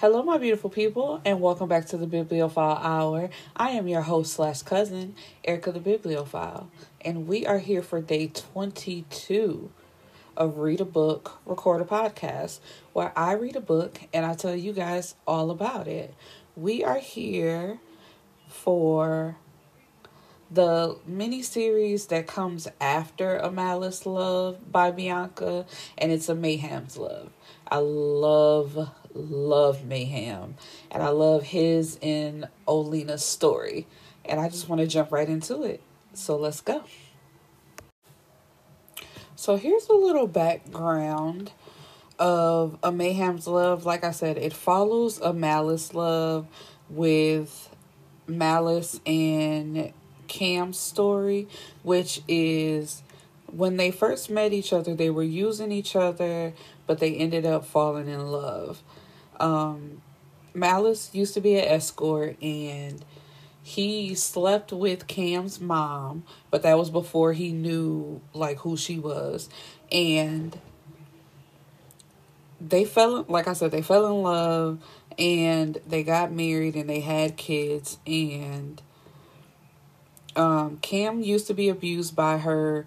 Hello, 0.00 0.22
my 0.22 0.38
beautiful 0.38 0.70
people, 0.70 1.20
and 1.26 1.42
welcome 1.42 1.68
back 1.68 1.84
to 1.88 1.98
the 1.98 2.06
Bibliophile 2.06 2.78
Hour. 2.78 3.28
I 3.54 3.72
am 3.72 3.86
your 3.86 4.00
host 4.00 4.32
slash 4.32 4.62
cousin, 4.62 5.14
Erica 5.44 5.72
the 5.72 5.78
Bibliophile, 5.78 6.70
and 7.02 7.28
we 7.28 7.46
are 7.46 7.58
here 7.58 7.82
for 7.82 8.00
day 8.00 8.28
22 8.28 9.70
of 10.38 10.56
Read 10.56 10.80
a 10.80 10.86
Book, 10.86 11.38
Record 11.44 11.82
a 11.82 11.84
Podcast, 11.84 12.60
where 12.94 13.12
I 13.14 13.32
read 13.32 13.56
a 13.56 13.60
book 13.60 14.00
and 14.14 14.24
I 14.24 14.32
tell 14.32 14.56
you 14.56 14.72
guys 14.72 15.16
all 15.26 15.50
about 15.50 15.86
it. 15.86 16.14
We 16.56 16.82
are 16.82 16.98
here 16.98 17.78
for 18.48 19.36
the 20.50 20.96
mini 21.06 21.42
series 21.42 22.06
that 22.06 22.26
comes 22.26 22.66
after 22.80 23.36
A 23.36 23.50
Malice 23.50 24.06
Love 24.06 24.72
by 24.72 24.92
Bianca, 24.92 25.66
and 25.98 26.10
it's 26.10 26.30
a 26.30 26.34
Mayhem's 26.34 26.96
Love. 26.96 27.30
I 27.70 27.78
love, 27.78 28.90
love 29.14 29.84
Mayhem, 29.84 30.54
and 30.90 31.02
I 31.02 31.08
love 31.08 31.42
his 31.42 31.98
and 32.02 32.48
Olina's 32.66 33.24
story, 33.24 33.86
and 34.24 34.40
I 34.40 34.48
just 34.48 34.68
want 34.68 34.80
to 34.80 34.86
jump 34.86 35.12
right 35.12 35.28
into 35.28 35.62
it. 35.62 35.82
So 36.14 36.36
let's 36.36 36.60
go. 36.60 36.84
So 39.36 39.56
here's 39.56 39.88
a 39.88 39.94
little 39.94 40.26
background 40.26 41.52
of 42.18 42.78
A 42.82 42.92
Mayhem's 42.92 43.46
Love. 43.46 43.86
Like 43.86 44.04
I 44.04 44.10
said, 44.10 44.36
it 44.36 44.52
follows 44.52 45.18
A 45.20 45.32
Malice 45.32 45.94
Love 45.94 46.46
with 46.90 47.74
Malice 48.26 49.00
and 49.06 49.92
Cam's 50.28 50.78
story, 50.78 51.48
which 51.82 52.20
is 52.28 53.02
when 53.46 53.78
they 53.78 53.90
first 53.90 54.30
met 54.30 54.52
each 54.52 54.72
other, 54.72 54.94
they 54.94 55.10
were 55.10 55.22
using 55.22 55.72
each 55.72 55.96
other, 55.96 56.52
but 56.86 56.98
they 56.98 57.14
ended 57.14 57.46
up 57.46 57.64
falling 57.64 58.08
in 58.08 58.30
love. 58.30 58.82
Um, 59.40 60.02
Malice 60.54 61.10
used 61.12 61.34
to 61.34 61.40
be 61.40 61.56
an 61.56 61.64
escort 61.64 62.40
and 62.42 63.04
he 63.62 64.14
slept 64.14 64.72
with 64.72 65.06
Cam's 65.06 65.60
mom, 65.60 66.24
but 66.50 66.62
that 66.62 66.78
was 66.78 66.90
before 66.90 67.32
he 67.32 67.52
knew 67.52 68.20
like 68.32 68.58
who 68.58 68.76
she 68.76 68.98
was. 68.98 69.48
And 69.90 70.58
they 72.60 72.84
fell 72.84 73.24
like 73.28 73.48
I 73.48 73.54
said, 73.54 73.70
they 73.70 73.82
fell 73.82 74.06
in 74.06 74.22
love 74.22 74.78
and 75.18 75.78
they 75.86 76.02
got 76.02 76.32
married 76.32 76.76
and 76.76 76.88
they 76.88 77.00
had 77.00 77.36
kids 77.36 77.98
and 78.06 78.80
um, 80.36 80.78
Cam 80.78 81.22
used 81.22 81.46
to 81.48 81.54
be 81.54 81.68
abused 81.68 82.14
by 82.14 82.38
her. 82.38 82.86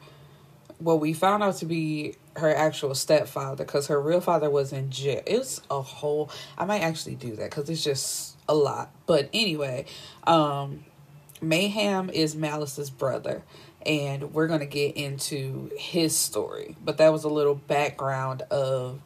Well, 0.79 0.99
we 0.99 1.13
found 1.13 1.43
out 1.43 1.57
to 1.57 1.65
be 1.65 2.15
her 2.37 2.53
actual 2.53 2.95
stepfather 2.95 3.63
because 3.63 3.87
her 3.87 4.01
real 4.01 4.21
father 4.21 4.49
was 4.49 4.73
in 4.73 4.89
jail. 4.89 5.21
It's 5.25 5.61
a 5.69 5.81
whole. 5.81 6.29
I 6.57 6.65
might 6.65 6.81
actually 6.81 7.15
do 7.15 7.35
that 7.35 7.49
because 7.49 7.69
it's 7.69 7.83
just 7.83 8.37
a 8.47 8.55
lot. 8.55 8.91
But 9.05 9.29
anyway, 9.33 9.85
um, 10.25 10.85
Mayhem 11.41 12.09
is 12.09 12.35
Malice's 12.35 12.89
brother, 12.89 13.43
and 13.85 14.33
we're 14.33 14.47
gonna 14.47 14.65
get 14.65 14.95
into 14.95 15.71
his 15.77 16.15
story. 16.15 16.75
But 16.83 16.97
that 16.97 17.11
was 17.11 17.23
a 17.23 17.29
little 17.29 17.55
background 17.55 18.43
of 18.43 19.01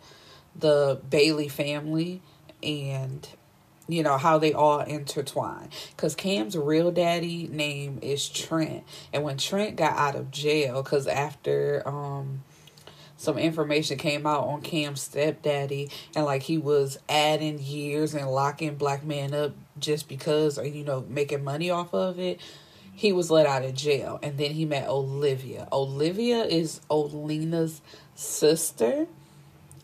the 0.56 1.00
Bailey 1.10 1.48
family 1.48 2.22
and 2.64 3.28
you 3.88 4.04
know 4.04 4.18
how 4.18 4.38
they 4.38 4.54
all 4.54 4.82
intertwine 4.82 5.70
because 5.92 6.16
cam's 6.16 6.58
real 6.58 6.92
daddy 6.92 7.48
name 7.48 8.00
is 8.02 8.28
trent 8.28 8.84
and 9.14 9.24
when 9.24 9.38
trent 9.38 9.76
got 9.76 9.94
out 9.94 10.16
of 10.16 10.32
jail 10.32 10.84
because 10.84 11.08
after 11.08 11.84
um 11.86 12.44
some 13.18 13.40
information 13.40 13.98
came 13.98 14.28
out 14.28 14.46
on 14.46 14.62
cam's 14.62 15.02
stepdaddy 15.02 15.90
and 16.16 16.24
like 16.24 16.44
he 16.44 16.58
was 16.58 17.00
adding 17.10 17.60
years 17.60 18.14
and 18.14 18.30
locking 18.30 18.76
black 18.76 19.04
men 19.04 19.34
up 19.34 19.54
just 19.80 20.08
because 20.08 20.58
or 20.58 20.66
you 20.66 20.84
know 20.84 21.04
making 21.10 21.44
money 21.44 21.70
off 21.70 21.94
of 21.94 22.20
it. 22.20 22.40
He 22.94 23.12
was 23.12 23.30
let 23.30 23.46
out 23.46 23.64
of 23.64 23.76
jail 23.76 24.20
and 24.22 24.38
then 24.38 24.52
he 24.52 24.66
met 24.66 24.88
olivia. 24.88 25.68
Olivia 25.72 26.44
is 26.44 26.80
olina's 26.90 27.82
sister 28.14 29.08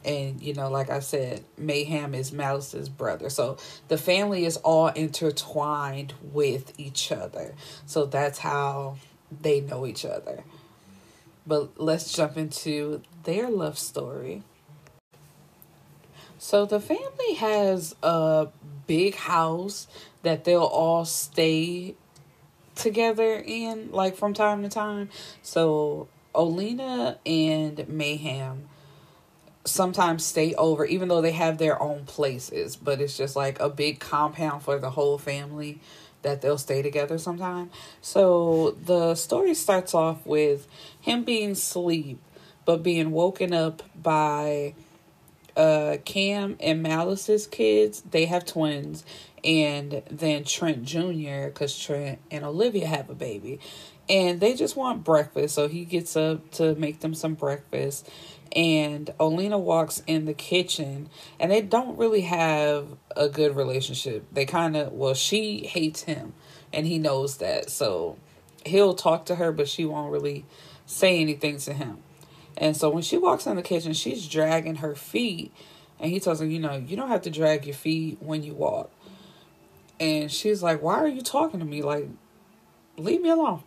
and 0.05 0.41
you 0.41 0.53
know 0.53 0.69
like 0.69 0.89
i 0.89 0.99
said 0.99 1.43
mayhem 1.57 2.13
is 2.13 2.31
malice's 2.31 2.87
brother. 2.87 3.29
So 3.29 3.57
the 3.87 3.97
family 3.97 4.45
is 4.45 4.57
all 4.57 4.89
intertwined 4.89 6.13
with 6.21 6.79
each 6.79 7.11
other. 7.11 7.55
So 7.87 8.05
that's 8.05 8.39
how 8.39 8.97
they 9.41 9.61
know 9.61 9.87
each 9.87 10.05
other. 10.05 10.43
But 11.45 11.81
let's 11.81 12.13
jump 12.13 12.37
into 12.37 13.01
their 13.23 13.49
love 13.49 13.77
story. 13.77 14.43
So 16.37 16.65
the 16.65 16.79
family 16.79 17.35
has 17.35 17.95
a 18.03 18.47
big 18.85 19.15
house 19.15 19.87
that 20.23 20.43
they'll 20.43 20.61
all 20.61 21.05
stay 21.05 21.95
together 22.75 23.41
in 23.45 23.91
like 23.91 24.17
from 24.17 24.33
time 24.33 24.61
to 24.63 24.69
time. 24.69 25.09
So 25.41 26.07
olina 26.35 27.17
and 27.25 27.87
mayhem 27.87 28.67
sometimes 29.65 30.25
stay 30.25 30.53
over 30.55 30.83
even 30.85 31.07
though 31.07 31.21
they 31.21 31.31
have 31.31 31.57
their 31.57 31.81
own 31.81 32.03
places 32.05 32.75
but 32.75 32.99
it's 32.99 33.15
just 33.15 33.35
like 33.35 33.57
a 33.59 33.69
big 33.69 33.99
compound 33.99 34.61
for 34.61 34.77
the 34.77 34.89
whole 34.89 35.17
family 35.17 35.79
that 36.23 36.41
they'll 36.41 36.57
stay 36.57 36.81
together 36.81 37.17
sometime. 37.17 37.69
So 38.01 38.75
the 38.83 39.15
story 39.15 39.53
starts 39.53 39.93
off 39.93 40.25
with 40.25 40.67
him 40.99 41.23
being 41.23 41.51
asleep 41.51 42.19
but 42.65 42.83
being 42.83 43.11
woken 43.11 43.53
up 43.53 43.83
by 44.01 44.73
uh 45.55 45.97
cam 46.05 46.57
and 46.59 46.81
malice's 46.81 47.45
kids 47.45 48.01
they 48.09 48.25
have 48.25 48.45
twins 48.45 49.05
and 49.43 50.01
then 50.09 50.43
trent 50.43 50.83
jr 50.83 51.45
because 51.45 51.77
trent 51.77 52.19
and 52.31 52.43
olivia 52.43 52.87
have 52.87 53.09
a 53.09 53.15
baby 53.15 53.59
and 54.09 54.39
they 54.39 54.55
just 54.55 54.75
want 54.75 55.03
breakfast 55.03 55.53
so 55.53 55.67
he 55.67 55.85
gets 55.85 56.15
up 56.15 56.49
to 56.51 56.73
make 56.75 57.01
them 57.01 57.13
some 57.13 57.35
breakfast 57.35 58.09
and 58.55 59.09
Olina 59.19 59.59
walks 59.59 60.03
in 60.05 60.25
the 60.25 60.33
kitchen 60.33 61.09
and 61.39 61.51
they 61.51 61.61
don't 61.61 61.97
really 61.97 62.21
have 62.21 62.87
a 63.15 63.27
good 63.27 63.55
relationship. 63.55 64.25
They 64.31 64.45
kind 64.45 64.77
of, 64.77 64.93
well, 64.93 65.15
she 65.15 65.65
hates 65.65 66.03
him 66.03 66.33
and 66.71 66.85
he 66.85 66.99
knows 66.99 67.37
that. 67.37 67.69
So 67.69 68.17
he'll 68.65 68.93
talk 68.93 69.25
to 69.25 69.35
her, 69.35 69.51
but 69.51 69.67
she 69.67 69.85
won't 69.85 70.11
really 70.11 70.45
say 70.85 71.19
anything 71.19 71.57
to 71.59 71.73
him. 71.73 72.02
And 72.57 72.77
so 72.77 72.89
when 72.89 73.03
she 73.03 73.17
walks 73.17 73.47
in 73.47 73.55
the 73.55 73.61
kitchen, 73.61 73.93
she's 73.93 74.27
dragging 74.27 74.75
her 74.75 74.95
feet. 74.95 75.51
And 75.99 76.11
he 76.11 76.19
tells 76.19 76.39
her, 76.39 76.45
you 76.45 76.59
know, 76.59 76.75
you 76.75 76.95
don't 76.95 77.09
have 77.09 77.21
to 77.23 77.29
drag 77.29 77.65
your 77.65 77.75
feet 77.75 78.17
when 78.21 78.43
you 78.43 78.53
walk. 78.53 78.91
And 79.99 80.31
she's 80.31 80.61
like, 80.61 80.81
why 80.81 80.95
are 80.95 81.07
you 81.07 81.21
talking 81.21 81.59
to 81.59 81.65
me? 81.65 81.81
Like, 81.81 82.09
leave 82.97 83.21
me 83.21 83.29
alone. 83.29 83.63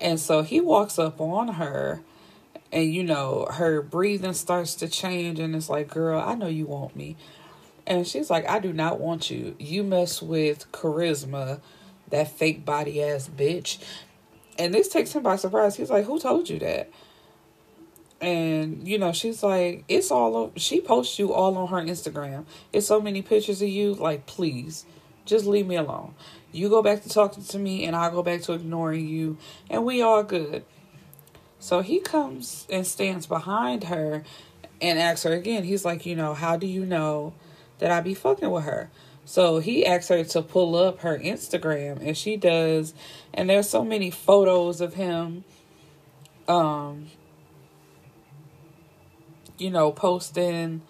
And 0.00 0.18
so 0.18 0.42
he 0.42 0.60
walks 0.60 0.98
up 0.98 1.20
on 1.20 1.48
her 1.48 2.02
and 2.72 2.92
you 2.92 3.04
know 3.04 3.46
her 3.52 3.82
breathing 3.82 4.32
starts 4.32 4.74
to 4.76 4.88
change. 4.88 5.38
And 5.38 5.54
it's 5.54 5.68
like 5.68 5.88
girl 5.88 6.20
i 6.20 6.34
know 6.34 6.48
you 6.48 6.66
want 6.66 6.96
me. 6.96 7.16
And 7.86 8.06
she's 8.06 8.30
like 8.30 8.48
i 8.48 8.58
do 8.58 8.72
not 8.72 8.98
want 8.98 9.30
you. 9.30 9.54
You 9.58 9.84
mess 9.84 10.20
with 10.20 10.70
charisma 10.72 11.60
that 12.10 12.32
fake 12.32 12.64
body 12.64 13.02
ass 13.02 13.28
bitch. 13.28 13.78
And 14.58 14.74
this 14.74 14.88
takes 14.88 15.12
him 15.12 15.22
by 15.22 15.36
surprise. 15.36 15.76
He's 15.76 15.90
like 15.90 16.06
who 16.06 16.18
told 16.18 16.48
you 16.48 16.58
that 16.60 16.90
and 18.22 18.88
you 18.88 18.98
know 18.98 19.12
she's 19.12 19.42
like 19.42 19.84
it's 19.88 20.10
all 20.10 20.52
she 20.56 20.80
posts 20.80 21.18
you 21.18 21.32
all 21.32 21.56
on 21.58 21.68
her 21.68 21.76
instagram 21.76 22.44
it's 22.72 22.86
so 22.86 23.00
many 23.00 23.20
pictures 23.20 23.60
of 23.60 23.68
you 23.68 23.94
like 23.94 24.24
please 24.26 24.86
just 25.26 25.44
leave 25.44 25.66
me 25.66 25.76
alone 25.76 26.14
you 26.52 26.68
go 26.68 26.82
back 26.82 27.02
to 27.02 27.08
talking 27.08 27.42
to 27.42 27.58
me 27.58 27.84
and 27.84 27.94
i'll 27.94 28.10
go 28.10 28.22
back 28.22 28.40
to 28.40 28.52
ignoring 28.52 29.06
you 29.06 29.36
and 29.68 29.84
we 29.84 30.00
all 30.00 30.22
good 30.22 30.64
so 31.62 31.80
he 31.80 32.00
comes 32.00 32.66
and 32.70 32.84
stands 32.84 33.26
behind 33.26 33.84
her 33.84 34.24
and 34.82 34.98
asks 34.98 35.22
her 35.22 35.32
again. 35.32 35.62
He's 35.62 35.84
like, 35.84 36.04
you 36.04 36.16
know, 36.16 36.34
how 36.34 36.56
do 36.56 36.66
you 36.66 36.84
know 36.84 37.34
that 37.78 37.92
I 37.92 38.00
be 38.00 38.14
fucking 38.14 38.50
with 38.50 38.64
her? 38.64 38.90
So 39.24 39.60
he 39.60 39.86
asks 39.86 40.08
her 40.08 40.24
to 40.24 40.42
pull 40.42 40.74
up 40.74 41.02
her 41.02 41.16
Instagram 41.16 42.04
and 42.04 42.18
she 42.18 42.36
does. 42.36 42.92
And 43.32 43.48
there's 43.48 43.70
so 43.70 43.84
many 43.84 44.10
photos 44.10 44.80
of 44.80 44.94
him 44.94 45.44
um 46.48 47.06
you 49.58 49.70
know, 49.70 49.92
posting 49.92 50.82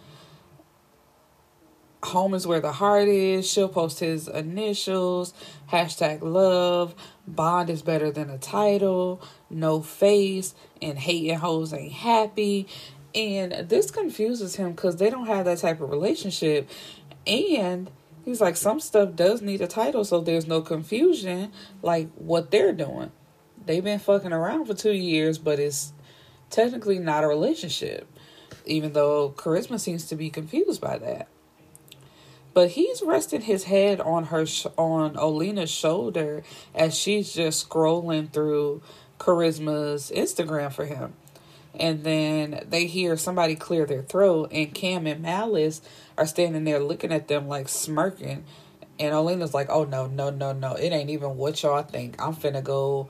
home 2.04 2.34
is 2.34 2.46
where 2.46 2.60
the 2.60 2.72
heart 2.72 3.08
is. 3.08 3.48
She'll 3.48 3.68
post 3.68 4.00
his 4.00 4.28
initials, 4.28 5.34
hashtag 5.70 6.22
love, 6.22 6.94
bond 7.26 7.70
is 7.70 7.82
better 7.82 8.10
than 8.10 8.30
a 8.30 8.38
title, 8.38 9.22
no 9.50 9.82
face, 9.82 10.54
and 10.80 10.98
hating 10.98 11.38
hoes 11.38 11.72
ain't 11.72 11.92
happy. 11.92 12.66
And 13.14 13.68
this 13.68 13.90
confuses 13.90 14.56
him 14.56 14.72
because 14.72 14.96
they 14.96 15.10
don't 15.10 15.26
have 15.26 15.44
that 15.44 15.58
type 15.58 15.80
of 15.80 15.90
relationship. 15.90 16.68
And 17.26 17.90
he's 18.24 18.40
like, 18.40 18.56
some 18.56 18.80
stuff 18.80 19.14
does 19.14 19.42
need 19.42 19.60
a 19.60 19.68
title, 19.68 20.04
so 20.04 20.20
there's 20.20 20.46
no 20.46 20.60
confusion 20.62 21.52
like 21.82 22.10
what 22.14 22.50
they're 22.50 22.72
doing. 22.72 23.12
They've 23.64 23.84
been 23.84 24.00
fucking 24.00 24.32
around 24.32 24.66
for 24.66 24.74
two 24.74 24.92
years, 24.92 25.38
but 25.38 25.60
it's 25.60 25.92
technically 26.50 26.98
not 26.98 27.22
a 27.22 27.28
relationship, 27.28 28.08
even 28.66 28.92
though 28.92 29.30
Charisma 29.36 29.78
seems 29.80 30.06
to 30.06 30.16
be 30.16 30.30
confused 30.30 30.80
by 30.80 30.98
that. 30.98 31.28
but 32.54 32.70
he's 32.70 33.02
resting 33.02 33.42
his 33.42 33.64
head 33.64 34.00
on 34.00 34.24
her 34.26 34.44
sh- 34.46 34.66
on 34.76 35.16
Olina's 35.16 35.70
shoulder 35.70 36.42
as 36.74 36.94
she's 36.96 37.32
just 37.32 37.68
scrolling 37.68 38.30
through 38.30 38.82
Charisma's 39.18 40.12
Instagram 40.14 40.72
for 40.72 40.84
him. 40.84 41.14
And 41.78 42.04
then 42.04 42.66
they 42.68 42.86
hear 42.86 43.16
somebody 43.16 43.56
clear 43.56 43.86
their 43.86 44.02
throat, 44.02 44.50
and 44.52 44.74
Cam 44.74 45.06
and 45.06 45.22
Malice 45.22 45.80
are 46.18 46.26
standing 46.26 46.64
there 46.64 46.80
looking 46.80 47.12
at 47.12 47.28
them 47.28 47.48
like 47.48 47.68
smirking. 47.68 48.44
And 48.98 49.14
Olina's 49.14 49.54
like, 49.54 49.70
"Oh 49.70 49.84
no, 49.84 50.06
no, 50.06 50.28
no, 50.30 50.52
no! 50.52 50.74
It 50.74 50.92
ain't 50.92 51.08
even 51.10 51.36
what 51.38 51.62
y'all 51.62 51.82
think. 51.82 52.20
I'm 52.20 52.34
finna 52.36 52.62
go 52.62 53.08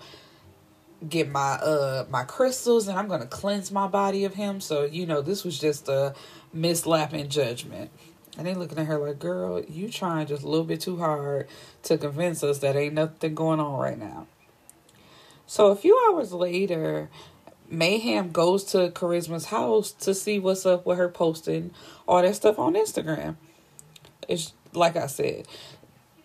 get 1.08 1.28
my 1.28 1.52
uh 1.54 2.06
my 2.10 2.24
crystals, 2.24 2.88
and 2.88 2.98
I'm 2.98 3.08
gonna 3.08 3.26
cleanse 3.26 3.70
my 3.70 3.86
body 3.86 4.24
of 4.24 4.34
him. 4.34 4.60
So 4.60 4.84
you 4.84 5.06
know, 5.06 5.20
this 5.22 5.44
was 5.44 5.58
just 5.58 5.88
a 5.88 6.14
mislapping 6.52 7.28
judgment." 7.28 7.90
And 8.38 8.46
they 8.46 8.54
looking 8.54 8.78
at 8.78 8.86
her 8.86 8.98
like, 8.98 9.18
girl, 9.18 9.62
you 9.62 9.90
trying 9.90 10.26
just 10.26 10.42
a 10.42 10.48
little 10.48 10.64
bit 10.64 10.80
too 10.80 10.96
hard 10.96 11.48
to 11.82 11.98
convince 11.98 12.42
us 12.42 12.60
that 12.60 12.76
ain't 12.76 12.94
nothing 12.94 13.34
going 13.34 13.60
on 13.60 13.78
right 13.78 13.98
now. 13.98 14.26
So 15.46 15.66
a 15.66 15.76
few 15.76 15.98
hours 16.08 16.32
later, 16.32 17.10
Mayhem 17.68 18.30
goes 18.30 18.64
to 18.64 18.90
Charisma's 18.90 19.46
house 19.46 19.92
to 19.92 20.14
see 20.14 20.38
what's 20.38 20.64
up 20.64 20.86
with 20.86 20.96
her 20.96 21.10
posting 21.10 21.72
all 22.08 22.22
that 22.22 22.36
stuff 22.36 22.58
on 22.58 22.72
Instagram. 22.74 23.36
It's 24.28 24.54
like 24.72 24.96
I 24.96 25.08
said, 25.08 25.46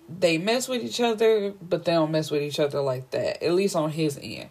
they 0.10 0.38
mess 0.38 0.68
with 0.68 0.84
each 0.84 1.02
other, 1.02 1.54
but 1.62 1.86
they 1.86 1.94
don't 1.94 2.12
mess 2.12 2.32
with 2.32 2.42
each 2.42 2.60
other 2.60 2.82
like 2.82 3.12
that, 3.12 3.44
at 3.44 3.54
least 3.54 3.76
on 3.76 3.92
his 3.92 4.20
end. 4.22 4.50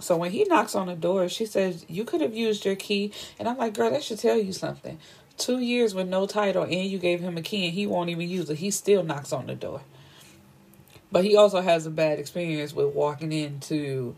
So 0.00 0.16
when 0.16 0.32
he 0.32 0.44
knocks 0.44 0.74
on 0.74 0.88
the 0.88 0.96
door, 0.96 1.28
she 1.28 1.46
says, 1.46 1.84
You 1.88 2.04
could 2.04 2.20
have 2.20 2.34
used 2.34 2.64
your 2.64 2.74
key. 2.74 3.12
And 3.38 3.48
I'm 3.48 3.56
like, 3.56 3.74
Girl, 3.74 3.90
that 3.90 4.02
should 4.02 4.18
tell 4.18 4.36
you 4.36 4.52
something. 4.52 4.98
Two 5.38 5.60
years 5.60 5.94
with 5.94 6.08
no 6.08 6.26
title, 6.26 6.64
and 6.64 6.72
you 6.72 6.98
gave 6.98 7.20
him 7.20 7.36
a 7.36 7.42
key, 7.42 7.66
and 7.66 7.74
he 7.74 7.86
won't 7.86 8.10
even 8.10 8.28
use 8.28 8.50
it. 8.50 8.58
He 8.58 8.70
still 8.70 9.02
knocks 9.02 9.32
on 9.32 9.46
the 9.46 9.54
door. 9.54 9.82
But 11.10 11.24
he 11.24 11.36
also 11.36 11.60
has 11.60 11.86
a 11.86 11.90
bad 11.90 12.18
experience 12.18 12.74
with 12.74 12.94
walking 12.94 13.32
into 13.32 14.16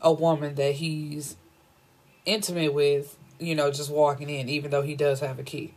a 0.00 0.12
woman 0.12 0.54
that 0.56 0.76
he's 0.76 1.36
intimate 2.24 2.74
with, 2.74 3.16
you 3.38 3.54
know, 3.54 3.70
just 3.70 3.90
walking 3.90 4.28
in, 4.28 4.48
even 4.48 4.70
though 4.70 4.82
he 4.82 4.94
does 4.94 5.20
have 5.20 5.38
a 5.38 5.42
key. 5.42 5.74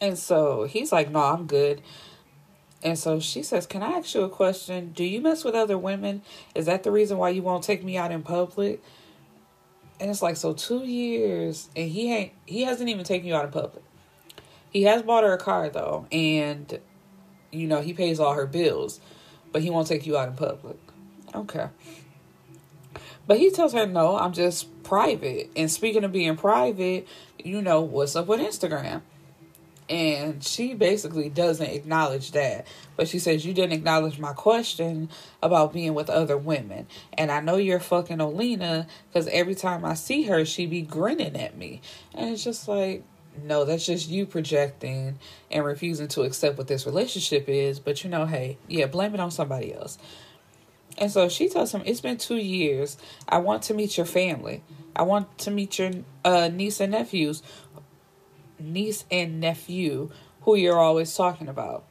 And 0.00 0.18
so 0.18 0.64
he's 0.64 0.92
like, 0.92 1.10
No, 1.10 1.20
I'm 1.20 1.46
good. 1.46 1.80
And 2.86 2.96
so 2.96 3.18
she 3.18 3.42
says, 3.42 3.66
Can 3.66 3.82
I 3.82 3.94
ask 3.94 4.14
you 4.14 4.22
a 4.22 4.28
question? 4.28 4.92
Do 4.92 5.02
you 5.02 5.20
mess 5.20 5.42
with 5.42 5.56
other 5.56 5.76
women? 5.76 6.22
Is 6.54 6.66
that 6.66 6.84
the 6.84 6.92
reason 6.92 7.18
why 7.18 7.30
you 7.30 7.42
won't 7.42 7.64
take 7.64 7.82
me 7.82 7.96
out 7.96 8.12
in 8.12 8.22
public? 8.22 8.80
And 9.98 10.08
it's 10.08 10.22
like, 10.22 10.36
so 10.36 10.52
two 10.52 10.84
years 10.84 11.68
and 11.74 11.90
he 11.90 12.12
ain't 12.12 12.32
he 12.46 12.62
hasn't 12.62 12.88
even 12.88 13.04
taken 13.04 13.26
you 13.26 13.34
out 13.34 13.44
in 13.44 13.50
public. 13.50 13.82
He 14.70 14.84
has 14.84 15.02
bought 15.02 15.24
her 15.24 15.32
a 15.32 15.38
car 15.38 15.68
though, 15.68 16.06
and 16.12 16.78
you 17.50 17.66
know, 17.66 17.80
he 17.80 17.92
pays 17.92 18.20
all 18.20 18.34
her 18.34 18.46
bills, 18.46 19.00
but 19.50 19.62
he 19.62 19.70
won't 19.70 19.88
take 19.88 20.06
you 20.06 20.16
out 20.16 20.28
in 20.28 20.36
public. 20.36 20.78
Okay. 21.34 21.66
But 23.26 23.38
he 23.38 23.50
tells 23.50 23.72
her, 23.72 23.84
no, 23.84 24.16
I'm 24.16 24.32
just 24.32 24.84
private. 24.84 25.50
And 25.56 25.68
speaking 25.68 26.04
of 26.04 26.12
being 26.12 26.36
private, 26.36 27.08
you 27.42 27.60
know, 27.60 27.80
what's 27.80 28.14
up 28.14 28.28
with 28.28 28.38
Instagram? 28.38 29.02
And 29.88 30.42
she 30.42 30.74
basically 30.74 31.28
doesn't 31.28 31.66
acknowledge 31.66 32.32
that. 32.32 32.66
But 32.96 33.08
she 33.08 33.18
says, 33.20 33.46
You 33.46 33.54
didn't 33.54 33.72
acknowledge 33.72 34.18
my 34.18 34.32
question 34.32 35.10
about 35.42 35.72
being 35.72 35.94
with 35.94 36.10
other 36.10 36.36
women. 36.36 36.86
And 37.12 37.30
I 37.30 37.40
know 37.40 37.56
you're 37.56 37.78
fucking 37.78 38.18
Olina 38.18 38.88
because 39.08 39.28
every 39.28 39.54
time 39.54 39.84
I 39.84 39.94
see 39.94 40.24
her, 40.24 40.44
she 40.44 40.66
be 40.66 40.82
grinning 40.82 41.36
at 41.36 41.56
me. 41.56 41.82
And 42.14 42.30
it's 42.30 42.42
just 42.42 42.66
like, 42.66 43.04
no, 43.42 43.64
that's 43.64 43.86
just 43.86 44.08
you 44.08 44.26
projecting 44.26 45.18
and 45.50 45.64
refusing 45.64 46.08
to 46.08 46.22
accept 46.22 46.58
what 46.58 46.68
this 46.68 46.86
relationship 46.86 47.48
is. 47.48 47.78
But 47.78 48.02
you 48.02 48.10
know, 48.10 48.26
hey, 48.26 48.58
yeah, 48.68 48.86
blame 48.86 49.14
it 49.14 49.20
on 49.20 49.30
somebody 49.30 49.74
else. 49.74 49.98
And 50.98 51.10
so 51.10 51.28
she 51.28 51.48
tells 51.48 51.72
him, 51.72 51.82
It's 51.84 52.00
been 52.00 52.16
two 52.16 52.36
years. 52.36 52.96
I 53.28 53.38
want 53.38 53.64
to 53.64 53.74
meet 53.74 53.96
your 53.96 54.06
family. 54.06 54.62
I 54.94 55.02
want 55.02 55.38
to 55.38 55.50
meet 55.50 55.78
your 55.78 55.90
uh, 56.24 56.48
niece 56.48 56.80
and 56.80 56.92
nephews 56.92 57.42
niece 58.58 59.04
and 59.10 59.40
nephew 59.40 60.10
who 60.42 60.54
you're 60.54 60.78
always 60.78 61.14
talking 61.14 61.48
about. 61.48 61.84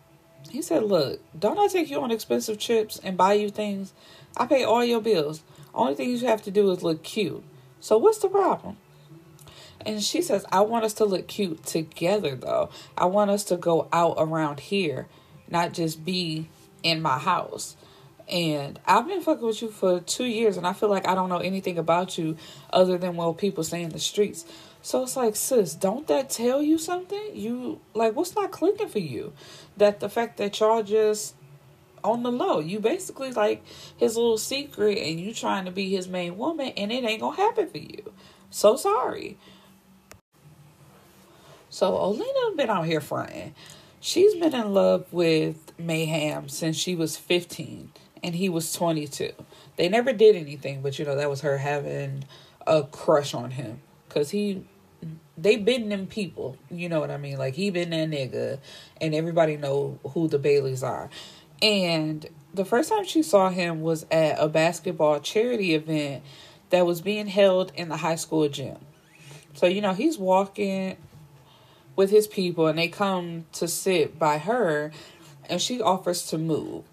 He 0.49 0.61
said, 0.61 0.83
Look, 0.83 1.19
don't 1.37 1.59
I 1.59 1.67
take 1.67 1.89
you 1.89 2.01
on 2.01 2.11
expensive 2.11 2.59
trips 2.59 2.99
and 3.03 3.17
buy 3.17 3.33
you 3.33 3.49
things? 3.49 3.93
I 4.37 4.45
pay 4.45 4.63
all 4.63 4.83
your 4.83 5.01
bills. 5.01 5.43
Only 5.73 5.95
thing 5.95 6.09
you 6.09 6.27
have 6.27 6.41
to 6.43 6.51
do 6.51 6.71
is 6.71 6.83
look 6.83 7.03
cute. 7.03 7.43
So 7.79 7.97
what's 7.97 8.19
the 8.19 8.29
problem? 8.29 8.77
And 9.85 10.01
she 10.01 10.21
says, 10.21 10.45
I 10.51 10.61
want 10.61 10.85
us 10.85 10.93
to 10.95 11.05
look 11.05 11.27
cute 11.27 11.63
together 11.65 12.35
though. 12.35 12.69
I 12.97 13.05
want 13.05 13.31
us 13.31 13.43
to 13.45 13.57
go 13.57 13.87
out 13.93 14.15
around 14.17 14.59
here, 14.59 15.07
not 15.49 15.73
just 15.73 16.03
be 16.03 16.49
in 16.81 17.01
my 17.01 17.19
house. 17.19 17.75
And 18.27 18.79
I've 18.87 19.07
been 19.07 19.21
fucking 19.21 19.45
with 19.45 19.61
you 19.61 19.69
for 19.69 19.99
two 19.99 20.25
years 20.25 20.57
and 20.57 20.65
I 20.65 20.73
feel 20.73 20.89
like 20.89 21.07
I 21.07 21.13
don't 21.13 21.29
know 21.29 21.37
anything 21.37 21.77
about 21.77 22.17
you 22.17 22.37
other 22.71 22.97
than 22.97 23.15
what 23.15 23.37
people 23.37 23.63
say 23.63 23.83
in 23.83 23.89
the 23.89 23.99
streets. 23.99 24.45
So 24.85 25.01
it's 25.01 25.15
like, 25.15 25.35
sis, 25.35 25.73
don't 25.73 26.05
that 26.09 26.29
tell 26.29 26.61
you 26.61 26.77
something? 26.77 27.31
You 27.33 27.81
like 27.95 28.15
what's 28.15 28.35
not 28.35 28.51
clicking 28.51 28.87
for 28.87 28.99
you? 28.99 29.33
That 29.77 29.99
the 29.99 30.09
fact 30.09 30.37
that 30.37 30.59
y'all 30.59 30.83
just 30.83 31.33
on 32.03 32.21
the 32.21 32.31
low, 32.31 32.59
you 32.59 32.79
basically 32.79 33.31
like 33.31 33.63
his 33.97 34.15
little 34.15 34.37
secret 34.37 34.99
and 34.99 35.19
you 35.19 35.33
trying 35.33 35.65
to 35.65 35.71
be 35.71 35.89
his 35.89 36.07
main 36.07 36.37
woman 36.37 36.67
and 36.77 36.91
it 36.91 37.03
ain't 37.03 37.19
gonna 37.19 37.35
happen 37.35 37.67
for 37.67 37.79
you. 37.79 38.13
So 38.51 38.75
sorry. 38.75 39.39
So 41.71 41.93
Olina 41.93 42.55
been 42.55 42.69
out 42.69 42.85
here 42.85 43.01
fronting. 43.01 43.55
She's 43.99 44.35
been 44.35 44.53
in 44.53 44.71
love 44.71 45.11
with 45.11 45.73
Mayhem 45.79 46.47
since 46.47 46.77
she 46.77 46.93
was 46.93 47.17
15 47.17 47.91
and 48.21 48.35
he 48.35 48.49
was 48.49 48.71
22. 48.71 49.31
They 49.77 49.89
never 49.89 50.13
did 50.13 50.35
anything, 50.35 50.83
but 50.83 50.99
you 50.99 51.05
know, 51.05 51.15
that 51.15 51.27
was 51.27 51.41
her 51.41 51.57
having 51.57 52.25
a 52.67 52.83
crush 52.83 53.33
on 53.33 53.49
him 53.49 53.81
because 54.07 54.29
he 54.29 54.63
they 55.37 55.57
been 55.57 55.89
them 55.89 56.07
people. 56.07 56.57
You 56.69 56.89
know 56.89 56.99
what 56.99 57.11
I 57.11 57.17
mean? 57.17 57.37
Like 57.37 57.55
he 57.55 57.69
been 57.69 57.89
that 57.91 58.09
nigga, 58.09 58.59
and 59.01 59.13
everybody 59.13 59.57
know 59.57 59.99
who 60.11 60.27
the 60.27 60.39
Baileys 60.39 60.83
are. 60.83 61.09
And 61.61 62.25
the 62.53 62.65
first 62.65 62.89
time 62.89 63.05
she 63.05 63.23
saw 63.23 63.49
him 63.49 63.81
was 63.81 64.05
at 64.11 64.37
a 64.39 64.47
basketball 64.47 65.19
charity 65.19 65.73
event 65.73 66.23
that 66.69 66.85
was 66.85 67.01
being 67.01 67.27
held 67.27 67.71
in 67.75 67.89
the 67.89 67.97
high 67.97 68.15
school 68.15 68.47
gym. 68.49 68.77
So 69.53 69.67
you 69.67 69.81
know 69.81 69.93
he's 69.93 70.17
walking 70.17 70.97
with 71.95 72.11
his 72.11 72.27
people, 72.27 72.67
and 72.67 72.77
they 72.77 72.87
come 72.87 73.45
to 73.53 73.67
sit 73.67 74.19
by 74.19 74.37
her, 74.37 74.91
and 75.49 75.61
she 75.61 75.81
offers 75.81 76.27
to 76.27 76.37
move. 76.37 76.83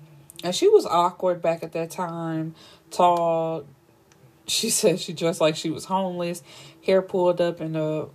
And 0.44 0.54
she 0.54 0.68
was 0.68 0.86
awkward 0.86 1.40
back 1.40 1.62
at 1.62 1.72
that 1.72 1.90
time, 1.90 2.54
tall. 2.90 3.64
She 4.46 4.70
said 4.70 5.00
she 5.00 5.12
dressed 5.12 5.40
like 5.40 5.56
she 5.56 5.70
was 5.70 5.84
homeless, 5.84 6.42
hair 6.84 7.02
pulled 7.02 7.40
up 7.40 7.60
in 7.60 7.76
a 7.76 8.06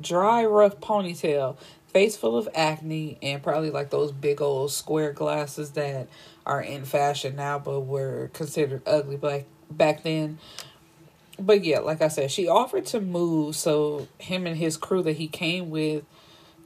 dry, 0.00 0.44
rough 0.44 0.80
ponytail, 0.80 1.56
face 1.88 2.16
full 2.16 2.36
of 2.36 2.48
acne, 2.54 3.18
and 3.22 3.42
probably 3.42 3.70
like 3.70 3.90
those 3.90 4.12
big 4.12 4.40
old 4.40 4.70
square 4.72 5.12
glasses 5.12 5.72
that 5.72 6.08
are 6.46 6.60
in 6.60 6.84
fashion 6.84 7.36
now 7.36 7.58
but 7.58 7.80
were 7.80 8.30
considered 8.34 8.82
ugly 8.86 9.16
back 9.16 9.44
back 9.70 10.02
then. 10.02 10.38
But 11.38 11.64
yeah, 11.64 11.80
like 11.80 12.00
I 12.00 12.08
said, 12.08 12.30
she 12.30 12.46
offered 12.46 12.86
to 12.86 13.00
move 13.00 13.56
so 13.56 14.08
him 14.18 14.46
and 14.46 14.56
his 14.56 14.76
crew 14.76 15.02
that 15.02 15.16
he 15.16 15.26
came 15.26 15.70
with 15.70 16.04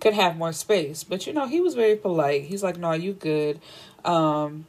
could 0.00 0.14
have 0.14 0.36
more 0.36 0.52
space. 0.52 1.04
But 1.04 1.26
you 1.26 1.32
know, 1.32 1.46
he 1.46 1.60
was 1.60 1.74
very 1.74 1.96
polite. 1.96 2.44
He's 2.44 2.62
like, 2.62 2.76
"No, 2.76 2.92
you 2.92 3.12
good? 3.12 3.60
Um, 4.04 4.66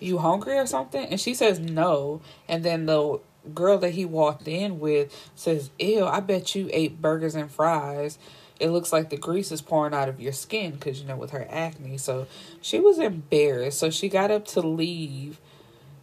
you 0.00 0.18
hungry 0.18 0.56
or 0.58 0.66
something?" 0.66 1.04
And 1.06 1.20
she 1.20 1.34
says 1.34 1.58
no. 1.58 2.20
And 2.48 2.64
then 2.64 2.86
the 2.86 3.20
girl 3.54 3.78
that 3.78 3.90
he 3.90 4.04
walked 4.04 4.46
in 4.48 4.78
with 4.78 5.30
says, 5.34 5.70
Ew, 5.78 6.04
I 6.04 6.20
bet 6.20 6.54
you 6.54 6.68
ate 6.72 7.00
burgers 7.00 7.34
and 7.34 7.50
fries. 7.50 8.18
It 8.60 8.70
looks 8.70 8.92
like 8.92 9.10
the 9.10 9.16
grease 9.16 9.50
is 9.50 9.60
pouring 9.60 9.94
out 9.94 10.08
of 10.08 10.20
your 10.20 10.32
skin 10.32 10.72
because, 10.72 11.00
you 11.00 11.06
know, 11.06 11.16
with 11.16 11.30
her 11.30 11.46
acne. 11.50 11.98
So 11.98 12.26
she 12.60 12.78
was 12.78 12.98
embarrassed. 12.98 13.78
So 13.78 13.90
she 13.90 14.08
got 14.08 14.30
up 14.30 14.46
to 14.48 14.60
leave. 14.60 15.40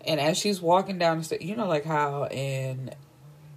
And 0.06 0.20
as 0.20 0.38
she's 0.38 0.62
walking 0.62 0.98
down 0.98 1.20
the 1.20 1.24
stairs, 1.24 1.44
you 1.44 1.56
know, 1.56 1.68
like 1.68 1.86
how 1.86 2.28
in 2.28 2.92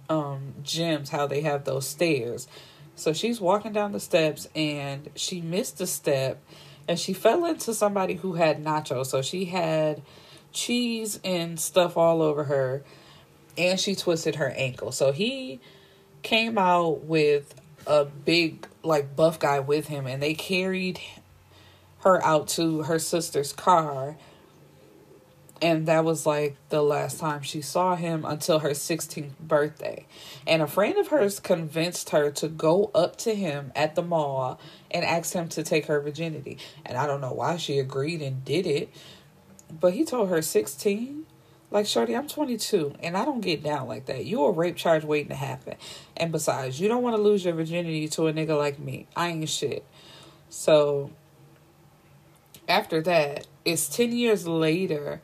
um, 0.09 0.53
gyms, 0.63 1.09
how 1.09 1.27
they 1.27 1.41
have 1.41 1.65
those 1.65 1.87
stairs. 1.87 2.47
So 2.95 3.11
she's 3.11 3.41
walking 3.41 3.73
down 3.73 3.91
the 3.91 3.99
steps 3.99 4.47
and 4.55 5.09
she 5.15 5.41
missed 5.41 5.81
a 5.81 5.87
step 5.87 6.41
and 6.87 6.99
she 6.99 7.13
fell 7.13 7.45
into 7.45 7.73
somebody 7.73 8.15
who 8.15 8.33
had 8.33 8.63
nachos. 8.63 9.07
So 9.07 9.21
she 9.21 9.45
had 9.45 10.01
cheese 10.51 11.19
and 11.23 11.59
stuff 11.59 11.97
all 11.97 12.21
over 12.21 12.45
her 12.45 12.83
and 13.57 13.79
she 13.79 13.95
twisted 13.95 14.35
her 14.35 14.49
ankle. 14.49 14.91
So 14.91 15.11
he 15.11 15.59
came 16.23 16.57
out 16.57 17.03
with 17.03 17.53
a 17.85 18.05
big 18.05 18.67
like 18.83 19.15
buff 19.15 19.39
guy 19.39 19.59
with 19.59 19.87
him 19.87 20.07
and 20.07 20.21
they 20.23 20.33
carried 20.33 20.99
her 21.99 22.23
out 22.23 22.47
to 22.49 22.83
her 22.83 22.99
sister's 22.99 23.53
car. 23.53 24.17
and 25.61 25.85
that 25.87 26.03
was 26.03 26.25
like 26.25 26.57
the 26.69 26.81
last 26.81 27.19
time 27.19 27.41
she 27.41 27.61
saw 27.61 27.95
him 27.95 28.25
until 28.25 28.59
her 28.59 28.71
16th 28.71 29.37
birthday. 29.39 30.05
And 30.45 30.61
a 30.61 30.67
friend 30.67 30.97
of 30.97 31.07
hers 31.07 31.39
convinced 31.39 32.09
her 32.09 32.31
to 32.31 32.49
go 32.49 32.91
up 32.93 33.15
to 33.19 33.33
him 33.33 33.71
at 33.73 33.95
the 33.95 34.01
mall 34.01 34.59
and 34.91 35.05
ask 35.05 35.33
him 35.33 35.47
to 35.49 35.63
take 35.63 35.85
her 35.85 36.01
virginity. 36.01 36.57
And 36.85 36.97
I 36.97 37.07
don't 37.07 37.21
know 37.21 37.31
why 37.31 37.55
she 37.57 37.79
agreed 37.79 38.21
and 38.21 38.43
did 38.43 38.67
it, 38.67 38.89
but 39.71 39.93
he 39.93 40.03
told 40.03 40.27
her 40.29 40.41
16. 40.41 41.25
Like, 41.73 41.87
Shorty, 41.87 42.15
I'm 42.15 42.27
22 42.27 42.93
and 43.01 43.17
I 43.17 43.25
don't 43.25 43.41
get 43.41 43.63
down 43.63 43.87
like 43.87 44.05
that. 44.05 44.25
You 44.25 44.45
a 44.45 44.51
rape 44.51 44.75
charge 44.75 45.03
waiting 45.03 45.29
to 45.29 45.35
happen. 45.35 45.75
And 46.15 46.31
besides, 46.31 46.79
you 46.79 46.87
don't 46.87 47.01
want 47.01 47.15
to 47.15 47.21
lose 47.21 47.43
your 47.43 47.55
virginity 47.55 48.07
to 48.09 48.27
a 48.27 48.33
nigga 48.33 48.55
like 48.55 48.77
me. 48.77 49.07
I 49.15 49.29
ain't 49.29 49.49
shit. 49.49 49.83
So, 50.49 51.09
after 52.69 53.01
that, 53.01 53.47
it's 53.65 53.89
10 53.89 54.11
years 54.11 54.47
later 54.47 55.19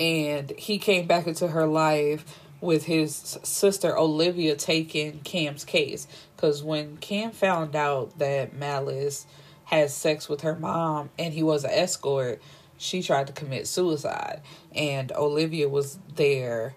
and 0.00 0.50
he 0.58 0.78
came 0.78 1.06
back 1.06 1.28
into 1.28 1.46
her 1.46 1.66
life 1.66 2.40
with 2.60 2.86
his 2.86 3.38
sister 3.44 3.96
Olivia 3.96 4.56
taking 4.56 5.20
Cam's 5.20 5.64
case 5.64 6.08
because 6.34 6.60
when 6.64 6.96
Cam 6.96 7.30
found 7.30 7.76
out 7.76 8.18
that 8.18 8.52
Malice 8.52 9.26
had 9.66 9.90
sex 9.90 10.28
with 10.28 10.40
her 10.40 10.56
mom 10.56 11.10
and 11.16 11.32
he 11.32 11.44
was 11.44 11.62
an 11.62 11.70
escort, 11.70 12.42
she 12.80 13.02
tried 13.02 13.26
to 13.26 13.32
commit 13.34 13.66
suicide, 13.66 14.40
and 14.74 15.12
Olivia 15.12 15.68
was 15.68 15.98
there 16.16 16.74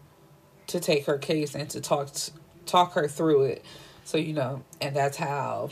to 0.68 0.82
take 0.82 1.06
her 1.06 1.18
case 1.18 1.56
and 1.56 1.70
to 1.70 1.80
talk 1.80 2.10
talk 2.66 2.92
her 2.94 3.08
through 3.08 3.44
it. 3.44 3.66
So 4.04 4.18
you 4.18 4.34
know, 4.34 4.64
and 4.82 4.94
that's 4.94 5.16
how 5.16 5.70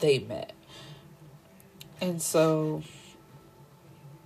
they 0.00 0.18
met. 0.18 0.52
And 2.00 2.20
so 2.20 2.82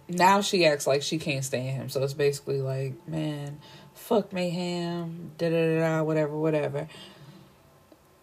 now 0.08 0.40
she 0.40 0.64
acts 0.64 0.86
like 0.86 1.02
she 1.02 1.18
can't 1.18 1.44
stand 1.44 1.76
him. 1.76 1.88
So 1.90 2.02
it's 2.02 2.14
basically 2.14 2.62
like, 2.62 2.94
man, 3.06 3.58
fuck 3.92 4.32
mayhem, 4.32 5.32
da 5.36 5.50
da 5.50 5.78
da, 5.80 6.02
whatever, 6.02 6.34
whatever. 6.34 6.88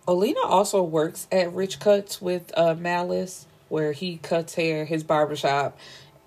Olina 0.08 0.44
also 0.44 0.82
works 0.82 1.28
at 1.32 1.54
Rich 1.54 1.80
Cuts 1.80 2.20
with 2.20 2.52
uh, 2.58 2.74
Malice, 2.74 3.46
where 3.70 3.92
he 3.92 4.18
cuts 4.18 4.56
hair, 4.56 4.84
his 4.86 5.04
barbershop. 5.04 5.78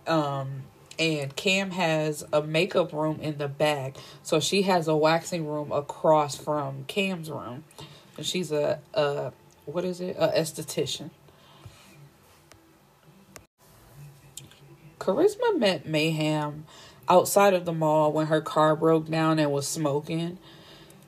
Um, 0.06 0.64
and 0.98 1.34
Cam 1.34 1.72
has 1.72 2.24
a 2.32 2.42
makeup 2.42 2.92
room 2.92 3.18
in 3.20 3.38
the 3.38 3.48
back. 3.48 3.96
So 4.22 4.40
she 4.40 4.62
has 4.62 4.86
a 4.86 4.96
waxing 4.96 5.46
room 5.46 5.72
across 5.72 6.36
from 6.36 6.84
Cam's 6.84 7.30
room. 7.30 7.64
And 8.16 8.24
she's 8.24 8.52
a, 8.52 8.80
a 8.92 9.32
what 9.66 9.84
is 9.84 10.00
it? 10.00 10.16
A 10.18 10.28
esthetician. 10.28 11.10
Charisma 14.98 15.58
met 15.58 15.86
Mayhem 15.86 16.64
outside 17.08 17.52
of 17.52 17.64
the 17.64 17.72
mall 17.72 18.12
when 18.12 18.28
her 18.28 18.40
car 18.40 18.74
broke 18.74 19.10
down 19.10 19.38
and 19.38 19.52
was 19.52 19.66
smoking. 19.66 20.38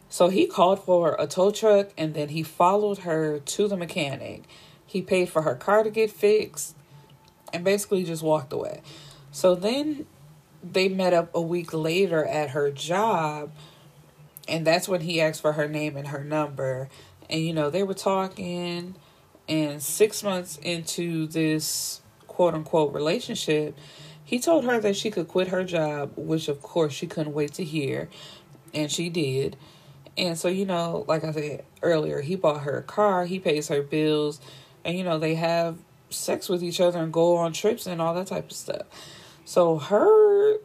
So 0.09 0.29
he 0.29 0.47
called 0.47 0.83
for 0.85 1.17
a 1.19 1.27
tow 1.27 1.51
truck 1.51 1.91
and 1.97 2.15
then 2.15 2.31
he 2.31 2.43
followed 2.43 2.99
her 2.99 3.39
to 3.39 3.69
the 3.69 3.77
mechanic. 3.77 4.43
He 4.87 5.01
paid 5.01 5.29
for 5.29 5.43
her 5.43 5.55
car 5.55 5.83
to 5.83 5.91
get 5.91 6.11
fixed 6.11 6.75
and 7.57 7.65
basically 7.65 8.05
just 8.05 8.23
walked 8.23 8.53
away. 8.53 8.83
So 9.33 9.55
then 9.55 10.07
they 10.63 10.89
met 10.89 11.13
up 11.13 11.31
a 11.35 11.41
week 11.41 11.73
later 11.73 12.25
at 12.25 12.51
her 12.51 12.71
job 12.71 13.51
and 14.49 14.67
that's 14.67 14.89
when 14.89 15.01
he 15.01 15.21
asked 15.21 15.41
for 15.41 15.55
her 15.55 15.67
name 15.67 15.97
and 15.97 16.09
her 16.09 16.23
number. 16.23 16.89
And 17.29 17.43
you 17.43 17.53
know, 17.53 17.71
they 17.71 17.83
were 17.83 17.95
talking 17.95 18.95
and 19.49 19.83
6 19.83 20.23
months 20.23 20.59
into 20.59 21.27
this 21.27 22.01
quote 22.27 22.55
unquote 22.55 22.93
relationship, 22.93 23.77
he 24.25 24.39
told 24.39 24.65
her 24.65 24.81
that 24.81 24.97
she 24.97 25.11
could 25.11 25.29
quit 25.29 25.49
her 25.49 25.65
job, 25.65 26.13
which 26.17 26.49
of 26.49 26.61
course 26.61 26.93
she 26.93 27.07
couldn't 27.07 27.33
wait 27.33 27.55
to 27.55 27.65
hear, 27.65 28.09
and 28.75 28.91
she 28.91 29.09
did. 29.09 29.57
And 30.19 30.37
so, 30.37 30.49
you 30.49 30.67
know, 30.67 31.05
like 31.07 31.25
I 31.25 31.31
said 31.33 31.65
earlier, 31.83 32.21
he 32.21 32.37
bought 32.37 32.63
her 32.63 32.79
a 32.79 32.83
car, 32.83 33.25
he 33.25 33.39
pays 33.39 33.69
her 33.69 33.83
bills, 33.83 34.41
and 34.85 34.99
you 34.99 35.05
know, 35.05 35.19
they 35.19 35.37
have 35.37 35.79
sex 36.11 36.49
with 36.49 36.63
each 36.63 36.81
other 36.81 36.99
and 36.99 37.13
go 37.13 37.37
on 37.37 37.53
trips 37.53 37.87
and 37.87 38.01
all 38.01 38.15
that 38.15 38.27
type 38.27 38.47
of 38.47 38.57
stuff. 38.57 38.87
So, 39.45 39.79
her 39.79 40.59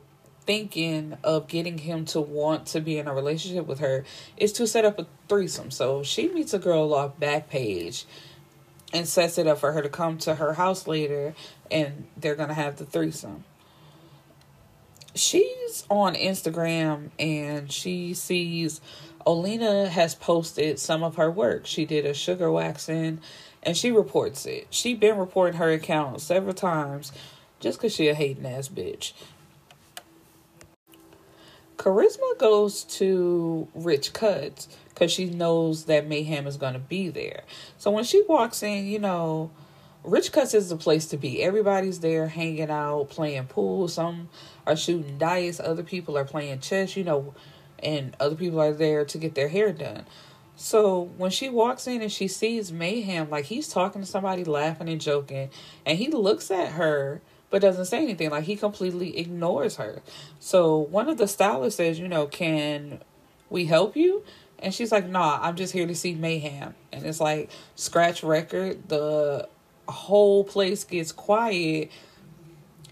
thinking 0.45 1.17
of 1.23 1.47
getting 1.47 1.79
him 1.79 2.05
to 2.05 2.19
want 2.19 2.65
to 2.67 2.81
be 2.81 2.97
in 2.97 3.07
a 3.07 3.13
relationship 3.13 3.67
with 3.67 3.79
her 3.79 4.03
is 4.37 4.51
to 4.53 4.65
set 4.65 4.85
up 4.85 4.99
a 4.99 5.07
threesome. 5.27 5.71
So, 5.71 6.03
she 6.03 6.29
meets 6.29 6.53
a 6.53 6.59
girl 6.59 6.93
off 6.93 7.19
Backpage 7.19 8.05
and 8.93 9.07
sets 9.07 9.37
it 9.37 9.47
up 9.47 9.59
for 9.59 9.71
her 9.71 9.81
to 9.81 9.89
come 9.89 10.17
to 10.19 10.35
her 10.35 10.53
house 10.53 10.87
later 10.87 11.33
and 11.69 12.07
they're 12.17 12.35
gonna 12.35 12.53
have 12.53 12.77
the 12.77 12.85
threesome. 12.85 13.43
She's 15.13 15.85
on 15.89 16.15
Instagram 16.15 17.09
and 17.19 17.71
she 17.71 18.13
sees 18.13 18.81
Olina 19.25 19.87
has 19.87 20.15
posted 20.15 20.79
some 20.79 21.03
of 21.03 21.15
her 21.15 21.29
work. 21.29 21.65
She 21.65 21.85
did 21.85 22.05
a 22.05 22.13
sugar 22.13 22.51
waxing 22.51 23.19
and 23.63 23.77
she 23.77 23.91
reports 23.91 24.45
it. 24.45 24.67
She 24.69 24.93
been 24.93 25.17
reporting 25.17 25.59
her 25.59 25.71
account 25.71 26.21
several 26.21 26.53
times 26.53 27.11
just 27.59 27.77
because 27.77 27.93
she 27.93 28.07
a 28.07 28.13
hating 28.13 28.45
ass 28.45 28.67
bitch. 28.67 29.13
Charisma 31.77 32.37
goes 32.37 32.83
to 32.83 33.67
Rich 33.73 34.13
Cuts 34.13 34.67
because 34.89 35.11
she 35.11 35.25
knows 35.25 35.85
that 35.85 36.07
Mayhem 36.07 36.45
is 36.45 36.57
going 36.57 36.73
to 36.73 36.79
be 36.79 37.09
there. 37.09 37.41
So 37.79 37.89
when 37.89 38.03
she 38.03 38.23
walks 38.27 38.61
in, 38.61 38.85
you 38.85 38.99
know, 38.99 39.49
Rich 40.03 40.31
Cuts 40.31 40.53
is 40.53 40.69
the 40.69 40.75
place 40.75 41.07
to 41.07 41.17
be. 41.17 41.41
Everybody's 41.41 41.99
there 41.99 42.27
hanging 42.27 42.69
out, 42.69 43.09
playing 43.09 43.45
pool. 43.45 43.87
Some 43.87 44.29
are 44.67 44.75
shooting 44.75 45.17
dice, 45.17 45.59
other 45.59 45.83
people 45.83 46.17
are 46.17 46.25
playing 46.25 46.59
chess, 46.59 46.95
you 46.95 47.03
know, 47.03 47.33
and 47.79 48.15
other 48.19 48.35
people 48.35 48.59
are 48.59 48.73
there 48.73 49.03
to 49.05 49.17
get 49.17 49.33
their 49.33 49.47
hair 49.47 49.71
done. 49.71 50.05
So 50.61 51.09
when 51.17 51.31
she 51.31 51.49
walks 51.49 51.87
in 51.87 52.03
and 52.03 52.11
she 52.11 52.27
sees 52.27 52.71
Mayhem, 52.71 53.31
like 53.31 53.45
he's 53.45 53.67
talking 53.67 54.01
to 54.01 54.07
somebody, 54.07 54.43
laughing 54.43 54.89
and 54.89 55.01
joking, 55.01 55.49
and 55.87 55.97
he 55.97 56.07
looks 56.09 56.51
at 56.51 56.73
her 56.73 57.19
but 57.49 57.63
doesn't 57.63 57.85
say 57.85 57.97
anything. 57.97 58.29
Like 58.29 58.43
he 58.43 58.55
completely 58.55 59.17
ignores 59.17 59.77
her. 59.77 60.03
So 60.39 60.77
one 60.77 61.09
of 61.09 61.17
the 61.17 61.27
stylists 61.27 61.77
says, 61.77 61.99
you 61.99 62.07
know, 62.07 62.27
can 62.27 63.01
we 63.49 63.65
help 63.65 63.97
you? 63.97 64.23
And 64.59 64.71
she's 64.71 64.91
like, 64.91 65.09
nah, 65.09 65.39
I'm 65.41 65.55
just 65.55 65.73
here 65.73 65.87
to 65.87 65.95
see 65.95 66.13
mayhem. 66.13 66.75
And 66.93 67.07
it's 67.07 67.19
like 67.19 67.49
scratch 67.75 68.21
record, 68.23 68.87
the 68.87 69.49
whole 69.89 70.43
place 70.43 70.83
gets 70.83 71.11
quiet. 71.11 71.91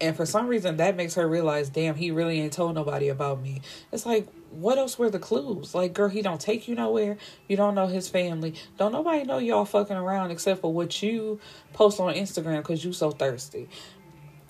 And 0.00 0.16
for 0.16 0.26
some 0.26 0.48
reason 0.48 0.76
that 0.78 0.96
makes 0.96 1.14
her 1.14 1.26
realize, 1.26 1.70
damn, 1.70 1.94
he 1.94 2.10
really 2.10 2.40
ain't 2.40 2.52
told 2.52 2.74
nobody 2.74 3.08
about 3.08 3.40
me. 3.40 3.62
It's 3.92 4.04
like, 4.04 4.26
what 4.50 4.78
else 4.78 4.98
were 4.98 5.10
the 5.10 5.18
clues? 5.18 5.74
Like, 5.74 5.94
girl, 5.94 6.08
he 6.08 6.22
don't 6.22 6.40
take 6.40 6.68
you 6.68 6.74
nowhere. 6.74 7.16
You 7.48 7.56
don't 7.56 7.74
know 7.74 7.86
his 7.86 8.08
family. 8.08 8.54
Don't 8.78 8.92
nobody 8.92 9.24
know 9.24 9.38
y'all 9.38 9.64
fucking 9.64 9.96
around 9.96 10.30
except 10.30 10.60
for 10.60 10.72
what 10.72 11.02
you 11.02 11.40
post 11.72 12.00
on 12.00 12.14
Instagram 12.14 12.58
because 12.58 12.84
you 12.84 12.92
so 12.92 13.10
thirsty. 13.10 13.68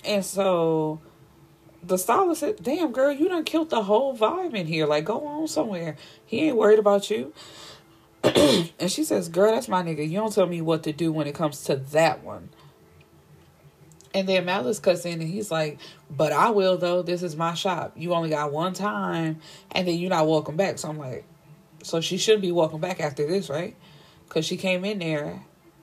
And 0.05 0.25
so 0.25 1.01
the 1.83 1.99
stylist 1.99 2.41
said, 2.41 2.63
Damn, 2.63 2.93
girl, 2.93 3.13
you 3.13 3.29
done 3.29 3.45
killed 3.45 3.71
the 3.71 3.83
whole 3.83 4.17
vibe 4.17 4.55
in 4.55 4.67
here. 4.67 4.87
Like, 4.87 5.05
go 5.05 5.27
on 5.27 5.49
somewhere. 5.49 5.97
He 6.25 6.41
ain't 6.41 6.57
worried 6.57 6.79
about 6.79 7.11
you. 7.11 7.33
and 8.25 8.91
she 8.91 9.05
says, 9.05 9.29
Girl, 9.29 9.53
that's 9.53 9.69
my 9.69 9.83
nigga. 9.83 10.09
You 10.09 10.19
don't 10.19 10.33
tell 10.33 10.47
me 10.47 10.61
what 10.61 10.83
to 10.85 10.93
do 10.93 11.13
when 11.13 11.27
it 11.27 11.35
comes 11.35 11.63
to 11.65 11.77
that 11.77 12.25
one. 12.25 12.51
And 14.13 14.29
then 14.29 14.45
Malice 14.45 14.81
cuts 14.81 15.05
in 15.05 15.21
and 15.21 15.31
he's 15.31 15.51
like, 15.51 15.79
But 16.11 16.33
I 16.33 16.51
will, 16.51 16.77
though. 16.77 17.03
This 17.03 17.23
is 17.23 17.37
my 17.37 17.55
shop. 17.55 17.93
You 17.97 18.13
only 18.15 18.31
got 18.31 18.53
one 18.53 18.73
time, 18.73 19.41
and 19.71 19.87
then 19.87 19.99
you're 19.99 20.11
not 20.11 20.27
welcome 20.27 20.57
back. 20.57 20.79
So 20.79 20.89
I'm 20.89 20.99
like, 20.99 21.25
So 21.83 22.01
she 22.01 22.17
shouldn't 22.17 22.43
be 22.43 22.53
welcome 22.53 22.81
back 22.81 23.01
after 23.01 23.27
this, 23.27 23.49
right? 23.49 23.77
Because 24.29 24.45
she 24.45 24.57
came 24.57 24.85
in 24.85 24.99
there 24.99 25.43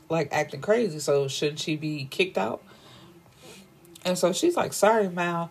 like 0.09 0.29
acting 0.31 0.61
crazy. 0.61 0.99
So 0.99 1.27
shouldn't 1.27 1.59
she 1.59 1.75
be 1.75 2.05
kicked 2.09 2.37
out? 2.37 2.61
And 4.03 4.17
so 4.17 4.33
she's 4.33 4.55
like, 4.55 4.73
Sorry, 4.73 5.09
Mal. 5.09 5.49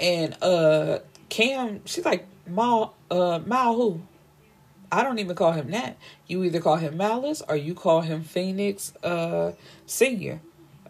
And 0.00 0.36
uh 0.42 1.00
Cam, 1.28 1.80
she's 1.84 2.04
like, 2.04 2.26
Mal, 2.46 2.94
uh, 3.10 3.40
Mal 3.44 3.74
who? 3.74 4.02
I 4.92 5.02
don't 5.02 5.18
even 5.18 5.34
call 5.34 5.52
him 5.52 5.70
that. 5.72 5.96
You 6.26 6.44
either 6.44 6.60
call 6.60 6.76
him 6.76 6.96
Malice 6.96 7.42
or 7.48 7.56
you 7.56 7.74
call 7.74 8.02
him 8.02 8.22
Phoenix 8.22 8.94
uh 9.02 9.52
Senior. 9.86 10.40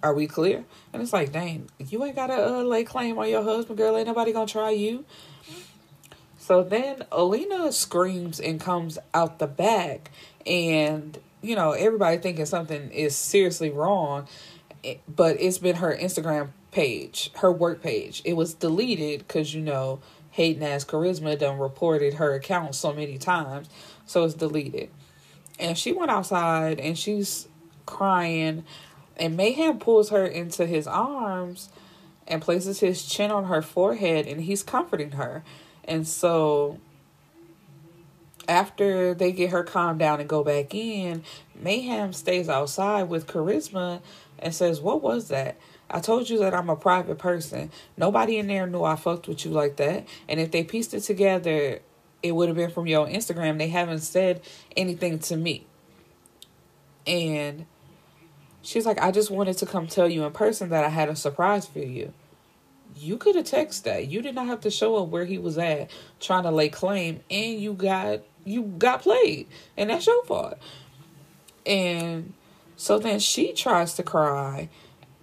Are 0.04 0.12
we 0.12 0.26
clear? 0.26 0.66
And 0.92 1.00
it's 1.00 1.14
like, 1.14 1.32
dang, 1.32 1.70
you 1.78 2.04
ain't 2.04 2.14
gotta 2.14 2.34
uh, 2.34 2.62
lay 2.62 2.84
claim 2.84 3.18
on 3.18 3.26
your 3.26 3.42
husband, 3.42 3.78
girl. 3.78 3.96
Ain't 3.96 4.06
nobody 4.06 4.32
gonna 4.32 4.46
try 4.46 4.70
you. 4.70 5.06
So 6.37 6.62
then 6.62 7.04
Alina 7.11 7.73
screams 7.73 8.38
and 8.38 8.61
comes 8.61 8.99
out 9.14 9.38
the 9.38 9.46
back, 9.46 10.11
and 10.46 11.18
you 11.40 11.56
know 11.56 11.73
everybody 11.73 12.18
thinking 12.18 12.44
something 12.44 12.90
is 12.90 13.16
seriously 13.16 13.70
wrong, 13.70 14.28
but 15.08 15.40
it's 15.40 15.56
been 15.56 15.76
her 15.76 15.96
Instagram 15.96 16.50
page, 16.70 17.30
her 17.37 17.50
work 17.50 17.82
page. 17.82 18.20
It 18.26 18.34
was 18.34 18.52
deleted 18.52 19.20
because 19.26 19.54
you 19.54 19.62
know 19.62 20.00
hating 20.32 20.62
ass 20.62 20.84
charisma 20.84 21.38
done 21.38 21.58
reported 21.58 22.14
her 22.14 22.34
account 22.34 22.75
so 22.75 22.92
many 22.92 23.16
times, 23.16 23.70
so 24.04 24.25
it's 24.25 24.34
deleted. 24.34 24.90
And 25.58 25.78
she 25.78 25.92
went 25.92 26.11
outside 26.11 26.78
and 26.78 26.99
she's 26.99 27.49
crying, 27.87 28.64
and 29.16 29.37
Mayhem 29.37 29.78
pulls 29.78 30.11
her 30.11 30.26
into 30.26 30.66
his 30.66 30.87
arms, 30.87 31.68
and 32.26 32.42
places 32.42 32.80
his 32.80 33.04
chin 33.04 33.30
on 33.30 33.44
her 33.44 33.62
forehead 33.62 34.26
and 34.26 34.42
he's 34.42 34.62
comforting 34.62 35.12
her. 35.12 35.42
And 35.85 36.06
so 36.06 36.78
after 38.49 39.14
they 39.14 39.33
get 39.33 39.50
her 39.50 39.62
calmed 39.62 39.99
down 39.99 40.21
and 40.21 40.28
go 40.28 40.42
back 40.42 40.75
in, 40.75 41.23
Mayhem 41.54 42.12
stays 42.12 42.49
outside 42.49 43.04
with 43.04 43.26
Charisma 43.26 44.00
and 44.38 44.54
says, 44.54 44.80
What 44.80 45.02
was 45.02 45.28
that? 45.28 45.56
I 45.90 46.00
told 46.00 46.30
you 46.30 46.38
that 46.38 46.54
I'm 46.54 46.71
a 46.71 46.76
private 46.76 47.18
person. 47.18 47.71
Nobody 47.97 48.38
in 48.38 48.47
there 48.47 48.66
knew 48.66 48.83
I 48.83 48.97
fucked 48.97 49.28
with 49.28 49.44
you 49.44 49.50
like 49.50 49.76
that. 49.76 50.06
And 50.28 50.40
if 50.40 50.50
they 50.50 50.64
pieced 50.64 50.94
it 50.94 51.00
together, 51.00 51.80
it 52.23 52.33
would 52.33 52.49
have 52.49 52.56
been 52.56 52.71
from 52.71 52.87
your 52.87 53.06
Instagram. 53.06 53.59
They 53.59 53.68
haven't 53.68 54.00
said 54.00 54.40
anything 54.76 55.18
to 55.21 55.37
me. 55.37 55.66
And 57.06 57.66
she's 58.64 58.87
like, 58.87 59.00
I 59.00 59.11
just 59.11 59.30
wanted 59.30 59.59
to 59.59 59.66
come 59.66 59.87
tell 59.87 60.09
you 60.09 60.25
in 60.25 60.33
person 60.33 60.71
that 60.71 60.85
I 60.85 60.88
had 60.88 61.09
a 61.09 61.16
surprise 61.16 61.66
for 61.66 61.80
you. 61.80 62.12
You 62.97 63.16
could 63.16 63.37
have 63.37 63.44
texted 63.44 63.83
that. 63.83 64.09
You 64.09 64.23
did 64.23 64.35
not 64.35 64.47
have 64.47 64.61
to 64.62 64.71
show 64.71 64.97
up 64.97 65.09
where 65.09 65.25
he 65.25 65.38
was 65.38 65.59
at 65.59 65.90
trying 66.21 66.44
to 66.44 66.50
lay 66.50 66.68
claim 66.68 67.21
and 67.30 67.61
you 67.61 67.75
got 67.75 68.21
you 68.44 68.62
got 68.62 69.02
played. 69.02 69.47
And 69.76 69.90
that's 69.90 70.06
your 70.06 70.25
fault. 70.25 70.59
And 71.66 72.35
so 72.76 72.99
then 72.99 73.18
she 73.18 73.52
tries 73.52 73.94
to 73.94 74.02
cry 74.02 74.68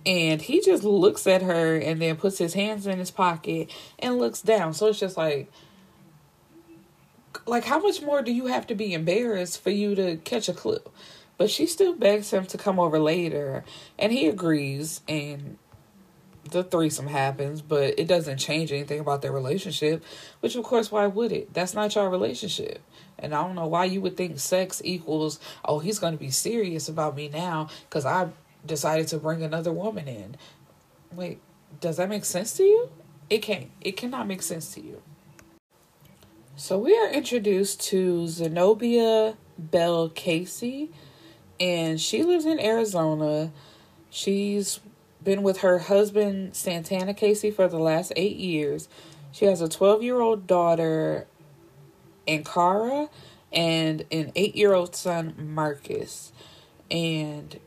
and 0.06 0.42
he 0.42 0.62
just 0.62 0.84
looks 0.84 1.28
at 1.28 1.42
her 1.42 1.78
and 1.78 2.02
then 2.02 2.16
puts 2.18 2.38
his 2.38 2.54
hands 2.54 2.88
in 2.88 2.98
his 3.00 3.12
pocket 3.12 3.72
and 4.00 4.18
looks 4.18 4.42
down. 4.42 4.74
So 4.74 4.88
it's 4.88 5.00
just 5.00 5.18
like 5.18 5.50
like 7.46 7.64
how 7.64 7.80
much 7.80 8.02
more 8.02 8.22
do 8.22 8.32
you 8.32 8.48
have 8.48 8.68
to 8.68 8.76
be 8.76 8.94
embarrassed 8.94 9.64
for 9.64 9.70
you 9.70 9.96
to 9.96 10.18
catch 10.18 10.50
a 10.50 10.54
clue? 10.54 10.82
But 11.38 11.50
she 11.50 11.66
still 11.66 11.96
begs 11.96 12.32
him 12.32 12.46
to 12.48 12.58
come 12.58 12.80
over 12.80 13.00
later 13.00 13.64
and 13.98 14.12
he 14.12 14.28
agrees 14.28 15.02
and 15.08 15.58
the 16.50 16.64
threesome 16.64 17.08
happens, 17.08 17.62
but 17.62 18.00
it 18.00 18.08
doesn't 18.08 18.38
change 18.38 18.72
anything 18.72 19.00
about 19.00 19.22
their 19.22 19.32
relationship, 19.32 20.04
which 20.40 20.56
of 20.56 20.64
course 20.64 20.92
why 20.92 21.08
would 21.08 21.32
it? 21.32 21.54
That's 21.54 21.74
not 21.74 21.94
your 21.96 22.10
relationship. 22.10 22.82
And 23.18 23.34
I 23.34 23.44
don't 23.44 23.56
know 23.56 23.68
why 23.68 23.86
you 23.86 24.02
would 24.02 24.18
think 24.18 24.40
sex 24.40 24.82
equals, 24.84 25.40
oh, 25.64 25.80
he's 25.80 26.00
going 26.00 26.14
to 26.14 26.20
be 26.20 26.32
serious 26.32 26.90
about 26.90 27.16
me 27.16 27.30
now 27.30 27.70
because 27.88 28.06
I 28.06 28.30
decided 28.66 29.08
to 29.10 29.18
bring 29.18 29.44
another 29.44 29.72
woman 29.72 30.08
in. 30.08 30.36
Wait, 31.14 31.40
does 31.80 31.98
that 31.98 32.10
make 32.10 32.26
sense 32.26 32.54
to 32.54 32.64
you? 32.64 32.90
It 33.30 33.40
can't. 33.40 33.70
It 33.80 33.96
cannot 33.96 34.28
make 34.28 34.42
sense 34.42 34.74
to 34.74 34.82
you. 34.82 35.02
So 36.56 36.78
we 36.78 36.98
are 36.98 37.10
introduced 37.10 37.82
to 37.90 38.28
Zenobia 38.28 39.38
Bell 39.58 40.10
Casey, 40.10 40.92
and 41.62 42.02
she 42.02 42.24
lives 42.24 42.46
in 42.46 42.60
Arizona. 42.60 43.52
She's 44.10 44.80
been 45.24 45.44
with 45.44 45.60
her 45.60 45.78
husband 45.78 46.56
Santana 46.56 47.14
Casey 47.14 47.52
for 47.52 47.68
the 47.68 47.78
last 47.78 48.12
eight 48.16 48.38
years. 48.38 48.90
She 49.32 49.46
has 49.46 49.62
a 49.62 49.70
12 49.70 50.02
year 50.02 50.20
old 50.20 50.48
daughter, 50.48 51.28
Ankara, 52.28 53.10
and 53.54 54.04
an 54.12 54.32
eight 54.36 54.56
year 54.56 54.74
old 54.74 54.96
son, 54.96 55.36
Marcus. 55.38 56.34
And 56.90 57.60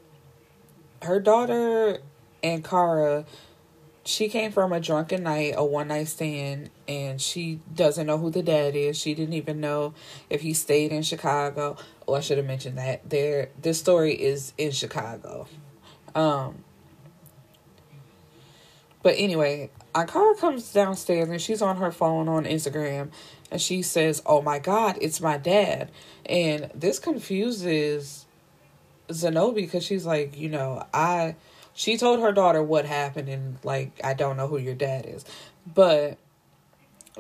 her 1.03 1.21
daughter, 1.21 1.99
Ankara, 2.43 3.25
she 4.05 4.29
came 4.29 4.53
from 4.53 4.73
a 4.73 4.81
drunken 4.81 5.23
night, 5.23 5.55
a 5.57 5.65
one 5.65 5.89
night 5.89 6.09
stand, 6.09 6.71
and 6.87 7.21
she 7.21 7.61
doesn't 7.75 8.07
know 8.07 8.19
who 8.19 8.31
the 8.31 8.43
dad 8.43 8.77
is. 8.77 8.99
She 8.99 9.15
didn't 9.15 9.35
even 9.35 9.61
know 9.61 9.95
if 10.29 10.43
he 10.43 10.53
stayed 10.53 10.93
in 10.93 11.03
Chicago. 11.03 11.77
Oh, 12.07 12.15
I 12.15 12.21
should 12.21 12.39
have 12.39 12.47
mentioned 12.47 12.79
that. 12.79 13.09
There, 13.09 13.51
this 13.61 13.79
story 13.79 14.15
is 14.15 14.53
in 14.59 14.73
Chicago. 14.73 15.47
Um, 16.15 16.65
but 19.03 19.15
anyway, 19.19 19.71
Ankara 19.95 20.39
comes 20.39 20.73
downstairs 20.73 21.29
and 21.29 21.41
she's 21.41 21.63
on 21.63 21.77
her 21.77 21.93
phone 21.93 22.29
on 22.29 22.45
Instagram 22.45 23.11
and 23.51 23.61
she 23.61 23.83
says, 23.83 24.23
Oh 24.27 24.43
my 24.43 24.59
God, 24.59 24.99
it's 25.01 25.21
my 25.21 25.37
dad. 25.37 25.91
And 26.27 26.71
this 26.75 26.99
confuses 26.99 28.25
Zenobi 29.09 29.57
because 29.57 29.85
she's 29.85 30.07
like, 30.07 30.39
you 30.39 30.49
know, 30.49 30.85
I 30.93 31.37
she 31.75 31.97
told 31.99 32.21
her 32.21 32.33
daughter 32.33 32.63
what 32.63 32.87
happened 32.87 33.29
and 33.29 33.59
like 33.63 34.01
I 34.03 34.15
don't 34.15 34.37
know 34.37 34.49
who 34.49 34.59
your 34.59 34.75
dad 34.75 35.07
is. 35.07 35.25
But 35.67 36.19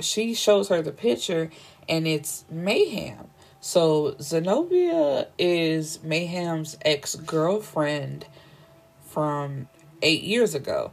she 0.00 0.34
shows 0.34 0.68
her 0.68 0.82
the 0.82 0.92
picture 0.92 1.50
and 1.88 2.06
it's 2.06 2.44
Mayhem. 2.50 3.30
So 3.66 4.14
Zenobia 4.20 5.28
is 5.38 5.98
Mayhem's 6.02 6.76
ex 6.82 7.14
girlfriend 7.14 8.26
from 9.06 9.68
eight 10.02 10.22
years 10.22 10.54
ago. 10.54 10.90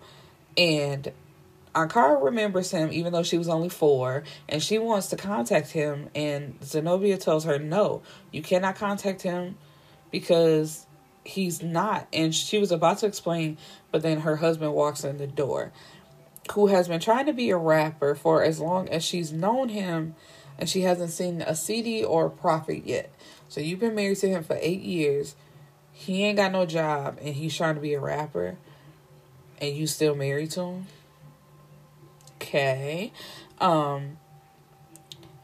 And 0.56 1.12
Ankara 1.76 2.24
remembers 2.24 2.72
him 2.72 2.94
even 2.94 3.12
though 3.12 3.24
she 3.24 3.38
was 3.38 3.50
only 3.50 3.68
four, 3.68 4.24
and 4.48 4.64
she 4.64 4.78
wants 4.78 5.08
to 5.08 5.18
contact 5.18 5.72
him. 5.72 6.12
And 6.16 6.64
Zenobia 6.64 7.18
tells 7.18 7.44
her, 7.44 7.60
No, 7.60 8.04
you 8.32 8.42
cannot 8.42 8.78
contact 8.78 9.22
him 9.22 9.58
because 10.10 10.88
he's 11.26 11.62
not. 11.62 12.08
And 12.14 12.34
she 12.34 12.58
was 12.58 12.72
about 12.72 13.00
to 13.00 13.06
explain, 13.06 13.58
but 13.92 14.02
then 14.02 14.22
her 14.22 14.38
husband 14.38 14.72
walks 14.72 15.04
in 15.04 15.18
the 15.18 15.28
door, 15.28 15.74
who 16.54 16.68
has 16.68 16.88
been 16.88 17.02
trying 17.02 17.26
to 17.26 17.34
be 17.34 17.50
a 17.50 17.58
rapper 17.58 18.16
for 18.16 18.42
as 18.42 18.62
long 18.62 18.88
as 18.88 19.04
she's 19.04 19.34
known 19.34 19.68
him, 19.68 20.16
and 20.62 20.70
she 20.70 20.82
hasn't 20.82 21.10
seen 21.10 21.42
a 21.42 21.56
CD 21.56 22.04
or 22.04 22.28
a 22.28 22.30
profit 22.30 22.86
yet. 22.86 23.12
So 23.50 23.60
you've 23.60 23.80
been 23.80 23.96
married 23.96 24.18
to 24.18 24.30
him 24.30 24.44
for 24.44 24.60
eight 24.62 24.82
years. 24.82 25.36
He 25.92 26.24
ain't 26.24 26.38
got 26.38 26.52
no 26.52 26.68
job, 26.68 27.18
and 27.20 27.34
he's 27.34 27.58
trying 27.58 27.74
to 27.74 27.82
be 27.82 27.96
a 27.96 28.00
rapper, 28.00 28.58
and 29.60 29.76
you 29.76 29.88
still 29.88 30.14
married 30.14 30.52
to 30.52 30.62
him. 30.62 30.88
Okay. 32.36 33.12
Um, 33.60 34.20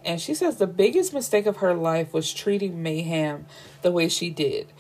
and 0.06 0.22
she 0.22 0.36
says 0.36 0.58
the 0.58 0.68
biggest 0.68 1.16
mistake 1.16 1.48
of 1.48 1.58
her 1.58 1.74
life 1.74 2.14
was 2.14 2.32
treating 2.32 2.84
Mayhem 2.84 3.48
the 3.82 3.92
way 3.92 4.10
she 4.10 4.30
did. 4.30 4.72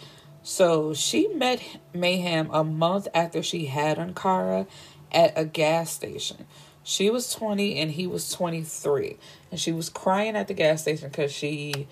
So 0.43 0.93
she 0.93 1.28
met 1.30 1.62
Mayhem 1.95 2.52
a 2.52 2.63
month 2.63 3.08
after 3.15 3.41
she 3.41 3.65
had 3.65 3.97
Ankara 3.97 4.67
at 5.12 5.34
a 5.36 5.45
gas 5.45 5.91
station. 5.91 6.45
She 6.84 7.10
was 7.10 7.34
20 7.34 7.80
and 7.80 7.91
he 7.91 8.06
was 8.06 8.32
23. 8.32 9.17
And 9.52 9.60
she 9.60 9.72
was 9.72 9.90
crying 9.90 10.36
at 10.36 10.48
the 10.48 10.54
gas 10.54 10.82
station 10.82 11.10
because 11.10 11.32
she 11.32 11.88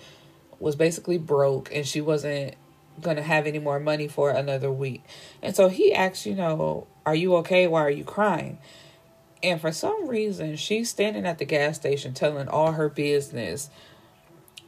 was 0.58 0.76
basically 0.76 1.18
broke 1.18 1.74
and 1.74 1.86
she 1.86 2.00
wasn't 2.00 2.54
going 3.00 3.16
to 3.16 3.22
have 3.22 3.46
any 3.46 3.58
more 3.58 3.78
money 3.78 4.08
for 4.08 4.30
another 4.30 4.70
week. 4.70 5.02
And 5.42 5.54
so 5.54 5.68
he 5.68 5.92
asked, 5.92 6.26
you 6.26 6.34
know, 6.34 6.86
are 7.04 7.14
you 7.14 7.36
okay? 7.36 7.66
Why 7.66 7.82
are 7.82 7.90
you 7.90 8.04
crying? 8.04 8.58
And 9.42 9.60
for 9.60 9.70
some 9.70 10.08
reason, 10.08 10.56
she's 10.56 10.90
standing 10.90 11.26
at 11.26 11.38
the 11.38 11.44
gas 11.44 11.76
station 11.76 12.14
telling 12.14 12.48
all 12.48 12.72
her 12.72 12.88
business, 12.88 13.70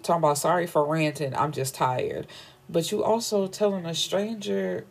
talking 0.03 0.21
about, 0.21 0.39
sorry 0.39 0.67
for 0.67 0.85
ranting, 0.85 1.35
I'm 1.35 1.53
just 1.53 1.75
tired 1.75 2.27
but 2.69 2.93
you 2.93 3.03
also 3.03 3.47
telling 3.47 3.87
a 3.87 3.95
stranger 3.95 4.85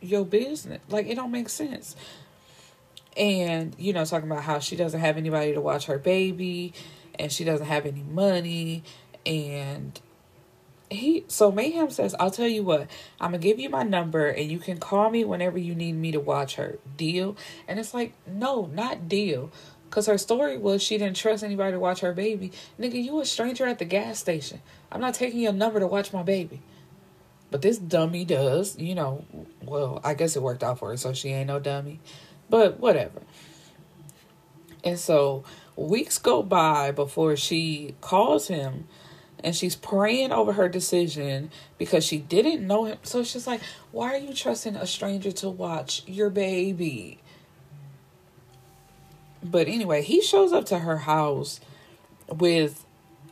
your 0.00 0.24
business. 0.24 0.80
Like 0.88 1.06
it 1.06 1.14
don't 1.14 1.30
make 1.30 1.48
sense. 1.48 1.96
And, 3.16 3.74
you 3.78 3.92
know, 3.92 4.04
talking 4.04 4.30
about 4.30 4.42
how 4.42 4.58
she 4.58 4.76
doesn't 4.76 5.00
have 5.00 5.16
anybody 5.16 5.54
to 5.54 5.60
watch 5.60 5.86
her 5.86 5.98
baby 5.98 6.74
and 7.18 7.30
she 7.30 7.44
doesn't 7.44 7.66
have 7.66 7.86
any 7.86 8.02
money 8.02 8.82
and 9.24 10.00
he 10.90 11.24
so 11.28 11.50
Mayhem 11.50 11.90
says, 11.90 12.14
I'll 12.18 12.30
tell 12.30 12.48
you 12.48 12.62
what, 12.62 12.90
I'm 13.20 13.32
gonna 13.32 13.38
give 13.38 13.58
you 13.58 13.70
my 13.70 13.82
number 13.82 14.26
and 14.26 14.50
you 14.50 14.58
can 14.58 14.78
call 14.78 15.10
me 15.10 15.24
whenever 15.24 15.58
you 15.58 15.74
need 15.74 15.94
me 15.94 16.12
to 16.12 16.20
watch 16.20 16.56
her. 16.56 16.78
Deal? 16.96 17.36
And 17.66 17.78
it's 17.78 17.94
like, 17.94 18.14
no, 18.26 18.66
not 18.66 19.08
deal. 19.08 19.50
Cause 19.90 20.06
her 20.06 20.18
story 20.18 20.58
was 20.58 20.82
she 20.82 20.98
didn't 20.98 21.16
trust 21.16 21.44
anybody 21.44 21.72
to 21.72 21.78
watch 21.78 22.00
her 22.00 22.12
baby. 22.12 22.52
Nigga, 22.80 23.02
you 23.02 23.20
a 23.20 23.24
stranger 23.24 23.66
at 23.66 23.78
the 23.78 23.84
gas 23.84 24.18
station. 24.18 24.60
I'm 24.90 25.00
not 25.00 25.14
taking 25.14 25.40
your 25.40 25.52
number 25.52 25.80
to 25.80 25.86
watch 25.86 26.12
my 26.12 26.22
baby. 26.22 26.62
But 27.50 27.62
this 27.62 27.78
dummy 27.78 28.24
does, 28.24 28.76
you 28.76 28.96
know, 28.96 29.24
well, 29.62 30.00
I 30.02 30.14
guess 30.14 30.34
it 30.34 30.42
worked 30.42 30.64
out 30.64 30.80
for 30.80 30.88
her, 30.88 30.96
so 30.96 31.12
she 31.12 31.28
ain't 31.28 31.46
no 31.46 31.60
dummy. 31.60 32.00
But 32.48 32.78
whatever. 32.78 33.22
And 34.82 34.98
so 34.98 35.44
weeks 35.76 36.18
go 36.18 36.42
by 36.42 36.90
before 36.90 37.36
she 37.36 37.94
calls 38.00 38.48
him 38.48 38.86
and 39.44 39.54
she's 39.54 39.76
praying 39.76 40.32
over 40.32 40.54
her 40.54 40.68
decision 40.68 41.50
because 41.76 42.04
she 42.04 42.18
didn't 42.18 42.66
know 42.66 42.84
him. 42.84 42.98
So 43.02 43.22
she's 43.22 43.46
like, 43.46 43.60
Why 43.92 44.14
are 44.14 44.18
you 44.18 44.34
trusting 44.34 44.74
a 44.74 44.86
stranger 44.86 45.32
to 45.32 45.50
watch 45.50 46.02
your 46.06 46.30
baby? 46.30 47.20
But 49.42 49.68
anyway, 49.68 50.02
he 50.02 50.22
shows 50.22 50.52
up 50.52 50.64
to 50.66 50.78
her 50.78 50.98
house 50.98 51.60
with 52.28 52.86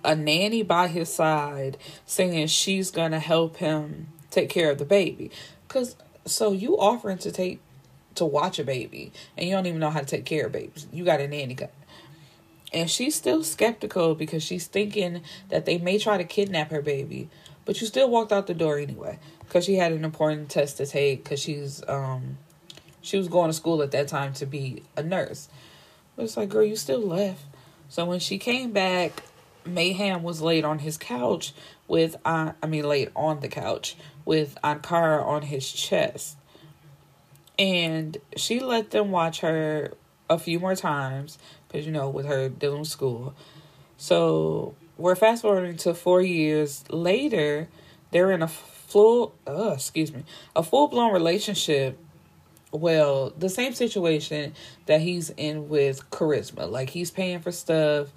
a 0.04 0.14
nanny 0.14 0.62
by 0.62 0.88
his 0.88 1.12
side 1.12 1.78
saying 2.04 2.48
she's 2.48 2.90
going 2.90 3.12
to 3.12 3.18
help 3.18 3.56
him 3.56 4.08
take 4.30 4.50
care 4.50 4.70
of 4.70 4.78
the 4.78 4.84
baby. 4.84 5.30
Cuz 5.68 5.96
so 6.26 6.52
you 6.52 6.78
offering 6.78 7.18
to 7.18 7.32
take 7.32 7.60
to 8.14 8.24
watch 8.24 8.58
a 8.58 8.64
baby 8.64 9.12
and 9.36 9.48
you 9.48 9.54
don't 9.54 9.66
even 9.66 9.80
know 9.80 9.90
how 9.90 10.00
to 10.00 10.06
take 10.06 10.24
care 10.24 10.46
of 10.46 10.52
babies. 10.52 10.86
You 10.92 11.04
got 11.04 11.20
a 11.20 11.28
nanny. 11.28 11.56
And 12.72 12.90
she's 12.90 13.14
still 13.14 13.44
skeptical 13.44 14.14
because 14.14 14.42
she's 14.42 14.66
thinking 14.66 15.22
that 15.50 15.66
they 15.66 15.78
may 15.78 15.98
try 15.98 16.16
to 16.16 16.24
kidnap 16.24 16.70
her 16.70 16.82
baby. 16.82 17.28
But 17.64 17.80
you 17.80 17.86
still 17.86 18.10
walked 18.10 18.32
out 18.32 18.46
the 18.46 18.54
door 18.54 18.78
anyway 18.78 19.18
because 19.40 19.64
she 19.64 19.76
had 19.76 19.92
an 19.92 20.04
important 20.04 20.48
test 20.48 20.78
to 20.78 20.86
take 20.86 21.24
because 21.24 21.40
she's 21.40 21.82
um 21.88 22.38
She 23.02 23.18
was 23.18 23.28
going 23.28 23.50
to 23.50 23.52
school 23.52 23.82
at 23.82 23.90
that 23.90 24.08
time 24.08 24.32
to 24.34 24.46
be 24.46 24.84
a 24.96 25.02
nurse. 25.02 25.48
But 26.16 26.24
it's 26.24 26.36
like, 26.36 26.48
girl, 26.48 26.64
you 26.64 26.76
still 26.76 27.00
left. 27.00 27.44
So 27.88 28.04
when 28.04 28.20
she 28.20 28.38
came 28.38 28.72
back, 28.72 29.22
Mayhem 29.66 30.22
was 30.22 30.40
laid 30.40 30.64
on 30.64 30.78
his 30.78 30.96
couch 30.96 31.52
with, 31.88 32.16
uh, 32.24 32.52
I 32.62 32.66
mean, 32.66 32.84
laid 32.88 33.10
on 33.14 33.40
the 33.40 33.48
couch 33.48 33.96
with 34.24 34.56
Ankara 34.62 35.24
on 35.24 35.42
his 35.42 35.70
chest. 35.70 36.36
And 37.62 38.18
she 38.36 38.58
let 38.58 38.90
them 38.90 39.12
watch 39.12 39.38
her 39.38 39.92
a 40.28 40.36
few 40.36 40.58
more 40.58 40.74
times 40.74 41.38
because, 41.68 41.86
you 41.86 41.92
know, 41.92 42.08
with 42.08 42.26
her 42.26 42.48
dealing 42.48 42.80
with 42.80 42.88
school. 42.88 43.36
So 43.96 44.74
we're 44.98 45.14
fast 45.14 45.42
forwarding 45.42 45.76
to 45.76 45.94
four 45.94 46.20
years 46.22 46.82
later. 46.90 47.68
They're 48.10 48.32
in 48.32 48.42
a 48.42 48.48
full, 48.48 49.36
uh, 49.46 49.74
excuse 49.74 50.12
me, 50.12 50.24
a 50.56 50.64
full 50.64 50.88
blown 50.88 51.12
relationship. 51.12 52.00
Well, 52.72 53.32
the 53.38 53.48
same 53.48 53.74
situation 53.74 54.54
that 54.86 55.00
he's 55.00 55.30
in 55.30 55.68
with 55.68 56.10
Charisma. 56.10 56.68
Like 56.68 56.90
he's 56.90 57.12
paying 57.12 57.38
for 57.38 57.52
stuff 57.52 58.08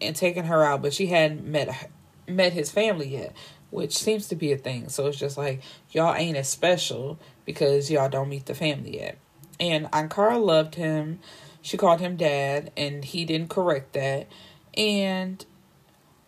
and 0.00 0.16
taking 0.16 0.42
her 0.42 0.64
out, 0.64 0.82
but 0.82 0.92
she 0.92 1.06
hadn't 1.06 1.46
met 1.46 1.88
met 2.26 2.52
his 2.52 2.72
family 2.72 3.06
yet, 3.06 3.32
which 3.74 3.98
seems 3.98 4.28
to 4.28 4.36
be 4.36 4.52
a 4.52 4.56
thing. 4.56 4.88
So 4.88 5.08
it's 5.08 5.18
just 5.18 5.36
like 5.36 5.60
y'all 5.90 6.14
ain't 6.14 6.36
as 6.36 6.48
special 6.48 7.18
because 7.44 7.90
y'all 7.90 8.08
don't 8.08 8.28
meet 8.28 8.46
the 8.46 8.54
family 8.54 8.98
yet. 8.98 9.18
And 9.58 9.90
Ankara 9.90 10.42
loved 10.42 10.76
him. 10.76 11.18
She 11.60 11.76
called 11.76 12.00
him 12.00 12.16
dad, 12.16 12.70
and 12.76 13.04
he 13.04 13.24
didn't 13.24 13.50
correct 13.50 13.94
that. 13.94 14.28
And 14.76 15.44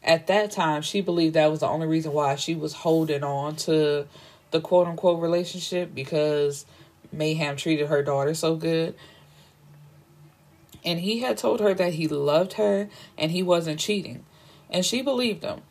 at 0.02 0.26
that 0.26 0.50
time, 0.50 0.82
she 0.82 1.00
believed 1.00 1.34
that 1.34 1.50
was 1.50 1.60
the 1.60 1.68
only 1.68 1.86
reason 1.86 2.12
why 2.12 2.34
she 2.34 2.56
was 2.56 2.72
holding 2.72 3.22
on 3.22 3.54
to 3.56 4.08
the 4.50 4.60
quote 4.60 4.88
unquote 4.88 5.22
relationship 5.22 5.94
because 5.94 6.66
Mayhem 7.12 7.56
treated 7.56 7.86
her 7.86 8.02
daughter 8.02 8.34
so 8.34 8.56
good. 8.56 8.96
And 10.84 10.98
he 10.98 11.20
had 11.20 11.38
told 11.38 11.60
her 11.60 11.74
that 11.74 11.94
he 11.94 12.08
loved 12.08 12.54
her 12.54 12.88
and 13.16 13.30
he 13.30 13.44
wasn't 13.44 13.78
cheating. 13.78 14.24
And 14.68 14.84
she 14.84 15.00
believed 15.00 15.44
him. 15.44 15.62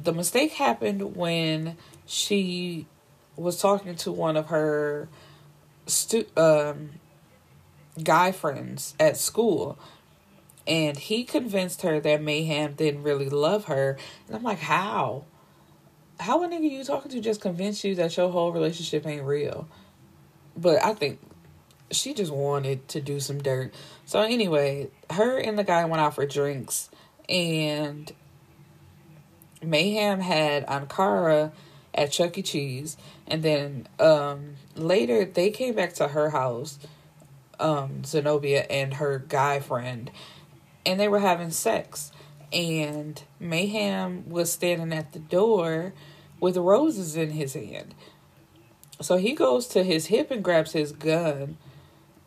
The 0.00 0.12
mistake 0.12 0.52
happened 0.52 1.16
when 1.16 1.76
she 2.06 2.86
was 3.36 3.60
talking 3.60 3.96
to 3.96 4.12
one 4.12 4.36
of 4.36 4.46
her 4.46 5.08
stu- 5.86 6.26
um, 6.36 6.90
guy 8.02 8.32
friends 8.32 8.94
at 9.00 9.16
school 9.16 9.78
and 10.66 10.96
he 10.96 11.24
convinced 11.24 11.82
her 11.82 12.00
that 12.00 12.22
Mayhem 12.22 12.74
didn't 12.74 13.02
really 13.02 13.28
love 13.28 13.66
her. 13.66 13.96
And 14.26 14.36
I'm 14.36 14.42
like, 14.42 14.58
how? 14.58 15.24
How 16.18 16.42
a 16.42 16.48
nigga 16.48 16.68
you 16.70 16.82
talking 16.82 17.10
to 17.12 17.20
just 17.20 17.40
convince 17.40 17.84
you 17.84 17.94
that 17.96 18.16
your 18.16 18.30
whole 18.30 18.52
relationship 18.52 19.06
ain't 19.06 19.22
real? 19.22 19.68
But 20.56 20.84
I 20.84 20.94
think 20.94 21.20
she 21.90 22.14
just 22.14 22.32
wanted 22.32 22.88
to 22.88 23.00
do 23.00 23.20
some 23.20 23.40
dirt. 23.42 23.72
So 24.06 24.20
anyway, 24.20 24.90
her 25.10 25.38
and 25.38 25.58
the 25.58 25.64
guy 25.64 25.84
went 25.84 26.00
out 26.00 26.14
for 26.14 26.26
drinks 26.26 26.90
and 27.28 28.12
Mayhem 29.66 30.20
had 30.20 30.66
Ankara 30.66 31.52
at 31.94 32.12
Chuck 32.12 32.38
E. 32.38 32.42
Cheese 32.42 32.96
and 33.26 33.42
then 33.42 33.88
um 33.98 34.54
later 34.74 35.24
they 35.24 35.50
came 35.50 35.74
back 35.74 35.94
to 35.94 36.08
her 36.08 36.30
house, 36.30 36.78
um, 37.58 38.04
Zenobia 38.04 38.66
and 38.70 38.94
her 38.94 39.18
guy 39.18 39.60
friend 39.60 40.10
and 40.86 41.00
they 41.00 41.08
were 41.08 41.18
having 41.18 41.50
sex. 41.50 42.12
And 42.52 43.20
Mayhem 43.40 44.30
was 44.30 44.52
standing 44.52 44.96
at 44.96 45.12
the 45.12 45.18
door 45.18 45.92
with 46.40 46.56
roses 46.56 47.16
in 47.16 47.30
his 47.30 47.54
hand. 47.54 47.94
So 49.00 49.16
he 49.16 49.32
goes 49.34 49.66
to 49.68 49.82
his 49.82 50.06
hip 50.06 50.30
and 50.30 50.44
grabs 50.44 50.72
his 50.72 50.92
gun. 50.92 51.58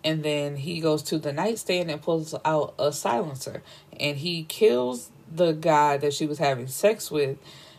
And 0.04 0.24
then 0.24 0.58
he 0.58 0.82
goes 0.82 1.04
to 1.04 1.18
the 1.18 1.34
nightstand 1.34 1.90
and 1.90 2.02
pulls 2.02 2.36
out 2.46 2.76
a 2.78 2.92
silencer. 2.92 3.64
And 3.98 4.18
he 4.18 4.44
kills 4.44 5.10
the 5.32 5.54
guy 5.54 5.98
that 5.98 6.14
she 6.14 6.26
was 6.26 6.40
having 6.40 6.68
sex 6.68 7.12
with 7.12 7.38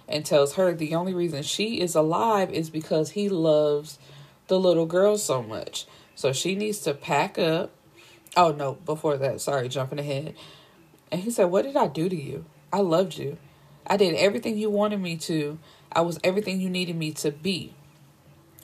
and 0.08 0.24
tells 0.24 0.54
her 0.54 0.74
the 0.74 0.94
only 0.94 1.14
reason 1.14 1.42
she 1.42 1.80
is 1.80 1.94
alive 1.94 2.52
is 2.52 2.70
because 2.70 3.10
he 3.10 3.28
loves 3.28 3.98
the 4.48 4.58
little 4.58 4.86
girl 4.86 5.16
so 5.16 5.42
much. 5.42 5.86
So 6.14 6.32
she 6.32 6.54
needs 6.54 6.80
to 6.80 6.94
pack 6.94 7.38
up. 7.38 7.70
Oh, 8.36 8.52
no, 8.52 8.74
before 8.84 9.16
that, 9.16 9.40
sorry, 9.40 9.68
jumping 9.68 9.98
ahead. 9.98 10.34
And 11.10 11.22
he 11.22 11.30
said, 11.30 11.44
What 11.44 11.64
did 11.64 11.76
I 11.76 11.88
do 11.88 12.08
to 12.08 12.16
you? 12.16 12.44
I 12.72 12.80
loved 12.80 13.16
you. 13.16 13.38
I 13.86 13.96
did 13.96 14.14
everything 14.14 14.58
you 14.58 14.70
wanted 14.70 15.00
me 15.00 15.16
to. 15.18 15.58
I 15.92 16.02
was 16.02 16.20
everything 16.22 16.60
you 16.60 16.70
needed 16.70 16.96
me 16.96 17.12
to 17.12 17.30
be. 17.30 17.74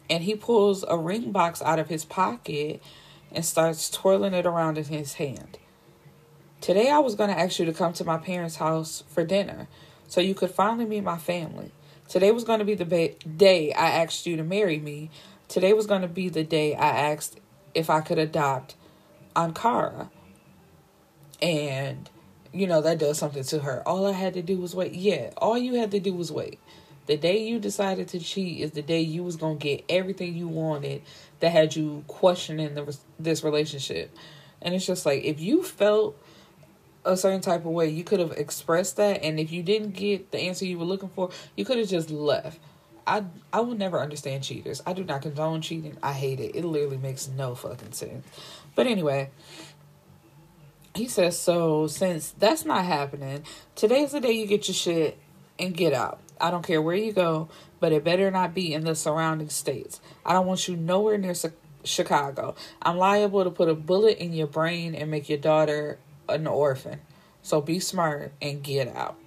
And 0.08 0.22
he 0.22 0.36
pulls 0.36 0.84
a 0.86 0.96
ring 0.96 1.32
box 1.32 1.60
out 1.62 1.80
of 1.80 1.88
his 1.88 2.04
pocket 2.04 2.80
and 3.32 3.44
starts 3.44 3.90
twirling 3.90 4.34
it 4.34 4.46
around 4.46 4.78
in 4.78 4.84
his 4.84 5.14
hand. 5.14 5.58
Today, 6.60 6.90
I 6.90 6.98
was 6.98 7.14
going 7.14 7.30
to 7.30 7.38
ask 7.38 7.58
you 7.58 7.66
to 7.66 7.72
come 7.72 7.92
to 7.94 8.04
my 8.04 8.18
parents' 8.18 8.56
house 8.56 9.04
for 9.08 9.24
dinner 9.24 9.68
so 10.08 10.20
you 10.20 10.34
could 10.34 10.50
finally 10.50 10.86
meet 10.86 11.02
my 11.02 11.18
family. 11.18 11.70
Today 12.08 12.30
was 12.30 12.44
going 12.44 12.60
to 12.60 12.64
be 12.64 12.74
the 12.74 12.84
ba- 12.84 13.14
day 13.24 13.72
I 13.72 13.90
asked 13.90 14.26
you 14.26 14.36
to 14.36 14.44
marry 14.44 14.78
me. 14.78 15.10
Today 15.48 15.72
was 15.72 15.86
going 15.86 16.02
to 16.02 16.08
be 16.08 16.28
the 16.28 16.44
day 16.44 16.74
I 16.74 17.12
asked 17.12 17.40
if 17.74 17.90
I 17.90 18.00
could 18.00 18.18
adopt 18.18 18.74
Ankara. 19.34 20.10
And 21.42 22.08
you 22.56 22.66
know, 22.66 22.80
that 22.80 22.98
does 22.98 23.18
something 23.18 23.44
to 23.44 23.60
her. 23.60 23.86
All 23.86 24.06
I 24.06 24.12
had 24.12 24.34
to 24.34 24.42
do 24.42 24.56
was 24.58 24.74
wait. 24.74 24.92
Yeah, 24.94 25.30
all 25.36 25.58
you 25.58 25.74
had 25.74 25.90
to 25.90 26.00
do 26.00 26.14
was 26.14 26.32
wait. 26.32 26.58
The 27.06 27.16
day 27.16 27.46
you 27.46 27.60
decided 27.60 28.08
to 28.08 28.18
cheat 28.18 28.60
is 28.60 28.72
the 28.72 28.82
day 28.82 29.00
you 29.00 29.22
was 29.22 29.36
going 29.36 29.58
to 29.58 29.62
get 29.62 29.84
everything 29.88 30.34
you 30.34 30.48
wanted 30.48 31.02
that 31.40 31.50
had 31.50 31.76
you 31.76 32.02
questioning 32.08 32.74
the, 32.74 32.96
this 33.18 33.44
relationship. 33.44 34.10
And 34.62 34.74
it's 34.74 34.86
just 34.86 35.06
like, 35.06 35.22
if 35.22 35.38
you 35.38 35.62
felt 35.62 36.18
a 37.06 37.16
certain 37.16 37.40
type 37.40 37.64
of 37.64 37.72
way, 37.72 37.88
you 37.88 38.04
could 38.04 38.20
have 38.20 38.32
expressed 38.32 38.96
that. 38.96 39.22
And 39.22 39.40
if 39.40 39.52
you 39.52 39.62
didn't 39.62 39.92
get 39.92 40.32
the 40.32 40.38
answer 40.40 40.66
you 40.66 40.78
were 40.78 40.84
looking 40.84 41.08
for, 41.08 41.30
you 41.56 41.64
could 41.64 41.78
have 41.78 41.88
just 41.88 42.10
left. 42.10 42.58
I 43.06 43.24
I 43.52 43.60
will 43.60 43.76
never 43.76 44.00
understand 44.00 44.42
cheaters. 44.42 44.82
I 44.84 44.92
do 44.92 45.04
not 45.04 45.22
condone 45.22 45.62
cheating. 45.62 45.96
I 46.02 46.12
hate 46.12 46.40
it. 46.40 46.56
It 46.56 46.64
literally 46.64 46.96
makes 46.96 47.28
no 47.28 47.54
fucking 47.54 47.92
sense. 47.92 48.26
But 48.74 48.86
anyway, 48.86 49.30
he 50.94 51.06
says, 51.08 51.38
so 51.38 51.86
since 51.86 52.34
that's 52.38 52.64
not 52.64 52.84
happening, 52.84 53.44
today's 53.74 54.12
the 54.12 54.20
day 54.20 54.32
you 54.32 54.46
get 54.46 54.66
your 54.66 54.74
shit 54.74 55.18
and 55.58 55.74
get 55.74 55.92
out. 55.92 56.20
I 56.40 56.50
don't 56.50 56.66
care 56.66 56.82
where 56.82 56.96
you 56.96 57.12
go, 57.12 57.48
but 57.80 57.92
it 57.92 58.04
better 58.04 58.30
not 58.30 58.54
be 58.54 58.74
in 58.74 58.84
the 58.84 58.94
surrounding 58.94 59.48
states. 59.48 60.00
I 60.24 60.32
don't 60.32 60.46
want 60.46 60.68
you 60.68 60.76
nowhere 60.76 61.16
near 61.16 61.34
Chicago. 61.84 62.54
I'm 62.82 62.98
liable 62.98 63.44
to 63.44 63.50
put 63.50 63.68
a 63.68 63.74
bullet 63.74 64.18
in 64.18 64.32
your 64.32 64.46
brain 64.46 64.94
and 64.94 65.10
make 65.10 65.28
your 65.28 65.38
daughter 65.38 65.98
an 66.28 66.46
orphan. 66.46 67.00
So 67.42 67.60
be 67.60 67.80
smart 67.80 68.32
and 68.42 68.62
get 68.62 68.94
out. 68.94 69.18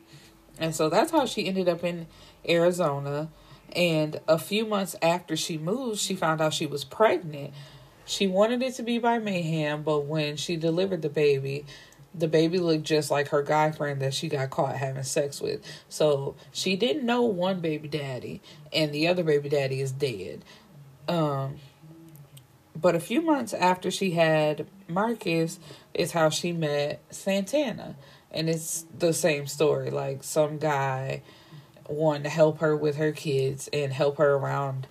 And 0.58 0.76
so 0.76 0.90
that's 0.90 1.12
how 1.12 1.26
she 1.26 1.48
ended 1.48 1.70
up 1.70 1.84
in 1.84 2.08
Arizona. 2.48 3.30
And 3.76 4.20
a 4.28 4.38
few 4.38 4.66
months 4.66 4.96
after 5.02 5.38
she 5.38 5.58
moved, 5.58 6.00
she 6.00 6.16
found 6.16 6.42
out 6.42 6.54
she 6.54 6.66
was 6.66 6.84
pregnant 6.84 7.54
she 8.10 8.26
wanted 8.26 8.64
it 8.64 8.74
to 8.74 8.84
be 8.84 8.98
by 8.98 9.20
Mayhem, 9.20 9.84
but 9.84 10.06
when 10.06 10.36
she 10.36 10.56
delivered 10.56 11.04
the 11.04 11.10
baby, 11.10 11.64
the 12.16 12.28
baby 12.28 12.58
looked 12.58 12.84
just 12.84 13.12
like 13.12 13.28
her 13.28 13.44
guy 13.44 13.70
friend 13.70 14.02
that 14.02 14.16
she 14.16 14.30
got 14.30 14.50
caught 14.50 14.76
having 14.78 15.04
sex 15.04 15.40
with. 15.40 15.62
So 15.90 16.36
she 16.52 16.76
didn't 16.76 17.06
know 17.06 17.22
one 17.22 17.60
baby 17.60 17.88
daddy, 17.88 18.42
and 18.74 18.92
the 18.92 19.08
other 19.08 19.24
baby 19.24 19.50
daddy 19.50 19.80
is 19.80 19.92
dead. 19.92 20.44
Um, 21.08 21.58
but 22.76 22.96
a 22.96 23.00
few 23.00 23.22
months 23.22 23.54
after 23.54 23.92
she 23.92 24.12
had 24.12 24.66
Marcus, 24.88 25.60
is 25.94 26.12
how 26.12 26.30
she 26.30 26.52
met 26.52 27.02
Santana, 27.10 27.96
and 28.32 28.50
it's 28.50 28.86
the 28.98 29.14
same 29.14 29.48
story. 29.48 29.90
Like 29.90 30.24
some 30.24 30.58
guy 30.58 31.24
wanted 31.88 32.24
to 32.24 32.30
help 32.30 32.60
her 32.60 32.76
with 32.76 32.98
her 32.98 33.12
kids 33.12 33.70
and 33.74 33.92
help 33.92 34.18
her 34.18 34.34
around. 34.36 34.88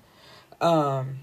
Um, 0.61 1.21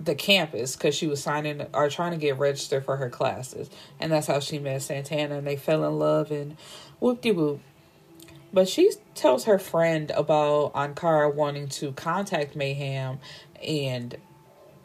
the 0.00 0.14
campus 0.14 0.76
because 0.76 0.94
she 0.94 1.06
was 1.06 1.22
signing 1.22 1.66
or 1.74 1.90
trying 1.90 2.12
to 2.12 2.16
get 2.16 2.38
registered 2.38 2.84
for 2.84 2.96
her 2.96 3.10
classes. 3.10 3.68
And 3.98 4.12
that's 4.12 4.26
how 4.26 4.40
she 4.40 4.58
met 4.58 4.82
Santana 4.82 5.38
and 5.38 5.46
they 5.46 5.56
fell 5.56 5.84
in 5.84 5.98
love 5.98 6.30
and 6.30 6.56
whoop 7.00 7.20
de 7.20 7.32
whoop. 7.32 7.60
But 8.52 8.68
she 8.68 8.90
tells 9.14 9.44
her 9.44 9.58
friend 9.58 10.10
about 10.12 10.72
Ankara 10.74 11.34
wanting 11.34 11.68
to 11.68 11.92
contact 11.92 12.56
Mayhem 12.56 13.18
and 13.62 14.16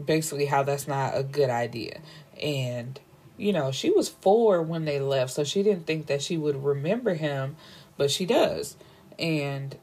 basically 0.03 0.45
how 0.45 0.63
that's 0.63 0.87
not 0.87 1.17
a 1.17 1.23
good 1.23 1.49
idea. 1.49 2.01
And, 2.41 2.99
you 3.37 3.53
know, 3.53 3.71
she 3.71 3.89
was 3.89 4.09
four 4.09 4.61
when 4.61 4.85
they 4.85 4.99
left, 4.99 5.33
so 5.33 5.43
she 5.43 5.63
didn't 5.63 5.87
think 5.87 6.07
that 6.07 6.21
she 6.21 6.37
would 6.37 6.63
remember 6.63 7.13
him, 7.15 7.55
but 7.97 8.11
she 8.11 8.25
does. 8.25 8.77
And 9.17 9.77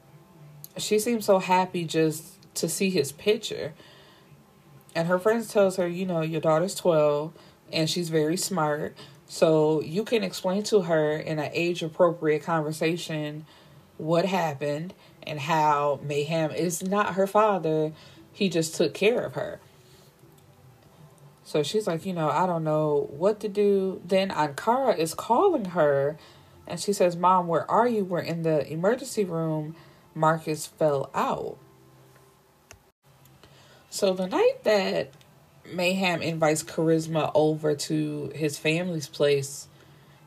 she 0.76 0.98
seems 0.98 1.24
so 1.24 1.38
happy 1.38 1.84
just 1.84 2.36
to 2.54 2.68
see 2.68 2.90
his 2.90 3.12
picture 3.12 3.74
and 4.94 5.08
her 5.08 5.18
friends 5.18 5.48
tells 5.48 5.76
her, 5.76 5.86
you 5.86 6.06
know, 6.06 6.20
your 6.20 6.40
daughter's 6.40 6.74
12 6.74 7.32
and 7.72 7.88
she's 7.88 8.08
very 8.08 8.36
smart. 8.36 8.96
So 9.26 9.80
you 9.82 10.04
can 10.04 10.24
explain 10.24 10.64
to 10.64 10.82
her 10.82 11.16
in 11.16 11.38
an 11.38 11.50
age 11.52 11.82
appropriate 11.82 12.42
conversation 12.42 13.46
what 13.96 14.24
happened 14.24 14.94
and 15.22 15.38
how 15.38 16.00
Mayhem 16.02 16.50
is 16.50 16.82
not 16.82 17.14
her 17.14 17.26
father. 17.26 17.92
He 18.32 18.48
just 18.48 18.74
took 18.74 18.94
care 18.94 19.20
of 19.20 19.34
her. 19.34 19.60
So 21.50 21.64
she's 21.64 21.88
like, 21.88 22.06
you 22.06 22.12
know, 22.12 22.30
I 22.30 22.46
don't 22.46 22.62
know 22.62 23.08
what 23.10 23.40
to 23.40 23.48
do. 23.48 24.00
Then 24.04 24.30
Ankara 24.30 24.96
is 24.96 25.14
calling 25.14 25.64
her 25.64 26.16
and 26.64 26.78
she 26.78 26.92
says, 26.92 27.16
Mom, 27.16 27.48
where 27.48 27.68
are 27.68 27.88
you? 27.88 28.04
We're 28.04 28.20
in 28.20 28.42
the 28.42 28.64
emergency 28.72 29.24
room. 29.24 29.74
Marcus 30.14 30.68
fell 30.68 31.10
out. 31.12 31.58
So 33.88 34.14
the 34.14 34.28
night 34.28 34.62
that 34.62 35.10
Mayhem 35.68 36.22
invites 36.22 36.62
Charisma 36.62 37.32
over 37.34 37.74
to 37.74 38.30
his 38.32 38.56
family's 38.56 39.08
place 39.08 39.66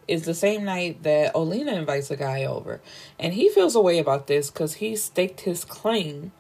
is 0.10 0.24
the 0.24 0.34
same 0.34 0.66
night 0.66 1.04
that 1.04 1.34
Olina 1.34 1.72
invites 1.72 2.12
a 2.12 2.18
guy 2.18 2.44
over. 2.44 2.82
And 3.18 3.34
he 3.34 3.48
feels 3.48 3.76
a 3.76 3.82
way 3.82 3.98
about 3.98 4.28
this 4.28 4.52
because 4.52 4.74
he 4.74 4.98
staked 4.98 5.42
his 5.42 5.64
claim. 5.64 6.34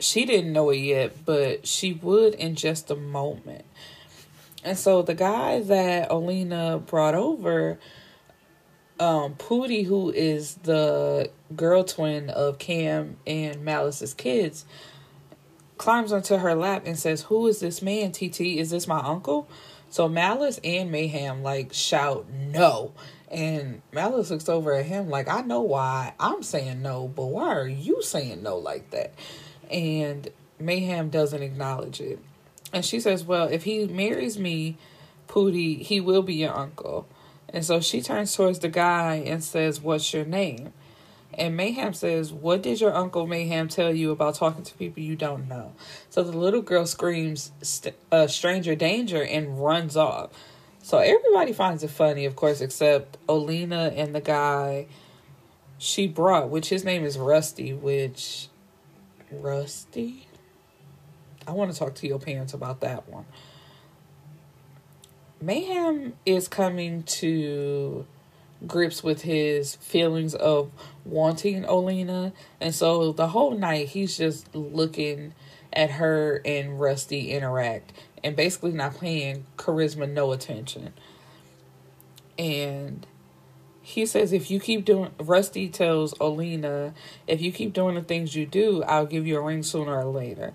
She 0.00 0.24
didn't 0.24 0.52
know 0.52 0.70
it 0.70 0.78
yet, 0.78 1.24
but 1.24 1.66
she 1.66 1.92
would 1.92 2.34
in 2.34 2.54
just 2.56 2.90
a 2.90 2.96
moment. 2.96 3.64
And 4.64 4.76
so 4.76 5.02
the 5.02 5.14
guy 5.14 5.60
that 5.60 6.10
Olina 6.10 6.84
brought 6.84 7.14
over, 7.14 7.78
um, 8.98 9.34
Pootie, 9.34 9.86
who 9.86 10.10
is 10.10 10.56
the 10.56 11.30
girl 11.54 11.84
twin 11.84 12.28
of 12.30 12.58
Cam 12.58 13.16
and 13.26 13.64
Malice's 13.64 14.12
kids, 14.12 14.64
climbs 15.78 16.12
onto 16.12 16.36
her 16.36 16.54
lap 16.54 16.82
and 16.84 16.98
says, 16.98 17.22
Who 17.22 17.46
is 17.46 17.60
this 17.60 17.80
man, 17.80 18.12
TT? 18.12 18.40
Is 18.58 18.70
this 18.70 18.86
my 18.86 19.00
uncle? 19.00 19.48
So 19.88 20.08
Malice 20.08 20.60
and 20.62 20.92
Mayhem 20.92 21.42
like 21.42 21.72
shout 21.72 22.26
no. 22.30 22.92
And 23.30 23.80
Malice 23.92 24.30
looks 24.30 24.48
over 24.48 24.74
at 24.74 24.86
him 24.86 25.08
like, 25.08 25.28
I 25.28 25.40
know 25.40 25.62
why 25.62 26.12
I'm 26.20 26.42
saying 26.42 26.82
no, 26.82 27.08
but 27.08 27.26
why 27.26 27.54
are 27.54 27.68
you 27.68 28.02
saying 28.02 28.42
no 28.42 28.58
like 28.58 28.90
that? 28.90 29.14
And 29.70 30.28
Mayhem 30.58 31.08
doesn't 31.08 31.42
acknowledge 31.42 32.00
it. 32.00 32.18
And 32.72 32.84
she 32.84 33.00
says, 33.00 33.24
Well, 33.24 33.48
if 33.48 33.64
he 33.64 33.86
marries 33.86 34.38
me, 34.38 34.76
Pootie, 35.28 35.80
he 35.80 36.00
will 36.00 36.22
be 36.22 36.34
your 36.34 36.56
uncle. 36.56 37.06
And 37.48 37.64
so 37.64 37.80
she 37.80 38.00
turns 38.00 38.34
towards 38.34 38.60
the 38.60 38.68
guy 38.68 39.16
and 39.16 39.42
says, 39.42 39.80
What's 39.80 40.12
your 40.12 40.24
name? 40.24 40.72
And 41.34 41.56
Mayhem 41.56 41.94
says, 41.94 42.32
What 42.32 42.62
did 42.62 42.80
your 42.80 42.94
uncle 42.94 43.26
Mayhem 43.26 43.68
tell 43.68 43.94
you 43.94 44.10
about 44.10 44.34
talking 44.34 44.64
to 44.64 44.74
people 44.74 45.02
you 45.02 45.16
don't 45.16 45.48
know? 45.48 45.72
So 46.10 46.22
the 46.22 46.36
little 46.36 46.62
girl 46.62 46.86
screams, 46.86 47.52
uh, 48.10 48.26
Stranger 48.26 48.74
danger, 48.74 49.22
and 49.22 49.62
runs 49.62 49.96
off. 49.96 50.30
So 50.82 50.98
everybody 50.98 51.52
finds 51.52 51.82
it 51.84 51.90
funny, 51.90 52.24
of 52.24 52.36
course, 52.36 52.60
except 52.60 53.24
Olina 53.26 53.96
and 53.96 54.14
the 54.14 54.20
guy 54.20 54.86
she 55.78 56.06
brought, 56.06 56.50
which 56.50 56.68
his 56.68 56.84
name 56.84 57.04
is 57.04 57.18
Rusty, 57.18 57.72
which. 57.72 58.48
Rusty? 59.30 60.26
I 61.46 61.52
want 61.52 61.72
to 61.72 61.78
talk 61.78 61.94
to 61.96 62.06
your 62.06 62.18
parents 62.18 62.54
about 62.54 62.80
that 62.80 63.08
one. 63.08 63.24
Mayhem 65.40 66.12
is 66.26 66.48
coming 66.48 67.02
to 67.04 68.06
grips 68.66 69.02
with 69.02 69.22
his 69.22 69.76
feelings 69.76 70.34
of 70.34 70.70
wanting 71.04 71.64
Olena. 71.64 72.32
And 72.60 72.74
so 72.74 73.12
the 73.12 73.28
whole 73.28 73.56
night 73.56 73.88
he's 73.88 74.16
just 74.16 74.54
looking 74.54 75.34
at 75.72 75.92
her 75.92 76.42
and 76.44 76.80
Rusty 76.80 77.30
interact 77.30 77.92
and 78.22 78.36
basically 78.36 78.72
not 78.72 79.00
paying 79.00 79.46
charisma 79.56 80.10
no 80.10 80.32
attention. 80.32 80.92
And 82.38 83.06
he 83.90 84.06
says 84.06 84.32
if 84.32 84.50
you 84.50 84.60
keep 84.60 84.84
doing 84.84 85.10
Rusty 85.18 85.68
tells 85.68 86.14
Olina, 86.14 86.94
if 87.26 87.40
you 87.40 87.50
keep 87.50 87.72
doing 87.72 87.96
the 87.96 88.02
things 88.02 88.34
you 88.34 88.46
do, 88.46 88.82
I'll 88.84 89.06
give 89.06 89.26
you 89.26 89.38
a 89.38 89.40
ring 89.40 89.62
sooner 89.62 89.98
or 89.98 90.04
later. 90.04 90.52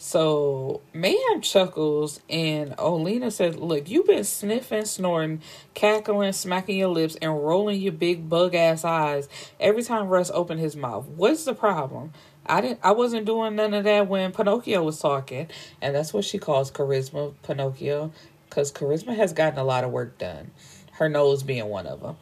So 0.00 0.80
Mayhem 0.94 1.40
chuckles 1.42 2.20
and 2.30 2.70
Olina 2.76 3.32
says, 3.32 3.56
Look, 3.56 3.90
you've 3.90 4.06
been 4.06 4.22
sniffing, 4.22 4.84
snorting, 4.84 5.42
cackling, 5.74 6.32
smacking 6.32 6.78
your 6.78 6.88
lips, 6.88 7.16
and 7.20 7.44
rolling 7.44 7.80
your 7.80 7.92
big 7.92 8.28
bug 8.28 8.54
ass 8.54 8.84
eyes 8.84 9.28
every 9.58 9.82
time 9.82 10.08
Russ 10.08 10.30
opened 10.32 10.60
his 10.60 10.76
mouth. 10.76 11.06
What's 11.08 11.44
the 11.44 11.54
problem? 11.54 12.12
I 12.46 12.60
didn't 12.60 12.80
I 12.82 12.92
wasn't 12.92 13.26
doing 13.26 13.56
none 13.56 13.74
of 13.74 13.84
that 13.84 14.08
when 14.08 14.32
Pinocchio 14.32 14.82
was 14.82 15.00
talking. 15.00 15.48
And 15.82 15.94
that's 15.94 16.14
what 16.14 16.24
she 16.24 16.38
calls 16.38 16.70
charisma, 16.70 17.34
Pinocchio. 17.42 18.12
Because 18.48 18.72
charisma 18.72 19.14
has 19.16 19.32
gotten 19.32 19.58
a 19.58 19.64
lot 19.64 19.84
of 19.84 19.90
work 19.90 20.16
done. 20.16 20.52
Her 20.92 21.08
nose 21.08 21.42
being 21.42 21.66
one 21.66 21.86
of 21.86 22.00
them. 22.00 22.16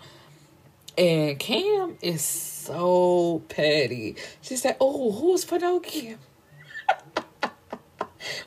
And 0.99 1.39
Cam 1.39 1.97
is 2.01 2.23
so 2.23 3.43
petty. 3.49 4.17
She 4.41 4.57
said, 4.57 4.77
Oh, 4.81 5.13
who's 5.13 5.45
Pinocchio? 5.45 6.17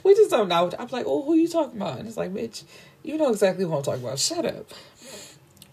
we 0.03 0.15
just 0.15 0.31
don't 0.31 0.49
know. 0.49 0.71
I'm 0.77 0.87
like, 0.89 1.05
oh, 1.07 1.23
who 1.23 1.35
you 1.35 1.47
talking 1.47 1.77
about? 1.77 1.99
And 1.99 2.07
it's 2.07 2.17
like, 2.17 2.33
bitch, 2.33 2.63
you 3.03 3.17
know 3.17 3.31
exactly 3.31 3.65
who 3.65 3.75
I'm 3.75 3.83
talking 3.83 4.03
about. 4.03 4.19
Shut 4.19 4.45
up. 4.45 4.71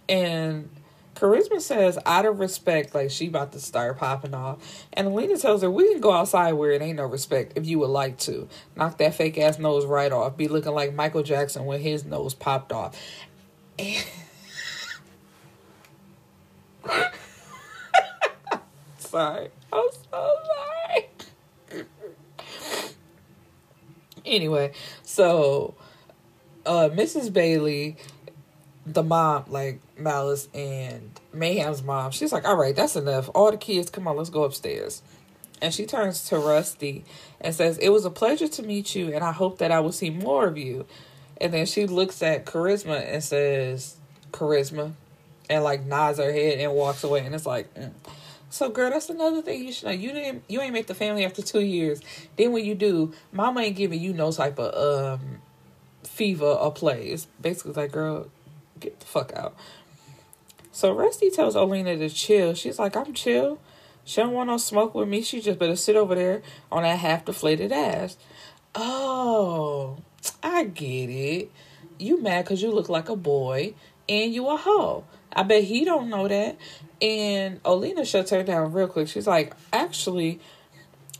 And 0.09 0.71
Charisma 1.15 1.61
says, 1.61 1.99
out 2.07 2.27
of 2.27 2.39
respect, 2.39 2.95
like 2.95 3.11
she 3.11 3.29
about 3.29 3.53
to 3.53 3.61
start 3.61 3.99
popping 3.99 4.35
off. 4.35 4.59
And 4.93 5.09
Olena 5.09 5.41
tells 5.41 5.63
her, 5.63 5.71
we 5.71 5.91
can 5.93 6.01
go 6.01 6.13
outside 6.13 6.53
where 6.53 6.73
it 6.73 6.83
ain't 6.83 6.97
no 6.97 7.07
respect 7.07 7.53
if 7.57 7.67
you 7.67 7.79
would 7.81 7.91
like 7.91 8.19
to. 8.19 8.49
Knock 8.77 8.99
that 8.99 9.15
fake 9.15 9.39
ass 9.39 9.59
nose 9.59 9.87
right 9.87 10.13
off. 10.13 10.37
Be 10.37 10.49
looking 10.49 10.73
like 10.73 10.95
Michael 10.95 11.23
Jackson 11.23 11.65
when 11.65 11.81
his 11.81 12.05
nose 12.05 12.35
popped 12.35 12.73
off. 12.73 13.01
And 13.79 14.05
sorry. 18.99 19.49
I'm 19.73 19.89
so 19.91 19.99
sorry. 20.11 21.07
Anyway, 24.25 24.73
so 25.03 25.75
uh 26.65 26.89
Mrs. 26.93 27.33
Bailey, 27.33 27.97
the 28.85 29.03
mom, 29.03 29.45
like 29.49 29.81
Malice 29.99 30.49
and 30.55 31.19
Mayhem's 31.33 31.83
mom, 31.83 32.11
she's 32.11 32.33
like, 32.33 32.47
All 32.47 32.57
right, 32.57 32.75
that's 32.75 32.97
enough. 32.97 33.31
All 33.35 33.51
the 33.51 33.57
kids, 33.57 33.91
come 33.91 34.09
on, 34.09 34.17
let's 34.17 34.31
go 34.31 34.45
upstairs. 34.45 35.03
And 35.63 35.73
she 35.73 35.87
turns 35.87 36.29
to 36.29 36.39
Rusty 36.39 37.05
and 37.41 37.55
says, 37.55 37.79
It 37.79 37.89
was 37.89 38.05
a 38.05 38.11
pleasure 38.11 38.49
to 38.49 38.63
meet 38.63 38.95
you, 38.95 39.15
and 39.15 39.25
I 39.25 39.33
hope 39.33 39.59
that 39.59 39.73
I 39.73 39.81
will 39.81 39.93
see 39.93 40.11
more 40.11 40.47
of 40.47 40.59
you. 40.59 40.87
And 41.41 41.53
then 41.53 41.67
she 41.67 41.87
looks 41.87 42.23
at 42.23 42.47
Charisma 42.47 43.13
and 43.13 43.23
says, 43.23 43.97
Charisma, 44.33 44.93
and 45.49 45.65
like 45.65 45.85
nods 45.85 46.19
her 46.19 46.33
head 46.33 46.59
and 46.59 46.73
walks 46.73 47.05
away. 47.05 47.25
And 47.25 47.35
it's 47.35 47.47
like, 47.47 47.73
mm. 47.75 47.93
So, 48.49 48.71
girl, 48.71 48.91
that's 48.91 49.11
another 49.11 49.43
thing 49.43 49.65
you 49.65 49.73
should 49.73 49.87
know. 49.87 49.91
You 49.93 50.13
didn't, 50.13 50.45
you 50.49 50.61
ain't 50.61 50.73
make 50.73 50.87
the 50.87 50.95
family 50.95 51.25
after 51.25 51.43
two 51.43 51.61
years. 51.61 52.01
Then 52.37 52.53
when 52.53 52.65
you 52.65 52.75
do, 52.75 53.13
mama 53.33 53.61
ain't 53.61 53.77
giving 53.77 54.01
you 54.01 54.13
no 54.13 54.33
type 54.33 54.59
of 54.59 55.19
um 55.21 55.43
fever 56.05 56.47
or 56.47 56.73
play. 56.73 57.09
It's 57.09 57.27
basically 57.41 57.73
like, 57.73 57.93
girl, 57.93 58.29
get 58.81 59.01
the 59.01 59.07
fuck 59.07 59.33
out. 59.35 59.57
So 60.73 60.93
Rusty 60.93 61.31
tells 61.31 61.55
Olena 61.55 61.99
to 61.99 62.09
chill. 62.09 62.55
She's 62.55 62.79
like, 62.79 62.97
I'm 62.97 63.13
chill. 63.15 63.59
She 64.05 64.21
don't 64.21 64.33
want 64.33 64.49
no 64.49 64.57
smoke 64.57 64.95
with 64.95 65.09
me. 65.09 65.23
She 65.23 65.41
just 65.41 65.59
better 65.59 65.75
sit 65.75 65.97
over 65.97 66.15
there 66.15 66.43
on 66.71 66.85
that 66.85 66.99
half 66.99 67.25
deflated 67.25 67.73
ass. 67.73 68.17
Oh, 68.75 69.99
I 70.43 70.65
get 70.65 71.11
it. 71.11 71.51
You 71.99 72.23
mad 72.23 72.45
because 72.45 72.63
you 72.63 72.71
look 72.71 72.89
like 72.89 73.09
a 73.09 73.17
boy 73.17 73.75
and 74.09 74.33
you 74.33 74.49
a 74.49 74.57
hoe. 74.57 75.05
I 75.37 75.43
bet 75.43 75.65
he 75.65 75.85
don't 75.85 76.09
know 76.09 76.27
that. 76.27 76.57
And 77.01 77.63
Olena 77.63 78.07
shuts 78.07 78.31
her 78.31 78.43
down 78.43 78.73
real 78.73 78.89
quick. 78.89 79.07
She's 79.07 79.27
like, 79.27 79.55
actually, 79.71 80.41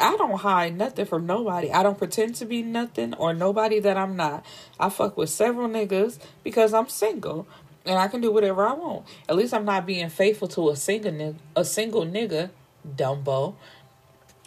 I 0.01 0.17
don't 0.17 0.39
hide 0.39 0.77
nothing 0.77 1.05
from 1.05 1.27
nobody. 1.27 1.71
I 1.71 1.83
don't 1.83 1.99
pretend 1.99 2.35
to 2.37 2.47
be 2.47 2.63
nothing 2.63 3.13
or 3.15 3.35
nobody 3.35 3.79
that 3.81 3.99
I'm 3.99 4.17
not. 4.17 4.45
I 4.81 4.89
fuck 4.89 5.19
with 5.19 5.29
several 5.29 5.69
niggas 5.69 6.19
because 6.43 6.73
I'm 6.73 6.89
single 6.89 7.47
and 7.85 7.99
I 7.99 8.09
can 8.09 8.23
do 8.23 8.33
whatever 8.33 8.67
I 8.67 8.73
want. 8.73 9.07
At 9.29 9.37
least 9.37 9.53
I'm 9.53 9.67
not 9.67 9.85
being 9.85 10.09
faithful 10.09 10.49
to 10.49 10.71
a 10.71 10.77
single 10.77 11.13
nigga, 11.13 11.37
a 11.55 11.65
single 11.65 12.07
nigga, 12.07 12.51
Dumbo. 12.89 13.55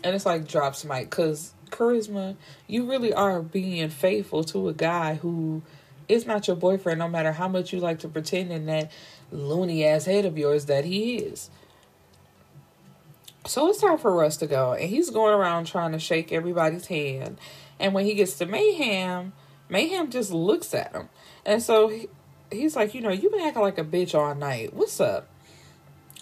And 0.03 0.15
it's 0.15 0.25
like 0.25 0.47
drops 0.47 0.83
mic 0.83 1.11
cuz 1.11 1.53
charisma, 1.69 2.35
you 2.65 2.89
really 2.89 3.13
are 3.13 3.41
being 3.41 3.89
faithful 3.89 4.43
to 4.45 4.69
a 4.69 4.73
guy 4.73 5.15
who 5.15 5.61
is 6.07 6.25
not 6.25 6.47
your 6.47 6.55
boyfriend 6.55 6.97
no 6.99 7.07
matter 7.07 7.31
how 7.31 7.47
much 7.47 7.71
you 7.71 7.79
like 7.79 7.99
to 7.99 8.07
pretend 8.07 8.51
in 8.51 8.65
that 8.65 8.91
loony 9.31 9.85
ass 9.85 10.05
head 10.05 10.25
of 10.25 10.37
yours 10.37 10.65
that 10.65 10.85
he 10.85 11.17
is. 11.17 11.49
So 13.45 13.67
it's 13.69 13.81
time 13.81 13.97
for 13.97 14.13
Russ 14.13 14.37
to 14.37 14.47
go. 14.47 14.73
And 14.73 14.89
he's 14.89 15.09
going 15.09 15.33
around 15.33 15.65
trying 15.65 15.93
to 15.93 15.99
shake 15.99 16.31
everybody's 16.31 16.87
hand. 16.87 17.37
And 17.79 17.93
when 17.93 18.05
he 18.05 18.13
gets 18.13 18.37
to 18.39 18.45
Mayhem, 18.45 19.33
Mayhem 19.69 20.11
just 20.11 20.31
looks 20.31 20.73
at 20.73 20.93
him. 20.93 21.09
And 21.45 21.61
so 21.61 21.87
he, 21.87 22.09
he's 22.51 22.75
like, 22.75 22.93
you 22.93 23.01
know, 23.01 23.11
you've 23.11 23.31
been 23.31 23.41
acting 23.41 23.61
like 23.61 23.77
a 23.77 23.83
bitch 23.83 24.13
all 24.13 24.35
night. 24.35 24.73
What's 24.73 24.99
up? 24.99 25.27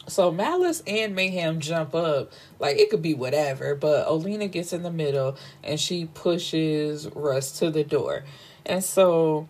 So 0.07 0.31
Malice 0.31 0.81
and 0.87 1.15
Mayhem 1.15 1.59
jump 1.59 1.93
up. 1.93 2.31
Like 2.59 2.77
it 2.77 2.89
could 2.89 3.01
be 3.01 3.13
whatever. 3.13 3.75
But 3.75 4.07
Olena 4.07 4.49
gets 4.49 4.71
in 4.71 4.83
the 4.83 4.91
middle 4.91 5.37
and 5.63 5.79
she 5.79 6.05
pushes 6.05 7.07
Russ 7.13 7.51
to 7.59 7.69
the 7.69 7.83
door. 7.83 8.23
And 8.65 8.83
so 8.83 9.49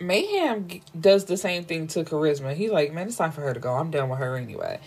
Mayhem 0.00 0.80
does 0.98 1.26
the 1.26 1.36
same 1.36 1.64
thing 1.64 1.86
to 1.88 2.04
Charisma. 2.04 2.54
He's 2.54 2.70
like, 2.70 2.92
man, 2.92 3.06
it's 3.06 3.16
time 3.16 3.32
for 3.32 3.42
her 3.42 3.54
to 3.54 3.60
go. 3.60 3.72
I'm 3.74 3.90
done 3.90 4.08
with 4.08 4.18
her 4.18 4.36
anyway. 4.36 4.80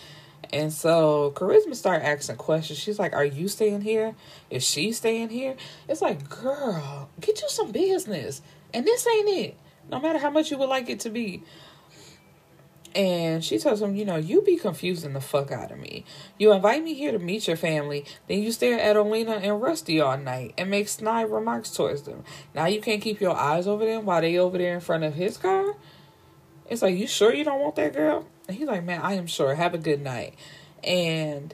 And 0.54 0.72
so 0.72 1.34
Charisma 1.36 1.76
start 1.76 2.04
asking 2.04 2.38
questions. 2.38 2.80
She's 2.80 3.00
like, 3.00 3.13
Are 3.13 3.26
you 3.26 3.48
staying 3.48 3.82
here? 3.82 4.15
Is 4.50 4.63
she 4.63 4.91
staying 4.91 5.30
here? 5.30 5.56
It's 5.88 6.02
like, 6.02 6.30
girl, 6.30 7.10
get 7.20 7.41
you 7.41 7.50
some 7.50 7.72
business. 7.72 8.41
And 8.74 8.86
this 8.86 9.06
ain't 9.08 9.30
it. 9.30 9.58
No 9.89 10.00
matter 10.00 10.20
how 10.20 10.30
much 10.30 10.52
you 10.52 10.58
would 10.58 10.70
like 10.70 10.89
it 10.89 11.00
to 11.02 11.10
be. 11.10 11.43
And 12.95 13.43
she 13.43 13.60
tells 13.60 13.82
him, 13.82 13.95
you 13.95 14.06
know, 14.06 14.15
you 14.15 14.41
be 14.41 14.58
confusing 14.58 15.13
the 15.13 15.21
fuck 15.21 15.52
out 15.52 15.71
of 15.71 15.78
me. 15.78 16.04
You 16.38 16.52
invite 16.52 16.84
me 16.84 16.93
here 16.93 17.12
to 17.12 17.19
meet 17.19 17.47
your 17.47 17.58
family, 17.58 18.06
then 18.28 18.41
you 18.41 18.52
stare 18.52 18.80
at 18.80 18.95
Olena 18.95 19.39
and 19.41 19.62
Rusty 19.62 20.02
all 20.02 20.17
night 20.17 20.54
and 20.58 20.69
make 20.69 20.88
snide 20.88 21.30
remarks 21.30 21.71
towards 21.71 22.04
them. 22.04 22.23
Now 22.56 22.65
you 22.65 22.82
can't 22.82 23.02
keep 23.02 23.21
your 23.21 23.36
eyes 23.36 23.67
over 23.67 23.86
them 23.86 24.06
while 24.06 24.21
they 24.21 24.38
over 24.38 24.58
there 24.58 24.73
in 24.73 24.82
front 24.82 25.04
of 25.04 25.13
his 25.13 25.38
car? 25.38 25.76
It's 26.69 26.82
like, 26.82 26.97
you 26.97 27.08
sure 27.08 27.34
you 27.34 27.43
don't 27.43 27.62
want 27.62 27.76
that 27.76 27.93
girl? 27.93 28.28
And 28.47 28.58
he's 28.58 28.67
like, 28.67 28.84
man, 28.84 29.02
I 29.02 29.13
am 29.13 29.28
sure. 29.28 29.56
Have 29.56 29.73
a 29.73 29.80
good 29.80 30.02
night. 30.02 30.36
And 30.84 31.54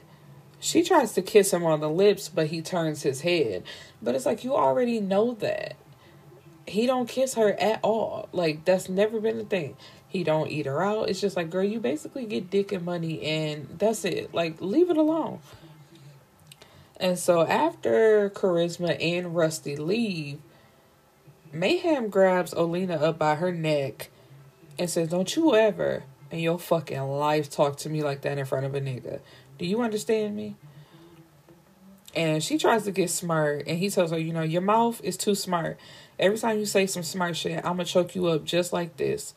she 0.58 0.82
tries 0.82 1.12
to 1.12 1.22
kiss 1.22 1.52
him 1.52 1.64
on 1.64 1.80
the 1.80 1.90
lips, 1.90 2.28
but 2.28 2.46
he 2.46 2.62
turns 2.62 3.02
his 3.02 3.20
head. 3.20 3.64
But 4.00 4.14
it's 4.14 4.26
like, 4.26 4.44
you 4.44 4.54
already 4.54 5.00
know 5.00 5.34
that. 5.34 5.76
He 6.66 6.86
don't 6.86 7.08
kiss 7.08 7.34
her 7.34 7.52
at 7.60 7.80
all. 7.82 8.28
Like, 8.32 8.64
that's 8.64 8.88
never 8.88 9.20
been 9.20 9.38
a 9.40 9.44
thing. 9.44 9.76
He 10.14 10.22
don't 10.22 10.48
eat 10.48 10.66
her 10.66 10.80
out. 10.80 11.08
It's 11.08 11.20
just 11.20 11.36
like, 11.36 11.50
girl, 11.50 11.64
you 11.64 11.80
basically 11.80 12.24
get 12.24 12.48
dick 12.48 12.70
and 12.70 12.84
money 12.84 13.20
and 13.24 13.66
that's 13.80 14.04
it. 14.04 14.32
Like, 14.32 14.60
leave 14.60 14.88
it 14.88 14.96
alone. 14.96 15.40
And 17.00 17.18
so 17.18 17.44
after 17.44 18.30
Charisma 18.30 18.96
and 19.02 19.34
Rusty 19.34 19.74
leave, 19.74 20.38
Mayhem 21.52 22.10
grabs 22.10 22.54
Olina 22.54 23.02
up 23.02 23.18
by 23.18 23.34
her 23.34 23.50
neck 23.50 24.10
and 24.78 24.88
says, 24.88 25.08
Don't 25.08 25.34
you 25.34 25.56
ever 25.56 26.04
in 26.30 26.38
your 26.38 26.60
fucking 26.60 27.02
life 27.02 27.50
talk 27.50 27.78
to 27.78 27.88
me 27.88 28.04
like 28.04 28.20
that 28.20 28.38
in 28.38 28.44
front 28.44 28.66
of 28.66 28.74
a 28.76 28.80
nigga. 28.80 29.18
Do 29.58 29.66
you 29.66 29.82
understand 29.82 30.36
me? 30.36 30.54
And 32.14 32.40
she 32.40 32.56
tries 32.56 32.84
to 32.84 32.92
get 32.92 33.10
smart, 33.10 33.64
and 33.66 33.80
he 33.80 33.90
tells 33.90 34.12
her, 34.12 34.18
You 34.18 34.32
know, 34.32 34.42
your 34.42 34.62
mouth 34.62 35.00
is 35.02 35.16
too 35.16 35.34
smart. 35.34 35.76
Every 36.20 36.38
time 36.38 36.60
you 36.60 36.66
say 36.66 36.86
some 36.86 37.02
smart 37.02 37.36
shit, 37.36 37.56
I'm 37.58 37.72
gonna 37.72 37.84
choke 37.84 38.14
you 38.14 38.28
up 38.28 38.44
just 38.44 38.72
like 38.72 38.96
this. 38.96 39.34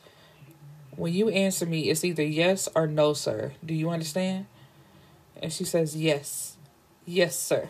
When 0.98 1.14
you 1.14 1.28
answer 1.28 1.64
me, 1.64 1.90
it's 1.90 2.04
either 2.04 2.24
yes 2.24 2.68
or 2.74 2.88
no, 2.88 3.12
sir. 3.12 3.52
Do 3.64 3.72
you 3.72 3.88
understand? 3.88 4.46
And 5.40 5.52
she 5.52 5.62
says, 5.62 5.94
Yes. 5.94 6.56
Yes, 7.06 7.38
sir. 7.38 7.68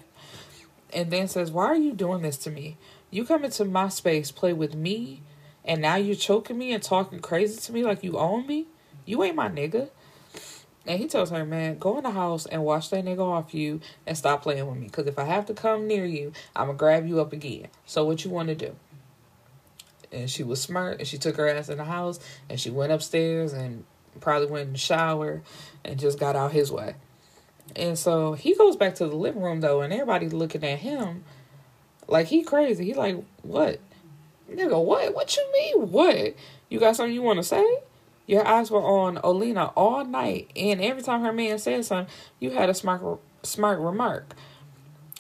And 0.95 1.11
then 1.11 1.29
says, 1.29 1.51
Why 1.51 1.67
are 1.67 1.77
you 1.77 1.93
doing 1.93 2.23
this 2.23 2.39
to 2.39 2.51
me? 2.51 2.79
You 3.11 3.27
come 3.27 3.45
into 3.45 3.67
my 3.67 3.91
space, 3.91 4.31
play 4.31 4.55
with 4.55 4.75
me, 4.75 5.21
and 5.63 5.83
now 5.83 5.97
you're 5.97 6.17
choking 6.17 6.57
me 6.57 6.73
and 6.73 6.83
talking 6.83 7.21
crazy 7.21 7.61
to 7.61 7.73
me 7.75 7.85
like 7.85 8.03
you 8.03 8.17
own 8.17 8.47
me? 8.47 8.67
You 9.05 9.23
ain't 9.23 9.37
my 9.37 9.51
nigga. 9.51 9.91
And 10.87 10.99
he 10.99 11.07
tells 11.07 11.29
her, 11.29 11.45
man, 11.45 11.77
go 11.77 11.99
in 11.99 12.05
the 12.05 12.13
house 12.13 12.47
and 12.47 12.65
wash 12.65 12.89
that 12.89 13.05
nigga 13.05 13.21
off 13.21 13.53
you 13.53 13.83
and 14.07 14.17
stop 14.17 14.43
playing 14.43 14.67
with 14.67 14.79
me. 14.79 14.87
Because 14.87 15.07
if 15.07 15.19
I 15.19 15.25
have 15.25 15.45
to 15.47 15.55
come 15.55 15.87
near 15.87 16.07
you, 16.07 16.33
I'm 16.57 16.69
going 16.69 16.79
to 16.79 16.81
grab 16.81 17.07
you 17.07 17.21
up 17.21 17.35
again. 17.35 17.67
So 17.85 18.07
what 18.07 18.25
you 18.25 18.31
want 18.31 18.49
to 18.49 18.55
do? 18.55 18.75
And 20.13 20.31
she 20.31 20.43
was 20.43 20.61
smart 20.61 20.99
and 20.99 21.09
she 21.09 21.19
took 21.19 21.37
her 21.37 21.49
ass 21.49 21.69
in 21.69 21.79
the 21.79 21.85
house 21.85 22.21
and 22.49 22.61
she 22.61 22.71
went 22.71 22.93
upstairs 22.93 23.53
and 23.53 23.85
probably 24.21 24.49
went 24.49 24.67
in 24.67 24.73
the 24.73 24.79
shower 24.79 25.43
and 25.85 25.99
just 25.99 26.19
got 26.19 26.37
out 26.37 26.53
his 26.53 26.71
way. 26.71 26.95
And 27.77 27.99
so 27.99 28.33
he 28.33 28.55
goes 28.55 28.77
back 28.77 28.95
to 28.97 29.07
the 29.07 29.15
living 29.15 29.43
room 29.43 29.61
though, 29.61 29.83
and 29.83 29.93
everybody 29.93 30.29
looking 30.29 30.65
at 30.65 30.79
him 30.79 31.25
like 32.07 32.29
he 32.29 32.43
crazy. 32.43 32.87
He 32.87 32.95
like, 32.95 33.23
what? 33.43 33.81
Nigga, 34.51 34.83
what? 34.83 35.15
What 35.15 35.37
you 35.37 35.53
mean? 35.53 35.91
What? 35.91 36.35
You 36.69 36.81
got 36.81 36.97
something 36.97 37.15
you 37.15 37.23
want 37.23 37.39
to 37.39 37.43
say? 37.43 37.81
Your 38.27 38.47
eyes 38.47 38.71
were 38.71 38.83
on 38.83 39.17
Olina 39.19 39.73
all 39.75 40.05
night, 40.05 40.51
and 40.55 40.83
every 40.83 41.03
time 41.03 41.23
her 41.23 41.33
man 41.33 41.59
said 41.59 41.85
something, 41.85 42.15
you 42.41 42.51
had 42.51 42.69
a 42.69 42.75
smart 42.75 43.03
smart 43.43 43.79
remark. 43.81 44.35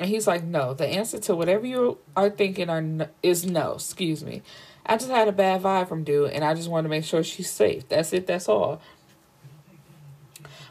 And 0.01 0.09
he's 0.09 0.27
like, 0.27 0.45
no. 0.45 0.75
The 0.75 0.87
answer 0.87 1.19
to 1.21 1.35
whatever 1.35 1.67
you 1.67 1.99
are 2.17 2.31
thinking 2.31 2.71
are 2.71 3.09
is 3.23 3.45
no. 3.45 3.73
Excuse 3.73 4.23
me. 4.23 4.43
I 4.89 4.97
just 4.97 5.11
had 5.11 5.29
a 5.29 5.33
bad 5.33 5.63
vibe 5.63 5.89
from 5.89 6.03
dude, 6.03 6.31
and 6.31 6.43
I 6.43 6.55
just 6.55 6.71
wanted 6.71 6.85
to 6.85 6.89
make 6.89 7.05
sure 7.05 7.23
she's 7.23 7.51
safe. 7.51 7.87
That's 7.89 8.13
it. 8.15 8.27
That's 8.27 8.49
all. 8.49 8.81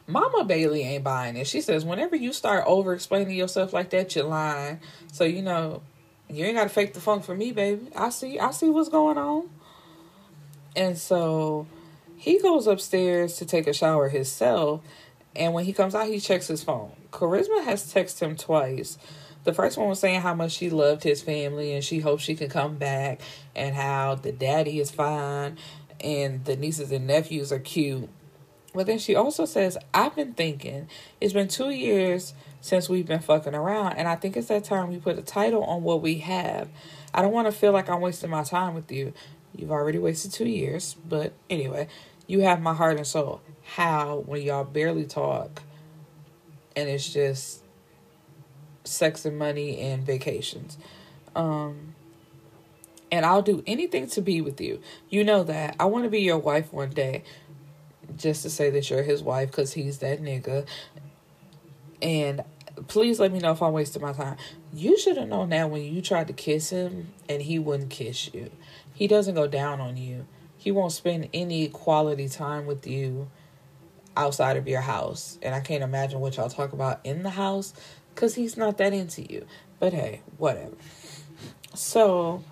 Mama 0.07 0.43
Bailey 0.45 0.83
ain't 0.83 1.03
buying 1.03 1.35
it. 1.35 1.45
She 1.47 1.61
says, 1.61 1.85
whenever 1.85 2.15
you 2.15 2.33
start 2.33 2.63
over 2.65 2.93
explaining 2.93 3.35
yourself 3.35 3.73
like 3.73 3.89
that, 3.91 4.15
you're 4.15 4.25
lying. 4.25 4.79
So 5.11 5.23
you 5.23 5.41
know, 5.41 5.81
you 6.29 6.45
ain't 6.45 6.55
gotta 6.55 6.69
fake 6.69 6.93
the 6.93 6.99
funk 6.99 7.25
for 7.25 7.35
me, 7.35 7.51
baby. 7.51 7.89
I 7.95 8.09
see. 8.09 8.39
I 8.39 8.51
see 8.51 8.69
what's 8.69 8.89
going 8.89 9.17
on. 9.17 9.49
And 10.75 10.97
so 10.97 11.67
he 12.15 12.39
goes 12.39 12.67
upstairs 12.67 13.35
to 13.37 13.45
take 13.45 13.67
a 13.67 13.73
shower 13.73 14.09
himself. 14.09 14.81
And 15.35 15.53
when 15.53 15.65
he 15.65 15.73
comes 15.73 15.93
out, 15.93 16.07
he 16.07 16.19
checks 16.19 16.47
his 16.47 16.63
phone. 16.63 16.91
Charisma 17.11 17.63
has 17.65 17.93
texted 17.93 18.19
him 18.21 18.35
twice 18.35 18.97
the 19.47 19.53
first 19.53 19.77
one 19.77 19.87
was 19.87 20.01
saying 20.01 20.19
how 20.19 20.33
much 20.33 20.51
she 20.51 20.69
loved 20.69 21.03
his 21.03 21.21
family 21.21 21.73
and 21.73 21.81
she 21.81 21.99
hopes 21.99 22.21
she 22.21 22.35
can 22.35 22.49
come 22.49 22.75
back 22.75 23.21
and 23.55 23.73
how 23.73 24.13
the 24.13 24.33
daddy 24.33 24.81
is 24.81 24.91
fine 24.91 25.57
and 26.01 26.43
the 26.43 26.57
nieces 26.57 26.91
and 26.91 27.07
nephews 27.07 27.49
are 27.53 27.59
cute. 27.59 28.09
But 28.73 28.87
then 28.87 28.99
she 28.99 29.15
also 29.15 29.45
says, 29.45 29.77
I've 29.93 30.17
been 30.17 30.33
thinking, 30.33 30.89
it's 31.21 31.31
been 31.31 31.47
two 31.47 31.69
years 31.69 32.33
since 32.59 32.89
we've 32.89 33.05
been 33.05 33.21
fucking 33.21 33.55
around, 33.55 33.93
and 33.93 34.09
I 34.09 34.17
think 34.17 34.35
it's 34.35 34.49
that 34.49 34.65
time 34.65 34.89
we 34.89 34.97
put 34.97 35.17
a 35.17 35.21
title 35.21 35.63
on 35.63 35.81
what 35.81 36.01
we 36.01 36.17
have. 36.17 36.67
I 37.13 37.21
don't 37.21 37.31
want 37.31 37.47
to 37.47 37.53
feel 37.53 37.71
like 37.71 37.89
I'm 37.89 38.01
wasting 38.01 38.29
my 38.29 38.43
time 38.43 38.75
with 38.75 38.91
you. 38.91 39.13
You've 39.55 39.71
already 39.71 39.97
wasted 39.97 40.33
two 40.33 40.49
years, 40.49 40.97
but 41.07 41.31
anyway, 41.49 41.87
you 42.27 42.41
have 42.41 42.61
my 42.61 42.73
heart 42.73 42.97
and 42.97 43.07
soul. 43.07 43.39
How, 43.63 44.23
when 44.25 44.41
y'all 44.41 44.65
barely 44.65 45.05
talk, 45.05 45.63
and 46.75 46.89
it's 46.89 47.11
just 47.11 47.63
sex 48.87 49.25
and 49.25 49.37
money 49.37 49.79
and 49.79 50.05
vacations. 50.05 50.77
Um, 51.35 51.95
and 53.11 53.25
I'll 53.25 53.41
do 53.41 53.63
anything 53.65 54.07
to 54.07 54.21
be 54.21 54.41
with 54.41 54.59
you. 54.59 54.81
You 55.09 55.23
know 55.23 55.43
that. 55.43 55.75
I 55.79 55.85
want 55.85 56.03
to 56.03 56.09
be 56.09 56.21
your 56.21 56.37
wife 56.37 56.73
one 56.73 56.89
day. 56.89 57.23
Just 58.15 58.43
to 58.43 58.49
say 58.49 58.69
that 58.71 58.89
you're 58.89 59.03
his 59.03 59.21
wife 59.21 59.51
because 59.51 59.73
he's 59.73 59.99
that 59.99 60.21
nigga. 60.21 60.65
And 62.01 62.43
please 62.87 63.19
let 63.19 63.31
me 63.31 63.39
know 63.39 63.51
if 63.51 63.61
I'm 63.61 63.73
wasting 63.73 64.01
my 64.01 64.13
time. 64.13 64.37
You 64.73 64.97
should 64.97 65.17
have 65.17 65.27
known 65.27 65.49
that 65.49 65.69
when 65.69 65.81
you 65.81 66.01
tried 66.01 66.27
to 66.27 66.33
kiss 66.33 66.69
him 66.69 67.13
and 67.27 67.41
he 67.41 67.59
wouldn't 67.59 67.89
kiss 67.89 68.33
you. 68.33 68.51
He 68.93 69.07
doesn't 69.07 69.35
go 69.35 69.47
down 69.47 69.79
on 69.79 69.97
you. 69.97 70.25
He 70.57 70.71
won't 70.71 70.91
spend 70.91 71.29
any 71.33 71.67
quality 71.67 72.27
time 72.27 72.65
with 72.65 72.87
you 72.87 73.29
outside 74.15 74.57
of 74.57 74.67
your 74.67 74.81
house. 74.81 75.37
And 75.41 75.53
I 75.53 75.59
can't 75.59 75.83
imagine 75.83 76.19
what 76.19 76.37
y'all 76.37 76.49
talk 76.49 76.73
about 76.73 76.99
in 77.03 77.23
the 77.23 77.29
house 77.29 77.73
because 78.17 78.33
he's 78.33 78.57
not 78.57 78.79
that 78.79 78.93
into 78.93 79.21
you. 79.21 79.45
But 79.79 79.93
hey, 79.93 80.21
whatever. 80.39 80.73
So, 81.75 82.43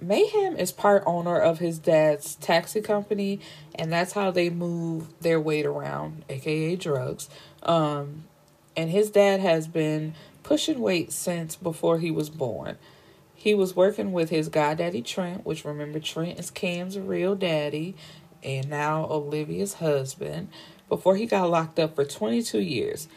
Mayhem 0.00 0.56
is 0.56 0.70
part 0.70 1.02
owner 1.06 1.40
of 1.40 1.58
his 1.58 1.80
dad's 1.80 2.36
taxi 2.36 2.80
company, 2.80 3.40
and 3.74 3.92
that's 3.92 4.12
how 4.12 4.30
they 4.30 4.48
move 4.48 5.08
their 5.20 5.40
weight 5.40 5.66
around, 5.66 6.24
aka 6.28 6.76
drugs. 6.76 7.28
Um, 7.64 8.24
and 8.76 8.90
his 8.90 9.10
dad 9.10 9.40
has 9.40 9.66
been 9.66 10.14
pushing 10.44 10.78
weight 10.78 11.10
since 11.10 11.56
before 11.56 11.98
he 11.98 12.12
was 12.12 12.30
born. 12.30 12.78
He 13.34 13.54
was 13.54 13.74
working 13.74 14.12
with 14.12 14.30
his 14.30 14.48
goddaddy 14.48 15.02
Trent, 15.02 15.44
which 15.44 15.64
remember 15.64 15.98
Trent 15.98 16.38
is 16.38 16.48
Cam's 16.48 16.96
real 16.96 17.34
daddy, 17.34 17.96
and 18.44 18.70
now 18.70 19.04
Olivia's 19.06 19.74
husband, 19.74 20.48
before 20.88 21.16
he 21.16 21.26
got 21.26 21.50
locked 21.50 21.80
up 21.80 21.96
for 21.96 22.04
22 22.04 22.60
years 22.60 23.08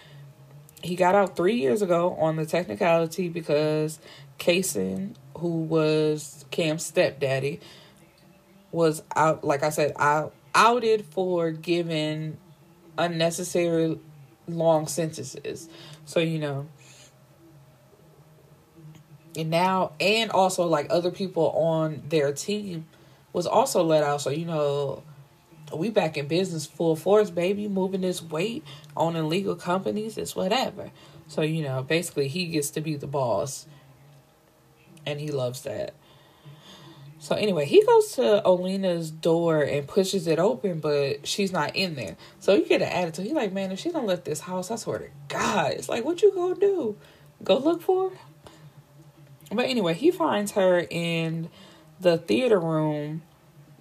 he 0.83 0.95
got 0.95 1.15
out 1.15 1.35
three 1.35 1.55
years 1.55 1.81
ago 1.81 2.15
on 2.19 2.35
the 2.35 2.45
technicality 2.45 3.29
because 3.29 3.99
Kaysen, 4.37 5.15
who 5.37 5.61
was 5.61 6.45
Cam's 6.51 6.85
stepdaddy, 6.85 7.61
was 8.71 9.01
out. 9.15 9.43
Like 9.43 9.63
I 9.63 9.69
said, 9.69 9.93
out 9.97 10.33
outed 10.53 11.05
for 11.05 11.51
giving 11.51 12.37
unnecessary 12.97 13.97
long 14.47 14.87
sentences. 14.87 15.69
So 16.05 16.19
you 16.19 16.39
know. 16.39 16.67
And 19.35 19.49
now, 19.49 19.93
and 19.99 20.29
also 20.29 20.67
like 20.67 20.87
other 20.91 21.09
people 21.09 21.49
on 21.51 22.03
their 22.09 22.33
team 22.33 22.85
was 23.31 23.47
also 23.47 23.83
let 23.83 24.03
out. 24.03 24.21
So 24.21 24.29
you 24.29 24.45
know, 24.45 25.01
we 25.75 25.89
back 25.89 26.17
in 26.17 26.27
business 26.27 26.65
full 26.65 26.95
force, 26.95 27.29
baby, 27.29 27.67
moving 27.67 28.01
this 28.01 28.21
weight, 28.21 28.63
owning 28.95 29.29
legal 29.29 29.55
companies, 29.55 30.17
it's 30.17 30.35
whatever. 30.35 30.91
So, 31.27 31.41
you 31.41 31.63
know, 31.63 31.83
basically 31.83 32.27
he 32.27 32.47
gets 32.47 32.69
to 32.71 32.81
be 32.81 32.95
the 32.95 33.07
boss. 33.07 33.67
And 35.05 35.19
he 35.19 35.31
loves 35.31 35.63
that. 35.63 35.93
So 37.19 37.35
anyway, 37.35 37.65
he 37.65 37.81
goes 37.85 38.11
to 38.13 38.41
Olena's 38.43 39.09
door 39.09 39.61
and 39.61 39.87
pushes 39.87 40.27
it 40.27 40.39
open, 40.39 40.79
but 40.81 41.25
she's 41.25 41.53
not 41.53 41.73
in 41.73 41.95
there. 41.95 42.17
So 42.39 42.53
you 42.53 42.65
get 42.65 42.81
an 42.81 42.89
attitude. 42.89 43.25
He's 43.25 43.33
like, 43.33 43.53
man, 43.53 43.71
if 43.71 43.79
she 43.79 43.91
don't 43.91 44.05
let 44.05 44.25
this 44.25 44.41
house, 44.41 44.69
I 44.69 44.75
swear 44.75 44.99
to 44.99 45.07
God, 45.29 45.71
it's 45.71 45.87
like, 45.87 46.03
what 46.03 46.21
you 46.21 46.33
gonna 46.33 46.55
do? 46.55 46.97
Go 47.41 47.57
look 47.57 47.81
for 47.81 48.09
her? 48.09 48.17
But 49.53 49.67
anyway, 49.67 49.93
he 49.93 50.11
finds 50.11 50.51
her 50.51 50.85
in 50.89 51.49
the 51.99 52.17
theater 52.17 52.59
room 52.59 53.21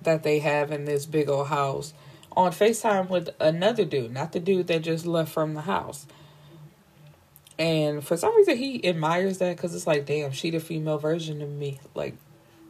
that 0.03 0.23
they 0.23 0.39
have 0.39 0.71
in 0.71 0.85
this 0.85 1.07
big 1.07 1.29
old 1.29 1.49
house 1.49 1.95
on 2.37 2.53
FaceTime 2.53 3.09
with 3.09 3.31
another 3.41 3.85
dude, 3.85 4.13
not 4.13 4.33
the 4.33 4.41
dude 4.41 4.67
that 4.69 4.83
just 4.83 5.07
left 5.07 5.33
from 5.33 5.55
the 5.55 5.63
house. 5.63 6.07
And 7.59 8.05
for 8.05 8.17
some 8.17 8.35
reason, 8.37 8.57
he 8.57 8.85
admires 8.87 9.39
that 9.39 9.57
because 9.57 9.75
it's 9.75 9.87
like, 9.87 10.07
damn, 10.07 10.33
she 10.33 10.51
the 10.51 10.61
female 10.61 10.99
version 10.99 11.43
of 11.43 11.51
me. 11.51 11.81
Like, 11.95 12.15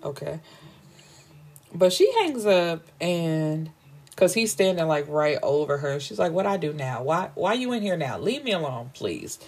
okay. 0.02 0.40
But 1.74 1.92
she 1.92 2.12
hangs 2.20 2.44
up 2.44 2.84
and 3.00 3.70
because 4.10 4.34
he's 4.34 4.52
standing 4.52 4.86
like 4.86 5.08
right 5.08 5.38
over 5.42 5.78
her. 5.78 5.98
She's 5.98 6.18
like, 6.18 6.32
"What 6.32 6.46
I 6.46 6.56
do 6.56 6.72
now? 6.72 7.02
Why? 7.02 7.30
Why 7.34 7.54
you 7.54 7.72
in 7.72 7.82
here 7.82 7.96
now? 7.96 8.18
Leave 8.18 8.44
me 8.44 8.52
alone, 8.52 8.90
please." 8.94 9.38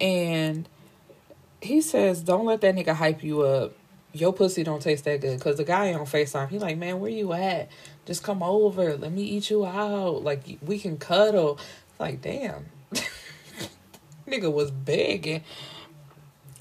And 0.00 0.68
he 1.60 1.80
says, 1.80 2.22
"Don't 2.22 2.44
let 2.44 2.60
that 2.60 2.74
nigga 2.74 2.94
hype 2.94 3.24
you 3.24 3.42
up. 3.42 3.72
Your 4.14 4.32
pussy 4.32 4.62
don't 4.62 4.80
taste 4.80 5.04
that 5.04 5.20
good." 5.20 5.38
Because 5.38 5.56
the 5.56 5.64
guy 5.64 5.92
on 5.92 6.06
Facetime, 6.06 6.48
he 6.48 6.58
like, 6.58 6.78
"Man, 6.78 7.00
where 7.00 7.10
you 7.10 7.32
at? 7.32 7.68
Just 8.06 8.22
come 8.22 8.42
over. 8.42 8.96
Let 8.96 9.12
me 9.12 9.22
eat 9.22 9.50
you 9.50 9.66
out. 9.66 10.22
Like 10.22 10.58
we 10.62 10.78
can 10.78 10.96
cuddle." 10.96 11.58
Like, 11.98 12.22
damn, 12.22 12.66
nigga 14.28 14.52
was 14.52 14.70
begging. 14.70 15.42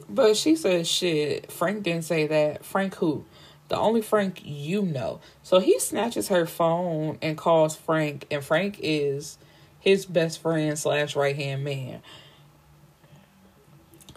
But 0.09 0.35
she 0.35 0.55
said, 0.55 0.85
"Shit." 0.87 1.51
Frank 1.51 1.83
didn't 1.83 2.05
say 2.05 2.27
that. 2.27 2.65
Frank 2.65 2.95
who? 2.95 3.25
The 3.69 3.77
only 3.77 4.01
Frank 4.01 4.41
you 4.43 4.81
know. 4.81 5.21
So 5.41 5.59
he 5.59 5.79
snatches 5.79 6.27
her 6.27 6.45
phone 6.45 7.17
and 7.21 7.37
calls 7.37 7.75
Frank, 7.75 8.27
and 8.29 8.43
Frank 8.43 8.79
is 8.81 9.37
his 9.79 10.05
best 10.05 10.41
friend 10.41 10.77
slash 10.77 11.15
right 11.15 11.35
hand 11.35 11.63
man. 11.63 12.01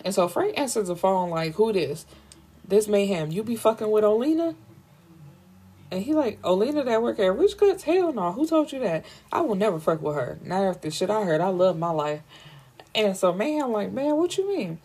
And 0.05 0.15
so 0.15 0.29
Frank 0.29 0.59
answers 0.59 0.89
the 0.89 0.97
phone 0.97 1.31
like, 1.31 1.55
"Who 1.55 1.73
this? 1.73 2.07
This 2.69 2.89
mayhem? 2.89 3.31
You 3.31 3.43
be 3.43 3.57
fucking 3.57 3.91
with 3.91 4.05
Olena?" 4.05 4.55
And 5.91 6.03
he 6.03 6.15
like, 6.15 6.41
"Olena 6.43 6.85
that 6.85 7.03
work 7.03 7.19
at 7.19 7.37
Rich 7.37 7.59
Cuts? 7.59 7.85
Hell 7.85 8.13
no! 8.13 8.33
Who 8.33 8.47
told 8.47 8.73
you 8.73 8.81
that? 8.81 9.05
I 9.33 9.41
will 9.43 9.55
never 9.55 9.79
fuck 9.79 10.03
with 10.03 10.17
her. 10.17 10.39
Not 10.43 10.65
after 10.65 10.91
shit 10.91 11.11
I 11.11 11.25
heard. 11.25 11.41
I 11.41 11.49
love 11.49 11.79
my 11.79 11.91
life." 11.91 12.23
And 12.95 13.17
so 13.17 13.33
man, 13.33 13.71
like, 13.71 13.93
man, 13.93 14.17
what 14.17 14.37
you 14.39 14.49
mean? 14.49 14.79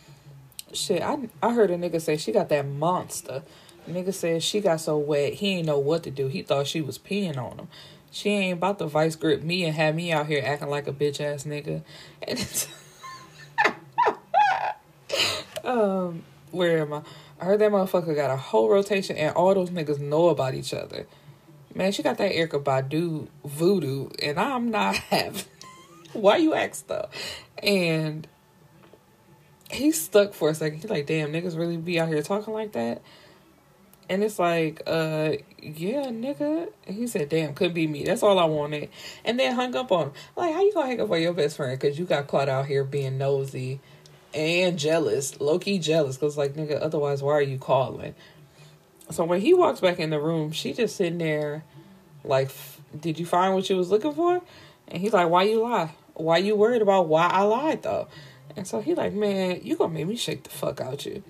Shit, 0.73 1.01
I 1.01 1.29
I 1.41 1.53
heard 1.53 1.71
a 1.71 1.77
nigga 1.77 2.01
say 2.01 2.17
she 2.17 2.32
got 2.32 2.49
that 2.49 2.67
monster. 2.67 3.43
nigga 3.89 4.13
said 4.13 4.43
she 4.43 4.61
got 4.61 4.79
so 4.82 4.97
wet 4.97 5.36
he 5.36 5.57
ain't 5.57 5.67
know 5.67 5.79
what 5.79 6.03
to 6.03 6.11
do. 6.11 6.27
He 6.27 6.41
thought 6.41 6.67
she 6.67 6.82
was 6.82 6.99
peeing 6.99 7.38
on 7.38 7.57
him. 7.57 7.67
She 8.11 8.29
ain't 8.29 8.57
about 8.57 8.77
to 8.79 8.88
vice 8.88 9.15
grip 9.15 9.41
me 9.41 9.63
and 9.63 9.73
have 9.75 9.95
me 9.95 10.11
out 10.11 10.27
here 10.27 10.43
acting 10.45 10.69
like 10.69 10.88
a 10.88 10.91
bitch 10.91 11.21
ass 11.21 11.45
nigga. 11.45 11.82
And 12.27 12.39
it's 12.39 12.67
um, 15.63 16.23
where 16.51 16.79
am 16.79 16.93
I? 16.93 17.01
I 17.41 17.45
heard 17.45 17.59
that 17.61 17.71
motherfucker 17.71 18.15
got 18.15 18.29
a 18.29 18.37
whole 18.37 18.69
rotation 18.69 19.17
and 19.17 19.35
all 19.35 19.55
those 19.55 19.71
niggas 19.71 19.99
know 19.99 20.29
about 20.29 20.53
each 20.53 20.75
other. 20.75 21.07
Man, 21.73 21.91
she 21.91 22.03
got 22.03 22.19
that 22.19 22.33
Erykah 22.33 22.63
Badu 22.63 23.27
voodoo, 23.43 24.09
and 24.21 24.39
I'm 24.39 24.69
not 24.69 24.95
having. 25.09 25.43
Why 26.13 26.37
you 26.37 26.53
ask 26.53 26.85
though? 26.85 27.09
And 27.63 28.27
he's 29.71 29.99
stuck 29.99 30.33
for 30.33 30.49
a 30.49 30.53
second. 30.53 30.81
He's 30.81 30.89
like, 30.89 31.07
"Damn, 31.07 31.31
niggas 31.31 31.57
really 31.57 31.77
be 31.77 31.99
out 31.99 32.09
here 32.09 32.21
talking 32.21 32.53
like 32.53 32.73
that." 32.73 33.01
And 34.07 34.25
it's 34.25 34.37
like, 34.37 34.81
uh, 34.85 35.37
yeah, 35.61 36.07
nigga. 36.07 36.67
And 36.85 36.95
he 36.97 37.07
said, 37.07 37.29
damn, 37.29 37.53
could 37.53 37.73
be 37.73 37.87
me. 37.87 38.03
That's 38.03 38.23
all 38.23 38.39
I 38.39 38.43
wanted. 38.43 38.89
And 39.23 39.39
then 39.39 39.55
hung 39.55 39.73
up 39.73 39.89
on 39.89 40.07
him. 40.07 40.13
Like, 40.35 40.53
how 40.53 40.61
you 40.61 40.73
gonna 40.73 40.87
hang 40.87 40.99
up 40.99 41.09
on 41.09 41.21
your 41.21 41.31
best 41.31 41.55
friend? 41.55 41.79
Because 41.79 41.97
you 41.97 42.03
got 42.03 42.27
caught 42.27 42.49
out 42.49 42.65
here 42.65 42.83
being 42.83 43.17
nosy 43.17 43.79
and 44.34 44.77
jealous, 44.79 45.39
low 45.39 45.59
key 45.59 45.79
jealous, 45.79 46.17
because 46.17 46.38
like 46.38 46.53
nigga, 46.53 46.82
otherwise 46.82 47.21
why 47.21 47.34
are 47.34 47.41
you 47.41 47.57
calling? 47.57 48.15
So 49.09 49.25
when 49.25 49.41
he 49.41 49.53
walks 49.53 49.82
back 49.82 49.99
in 49.99 50.09
the 50.09 50.19
room, 50.19 50.51
she 50.51 50.73
just 50.73 50.95
sitting 50.95 51.17
there, 51.17 51.63
like, 52.23 52.51
did 52.97 53.19
you 53.19 53.25
find 53.25 53.53
what 53.53 53.69
you 53.69 53.75
was 53.75 53.89
looking 53.89 54.13
for? 54.13 54.41
And 54.88 55.01
he's 55.01 55.13
like, 55.13 55.29
why 55.29 55.43
you 55.43 55.61
lie? 55.61 55.91
Why 56.13 56.38
you 56.38 56.55
worried 56.55 56.82
about 56.82 57.07
why 57.07 57.27
I 57.27 57.41
lied 57.41 57.84
though? 57.84 58.07
And 58.55 58.67
so 58.67 58.82
he 58.82 58.95
like, 58.95 59.13
man, 59.13 59.61
you 59.63 59.75
gonna 59.75 59.93
make 59.93 60.07
me 60.07 60.15
shake 60.15 60.43
the 60.43 60.49
fuck 60.49 60.82
out 60.82 61.05
you. 61.05 61.23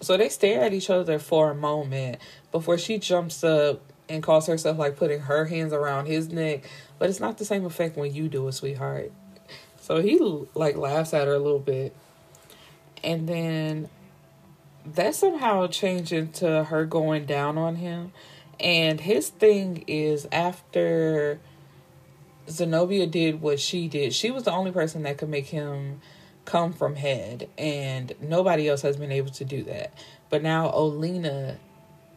So 0.00 0.16
they 0.16 0.28
stare 0.28 0.62
at 0.62 0.72
each 0.72 0.90
other 0.90 1.18
for 1.18 1.50
a 1.50 1.54
moment 1.54 2.18
before 2.50 2.76
she 2.76 2.98
jumps 2.98 3.44
up 3.44 3.80
and 4.08 4.22
calls 4.22 4.46
herself 4.46 4.78
like 4.78 4.96
putting 4.96 5.20
her 5.20 5.44
hands 5.44 5.72
around 5.72 6.06
his 6.06 6.28
neck. 6.28 6.64
But 6.98 7.08
it's 7.08 7.20
not 7.20 7.38
the 7.38 7.44
same 7.44 7.64
effect 7.64 7.96
when 7.96 8.12
you 8.12 8.28
do 8.28 8.46
it, 8.48 8.52
sweetheart. 8.52 9.12
So 9.80 10.02
he 10.02 10.18
like 10.54 10.76
laughs 10.76 11.14
at 11.14 11.26
her 11.26 11.34
a 11.34 11.38
little 11.38 11.58
bit 11.58 11.94
and 13.02 13.28
then 13.28 13.88
that 14.84 15.14
somehow 15.14 15.66
changed 15.66 16.12
into 16.12 16.64
her 16.64 16.84
going 16.84 17.24
down 17.24 17.58
on 17.58 17.76
him. 17.76 18.12
And 18.60 19.00
his 19.00 19.28
thing 19.28 19.84
is 19.86 20.26
after 20.30 21.40
Zenobia 22.48 23.06
did 23.06 23.40
what 23.40 23.60
she 23.60 23.88
did, 23.88 24.12
she 24.12 24.30
was 24.30 24.44
the 24.44 24.52
only 24.52 24.70
person 24.70 25.02
that 25.02 25.18
could 25.18 25.28
make 25.28 25.46
him 25.46 26.00
come 26.44 26.72
from 26.72 26.96
head, 26.96 27.48
and 27.56 28.12
nobody 28.20 28.68
else 28.68 28.82
has 28.82 28.96
been 28.96 29.12
able 29.12 29.30
to 29.30 29.44
do 29.44 29.62
that. 29.64 29.94
But 30.28 30.42
now 30.42 30.70
Olina 30.70 31.56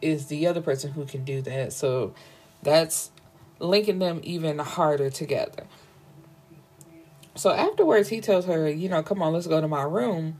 is 0.02 0.26
the 0.26 0.46
other 0.46 0.60
person 0.60 0.92
who 0.92 1.04
can 1.04 1.24
do 1.24 1.42
that, 1.42 1.72
so 1.72 2.14
that's 2.62 3.10
linking 3.58 4.00
them 4.00 4.20
even 4.24 4.58
harder 4.58 5.10
together. 5.10 5.64
So 7.36 7.50
afterwards, 7.50 8.08
he 8.08 8.20
tells 8.20 8.46
her, 8.46 8.68
you 8.68 8.88
know, 8.88 9.02
come 9.02 9.22
on, 9.22 9.32
let's 9.32 9.46
go 9.46 9.60
to 9.60 9.68
my 9.68 9.82
room 9.82 10.36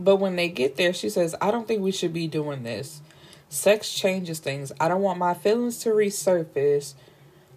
but 0.00 0.16
when 0.16 0.36
they 0.36 0.48
get 0.48 0.76
there, 0.76 0.92
she 0.92 1.10
says, 1.10 1.34
I 1.40 1.50
don't 1.50 1.68
think 1.68 1.82
we 1.82 1.92
should 1.92 2.12
be 2.12 2.26
doing 2.26 2.62
this. 2.62 3.02
Sex 3.50 3.92
changes 3.92 4.38
things. 4.38 4.72
I 4.80 4.88
don't 4.88 5.02
want 5.02 5.18
my 5.18 5.34
feelings 5.34 5.78
to 5.80 5.90
resurface. 5.90 6.94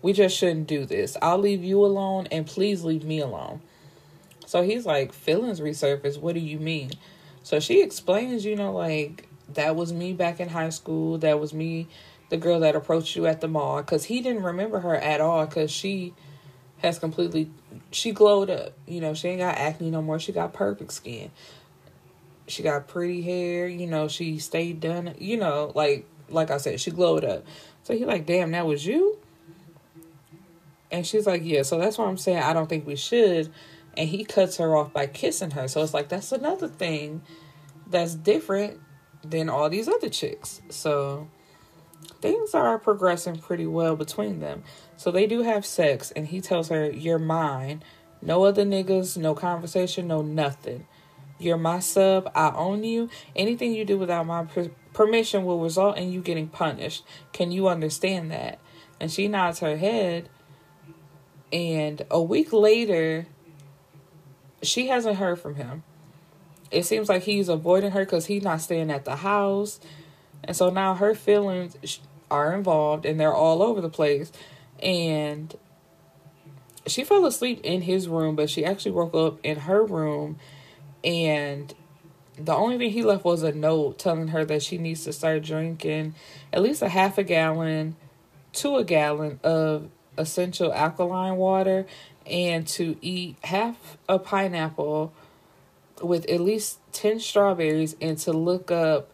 We 0.01 0.11
just 0.11 0.37
shouldn't 0.37 0.67
do 0.67 0.85
this. 0.85 1.15
I'll 1.21 1.37
leave 1.37 1.63
you 1.63 1.85
alone 1.85 2.27
and 2.31 2.45
please 2.45 2.83
leave 2.83 3.05
me 3.05 3.19
alone. 3.21 3.61
So 4.45 4.61
he's 4.61 4.85
like, 4.85 5.13
Feelings 5.13 5.61
resurface? 5.61 6.19
What 6.19 6.33
do 6.33 6.41
you 6.41 6.59
mean? 6.59 6.91
So 7.43 7.59
she 7.59 7.81
explains, 7.81 8.43
you 8.43 8.55
know, 8.55 8.73
like, 8.73 9.29
that 9.53 9.75
was 9.75 9.93
me 9.93 10.13
back 10.13 10.39
in 10.39 10.49
high 10.49 10.69
school. 10.69 11.17
That 11.19 11.39
was 11.39 11.53
me, 11.53 11.87
the 12.29 12.37
girl 12.37 12.59
that 12.59 12.75
approached 12.75 13.15
you 13.15 13.25
at 13.25 13.39
the 13.39 13.47
mall. 13.47 13.77
Because 13.77 14.05
he 14.05 14.19
didn't 14.19 14.43
remember 14.43 14.79
her 14.79 14.95
at 14.95 15.21
all 15.21 15.45
because 15.45 15.71
she 15.71 16.13
has 16.79 16.99
completely, 16.99 17.49
she 17.91 18.11
glowed 18.11 18.49
up. 18.49 18.73
You 18.85 18.99
know, 18.99 19.13
she 19.13 19.29
ain't 19.29 19.39
got 19.39 19.55
acne 19.55 19.91
no 19.91 20.01
more. 20.01 20.19
She 20.19 20.33
got 20.33 20.51
perfect 20.51 20.91
skin 20.91 21.31
she 22.47 22.63
got 22.63 22.87
pretty 22.87 23.21
hair, 23.21 23.67
you 23.67 23.87
know, 23.87 24.07
she 24.07 24.39
stayed 24.39 24.79
done, 24.79 25.15
you 25.17 25.37
know, 25.37 25.71
like 25.75 26.05
like 26.29 26.51
I 26.51 26.57
said, 26.57 26.79
she 26.79 26.91
glowed 26.91 27.23
up. 27.23 27.45
So 27.83 27.95
he 27.95 28.05
like, 28.05 28.25
damn, 28.25 28.51
that 28.51 28.65
was 28.65 28.85
you? 28.85 29.19
And 30.91 31.05
she's 31.05 31.25
like, 31.25 31.41
yeah, 31.43 31.63
so 31.63 31.79
that's 31.79 31.97
why 31.97 32.05
I'm 32.05 32.17
saying 32.17 32.39
I 32.39 32.53
don't 32.53 32.67
think 32.67 32.85
we 32.85 32.95
should. 32.95 33.51
And 33.95 34.09
he 34.09 34.23
cuts 34.23 34.57
her 34.57 34.75
off 34.75 34.93
by 34.93 35.07
kissing 35.07 35.51
her. 35.51 35.67
So 35.67 35.81
it's 35.81 35.93
like 35.93 36.09
that's 36.09 36.31
another 36.31 36.67
thing 36.67 37.21
that's 37.87 38.15
different 38.15 38.79
than 39.23 39.49
all 39.49 39.69
these 39.69 39.87
other 39.87 40.09
chicks. 40.09 40.61
So 40.69 41.27
things 42.21 42.53
are 42.53 42.77
progressing 42.79 43.37
pretty 43.37 43.67
well 43.67 43.95
between 43.95 44.39
them. 44.39 44.63
So 44.97 45.11
they 45.11 45.27
do 45.27 45.41
have 45.43 45.65
sex 45.65 46.11
and 46.11 46.27
he 46.27 46.41
tells 46.41 46.69
her, 46.69 46.89
You're 46.89 47.19
mine. 47.19 47.83
No 48.21 48.45
other 48.45 48.63
niggas, 48.63 49.17
no 49.17 49.35
conversation, 49.35 50.07
no 50.07 50.21
nothing. 50.21 50.87
You're 51.39 51.57
my 51.57 51.79
sub. 51.79 52.31
I 52.36 52.51
own 52.55 52.84
you. 52.84 53.09
Anything 53.36 53.73
you 53.73 53.86
do 53.86 53.97
without 53.97 54.25
my 54.25 54.45
per- 54.45 54.71
permission 54.93 55.43
will 55.43 55.59
result 55.59 55.97
in 55.97 56.11
you 56.11 56.21
getting 56.21 56.47
punished. 56.47 57.03
Can 57.31 57.51
you 57.51 57.67
understand 57.67 58.31
that? 58.31 58.59
And 58.99 59.11
she 59.11 59.27
nods 59.27 59.59
her 59.59 59.77
head. 59.77 60.29
And 61.51 62.03
a 62.09 62.21
week 62.21 62.53
later, 62.53 63.27
she 64.61 64.88
hasn't 64.88 65.17
heard 65.17 65.39
from 65.39 65.55
him. 65.55 65.84
It 66.71 66.86
seems 66.86 67.09
like 67.09 67.23
he's 67.23 67.49
avoiding 67.49 67.91
her 67.91 68.03
because 68.03 68.25
he's 68.25 68.43
not 68.43 68.61
staying 68.61 68.89
at 68.89 69.05
the 69.05 69.17
house. 69.17 69.79
And 70.43 70.55
so 70.55 70.69
now 70.69 70.95
her 70.95 71.13
feelings 71.13 71.99
are 72.31 72.53
involved 72.53 73.05
and 73.05 73.19
they're 73.19 73.34
all 73.34 73.61
over 73.61 73.79
the 73.79 73.89
place. 73.89 74.31
And 74.81 75.55
she 76.88 77.03
fell 77.03 77.25
asleep 77.25 77.61
in 77.63 77.84
his 77.84 78.07
room, 78.07 78.36
but 78.36 78.49
she 78.49 78.65
actually 78.65 78.91
woke 78.91 79.13
up 79.13 79.39
in 79.43 79.59
her 79.59 79.84
room 79.84 80.38
and 81.03 81.73
the 82.37 82.53
only 82.55 82.77
thing 82.77 82.91
he 82.91 83.03
left 83.03 83.23
was 83.23 83.43
a 83.43 83.51
note 83.51 83.99
telling 83.99 84.29
her 84.29 84.43
that 84.45 84.63
she 84.63 84.77
needs 84.77 85.03
to 85.03 85.13
start 85.13 85.43
drinking 85.43 86.15
at 86.51 86.61
least 86.61 86.81
a 86.81 86.89
half 86.89 87.17
a 87.17 87.23
gallon 87.23 87.95
to 88.53 88.77
a 88.77 88.83
gallon 88.83 89.39
of 89.43 89.89
essential 90.17 90.73
alkaline 90.73 91.35
water 91.35 91.85
and 92.25 92.67
to 92.67 92.95
eat 93.01 93.35
half 93.43 93.97
a 94.07 94.17
pineapple 94.17 95.13
with 96.01 96.29
at 96.29 96.41
least 96.41 96.79
10 96.93 97.19
strawberries 97.19 97.95
and 98.01 98.17
to 98.19 98.31
look 98.31 98.71
up 98.71 99.11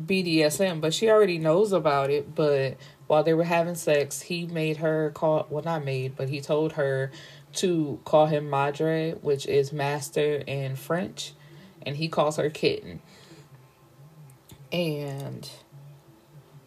BDSM. 0.00 0.80
But 0.80 0.94
she 0.94 1.10
already 1.10 1.38
knows 1.38 1.72
about 1.72 2.10
it. 2.10 2.34
But 2.34 2.76
while 3.06 3.22
they 3.22 3.34
were 3.34 3.44
having 3.44 3.74
sex, 3.74 4.22
he 4.22 4.46
made 4.46 4.78
her 4.78 5.10
call, 5.14 5.46
well, 5.50 5.64
not 5.64 5.84
made, 5.84 6.16
but 6.16 6.28
he 6.28 6.40
told 6.40 6.72
her 6.72 7.10
to 7.54 8.00
call 8.04 8.26
him 8.26 8.48
Madre, 8.48 9.12
which 9.20 9.46
is 9.46 9.72
master 9.72 10.42
in 10.46 10.76
French, 10.76 11.32
and 11.84 11.96
he 11.96 12.08
calls 12.08 12.36
her 12.36 12.50
kitten. 12.50 13.00
And 14.72 15.48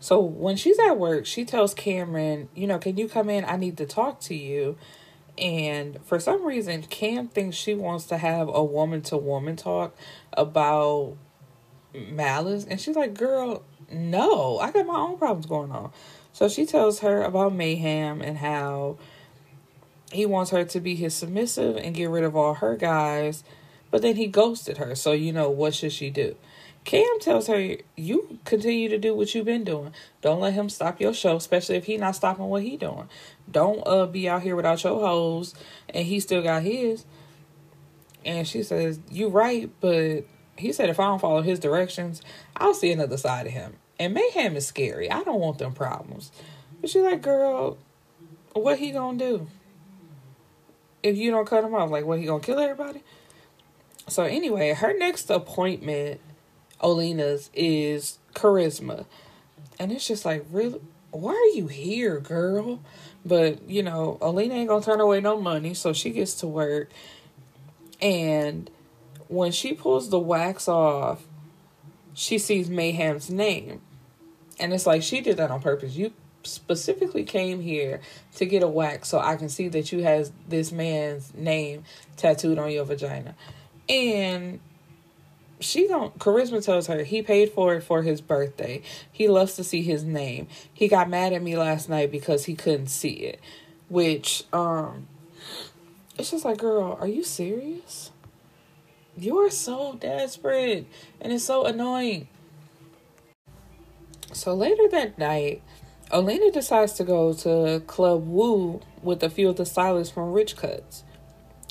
So 0.05 0.19
when 0.19 0.55
she's 0.55 0.77
at 0.77 0.99
work, 0.99 1.25
she 1.25 1.45
tells 1.45 1.73
Cameron, 1.73 2.47
you 2.53 2.67
know, 2.67 2.77
can 2.77 2.95
you 2.95 3.07
come 3.09 3.27
in? 3.27 3.43
I 3.43 3.55
need 3.55 3.77
to 3.77 3.87
talk 3.87 4.19
to 4.21 4.35
you. 4.35 4.77
And 5.35 5.97
for 6.05 6.19
some 6.19 6.45
reason, 6.45 6.83
Cam 6.83 7.27
thinks 7.27 7.57
she 7.57 7.73
wants 7.73 8.05
to 8.05 8.19
have 8.19 8.47
a 8.47 8.63
woman 8.63 9.01
to 9.01 9.17
woman 9.17 9.55
talk 9.55 9.97
about 10.33 11.17
Malice. 11.91 12.65
And 12.65 12.79
she's 12.79 12.95
like, 12.95 13.15
girl, 13.15 13.63
no, 13.91 14.59
I 14.59 14.69
got 14.69 14.85
my 14.85 14.95
own 14.95 15.17
problems 15.17 15.47
going 15.47 15.71
on. 15.71 15.91
So 16.33 16.49
she 16.49 16.67
tells 16.67 16.99
her 16.99 17.23
about 17.23 17.55
Mayhem 17.55 18.21
and 18.21 18.37
how 18.37 18.99
he 20.11 20.25
wants 20.25 20.51
her 20.51 20.63
to 20.63 20.79
be 20.79 20.95
his 20.95 21.13
submissive 21.13 21.77
and 21.77 21.95
get 21.95 22.09
rid 22.09 22.23
of 22.23 22.35
all 22.35 22.55
her 22.55 22.75
guys. 22.75 23.43
But 23.91 24.01
then 24.01 24.15
he 24.15 24.27
ghosted 24.27 24.77
her. 24.77 24.95
So, 24.95 25.11
you 25.13 25.31
know, 25.31 25.49
what 25.49 25.73
should 25.73 25.93
she 25.93 26.09
do? 26.09 26.35
Cam 26.83 27.19
tells 27.19 27.47
her, 27.47 27.77
"You 27.95 28.39
continue 28.45 28.89
to 28.89 28.99
do 28.99 29.15
what 29.15 29.33
you've 29.33 29.45
been 29.45 29.63
doing. 29.63 29.91
Don't 30.21 30.39
let 30.39 30.53
him 30.53 30.69
stop 30.69 31.01
your 31.01 31.13
show, 31.13 31.35
especially 31.35 31.77
if 31.77 31.85
he 31.85 31.97
not 31.97 32.15
stopping 32.15 32.45
what 32.45 32.61
he 32.61 32.77
doing. 32.77 33.09
Don't 33.49 33.81
uh 33.87 34.05
be 34.05 34.29
out 34.29 34.43
here 34.43 34.55
without 34.55 34.83
your 34.83 34.99
hoes, 34.99 35.55
and 35.89 36.05
he 36.05 36.19
still 36.19 36.43
got 36.43 36.61
his." 36.61 37.05
And 38.23 38.47
she 38.47 38.61
says, 38.61 38.99
"You 39.09 39.29
right, 39.29 39.69
but 39.81 40.25
he 40.57 40.71
said 40.71 40.89
if 40.89 40.99
I 40.99 41.05
don't 41.05 41.19
follow 41.19 41.41
his 41.41 41.59
directions, 41.59 42.21
I'll 42.55 42.75
see 42.75 42.91
another 42.91 43.17
side 43.17 43.47
of 43.47 43.53
him. 43.53 43.77
And 43.99 44.13
mayhem 44.13 44.55
is 44.55 44.67
scary. 44.67 45.09
I 45.09 45.23
don't 45.23 45.39
want 45.39 45.57
them 45.57 45.73
problems." 45.73 46.31
But 46.81 46.91
she's 46.91 47.01
like, 47.01 47.23
"Girl, 47.23 47.77
what 48.53 48.77
he 48.77 48.91
gonna 48.91 49.17
do 49.17 49.47
if 51.05 51.17
you 51.17 51.31
don't 51.31 51.47
cut 51.47 51.63
him 51.63 51.73
off? 51.75 51.89
Like, 51.89 52.05
what 52.05 52.19
he 52.19 52.25
gonna 52.25 52.43
kill 52.43 52.59
everybody?" 52.59 53.01
So 54.07 54.23
anyway, 54.23 54.73
her 54.73 54.93
next 54.97 55.29
appointment 55.29 56.19
Olina's, 56.81 57.49
is 57.53 58.19
charisma. 58.33 59.05
And 59.79 59.91
it's 59.91 60.07
just 60.07 60.25
like, 60.25 60.45
really? 60.51 60.79
Why 61.11 61.31
are 61.31 61.57
you 61.57 61.67
here, 61.67 62.19
girl? 62.19 62.79
But, 63.25 63.67
you 63.69 63.81
know, 63.81 64.17
Olina 64.21 64.51
ain't 64.51 64.69
gonna 64.69 64.83
turn 64.83 64.99
away 64.99 65.21
no 65.21 65.39
money, 65.39 65.73
so 65.73 65.93
she 65.93 66.11
gets 66.11 66.35
to 66.35 66.47
work. 66.47 66.91
And 68.01 68.69
when 69.27 69.51
she 69.51 69.73
pulls 69.73 70.09
the 70.09 70.19
wax 70.19 70.67
off, 70.67 71.23
she 72.13 72.37
sees 72.37 72.69
Mayhem's 72.69 73.29
name. 73.29 73.81
And 74.59 74.73
it's 74.73 74.85
like 74.85 75.01
she 75.01 75.21
did 75.21 75.37
that 75.37 75.51
on 75.51 75.61
purpose. 75.61 75.95
You 75.95 76.13
specifically 76.45 77.23
came 77.23 77.61
here 77.61 78.01
to 78.35 78.45
get 78.45 78.63
a 78.63 78.67
wax 78.67 79.09
so 79.09 79.19
I 79.19 79.35
can 79.35 79.49
see 79.49 79.67
that 79.69 79.91
you 79.91 80.03
has 80.03 80.31
this 80.47 80.71
man's 80.71 81.33
name 81.33 81.83
tattooed 82.17 82.57
on 82.57 82.71
your 82.71 82.85
vagina. 82.85 83.35
And 83.89 84.59
she 85.59 85.87
don't 85.87 86.17
charisma 86.19 86.63
tells 86.63 86.87
her 86.87 87.03
he 87.03 87.21
paid 87.21 87.51
for 87.51 87.75
it 87.75 87.81
for 87.81 88.01
his 88.01 88.21
birthday. 88.21 88.81
He 89.11 89.27
loves 89.27 89.55
to 89.55 89.63
see 89.63 89.81
his 89.81 90.03
name. 90.03 90.47
He 90.73 90.87
got 90.87 91.09
mad 91.09 91.33
at 91.33 91.41
me 91.41 91.57
last 91.57 91.89
night 91.89 92.11
because 92.11 92.45
he 92.45 92.55
couldn't 92.55 92.87
see 92.87 93.11
it 93.11 93.39
which 93.89 94.43
um 94.51 95.07
it's 96.17 96.31
just 96.31 96.45
like 96.45 96.57
girl 96.57 96.97
are 96.99 97.07
you 97.07 97.23
serious? 97.23 98.11
You 99.17 99.37
are 99.39 99.49
so 99.49 99.95
desperate 99.99 100.87
and 101.21 101.31
it's 101.31 101.43
so 101.43 101.65
annoying. 101.65 102.27
So 104.33 104.53
later 104.53 104.87
that 104.91 105.17
night 105.17 105.61
Olena 106.11 106.53
decides 106.53 106.93
to 106.93 107.03
go 107.03 107.33
to 107.33 107.81
Club 107.87 108.27
Woo 108.27 108.81
with 109.01 109.23
a 109.23 109.29
few 109.29 109.49
of 109.49 109.55
the 109.55 109.65
stylists 109.65 110.13
from 110.13 110.33
Rich 110.33 110.55
Cuts. 110.55 111.03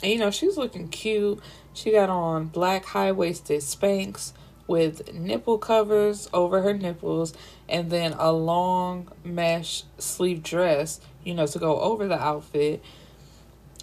And 0.02 0.12
you 0.12 0.18
know, 0.18 0.30
she's 0.30 0.56
looking 0.56 0.88
cute. 0.88 1.40
She 1.72 1.92
got 1.92 2.10
on 2.10 2.46
black 2.46 2.84
high 2.84 3.12
waisted 3.12 3.60
Spanx 3.60 4.32
with 4.66 5.12
nipple 5.14 5.58
covers 5.58 6.28
over 6.32 6.62
her 6.62 6.74
nipples 6.74 7.34
and 7.68 7.90
then 7.90 8.14
a 8.14 8.32
long 8.32 9.08
mesh 9.22 9.84
sleeve 9.98 10.42
dress, 10.42 11.00
you 11.22 11.34
know, 11.34 11.46
to 11.46 11.58
go 11.58 11.80
over 11.80 12.08
the 12.08 12.20
outfit. 12.20 12.82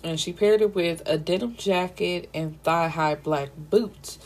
And 0.03 0.19
she 0.19 0.33
paired 0.33 0.61
it 0.61 0.75
with 0.75 1.01
a 1.05 1.17
denim 1.17 1.55
jacket 1.55 2.29
and 2.33 2.61
thigh 2.63 2.89
high 2.89 3.15
black 3.15 3.51
boots. 3.55 4.19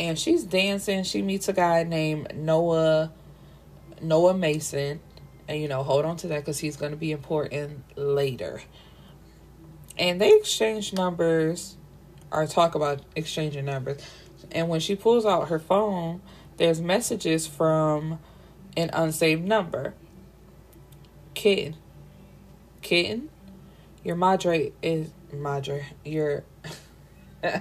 And 0.00 0.18
she's 0.18 0.42
dancing. 0.42 1.04
She 1.04 1.22
meets 1.22 1.48
a 1.48 1.52
guy 1.52 1.84
named 1.84 2.34
Noah 2.34 3.12
Noah 4.04 4.34
Mason. 4.34 5.00
And 5.48 5.60
you 5.60 5.68
know, 5.68 5.82
hold 5.82 6.04
on 6.04 6.16
to 6.18 6.28
that 6.28 6.40
because 6.40 6.58
he's 6.58 6.76
going 6.76 6.92
to 6.92 6.96
be 6.96 7.12
important 7.12 7.84
later. 7.96 8.62
And 9.98 10.20
they 10.20 10.34
exchange 10.34 10.92
numbers 10.92 11.76
or 12.30 12.46
talk 12.46 12.74
about 12.74 13.02
exchanging 13.14 13.64
numbers. 13.64 14.00
And 14.50 14.68
when 14.68 14.80
she 14.80 14.96
pulls 14.96 15.24
out 15.24 15.48
her 15.48 15.58
phone, 15.58 16.20
there's 16.56 16.80
messages 16.80 17.46
from 17.46 18.18
an 18.76 18.90
unsaved 18.92 19.44
number. 19.44 19.94
Kitten. 21.34 21.76
Kitten? 22.82 23.30
Your 24.02 24.16
madre 24.16 24.72
is 24.82 25.10
madre. 25.32 25.86
Your 26.04 26.44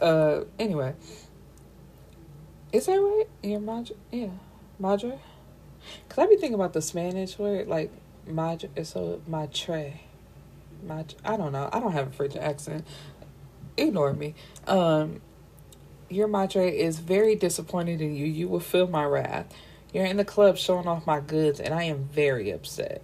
uh 0.00 0.44
anyway. 0.58 0.94
Is 2.72 2.86
that 2.86 2.94
right? 2.94 3.26
Your 3.42 3.60
madre 3.60 3.96
yeah. 4.10 4.28
Madre? 4.78 5.18
Cause 6.08 6.18
I 6.18 6.26
be 6.26 6.36
thinking 6.36 6.54
about 6.54 6.72
the 6.72 6.82
Spanish 6.82 7.38
word, 7.38 7.68
like 7.68 7.90
madre 8.26 8.70
so 8.84 9.20
madre 9.26 10.00
my 10.82 11.04
I 11.24 11.36
don't 11.36 11.52
know. 11.52 11.68
I 11.72 11.80
don't 11.80 11.92
have 11.92 12.08
a 12.08 12.10
French 12.10 12.36
accent. 12.36 12.86
Ignore 13.76 14.14
me. 14.14 14.34
Um, 14.66 15.20
your 16.08 16.28
madre 16.28 16.68
is 16.68 16.98
very 16.98 17.34
disappointed 17.34 18.00
in 18.00 18.14
you. 18.14 18.26
You 18.26 18.48
will 18.48 18.60
feel 18.60 18.86
my 18.86 19.04
wrath. 19.04 19.46
You're 19.92 20.06
in 20.06 20.16
the 20.16 20.24
club 20.24 20.56
showing 20.56 20.86
off 20.86 21.06
my 21.06 21.20
goods, 21.20 21.60
and 21.60 21.74
I 21.74 21.84
am 21.84 22.04
very 22.04 22.50
upset. 22.50 23.02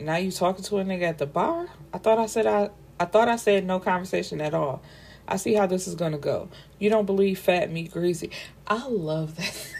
Now 0.00 0.16
you 0.16 0.30
talking 0.30 0.64
to 0.64 0.78
a 0.78 0.84
nigga 0.84 1.02
at 1.02 1.18
the 1.18 1.26
bar? 1.26 1.68
I 1.92 1.98
thought 1.98 2.18
I 2.18 2.26
said 2.26 2.46
I 2.46 2.70
I 3.00 3.04
thought 3.04 3.28
I 3.28 3.36
said 3.36 3.64
no 3.64 3.80
conversation 3.80 4.40
at 4.40 4.54
all. 4.54 4.82
I 5.28 5.36
see 5.36 5.54
how 5.54 5.66
this 5.66 5.86
is 5.86 5.94
gonna 5.94 6.18
go. 6.18 6.48
You 6.78 6.90
don't 6.90 7.04
believe 7.04 7.38
fat 7.38 7.70
meat 7.70 7.92
greasy. 7.92 8.30
I 8.66 8.86
love 8.88 9.36
that. 9.36 9.74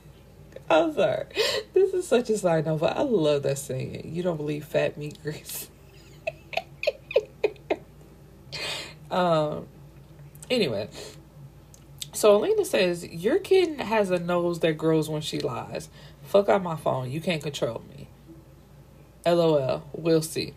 I'm 0.70 0.94
sorry. 0.94 1.26
This 1.74 1.92
is 1.92 2.06
such 2.06 2.30
a 2.30 2.38
side 2.38 2.66
note, 2.66 2.80
but 2.80 2.96
I 2.96 3.02
love 3.02 3.42
that 3.42 3.58
saying. 3.58 4.10
You 4.14 4.22
don't 4.22 4.36
believe 4.36 4.64
fat 4.64 4.96
meat 4.96 5.18
greasy. 5.22 5.68
Um, 9.10 9.66
anyway, 10.50 10.88
so 12.12 12.40
Olena 12.40 12.66
says, 12.66 13.06
Your 13.06 13.38
kid 13.38 13.80
has 13.80 14.10
a 14.10 14.18
nose 14.18 14.60
that 14.60 14.72
grows 14.72 15.08
when 15.08 15.22
she 15.22 15.38
lies. 15.38 15.88
Fuck 16.22 16.48
out 16.48 16.62
my 16.62 16.76
phone. 16.76 17.10
You 17.10 17.20
can't 17.20 17.42
control 17.42 17.82
me. 17.88 18.08
LOL. 19.24 19.84
We'll 19.92 20.22
see. 20.22 20.54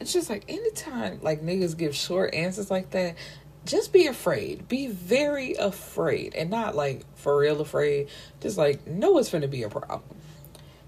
It's 0.00 0.12
just 0.12 0.28
like 0.28 0.44
anytime 0.48 1.20
like 1.22 1.42
niggas 1.42 1.76
give 1.76 1.94
short 1.94 2.34
answers 2.34 2.70
like 2.70 2.90
that, 2.90 3.16
just 3.64 3.92
be 3.92 4.06
afraid. 4.06 4.68
Be 4.68 4.86
very 4.86 5.54
afraid. 5.54 6.34
And 6.34 6.50
not 6.50 6.74
like 6.74 7.02
for 7.16 7.36
real 7.38 7.60
afraid. 7.60 8.08
Just 8.40 8.56
like 8.58 8.86
know 8.86 9.18
it's 9.18 9.30
gonna 9.30 9.48
be 9.48 9.62
a 9.62 9.68
problem. 9.68 10.02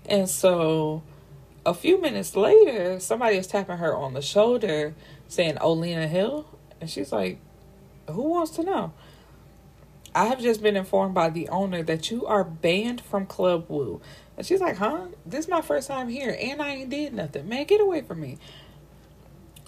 And 0.06 0.28
so 0.28 1.02
a 1.66 1.74
few 1.74 2.00
minutes 2.00 2.34
later, 2.34 2.98
somebody 2.98 3.36
is 3.36 3.46
tapping 3.46 3.76
her 3.76 3.94
on 3.94 4.14
the 4.14 4.22
shoulder 4.22 4.94
saying 5.28 5.58
oh, 5.60 5.76
Olena 5.76 6.08
Hill. 6.08 6.46
And 6.80 6.88
she's 6.88 7.12
like, 7.12 7.38
Who 8.10 8.22
wants 8.22 8.52
to 8.52 8.62
know? 8.62 8.92
I 10.14 10.26
have 10.26 10.40
just 10.40 10.62
been 10.62 10.76
informed 10.76 11.14
by 11.14 11.28
the 11.28 11.48
owner 11.48 11.82
that 11.82 12.10
you 12.10 12.26
are 12.26 12.42
banned 12.42 13.00
from 13.02 13.26
Club 13.26 13.66
Woo. 13.68 14.00
And 14.36 14.46
she's 14.46 14.60
like, 14.60 14.76
Huh? 14.76 15.08
This 15.26 15.44
is 15.44 15.50
my 15.50 15.60
first 15.60 15.88
time 15.88 16.08
here 16.08 16.36
and 16.40 16.62
I 16.62 16.70
ain't 16.70 16.90
did 16.90 17.12
nothing. 17.12 17.48
Man, 17.48 17.64
get 17.64 17.80
away 17.80 18.00
from 18.00 18.20
me. 18.20 18.38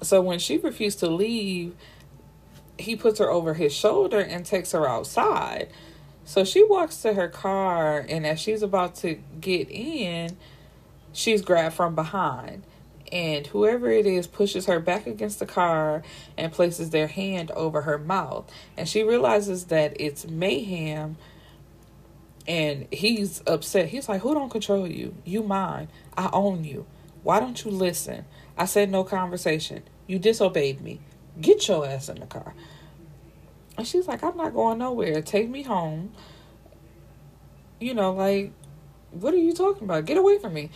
So 0.02 0.20
when 0.20 0.38
she 0.38 0.56
refused 0.58 1.00
to 1.00 1.08
leave, 1.08 1.74
he 2.78 2.96
puts 2.96 3.18
her 3.18 3.30
over 3.30 3.54
his 3.54 3.72
shoulder 3.74 4.20
and 4.20 4.44
takes 4.44 4.72
her 4.72 4.88
outside. 4.88 5.70
So 6.24 6.44
she 6.44 6.64
walks 6.64 6.96
to 7.02 7.14
her 7.14 7.28
car, 7.28 8.04
and 8.08 8.26
as 8.26 8.40
she's 8.40 8.62
about 8.62 8.94
to 8.96 9.18
get 9.40 9.70
in, 9.70 10.36
she's 11.12 11.42
grabbed 11.42 11.74
from 11.74 11.94
behind 11.94 12.64
and 13.12 13.46
whoever 13.48 13.90
it 13.90 14.06
is 14.06 14.26
pushes 14.26 14.66
her 14.66 14.78
back 14.78 15.06
against 15.06 15.38
the 15.38 15.46
car 15.46 16.02
and 16.36 16.52
places 16.52 16.90
their 16.90 17.08
hand 17.08 17.50
over 17.52 17.82
her 17.82 17.98
mouth. 17.98 18.50
And 18.76 18.88
she 18.88 19.02
realizes 19.02 19.66
that 19.66 19.96
it's 19.98 20.26
mayhem 20.26 21.16
and 22.46 22.86
he's 22.90 23.42
upset. 23.46 23.88
He's 23.88 24.08
like, 24.08 24.22
Who 24.22 24.34
don't 24.34 24.50
control 24.50 24.86
you? 24.86 25.14
You 25.24 25.42
mine. 25.42 25.88
I 26.16 26.30
own 26.32 26.64
you. 26.64 26.86
Why 27.22 27.40
don't 27.40 27.62
you 27.64 27.70
listen? 27.70 28.24
I 28.60 28.66
said 28.66 28.90
no 28.90 29.04
conversation. 29.04 29.84
You 30.06 30.18
disobeyed 30.18 30.82
me. 30.82 31.00
Get 31.40 31.66
your 31.66 31.86
ass 31.86 32.10
in 32.10 32.20
the 32.20 32.26
car. 32.26 32.54
And 33.78 33.86
she's 33.86 34.06
like, 34.06 34.22
I'm 34.22 34.36
not 34.36 34.52
going 34.52 34.76
nowhere. 34.76 35.22
Take 35.22 35.48
me 35.48 35.62
home. 35.62 36.12
You 37.80 37.94
know, 37.94 38.12
like, 38.12 38.52
what 39.12 39.32
are 39.32 39.38
you 39.38 39.54
talking 39.54 39.84
about? 39.84 40.04
Get 40.04 40.18
away 40.18 40.38
from 40.38 40.52
me. 40.52 40.68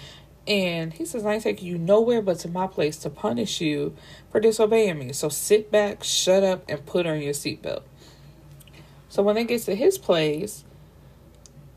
And 0.46 0.94
he 0.94 1.04
says, 1.04 1.26
I 1.26 1.34
ain't 1.34 1.42
taking 1.42 1.68
you 1.68 1.76
nowhere 1.76 2.22
but 2.22 2.38
to 2.38 2.48
my 2.48 2.66
place 2.66 2.96
to 3.00 3.10
punish 3.10 3.60
you 3.60 3.94
for 4.30 4.40
disobeying 4.40 4.98
me. 4.98 5.12
So 5.12 5.28
sit 5.28 5.70
back, 5.70 6.02
shut 6.02 6.42
up, 6.42 6.64
and 6.66 6.86
put 6.86 7.06
on 7.06 7.20
your 7.20 7.34
seatbelt. 7.34 7.82
So 9.10 9.22
when 9.22 9.34
they 9.34 9.44
get 9.44 9.60
to 9.62 9.74
his 9.74 9.98
place, 9.98 10.64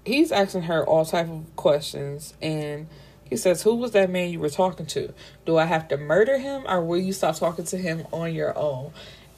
he's 0.06 0.32
asking 0.32 0.64
her 0.64 0.86
all 0.86 1.04
type 1.04 1.28
of 1.30 1.54
questions 1.58 2.34
and 2.42 2.88
he 3.30 3.38
says, 3.38 3.64
Who 3.64 3.76
was 3.76 3.92
that 3.92 4.10
man 4.10 4.32
you 4.32 4.40
were 4.40 4.50
talking 4.50 4.86
to? 4.88 5.14
Do 5.46 5.58
I 5.58 5.66
have 5.66 5.88
to 5.90 5.98
murder 5.98 6.38
him 6.38 6.64
or 6.68 6.82
will 6.82 6.98
you 6.98 7.14
stop 7.14 7.36
talking 7.36 7.66
to 7.66 7.78
him 7.78 8.06
on 8.12 8.34
your 8.34 8.58
own? 8.58 8.92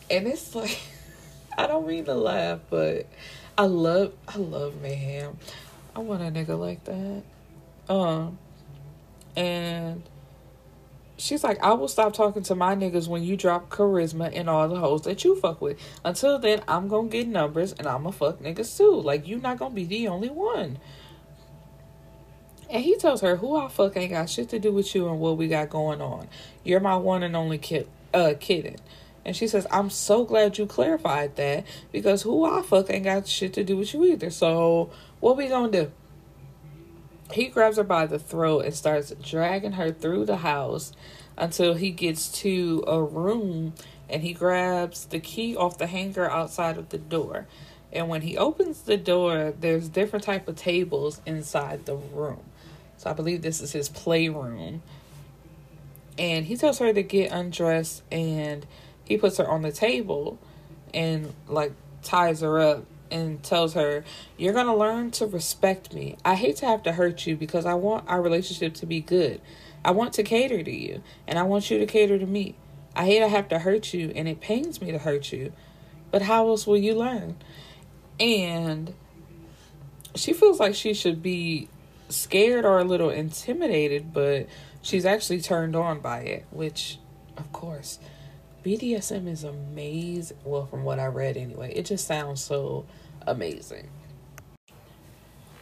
And 0.10 0.28
it's 0.28 0.56
like 0.56 0.80
I 1.58 1.68
don't 1.68 1.88
mean 1.88 2.06
to 2.06 2.14
laugh, 2.14 2.60
but 2.70 3.08
I 3.58 3.66
love 3.66 4.14
I 4.28 4.38
love 4.38 4.82
mayhem. 4.82 5.38
I 5.96 6.00
want 6.00 6.22
a 6.22 6.26
nigga 6.26 6.58
like 6.58 6.84
that. 6.86 7.24
Um 7.90 8.38
and 9.36 10.04
she's 11.20 11.44
like, 11.44 11.62
I 11.62 11.74
will 11.74 11.88
stop 11.88 12.14
talking 12.14 12.44
to 12.44 12.56
my 12.56 12.76
niggas 12.76 13.08
when 13.08 13.24
you 13.24 13.38
drop 13.38 13.70
charisma 13.70 14.32
and 14.34 14.50
all 14.50 14.68
the 14.68 14.78
hoes 14.78 15.04
that 15.04 15.24
you 15.24 15.36
fuck 15.36 15.62
with. 15.62 15.78
Until 16.04 16.40
then, 16.40 16.62
I'm 16.68 16.88
gonna 16.88 17.10
get 17.10 17.28
numbers 17.28 17.74
and 17.74 17.88
I'm 17.88 18.04
gonna 18.04 18.12
fuck 18.12 18.40
niggas 18.40 18.78
too. 18.78 19.00
Like, 19.02 19.28
you 19.28 19.40
not 19.40 19.58
gonna 19.58 19.76
be 19.76 19.86
the 19.86 20.08
only 20.08 20.30
one. 20.30 20.80
And 22.70 22.84
he 22.84 22.96
tells 22.98 23.22
her, 23.22 23.38
Who 23.38 23.56
I 23.56 23.68
fuck 23.68 23.98
ain't 23.98 24.12
got 24.12 24.30
shit 24.30 24.50
to 24.50 24.60
do 24.60 24.72
with 24.72 24.94
you 24.94 25.10
and 25.10 25.20
what 25.20 25.38
we 25.38 25.48
got 25.48 25.70
going 25.70 26.02
on. 26.02 26.28
You're 26.64 26.80
my 26.80 26.96
one 26.96 27.24
and 27.24 27.36
only 27.36 27.58
kid, 27.58 27.88
uh, 28.14 28.34
kitten. 28.40 28.76
And 29.26 29.36
she 29.36 29.48
says, 29.48 29.68
I'm 29.72 29.90
so 29.90 30.24
glad 30.24 30.58
you 30.58 30.66
clarified 30.66 31.36
that 31.36 31.66
because 31.92 32.22
who 32.22 32.46
I 32.46 32.62
fuck 32.62 32.90
ain't 32.90 33.04
got 33.04 33.28
shit 33.28 33.54
to 33.54 33.64
do 33.64 33.78
with 33.78 33.94
you 33.94 34.06
either. 34.06 34.30
So, 34.30 34.92
what 35.20 35.36
we 35.36 35.48
gonna 35.48 35.72
do? 35.72 35.92
He 37.32 37.48
grabs 37.48 37.78
her 37.78 37.84
by 37.84 38.06
the 38.06 38.18
throat 38.18 38.66
and 38.66 38.74
starts 38.74 39.14
dragging 39.22 39.74
her 39.74 39.92
through 39.92 40.26
the 40.26 40.38
house 40.38 40.94
until 41.38 41.76
he 41.76 41.92
gets 41.92 42.28
to 42.42 42.84
a 42.88 43.02
room 43.02 43.74
and 44.10 44.24
he 44.24 44.34
grabs 44.34 45.06
the 45.06 45.20
key 45.20 45.56
off 45.56 45.78
the 45.78 45.88
hanger 45.88 46.30
outside 46.30 46.78
of 46.78 46.90
the 46.90 46.98
door. 46.98 47.46
And 47.92 48.10
when 48.10 48.22
he 48.22 48.38
opens 48.38 48.82
the 48.82 48.98
door, 48.98 49.54
there's 49.60 49.90
different 49.90 50.26
type 50.26 50.48
of 50.48 50.56
tables 50.56 51.22
inside 51.26 51.86
the 51.86 51.96
room. 51.96 52.42
So 53.00 53.10
I 53.10 53.14
believe 53.14 53.42
this 53.42 53.62
is 53.62 53.72
his 53.72 53.88
playroom. 53.88 54.84
And 56.18 56.46
he 56.46 56.58
tells 56.58 56.80
her 56.80 56.92
to 56.92 57.02
get 57.02 57.32
undressed 57.32 58.04
and 58.12 58.66
he 59.06 59.16
puts 59.16 59.38
her 59.38 59.48
on 59.48 59.62
the 59.62 59.72
table 59.72 60.38
and 60.94 61.34
like 61.48 61.72
ties 62.04 62.42
her 62.42 62.60
up 62.60 62.86
and 63.10 63.42
tells 63.42 63.74
her, 63.74 64.04
You're 64.36 64.52
to 64.54 64.76
learn 64.76 65.12
to 65.12 65.26
respect 65.26 65.94
me. 65.94 66.18
I 66.26 66.36
hate 66.36 66.58
to 66.58 66.66
have 66.66 66.84
to 66.84 66.92
hurt 66.92 67.26
you 67.26 67.38
because 67.38 67.66
I 67.66 67.76
want 67.76 68.10
our 68.10 68.22
relationship 68.22 68.74
to 68.76 68.86
be 68.86 69.00
good. 69.00 69.40
I 69.86 69.92
want 69.92 70.12
to 70.16 70.24
cater 70.24 70.62
to 70.62 70.72
you 70.72 71.02
and 71.26 71.40
I 71.40 71.44
want 71.44 71.72
you 71.72 71.78
to 71.78 71.86
cater 71.86 72.20
to 72.20 72.26
me. 72.26 72.56
I 72.98 73.06
hate 73.06 73.24
I 73.24 73.28
have 73.28 73.48
to 73.48 73.60
hurt 73.60 73.94
you 73.94 74.12
and 74.14 74.28
it 74.28 74.42
pains 74.42 74.82
me 74.82 74.92
to 74.92 74.98
hurt 74.98 75.32
you. 75.32 75.54
But 76.12 76.24
how 76.24 76.50
else 76.50 76.68
will 76.68 76.76
you 76.76 76.96
learn? 76.96 77.38
And 78.20 78.94
she 80.16 80.34
feels 80.34 80.60
like 80.60 80.76
she 80.76 80.94
should 80.94 81.24
be 81.24 81.70
scared 82.10 82.66
or 82.66 82.80
a 82.80 82.84
little 82.84 83.10
intimidated, 83.10 84.14
but 84.14 84.48
she's 84.82 85.06
actually 85.06 85.42
turned 85.42 85.76
on 85.76 86.00
by 86.00 86.22
it, 86.22 86.46
which, 86.52 87.00
of 87.38 87.52
course, 87.52 88.00
BDSM 88.64 89.28
is 89.28 89.44
amazing. 89.44 90.38
Well, 90.44 90.66
from 90.66 90.84
what 90.84 91.00
I 91.00 91.06
read 91.06 91.38
anyway, 91.38 91.72
it 91.74 91.86
just 91.86 92.06
sounds 92.06 92.42
so 92.42 92.86
amazing. 93.26 93.90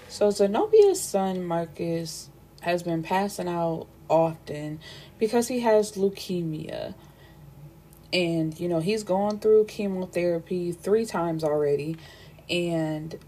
So, 0.08 0.30
Zenobia's 0.30 1.02
son 1.02 1.43
Marcus 1.43 2.30
has 2.62 2.82
been 2.82 3.04
passing 3.04 3.48
out 3.48 3.88
often 4.10 4.80
because 5.20 5.48
he 5.48 5.60
has 5.60 5.93
leukemia. 5.93 6.95
And, 8.14 8.58
you 8.58 8.70
know, 8.70 8.80
he's 8.80 9.04
gone 9.04 9.39
through 9.39 9.66
chemotherapy 9.66 10.72
three 10.72 11.06
times 11.06 11.43
already. 11.43 11.98
And 12.50 13.20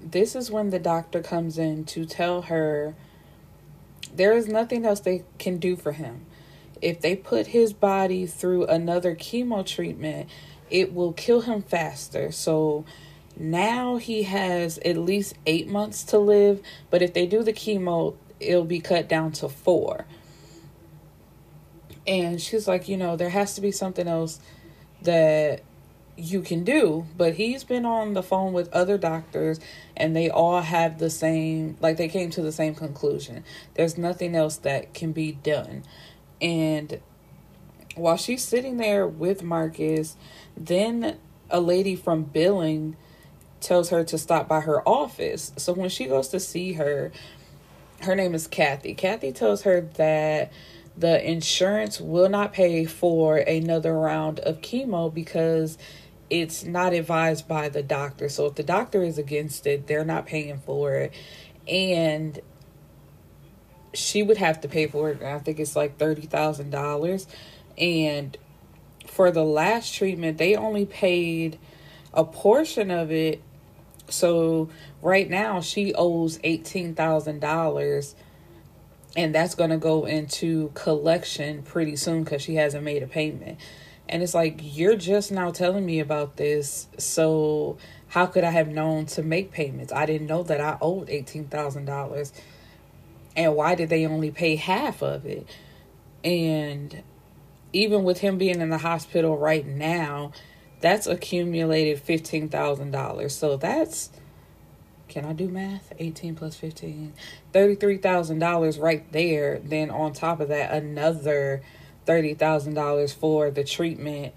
this 0.00 0.34
is 0.34 0.50
when 0.50 0.70
the 0.70 0.78
doctor 0.78 1.22
comes 1.22 1.58
in 1.58 1.84
to 1.86 2.04
tell 2.06 2.42
her 2.42 2.94
there 4.14 4.32
is 4.32 4.48
nothing 4.48 4.86
else 4.86 5.00
they 5.00 5.24
can 5.38 5.58
do 5.58 5.76
for 5.76 5.92
him 5.92 6.26
if 6.80 7.00
they 7.00 7.16
put 7.16 7.48
his 7.48 7.72
body 7.72 8.26
through 8.26 8.66
another 8.66 9.14
chemo 9.14 9.64
treatment, 9.64 10.28
it 10.70 10.94
will 10.94 11.12
kill 11.12 11.42
him 11.42 11.62
faster. 11.62 12.30
So 12.30 12.84
now 13.36 13.96
he 13.96 14.24
has 14.24 14.78
at 14.78 14.96
least 14.96 15.36
eight 15.46 15.68
months 15.68 16.04
to 16.04 16.18
live, 16.18 16.62
but 16.90 17.02
if 17.02 17.14
they 17.14 17.26
do 17.26 17.42
the 17.42 17.52
chemo, 17.52 18.16
it'll 18.40 18.64
be 18.64 18.80
cut 18.80 19.08
down 19.08 19.32
to 19.32 19.48
four. 19.48 20.06
And 22.06 22.40
she's 22.40 22.66
like, 22.66 22.88
you 22.88 22.96
know, 22.96 23.16
there 23.16 23.28
has 23.28 23.54
to 23.54 23.60
be 23.60 23.70
something 23.70 24.08
else 24.08 24.40
that 25.02 25.62
you 26.18 26.42
can 26.42 26.64
do. 26.64 27.06
But 27.16 27.34
he's 27.34 27.64
been 27.64 27.86
on 27.86 28.14
the 28.14 28.22
phone 28.22 28.52
with 28.52 28.72
other 28.72 28.98
doctors 28.98 29.60
and 29.96 30.14
they 30.14 30.28
all 30.28 30.60
have 30.60 30.98
the 30.98 31.10
same, 31.10 31.76
like, 31.80 31.96
they 31.96 32.08
came 32.08 32.30
to 32.30 32.42
the 32.42 32.52
same 32.52 32.74
conclusion. 32.74 33.44
There's 33.74 33.96
nothing 33.96 34.34
else 34.34 34.56
that 34.58 34.92
can 34.92 35.12
be 35.12 35.32
done. 35.32 35.84
And 36.40 37.00
while 37.94 38.16
she's 38.16 38.44
sitting 38.44 38.76
there 38.76 39.06
with 39.06 39.42
Marcus, 39.42 40.16
then 40.56 41.18
a 41.50 41.60
lady 41.60 41.96
from 41.96 42.24
billing 42.24 42.96
tells 43.60 43.90
her 43.90 44.04
to 44.04 44.18
stop 44.18 44.48
by 44.48 44.60
her 44.60 44.86
office. 44.88 45.52
So 45.56 45.72
when 45.72 45.88
she 45.88 46.06
goes 46.06 46.28
to 46.28 46.40
see 46.40 46.74
her, 46.74 47.10
her 48.02 48.14
name 48.14 48.34
is 48.34 48.46
Kathy. 48.46 48.94
Kathy 48.94 49.32
tells 49.32 49.62
her 49.62 49.80
that 49.80 50.52
the 50.96 51.24
insurance 51.28 52.00
will 52.00 52.28
not 52.28 52.52
pay 52.52 52.84
for 52.84 53.36
another 53.36 53.98
round 53.98 54.40
of 54.40 54.60
chemo 54.60 55.12
because 55.12 55.78
it's 56.30 56.64
not 56.64 56.92
advised 56.92 57.48
by 57.48 57.68
the 57.68 57.82
doctor. 57.82 58.28
So 58.28 58.46
if 58.46 58.54
the 58.54 58.62
doctor 58.62 59.02
is 59.02 59.18
against 59.18 59.66
it, 59.66 59.86
they're 59.86 60.04
not 60.04 60.26
paying 60.26 60.58
for 60.58 60.94
it. 60.94 61.12
And 61.66 62.40
she 63.94 64.22
would 64.22 64.36
have 64.36 64.60
to 64.60 64.68
pay 64.68 64.86
for 64.86 65.10
it. 65.10 65.22
I 65.22 65.38
think 65.38 65.58
it's 65.58 65.74
like 65.74 65.98
thirty 65.98 66.22
thousand 66.22 66.70
dollars, 66.70 67.26
and 67.76 68.36
for 69.06 69.30
the 69.30 69.44
last 69.44 69.94
treatment, 69.94 70.38
they 70.38 70.54
only 70.56 70.84
paid 70.84 71.58
a 72.12 72.24
portion 72.24 72.90
of 72.90 73.10
it. 73.10 73.42
So 74.08 74.68
right 75.02 75.28
now, 75.28 75.60
she 75.60 75.94
owes 75.94 76.38
eighteen 76.44 76.94
thousand 76.94 77.40
dollars, 77.40 78.14
and 79.16 79.34
that's 79.34 79.54
going 79.54 79.70
to 79.70 79.78
go 79.78 80.04
into 80.04 80.70
collection 80.74 81.62
pretty 81.62 81.96
soon 81.96 82.24
because 82.24 82.42
she 82.42 82.56
hasn't 82.56 82.84
made 82.84 83.02
a 83.02 83.06
payment. 83.06 83.58
And 84.08 84.22
it's 84.22 84.34
like 84.34 84.60
you're 84.62 84.96
just 84.96 85.30
now 85.30 85.50
telling 85.50 85.84
me 85.84 86.00
about 86.00 86.36
this, 86.36 86.88
so 86.96 87.76
how 88.08 88.26
could 88.26 88.44
I 88.44 88.50
have 88.50 88.68
known 88.68 89.06
to 89.06 89.22
make 89.22 89.50
payments? 89.50 89.92
I 89.92 90.06
didn't 90.06 90.26
know 90.26 90.42
that 90.44 90.60
I 90.60 90.78
owed 90.80 91.10
eighteen 91.10 91.44
thousand 91.44 91.84
dollars 91.84 92.32
and 93.38 93.54
why 93.54 93.76
did 93.76 93.88
they 93.88 94.04
only 94.04 94.30
pay 94.30 94.56
half 94.56 95.00
of 95.00 95.24
it 95.24 95.46
and 96.24 97.02
even 97.72 98.02
with 98.02 98.18
him 98.18 98.36
being 98.36 98.60
in 98.60 98.68
the 98.68 98.78
hospital 98.78 99.38
right 99.38 99.64
now 99.64 100.32
that's 100.80 101.06
accumulated 101.06 102.04
$15,000 102.04 103.30
so 103.30 103.56
that's 103.56 104.10
can 105.08 105.24
I 105.24 105.32
do 105.32 105.48
math? 105.48 105.90
18 105.98 106.34
plus 106.34 106.54
15. 106.56 107.14
$33,000 107.54 108.78
right 108.82 109.10
there. 109.10 109.58
Then 109.58 109.88
on 109.88 110.12
top 110.12 110.38
of 110.38 110.48
that, 110.48 110.70
another 110.70 111.62
$30,000 112.08 113.14
for 113.14 113.50
the 113.50 113.62
treatment. 113.64 114.32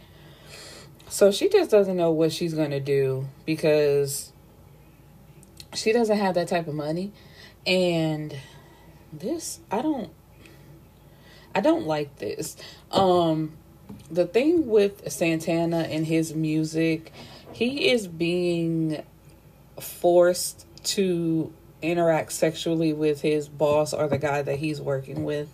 So 1.08 1.32
she 1.32 1.50
just 1.50 1.72
doesn't 1.72 1.98
know 1.98 2.12
what 2.12 2.32
she's 2.32 2.54
going 2.54 2.72
to 2.72 2.80
do 2.80 3.28
because 3.46 4.32
she 5.74 5.94
doesn't 5.94 6.18
have 6.18 6.36
that 6.36 6.48
type 6.48 6.68
of 6.68 6.76
money. 6.76 7.12
And 7.66 8.36
this 9.14 9.60
I 9.70 9.82
don't 9.82 10.10
I 11.54 11.60
don't 11.60 11.86
like 11.86 12.18
this. 12.18 12.58
Um 12.92 13.54
the 14.10 14.26
thing 14.26 14.68
with 14.68 15.12
Santana 15.12 15.80
and 15.80 16.06
his 16.06 16.34
music, 16.34 17.12
he 17.52 17.90
is 17.92 18.08
being 18.08 19.04
forced 19.80 20.66
to 20.84 21.52
interact 21.82 22.32
sexually 22.32 22.94
with 22.94 23.22
his 23.22 23.50
boss 23.50 23.94
or 23.94 24.08
the 24.08 24.18
guy 24.18 24.42
that 24.42 24.60
he's 24.60 24.80
working 24.80 25.24
with. 25.24 25.50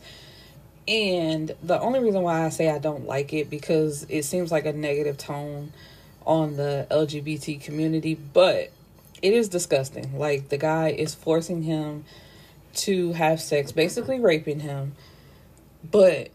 And 0.88 1.54
the 1.62 1.80
only 1.80 2.00
reason 2.00 2.22
why 2.22 2.46
I 2.46 2.50
say 2.50 2.70
I 2.70 2.80
don't 2.80 3.06
like 3.06 3.34
it 3.34 3.50
because 3.50 4.06
it 4.10 4.24
seems 4.24 4.52
like 4.52 4.66
a 4.66 4.74
negative 4.74 5.18
tone 5.18 5.74
on 6.26 6.56
the 6.56 6.88
LGBT 6.90 7.62
community, 7.62 8.16
but 8.16 8.72
it 9.22 9.34
is 9.34 9.50
disgusting. 9.50 10.18
Like 10.18 10.50
the 10.50 10.58
guy 10.58 10.90
is 10.90 11.14
forcing 11.14 11.64
him 11.64 12.06
to 12.76 13.14
have 13.14 13.42
sex, 13.42 13.72
basically 13.72 14.20
raping 14.20 14.60
him. 14.60 14.96
But, 15.90 16.30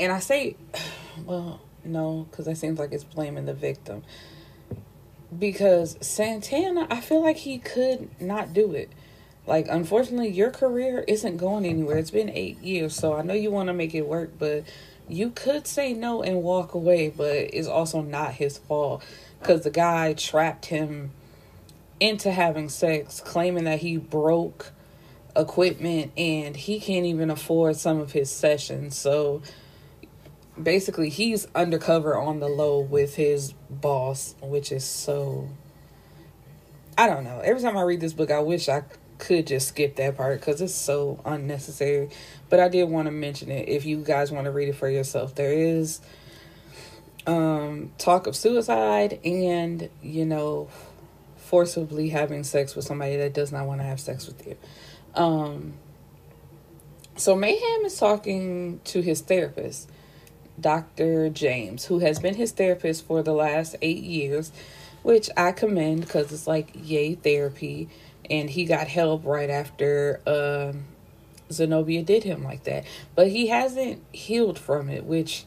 and 0.00 0.12
I 0.12 0.20
say, 0.20 0.56
well, 1.24 1.60
no, 1.84 2.26
because 2.30 2.46
that 2.46 2.56
seems 2.56 2.78
like 2.78 2.92
it's 2.92 3.04
blaming 3.04 3.46
the 3.46 3.54
victim. 3.54 4.04
Because 5.36 5.96
Santana, 6.00 6.86
I 6.90 7.00
feel 7.00 7.22
like 7.22 7.38
he 7.38 7.58
could 7.58 8.08
not 8.20 8.52
do 8.52 8.72
it. 8.72 8.90
Like, 9.46 9.66
unfortunately, 9.68 10.28
your 10.28 10.50
career 10.50 11.04
isn't 11.08 11.36
going 11.36 11.64
anywhere. 11.64 11.98
It's 11.98 12.12
been 12.12 12.30
eight 12.30 12.60
years, 12.62 12.94
so 12.94 13.14
I 13.14 13.22
know 13.22 13.34
you 13.34 13.50
want 13.50 13.68
to 13.68 13.72
make 13.72 13.94
it 13.94 14.06
work, 14.06 14.32
but 14.38 14.64
you 15.08 15.30
could 15.30 15.66
say 15.66 15.94
no 15.94 16.22
and 16.22 16.42
walk 16.42 16.74
away, 16.74 17.10
but 17.10 17.32
it's 17.32 17.66
also 17.66 18.02
not 18.02 18.34
his 18.34 18.58
fault 18.58 19.04
because 19.40 19.62
the 19.62 19.70
guy 19.70 20.12
trapped 20.14 20.66
him 20.66 21.10
into 21.98 22.30
having 22.30 22.68
sex, 22.68 23.20
claiming 23.20 23.64
that 23.64 23.80
he 23.80 23.96
broke 23.96 24.72
equipment 25.34 26.12
and 26.16 26.56
he 26.56 26.78
can't 26.78 27.06
even 27.06 27.30
afford 27.30 27.76
some 27.76 27.98
of 27.98 28.12
his 28.12 28.30
sessions. 28.30 28.96
So 28.96 29.42
basically, 30.60 31.08
he's 31.08 31.46
undercover 31.54 32.16
on 32.16 32.40
the 32.40 32.48
low 32.48 32.80
with 32.80 33.16
his 33.16 33.52
boss, 33.68 34.34
which 34.40 34.70
is 34.70 34.84
so. 34.84 35.48
I 36.96 37.08
don't 37.08 37.24
know. 37.24 37.40
Every 37.40 37.62
time 37.62 37.76
I 37.76 37.82
read 37.82 38.00
this 38.00 38.12
book, 38.12 38.30
I 38.30 38.40
wish 38.40 38.68
I 38.68 38.82
could 39.22 39.46
just 39.46 39.68
skip 39.68 39.94
that 39.96 40.16
part 40.16 40.40
because 40.40 40.60
it's 40.60 40.74
so 40.74 41.20
unnecessary. 41.24 42.10
But 42.50 42.58
I 42.58 42.68
did 42.68 42.88
want 42.88 43.06
to 43.06 43.12
mention 43.12 43.52
it 43.52 43.68
if 43.68 43.86
you 43.86 43.98
guys 43.98 44.32
want 44.32 44.46
to 44.46 44.50
read 44.50 44.68
it 44.68 44.74
for 44.74 44.90
yourself. 44.90 45.36
There 45.36 45.52
is 45.52 46.00
um, 47.24 47.92
talk 47.98 48.26
of 48.26 48.34
suicide 48.34 49.20
and, 49.24 49.88
you 50.02 50.24
know, 50.24 50.68
forcibly 51.36 52.08
having 52.08 52.42
sex 52.42 52.74
with 52.74 52.84
somebody 52.84 53.16
that 53.16 53.32
does 53.32 53.52
not 53.52 53.68
want 53.68 53.80
to 53.80 53.84
have 53.84 54.00
sex 54.00 54.26
with 54.26 54.44
you. 54.44 54.56
Um, 55.14 55.74
so 57.14 57.36
Mayhem 57.36 57.84
is 57.84 57.96
talking 57.96 58.80
to 58.84 59.02
his 59.02 59.20
therapist, 59.20 59.88
Dr. 60.60 61.30
James, 61.30 61.84
who 61.84 62.00
has 62.00 62.18
been 62.18 62.34
his 62.34 62.50
therapist 62.50 63.06
for 63.06 63.22
the 63.22 63.34
last 63.34 63.76
eight 63.82 64.02
years, 64.02 64.50
which 65.04 65.30
I 65.36 65.52
commend 65.52 66.00
because 66.00 66.32
it's 66.32 66.48
like 66.48 66.70
yay 66.74 67.14
therapy. 67.14 67.88
And 68.32 68.50
he 68.50 68.64
got 68.64 68.88
help 68.88 69.24
right 69.24 69.50
after 69.50 70.20
um, 70.26 70.86
Zenobia 71.52 72.02
did 72.02 72.24
him 72.24 72.42
like 72.42 72.64
that. 72.64 72.84
But 73.14 73.28
he 73.28 73.48
hasn't 73.48 74.02
healed 74.12 74.58
from 74.58 74.88
it, 74.88 75.04
which 75.04 75.44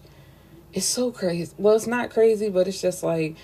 is 0.72 0.86
so 0.86 1.12
crazy. 1.12 1.54
Well, 1.58 1.76
it's 1.76 1.88
not 1.88 2.12
crazy, 2.12 2.50
but 2.50 2.68
it's 2.68 2.82
just 2.82 3.04
like 3.04 3.36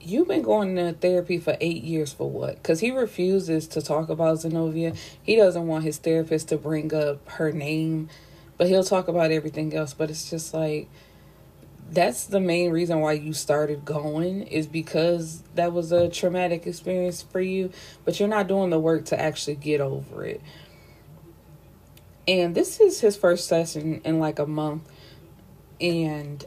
you've 0.00 0.28
been 0.28 0.42
going 0.42 0.76
to 0.76 0.92
therapy 0.92 1.38
for 1.38 1.56
eight 1.60 1.82
years 1.82 2.12
for 2.12 2.30
what? 2.30 2.56
Because 2.56 2.80
he 2.80 2.90
refuses 2.92 3.66
to 3.68 3.82
talk 3.82 4.08
about 4.08 4.40
Zenobia. 4.40 4.94
He 5.22 5.34
doesn't 5.34 5.66
want 5.66 5.84
his 5.84 5.98
therapist 5.98 6.48
to 6.48 6.56
bring 6.56 6.94
up 6.94 7.28
her 7.30 7.50
name, 7.50 8.08
but 8.56 8.68
he'll 8.68 8.84
talk 8.84 9.08
about 9.08 9.32
everything 9.32 9.74
else. 9.74 9.94
But 9.94 10.10
it's 10.10 10.30
just 10.30 10.54
like 10.54 10.88
that's 11.90 12.26
the 12.26 12.40
main 12.40 12.72
reason 12.72 13.00
why 13.00 13.12
you 13.12 13.32
started 13.32 13.84
going 13.84 14.42
is 14.42 14.66
because 14.66 15.42
that 15.54 15.72
was 15.72 15.92
a 15.92 16.08
traumatic 16.08 16.66
experience 16.66 17.22
for 17.22 17.40
you, 17.40 17.70
but 18.04 18.18
you're 18.18 18.28
not 18.28 18.48
doing 18.48 18.70
the 18.70 18.78
work 18.78 19.06
to 19.06 19.20
actually 19.20 19.56
get 19.56 19.80
over 19.80 20.24
it. 20.24 20.40
And 22.28 22.54
this 22.54 22.80
is 22.80 23.00
his 23.00 23.16
first 23.16 23.46
session 23.46 24.00
in 24.04 24.18
like 24.18 24.38
a 24.38 24.46
month. 24.46 24.82
And 25.80 26.44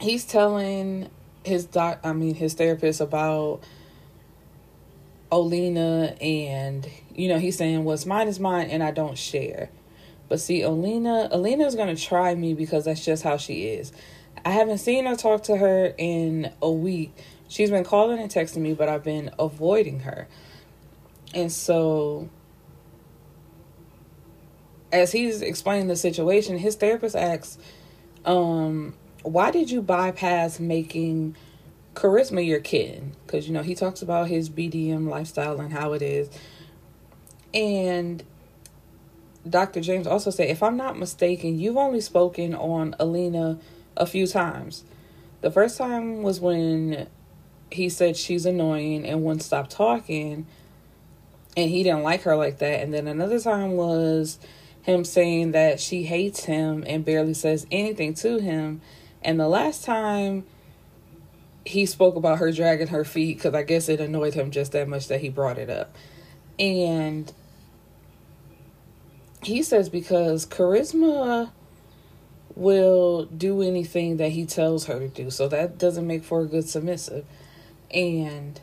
he's 0.00 0.24
telling 0.24 1.08
his 1.44 1.64
doc 1.64 2.00
I 2.04 2.12
mean 2.12 2.34
his 2.34 2.54
therapist 2.54 3.00
about 3.00 3.60
Olina 5.30 6.16
and 6.22 6.88
you 7.14 7.28
know 7.28 7.38
he's 7.38 7.56
saying 7.56 7.84
what's 7.84 8.06
mine 8.06 8.28
is 8.28 8.38
mine 8.38 8.68
and 8.70 8.82
I 8.82 8.90
don't 8.90 9.16
share. 9.16 9.70
But 10.32 10.40
see 10.40 10.62
Alina, 10.62 11.28
Olena 11.30 11.66
is 11.66 11.74
gonna 11.74 11.94
try 11.94 12.34
me 12.34 12.54
because 12.54 12.86
that's 12.86 13.04
just 13.04 13.22
how 13.22 13.36
she 13.36 13.64
is. 13.66 13.92
I 14.46 14.52
haven't 14.52 14.78
seen 14.78 15.04
her 15.04 15.14
talk 15.14 15.42
to 15.42 15.58
her 15.58 15.92
in 15.98 16.50
a 16.62 16.70
week. 16.70 17.14
She's 17.48 17.68
been 17.68 17.84
calling 17.84 18.18
and 18.18 18.30
texting 18.30 18.62
me, 18.62 18.72
but 18.72 18.88
I've 18.88 19.04
been 19.04 19.30
avoiding 19.38 20.00
her. 20.00 20.28
And 21.34 21.52
so 21.52 22.30
as 24.90 25.12
he's 25.12 25.42
explaining 25.42 25.88
the 25.88 25.96
situation, 25.96 26.56
his 26.56 26.76
therapist 26.76 27.14
asks, 27.14 27.58
um, 28.24 28.94
why 29.24 29.50
did 29.50 29.70
you 29.70 29.82
bypass 29.82 30.58
making 30.58 31.36
charisma 31.92 32.42
your 32.46 32.60
kid? 32.60 33.14
Because, 33.26 33.46
you 33.46 33.52
know, 33.52 33.62
he 33.62 33.74
talks 33.74 34.00
about 34.00 34.28
his 34.28 34.48
BDM 34.48 35.10
lifestyle 35.10 35.60
and 35.60 35.74
how 35.74 35.92
it 35.92 36.00
is. 36.00 36.30
And 37.52 38.24
Dr. 39.48 39.80
James 39.80 40.06
also 40.06 40.30
said, 40.30 40.48
if 40.48 40.62
I'm 40.62 40.76
not 40.76 40.98
mistaken, 40.98 41.58
you've 41.58 41.76
only 41.76 42.00
spoken 42.00 42.54
on 42.54 42.94
Alina 43.00 43.58
a 43.96 44.06
few 44.06 44.26
times. 44.26 44.84
The 45.40 45.50
first 45.50 45.76
time 45.76 46.22
was 46.22 46.40
when 46.40 47.08
he 47.70 47.88
said 47.88 48.16
she's 48.16 48.46
annoying 48.46 49.06
and 49.06 49.24
wouldn't 49.24 49.42
stop 49.42 49.68
talking, 49.68 50.46
and 51.56 51.70
he 51.70 51.82
didn't 51.82 52.02
like 52.02 52.22
her 52.22 52.36
like 52.36 52.58
that. 52.58 52.82
And 52.82 52.94
then 52.94 53.08
another 53.08 53.40
time 53.40 53.72
was 53.72 54.38
him 54.82 55.04
saying 55.04 55.52
that 55.52 55.80
she 55.80 56.04
hates 56.04 56.44
him 56.44 56.84
and 56.86 57.04
barely 57.04 57.34
says 57.34 57.66
anything 57.70 58.14
to 58.14 58.38
him. 58.38 58.80
And 59.22 59.38
the 59.38 59.48
last 59.48 59.84
time 59.84 60.44
he 61.64 61.86
spoke 61.86 62.16
about 62.16 62.38
her 62.38 62.52
dragging 62.52 62.88
her 62.88 63.04
feet, 63.04 63.38
because 63.38 63.54
I 63.54 63.62
guess 63.62 63.88
it 63.88 64.00
annoyed 64.00 64.34
him 64.34 64.50
just 64.50 64.72
that 64.72 64.88
much 64.88 65.08
that 65.08 65.20
he 65.20 65.28
brought 65.28 65.58
it 65.58 65.70
up. 65.70 65.94
And 66.58 67.32
he 69.42 69.62
says 69.62 69.88
because 69.88 70.46
charisma 70.46 71.50
will 72.54 73.24
do 73.24 73.62
anything 73.62 74.18
that 74.18 74.30
he 74.30 74.46
tells 74.46 74.86
her 74.86 74.98
to 74.98 75.08
do. 75.08 75.30
So 75.30 75.48
that 75.48 75.78
doesn't 75.78 76.06
make 76.06 76.24
for 76.24 76.42
a 76.42 76.46
good 76.46 76.68
submissive. 76.68 77.24
And 77.92 78.60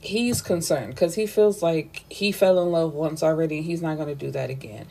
he's 0.00 0.40
concerned 0.40 0.94
because 0.94 1.14
he 1.14 1.26
feels 1.26 1.62
like 1.62 2.04
he 2.08 2.32
fell 2.32 2.62
in 2.62 2.70
love 2.70 2.94
once 2.94 3.22
already 3.22 3.58
and 3.58 3.66
he's 3.66 3.82
not 3.82 3.96
going 3.96 4.08
to 4.08 4.14
do 4.14 4.30
that 4.30 4.50
again. 4.50 4.86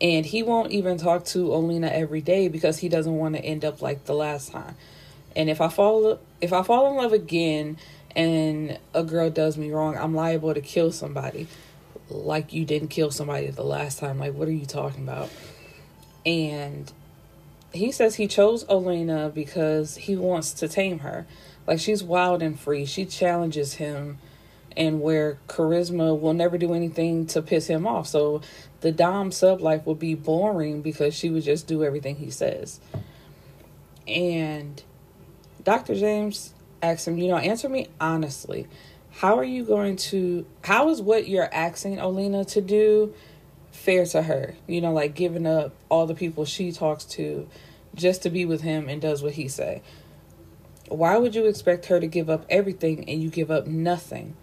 And 0.00 0.26
he 0.26 0.42
won't 0.42 0.72
even 0.72 0.98
talk 0.98 1.24
to 1.26 1.48
Olina 1.48 1.90
every 1.90 2.20
day 2.20 2.48
because 2.48 2.78
he 2.78 2.88
doesn't 2.88 3.14
want 3.16 3.36
to 3.36 3.44
end 3.44 3.64
up 3.64 3.82
like 3.82 4.04
the 4.04 4.14
last 4.14 4.50
time. 4.50 4.76
And 5.36 5.48
if 5.48 5.60
I 5.60 5.68
fall 5.68 6.18
if 6.40 6.52
I 6.52 6.62
fall 6.62 6.90
in 6.90 6.96
love 6.96 7.12
again 7.12 7.78
and 8.14 8.78
a 8.94 9.04
girl 9.04 9.30
does 9.30 9.56
me 9.56 9.70
wrong, 9.70 9.96
I'm 9.96 10.14
liable 10.14 10.54
to 10.54 10.60
kill 10.60 10.92
somebody. 10.92 11.46
Like 12.12 12.52
you 12.52 12.64
didn't 12.64 12.88
kill 12.88 13.10
somebody 13.10 13.48
the 13.48 13.64
last 13.64 13.98
time. 13.98 14.18
Like 14.18 14.34
what 14.34 14.48
are 14.48 14.52
you 14.52 14.66
talking 14.66 15.02
about? 15.02 15.30
And 16.24 16.92
he 17.72 17.90
says 17.90 18.16
he 18.16 18.26
chose 18.26 18.64
Olena 18.64 19.32
because 19.32 19.96
he 19.96 20.16
wants 20.16 20.52
to 20.54 20.68
tame 20.68 21.00
her. 21.00 21.26
Like 21.66 21.80
she's 21.80 22.02
wild 22.02 22.42
and 22.42 22.58
free. 22.58 22.84
She 22.84 23.04
challenges 23.04 23.74
him 23.74 24.18
and 24.76 25.00
where 25.00 25.38
charisma 25.48 26.18
will 26.18 26.34
never 26.34 26.58
do 26.58 26.74
anything 26.74 27.26
to 27.26 27.42
piss 27.42 27.66
him 27.66 27.86
off. 27.86 28.06
So 28.06 28.40
the 28.80 28.92
Dom 28.92 29.30
sub 29.30 29.60
life 29.60 29.86
will 29.86 29.94
be 29.94 30.14
boring 30.14 30.82
because 30.82 31.14
she 31.14 31.30
would 31.30 31.44
just 31.44 31.66
do 31.66 31.84
everything 31.84 32.16
he 32.16 32.30
says. 32.30 32.80
And 34.06 34.82
Dr. 35.62 35.94
James 35.94 36.54
asks 36.82 37.06
him, 37.06 37.18
you 37.18 37.28
know, 37.28 37.36
answer 37.36 37.68
me 37.68 37.88
honestly. 38.00 38.66
How 39.12 39.38
are 39.38 39.44
you 39.44 39.64
going 39.64 39.96
to, 39.96 40.46
how 40.64 40.88
is 40.88 41.00
what 41.00 41.28
you're 41.28 41.52
asking 41.52 41.98
Olena 41.98 42.46
to 42.52 42.60
do 42.60 43.14
fair 43.70 44.04
to 44.06 44.22
her? 44.22 44.54
You 44.66 44.80
know, 44.80 44.92
like 44.92 45.14
giving 45.14 45.46
up 45.46 45.74
all 45.88 46.06
the 46.06 46.14
people 46.14 46.44
she 46.44 46.72
talks 46.72 47.04
to 47.04 47.48
just 47.94 48.22
to 48.22 48.30
be 48.30 48.44
with 48.44 48.62
him 48.62 48.88
and 48.88 49.00
does 49.00 49.22
what 49.22 49.34
he 49.34 49.48
say. 49.48 49.82
Why 50.88 51.16
would 51.16 51.34
you 51.34 51.46
expect 51.46 51.86
her 51.86 52.00
to 52.00 52.06
give 52.06 52.28
up 52.28 52.44
everything 52.48 53.08
and 53.08 53.22
you 53.22 53.30
give 53.30 53.50
up 53.50 53.66
nothing? 53.66 54.36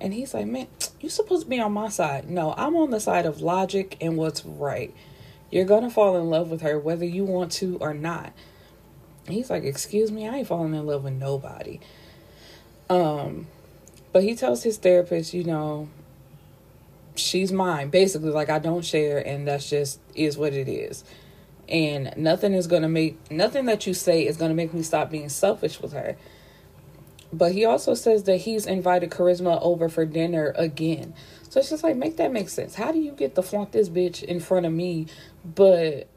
And 0.00 0.14
he's 0.14 0.32
like, 0.32 0.46
man, 0.46 0.66
you're 1.00 1.10
supposed 1.10 1.42
to 1.44 1.48
be 1.48 1.60
on 1.60 1.72
my 1.72 1.90
side. 1.90 2.28
No, 2.28 2.54
I'm 2.56 2.74
on 2.76 2.90
the 2.90 3.00
side 3.00 3.26
of 3.26 3.42
logic 3.42 3.96
and 4.00 4.16
what's 4.16 4.44
right. 4.44 4.94
You're 5.50 5.66
going 5.66 5.82
to 5.82 5.90
fall 5.90 6.16
in 6.16 6.30
love 6.30 6.50
with 6.50 6.62
her 6.62 6.78
whether 6.78 7.04
you 7.04 7.24
want 7.24 7.52
to 7.52 7.76
or 7.78 7.92
not. 7.92 8.32
He's 9.28 9.50
like, 9.50 9.64
excuse 9.64 10.10
me, 10.10 10.26
I 10.26 10.38
ain't 10.38 10.48
falling 10.48 10.74
in 10.74 10.86
love 10.86 11.04
with 11.04 11.12
nobody. 11.12 11.80
Um, 12.88 13.46
but 14.12 14.22
he 14.22 14.34
tells 14.34 14.62
his 14.62 14.78
therapist, 14.78 15.34
you 15.34 15.44
know, 15.44 15.88
she's 17.14 17.52
mine. 17.52 17.90
Basically, 17.90 18.30
like 18.30 18.50
I 18.50 18.58
don't 18.58 18.84
share, 18.84 19.18
and 19.18 19.46
that's 19.46 19.68
just 19.68 20.00
is 20.14 20.36
what 20.36 20.52
it 20.52 20.68
is. 20.68 21.04
And 21.68 22.12
nothing 22.16 22.52
is 22.52 22.66
gonna 22.66 22.88
make 22.88 23.30
nothing 23.30 23.66
that 23.66 23.86
you 23.86 23.94
say 23.94 24.26
is 24.26 24.36
gonna 24.36 24.54
make 24.54 24.74
me 24.74 24.82
stop 24.82 25.10
being 25.10 25.28
selfish 25.28 25.80
with 25.80 25.92
her. 25.92 26.16
But 27.32 27.52
he 27.52 27.64
also 27.64 27.94
says 27.94 28.24
that 28.24 28.38
he's 28.38 28.66
invited 28.66 29.10
Charisma 29.10 29.60
over 29.62 29.88
for 29.88 30.04
dinner 30.04 30.52
again. 30.56 31.14
So 31.48 31.60
it's 31.60 31.70
just 31.70 31.84
like, 31.84 31.96
make 31.96 32.16
that 32.16 32.32
make 32.32 32.48
sense. 32.48 32.74
How 32.74 32.90
do 32.90 32.98
you 32.98 33.12
get 33.12 33.34
to 33.36 33.42
flaunt 33.42 33.72
this 33.72 33.88
bitch 33.88 34.22
in 34.22 34.40
front 34.40 34.66
of 34.66 34.72
me, 34.72 35.06
but 35.44 36.08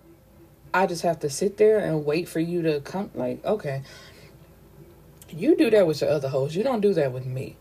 I 0.74 0.88
just 0.88 1.04
have 1.04 1.20
to 1.20 1.30
sit 1.30 1.58
there 1.58 1.78
and 1.78 2.04
wait 2.04 2.28
for 2.28 2.40
you 2.40 2.64
to 2.64 2.82
come? 2.82 3.12
Like, 3.14 3.46
okay. 3.46 3.84
You 5.30 5.56
do 5.56 5.70
that 5.72 5.86
with 5.86 6.02
your 6.02 6.10
other 6.10 6.30
hoes. 6.30 6.56
You 6.56 6.64
don't 6.64 6.82
do 6.82 6.94
that 6.96 7.12
with 7.12 7.26
me. 7.26 7.58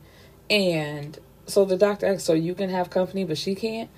And 0.51 1.19
so 1.47 1.65
the 1.65 1.77
doctor 1.77 2.07
asks, 2.07 2.25
so 2.25 2.33
you 2.33 2.55
can 2.55 2.71
have 2.71 2.91
company, 2.91 3.25
but 3.25 3.39
she 3.39 3.55
can't? 3.55 3.91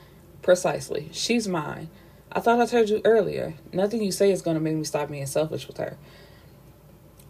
Precisely. 0.43 1.09
She's 1.13 1.49
mine. 1.49 1.89
I 2.31 2.41
thought 2.41 2.61
I 2.61 2.67
told 2.67 2.89
you 2.89 3.01
earlier. 3.05 3.55
Nothing 3.73 4.03
you 4.03 4.13
say 4.13 4.31
is 4.31 4.43
going 4.43 4.57
to 4.57 4.63
make 4.63 4.75
me 4.75 4.85
stop 4.85 5.09
being 5.09 5.27
selfish 5.27 5.67
with 5.67 5.79
her. 5.79 5.97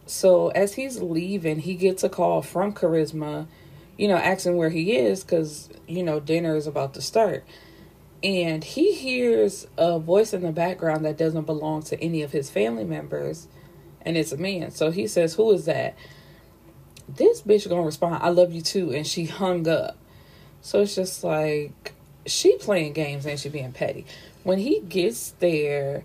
So 0.07 0.49
as 0.49 0.75
he's 0.75 1.01
leaving, 1.01 1.61
he 1.61 1.75
gets 1.75 2.05
a 2.05 2.09
call 2.09 2.43
from 2.43 2.73
Charisma, 2.73 3.47
you 3.97 4.09
know, 4.09 4.17
asking 4.17 4.57
where 4.57 4.71
he 4.71 4.97
is 4.97 5.23
because, 5.25 5.71
you 5.87 6.03
know, 6.03 6.21
dinner 6.21 6.57
is 6.57 6.67
about 6.67 6.95
to 6.95 7.03
start. 7.03 7.45
And 8.23 8.65
he 8.65 8.95
hears 8.95 9.67
a 9.77 9.99
voice 9.99 10.33
in 10.33 10.43
the 10.43 10.53
background 10.53 11.05
that 11.05 11.19
doesn't 11.19 11.45
belong 11.45 11.83
to 11.85 12.03
any 12.03 12.23
of 12.23 12.33
his 12.33 12.51
family 12.51 12.85
members, 12.85 13.49
and 14.01 14.17
it's 14.17 14.33
a 14.33 14.39
man. 14.39 14.71
So 14.71 14.91
he 14.91 15.07
says, 15.07 15.35
Who 15.35 15.51
is 15.53 15.67
that? 15.67 15.95
This 17.09 17.43
bitch 17.43 17.69
gonna 17.69 17.83
respond, 17.83 18.23
I 18.23 18.31
love 18.31 18.53
you 18.53 18.63
too, 18.63 18.93
and 18.93 19.07
she 19.07 19.27
hung 19.27 19.69
up. 19.69 19.97
So 20.61 20.81
it's 20.81 20.95
just 20.95 21.23
like 21.23 21.95
she 22.27 22.57
playing 22.57 22.95
games 22.95 23.27
and 23.27 23.39
she 23.39 23.49
being 23.49 23.73
petty. 23.73 24.07
When 24.43 24.59
he 24.59 24.81
gets 24.81 25.31
there, 25.39 26.05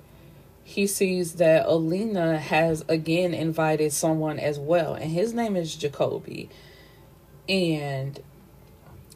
he 0.64 0.86
sees 0.86 1.36
that 1.36 1.66
Alina 1.66 2.38
has 2.38 2.84
again 2.88 3.34
invited 3.34 3.94
someone 3.94 4.40
as 4.40 4.60
well, 4.60 4.94
and 4.94 5.12
his 5.12 5.34
name 5.34 5.56
is 5.56 5.76
Jacoby. 5.76 6.50
And 7.48 8.20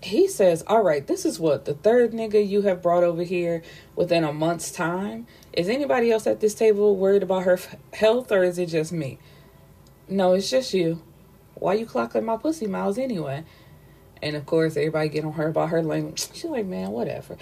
he 0.01 0.27
says, 0.27 0.63
All 0.67 0.83
right, 0.83 1.05
this 1.05 1.25
is 1.25 1.39
what 1.39 1.65
the 1.65 1.73
third 1.73 2.11
nigga 2.11 2.45
you 2.45 2.63
have 2.63 2.81
brought 2.81 3.03
over 3.03 3.23
here 3.23 3.61
within 3.95 4.23
a 4.23 4.33
month's 4.33 4.71
time. 4.71 5.27
Is 5.53 5.69
anybody 5.69 6.11
else 6.11 6.25
at 6.27 6.39
this 6.39 6.55
table 6.55 6.95
worried 6.95 7.23
about 7.23 7.43
her 7.43 7.53
f- 7.53 7.75
health 7.93 8.31
or 8.31 8.43
is 8.43 8.57
it 8.57 8.67
just 8.67 8.91
me? 8.91 9.19
No, 10.07 10.33
it's 10.33 10.49
just 10.49 10.73
you. 10.73 11.01
Why 11.63 11.75
you 11.75 11.85
clocking 11.85 12.25
my 12.25 12.35
pussy 12.35 12.67
miles 12.67 12.97
anyway? 12.97 13.45
And 14.21 14.35
of 14.35 14.45
course, 14.45 14.75
everybody 14.75 15.07
get 15.07 15.23
on 15.23 15.31
her 15.31 15.47
about 15.47 15.69
her 15.69 15.81
language. 15.81 16.27
She's 16.33 16.43
like, 16.43 16.65
man, 16.65 16.91
whatever. 16.91 17.37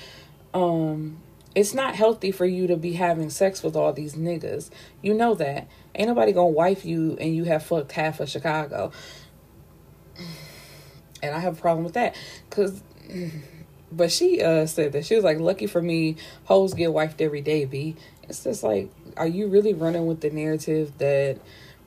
Um, 0.53 1.17
it's 1.55 1.73
not 1.73 1.95
healthy 1.95 2.31
for 2.31 2.45
you 2.45 2.67
to 2.67 2.77
be 2.77 2.93
having 2.93 3.31
sex 3.31 3.63
with 3.63 3.75
all 3.75 3.91
these 3.93 4.13
niggas. 4.13 4.69
You 5.01 5.15
know 5.15 5.33
that. 5.33 5.67
Ain't 5.95 6.07
nobody 6.07 6.33
gonna 6.33 6.49
wife 6.49 6.85
you 6.85 7.17
and 7.19 7.35
you 7.35 7.45
have 7.45 7.63
fucked 7.63 7.93
half 7.93 8.19
of 8.19 8.29
Chicago. 8.29 8.91
And 11.23 11.35
I 11.35 11.39
have 11.39 11.59
a 11.59 11.61
problem 11.61 11.83
with 11.83 11.93
that. 11.93 12.15
Cause 12.49 12.81
but 13.91 14.11
she 14.11 14.41
uh 14.41 14.65
said 14.65 14.91
that 14.93 15.05
she 15.05 15.15
was 15.15 15.23
like, 15.23 15.39
lucky 15.39 15.67
for 15.67 15.81
me, 15.81 16.15
hoes 16.45 16.73
get 16.75 16.89
wifed 16.89 17.21
every 17.21 17.41
day, 17.41 17.65
B. 17.65 17.95
It's 18.23 18.43
just 18.43 18.63
like, 18.63 18.91
are 19.17 19.27
you 19.27 19.47
really 19.47 19.73
running 19.73 20.07
with 20.07 20.21
the 20.21 20.31
narrative 20.31 20.97
that 20.97 21.37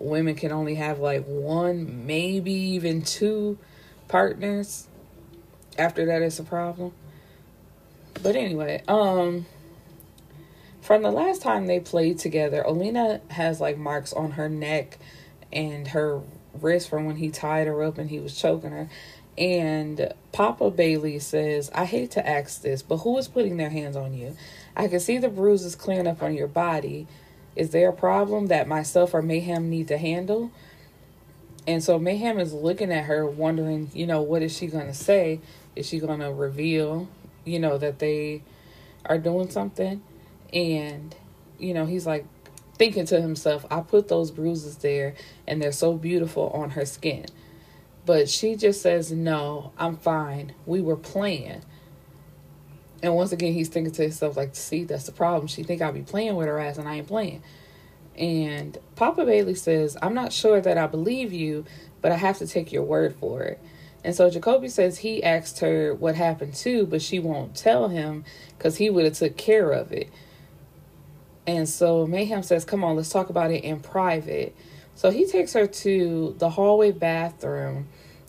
women 0.04 0.34
can 0.34 0.52
only 0.52 0.76
have 0.76 0.98
like 0.98 1.24
one, 1.24 2.06
maybe 2.06 2.52
even 2.52 3.02
two 3.02 3.58
partners? 4.08 4.86
After 5.78 6.06
that 6.06 6.22
it's 6.22 6.38
a 6.38 6.44
problem. 6.44 6.92
But 8.22 8.36
anyway, 8.36 8.82
um 8.86 9.46
from 10.84 11.02
the 11.02 11.10
last 11.10 11.40
time 11.40 11.66
they 11.66 11.80
played 11.80 12.18
together, 12.18 12.60
Alina 12.60 13.22
has 13.30 13.58
like 13.58 13.78
marks 13.78 14.12
on 14.12 14.32
her 14.32 14.50
neck 14.50 14.98
and 15.50 15.88
her 15.88 16.20
wrist 16.60 16.90
from 16.90 17.06
when 17.06 17.16
he 17.16 17.30
tied 17.30 17.66
her 17.66 17.82
up 17.82 17.96
and 17.96 18.10
he 18.10 18.20
was 18.20 18.36
choking 18.36 18.70
her. 18.70 18.90
And 19.36 20.12
Papa 20.32 20.70
Bailey 20.70 21.18
says, 21.18 21.70
I 21.74 21.86
hate 21.86 22.12
to 22.12 22.28
ask 22.28 22.62
this, 22.62 22.82
but 22.82 22.98
who 22.98 23.16
is 23.18 23.28
putting 23.28 23.56
their 23.56 23.70
hands 23.70 23.96
on 23.96 24.14
you? 24.14 24.36
I 24.76 24.88
can 24.88 25.00
see 25.00 25.18
the 25.18 25.28
bruises 25.28 25.74
clearing 25.74 26.06
up 26.06 26.22
on 26.22 26.34
your 26.34 26.48
body. 26.48 27.06
Is 27.56 27.70
there 27.70 27.88
a 27.88 27.92
problem 27.92 28.46
that 28.46 28.66
myself 28.66 29.14
or 29.14 29.22
Mayhem 29.22 29.70
need 29.70 29.88
to 29.88 29.98
handle? 29.98 30.50
And 31.66 31.82
so 31.82 31.98
Mayhem 31.98 32.38
is 32.38 32.52
looking 32.52 32.92
at 32.92 33.04
her, 33.04 33.26
wondering, 33.26 33.90
you 33.94 34.06
know, 34.06 34.22
what 34.22 34.42
is 34.42 34.56
she 34.56 34.66
going 34.66 34.86
to 34.86 34.94
say? 34.94 35.40
Is 35.74 35.86
she 35.86 35.98
going 35.98 36.20
to 36.20 36.32
reveal, 36.32 37.08
you 37.44 37.58
know, 37.58 37.78
that 37.78 37.98
they 37.98 38.42
are 39.06 39.18
doing 39.18 39.50
something? 39.50 40.02
And, 40.52 41.14
you 41.58 41.72
know, 41.72 41.86
he's 41.86 42.06
like 42.06 42.26
thinking 42.76 43.06
to 43.06 43.20
himself, 43.20 43.64
I 43.70 43.80
put 43.80 44.08
those 44.08 44.30
bruises 44.30 44.76
there 44.78 45.14
and 45.46 45.62
they're 45.62 45.72
so 45.72 45.94
beautiful 45.94 46.50
on 46.50 46.70
her 46.70 46.84
skin. 46.84 47.26
But 48.06 48.28
she 48.28 48.56
just 48.56 48.82
says, 48.82 49.12
No, 49.12 49.72
I'm 49.78 49.96
fine. 49.96 50.52
We 50.66 50.80
were 50.82 50.96
playing. 50.96 51.62
And 53.02 53.14
once 53.14 53.32
again, 53.32 53.52
he's 53.52 53.68
thinking 53.68 53.92
to 53.94 54.02
himself, 54.02 54.36
like, 54.36 54.54
see, 54.54 54.84
that's 54.84 55.04
the 55.04 55.12
problem. 55.12 55.46
She 55.46 55.62
think 55.62 55.82
I'll 55.82 55.92
be 55.92 56.02
playing 56.02 56.36
with 56.36 56.46
her 56.46 56.58
ass 56.58 56.78
and 56.78 56.88
I 56.88 56.96
ain't 56.96 57.08
playing. 57.08 57.42
And 58.16 58.78
Papa 58.96 59.24
Bailey 59.24 59.54
says, 59.54 59.96
I'm 60.00 60.14
not 60.14 60.32
sure 60.32 60.60
that 60.60 60.78
I 60.78 60.86
believe 60.86 61.32
you, 61.32 61.64
but 62.00 62.12
I 62.12 62.16
have 62.16 62.38
to 62.38 62.46
take 62.46 62.72
your 62.72 62.84
word 62.84 63.14
for 63.16 63.42
it. 63.42 63.60
And 64.04 64.14
so 64.14 64.30
Jacoby 64.30 64.68
says 64.68 64.98
he 64.98 65.22
asked 65.22 65.60
her 65.60 65.94
what 65.94 66.14
happened 66.14 66.54
too, 66.54 66.86
but 66.86 67.00
she 67.02 67.18
won't 67.18 67.56
tell 67.56 67.88
him 67.88 68.24
because 68.56 68.76
he 68.76 68.90
would 68.90 69.06
have 69.06 69.14
took 69.14 69.36
care 69.36 69.70
of 69.70 69.92
it. 69.92 70.10
And 71.46 71.68
so 71.68 72.06
Mayhem 72.06 72.42
says, 72.42 72.64
Come 72.64 72.84
on, 72.84 72.96
let's 72.96 73.10
talk 73.10 73.30
about 73.30 73.50
it 73.50 73.64
in 73.64 73.80
private. 73.80 74.54
So 74.94 75.10
he 75.10 75.26
takes 75.26 75.54
her 75.54 75.66
to 75.66 76.36
the 76.38 76.50
hallway 76.50 76.92
bathroom. 76.92 77.88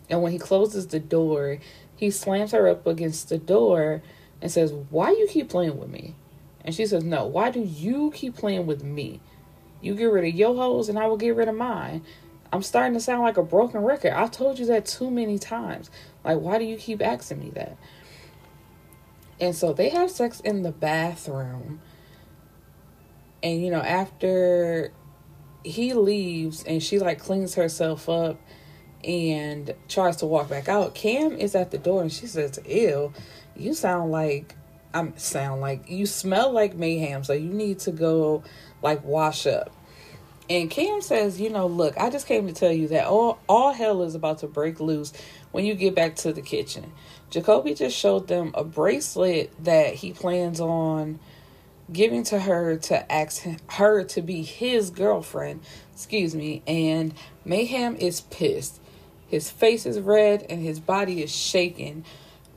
And 0.10 0.22
when 0.22 0.32
he 0.32 0.40
closes 0.40 0.88
the 0.88 1.00
door, 1.00 1.60
he 1.96 2.10
slams 2.10 2.52
her 2.52 2.68
up 2.68 2.88
against 2.88 3.30
the 3.30 3.38
door 3.38 4.02
and 4.42 4.52
says, 4.52 4.74
Why 4.90 5.12
you 5.12 5.28
keep 5.30 5.50
playing 5.50 5.78
with 5.78 5.90
me? 5.90 6.16
And 6.64 6.74
she 6.74 6.86
says, 6.86 7.04
No, 7.04 7.26
why 7.26 7.52
do 7.52 7.60
you 7.60 8.12
keep 8.14 8.36
playing 8.36 8.66
with 8.66 8.84
me? 8.84 9.22
You 9.82 9.96
get 9.96 10.06
rid 10.06 10.26
of 10.26 10.34
your 10.36 10.56
hoes 10.56 10.90
and 10.90 10.98
I 10.98 11.08
will 11.08 11.18
get 11.18 11.36
rid 11.36 11.48
of 11.48 11.56
mine. 11.56 12.04
I'm 12.52 12.64
starting 12.64 12.94
to 12.94 13.00
sound 13.00 13.22
like 13.22 13.38
a 13.38 13.44
broken 13.44 13.82
record. 13.82 14.14
I've 14.14 14.32
told 14.32 14.60
you 14.60 14.66
that 14.68 14.86
too 14.86 15.12
many 15.12 15.38
times. 15.38 15.90
Like, 16.24 16.40
why 16.40 16.58
do 16.58 16.64
you 16.64 16.78
keep 16.78 17.02
asking 17.02 17.40
me 17.40 17.50
that? 17.52 17.78
And 19.40 19.56
so 19.56 19.74
they 19.74 19.90
have 19.90 20.10
sex 20.10 20.40
in 20.40 20.64
the 20.64 20.72
bathroom. 20.72 21.82
And, 23.44 23.64
you 23.64 23.70
know, 23.70 23.82
after 23.82 24.92
he 25.64 25.94
leaves 25.94 26.64
and 26.64 26.82
she 26.82 27.00
like 27.00 27.20
cleans 27.20 27.56
herself 27.56 28.08
up 28.08 28.40
and 29.04 29.74
tries 29.88 30.16
to 30.18 30.26
walk 30.26 30.50
back 30.50 30.70
out, 30.70 30.96
Cam 30.96 31.34
is 31.34 31.56
at 31.56 31.72
the 31.72 31.78
door 31.78 32.02
and 32.02 32.12
she 32.12 32.26
says, 32.28 32.60
Ew, 32.66 33.14
you 33.56 33.74
sound 33.74 34.12
like 34.12 34.56
I'm 34.94 35.18
sound 35.18 35.62
like 35.62 35.90
you 35.90 36.06
smell 36.06 36.52
like 36.52 36.76
mayhem, 36.76 37.24
so 37.24 37.34
you 37.34 37.50
need 37.50 37.80
to 37.80 37.92
go 37.92 38.44
like 38.82 39.04
wash 39.04 39.46
up. 39.46 39.72
And 40.50 40.70
Cam 40.70 41.02
says, 41.02 41.42
you 41.42 41.50
know, 41.50 41.66
look, 41.66 41.98
I 41.98 42.10
just 42.12 42.28
came 42.28 42.46
to 42.48 42.54
tell 42.54 42.72
you 42.72 42.88
that 42.90 43.08
all 43.08 43.40
all 43.50 43.74
hell 43.74 44.04
is 44.04 44.16
about 44.16 44.40
to 44.40 44.48
break 44.48 44.80
loose 44.80 45.12
when 45.52 45.66
you 45.66 45.74
get 45.74 45.96
back 45.96 46.16
to 46.18 46.34
the 46.34 46.42
kitchen. 46.42 46.92
Jacoby 47.30 47.74
just 47.74 47.98
showed 47.98 48.28
them 48.28 48.52
a 48.54 48.64
bracelet 48.64 49.52
that 49.64 49.96
he 49.96 50.14
plans 50.14 50.62
on 50.62 51.20
giving 51.92 52.24
to 52.24 52.40
her 52.40 52.78
to 52.78 53.12
ask 53.12 53.46
her 53.72 54.04
to 54.04 54.22
be 54.22 54.42
his 54.42 54.90
girlfriend, 54.90 55.62
excuse 55.94 56.34
me, 56.34 56.64
and 56.66 57.14
Mayhem 57.44 57.96
is 57.98 58.22
pissed. 58.22 58.80
His 59.28 59.50
face 59.52 59.86
is 59.86 60.00
red 60.00 60.46
and 60.50 60.62
his 60.62 60.80
body 60.80 61.22
is 61.22 61.36
shaking. 61.36 62.06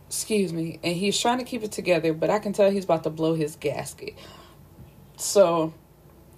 Excuse 0.09 0.53
me, 0.53 0.81
and 0.83 0.97
he's 0.97 1.21
trying 1.21 1.39
to 1.39 1.45
keep 1.45 1.63
it 1.63 1.71
together, 1.71 2.13
but 2.13 2.31
I 2.31 2.39
can 2.39 2.53
tell 2.53 2.71
he's 2.71 2.85
about 2.85 3.05
to 3.05 3.11
blow 3.11 3.35
his 3.35 3.57
gasket. 3.57 4.15
So 5.17 5.75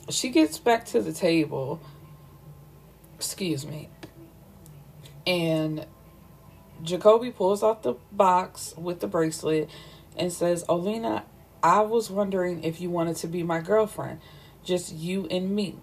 she 0.08 0.30
gets 0.30 0.58
back 0.58 0.86
to 0.86 1.00
the 1.00 1.12
table. 1.12 1.80
Excuse 3.14 3.64
me. 3.64 3.88
And 5.26 5.86
Jacoby 6.82 7.30
pulls 7.30 7.62
out 7.62 7.82
the 7.82 7.94
box 8.10 8.74
with 8.76 9.00
the 9.00 9.06
bracelet 9.06 9.70
and 10.16 10.32
says, 10.32 10.64
Olina, 10.64 11.22
I 11.62 11.82
was 11.82 12.10
wondering 12.10 12.64
if 12.64 12.80
you 12.80 12.90
wanted 12.90 13.16
to 13.16 13.26
be 13.28 13.42
my 13.42 13.60
girlfriend, 13.60 14.20
just 14.64 14.92
you 14.92 15.26
and 15.30 15.54
me. 15.54 15.76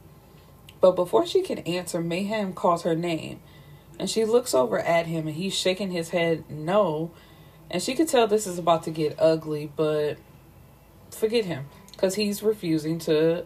But 0.81 0.95
before 0.95 1.25
she 1.25 1.41
can 1.41 1.59
answer, 1.59 2.01
Mayhem 2.01 2.53
calls 2.53 2.83
her 2.83 2.95
name. 2.95 3.39
And 3.99 4.09
she 4.09 4.25
looks 4.25 4.53
over 4.53 4.79
at 4.79 5.07
him 5.07 5.27
and 5.27 5.35
he's 5.35 5.57
shaking 5.57 5.91
his 5.91 6.09
head 6.09 6.43
no. 6.49 7.11
And 7.69 7.81
she 7.81 7.95
could 7.95 8.07
tell 8.07 8.27
this 8.27 8.47
is 8.47 8.57
about 8.57 8.83
to 8.83 8.91
get 8.91 9.15
ugly, 9.19 9.71
but 9.75 10.17
forget 11.11 11.45
him 11.45 11.65
because 11.91 12.15
he's 12.15 12.43
refusing 12.43 12.99
to 12.99 13.45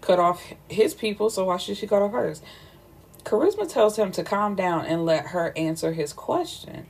cut 0.00 0.18
off 0.18 0.42
his 0.68 0.94
people, 0.94 1.30
so 1.30 1.44
why 1.44 1.56
should 1.56 1.76
she 1.76 1.86
cut 1.86 2.02
off 2.02 2.12
hers? 2.12 2.42
Charisma 3.24 3.70
tells 3.70 3.96
him 3.96 4.10
to 4.12 4.24
calm 4.24 4.54
down 4.54 4.86
and 4.86 5.04
let 5.04 5.28
her 5.28 5.52
answer 5.56 5.92
his 5.92 6.12
question. 6.12 6.86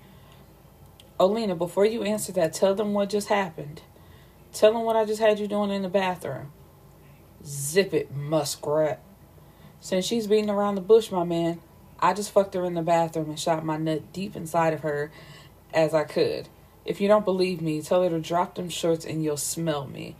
Olina, 1.20 1.56
before 1.56 1.84
you 1.84 2.02
answer 2.02 2.32
that, 2.32 2.52
tell 2.52 2.74
them 2.74 2.94
what 2.94 3.10
just 3.10 3.28
happened. 3.28 3.82
Tell 4.52 4.72
them 4.72 4.82
what 4.82 4.96
I 4.96 5.04
just 5.04 5.20
had 5.20 5.38
you 5.38 5.46
doing 5.46 5.70
in 5.70 5.82
the 5.82 5.88
bathroom. 5.88 6.52
Zip 7.44 7.92
it, 7.92 8.14
muskrat. 8.14 9.00
Since 9.80 10.06
she's 10.06 10.26
beating 10.26 10.50
around 10.50 10.76
the 10.76 10.80
bush, 10.80 11.10
my 11.10 11.24
man, 11.24 11.60
I 12.00 12.14
just 12.14 12.30
fucked 12.30 12.54
her 12.54 12.64
in 12.64 12.74
the 12.74 12.82
bathroom 12.82 13.28
and 13.28 13.38
shot 13.38 13.64
my 13.64 13.76
nut 13.76 14.12
deep 14.12 14.36
inside 14.36 14.72
of 14.72 14.80
her 14.80 15.10
as 15.74 15.94
I 15.94 16.04
could. 16.04 16.48
If 16.84 17.00
you 17.00 17.08
don't 17.08 17.24
believe 17.24 17.60
me, 17.60 17.80
tell 17.82 18.02
her 18.02 18.10
to 18.10 18.20
drop 18.20 18.56
them 18.56 18.68
shorts 18.68 19.04
and 19.04 19.22
you'll 19.22 19.36
smell 19.36 19.86
me. 19.86 20.16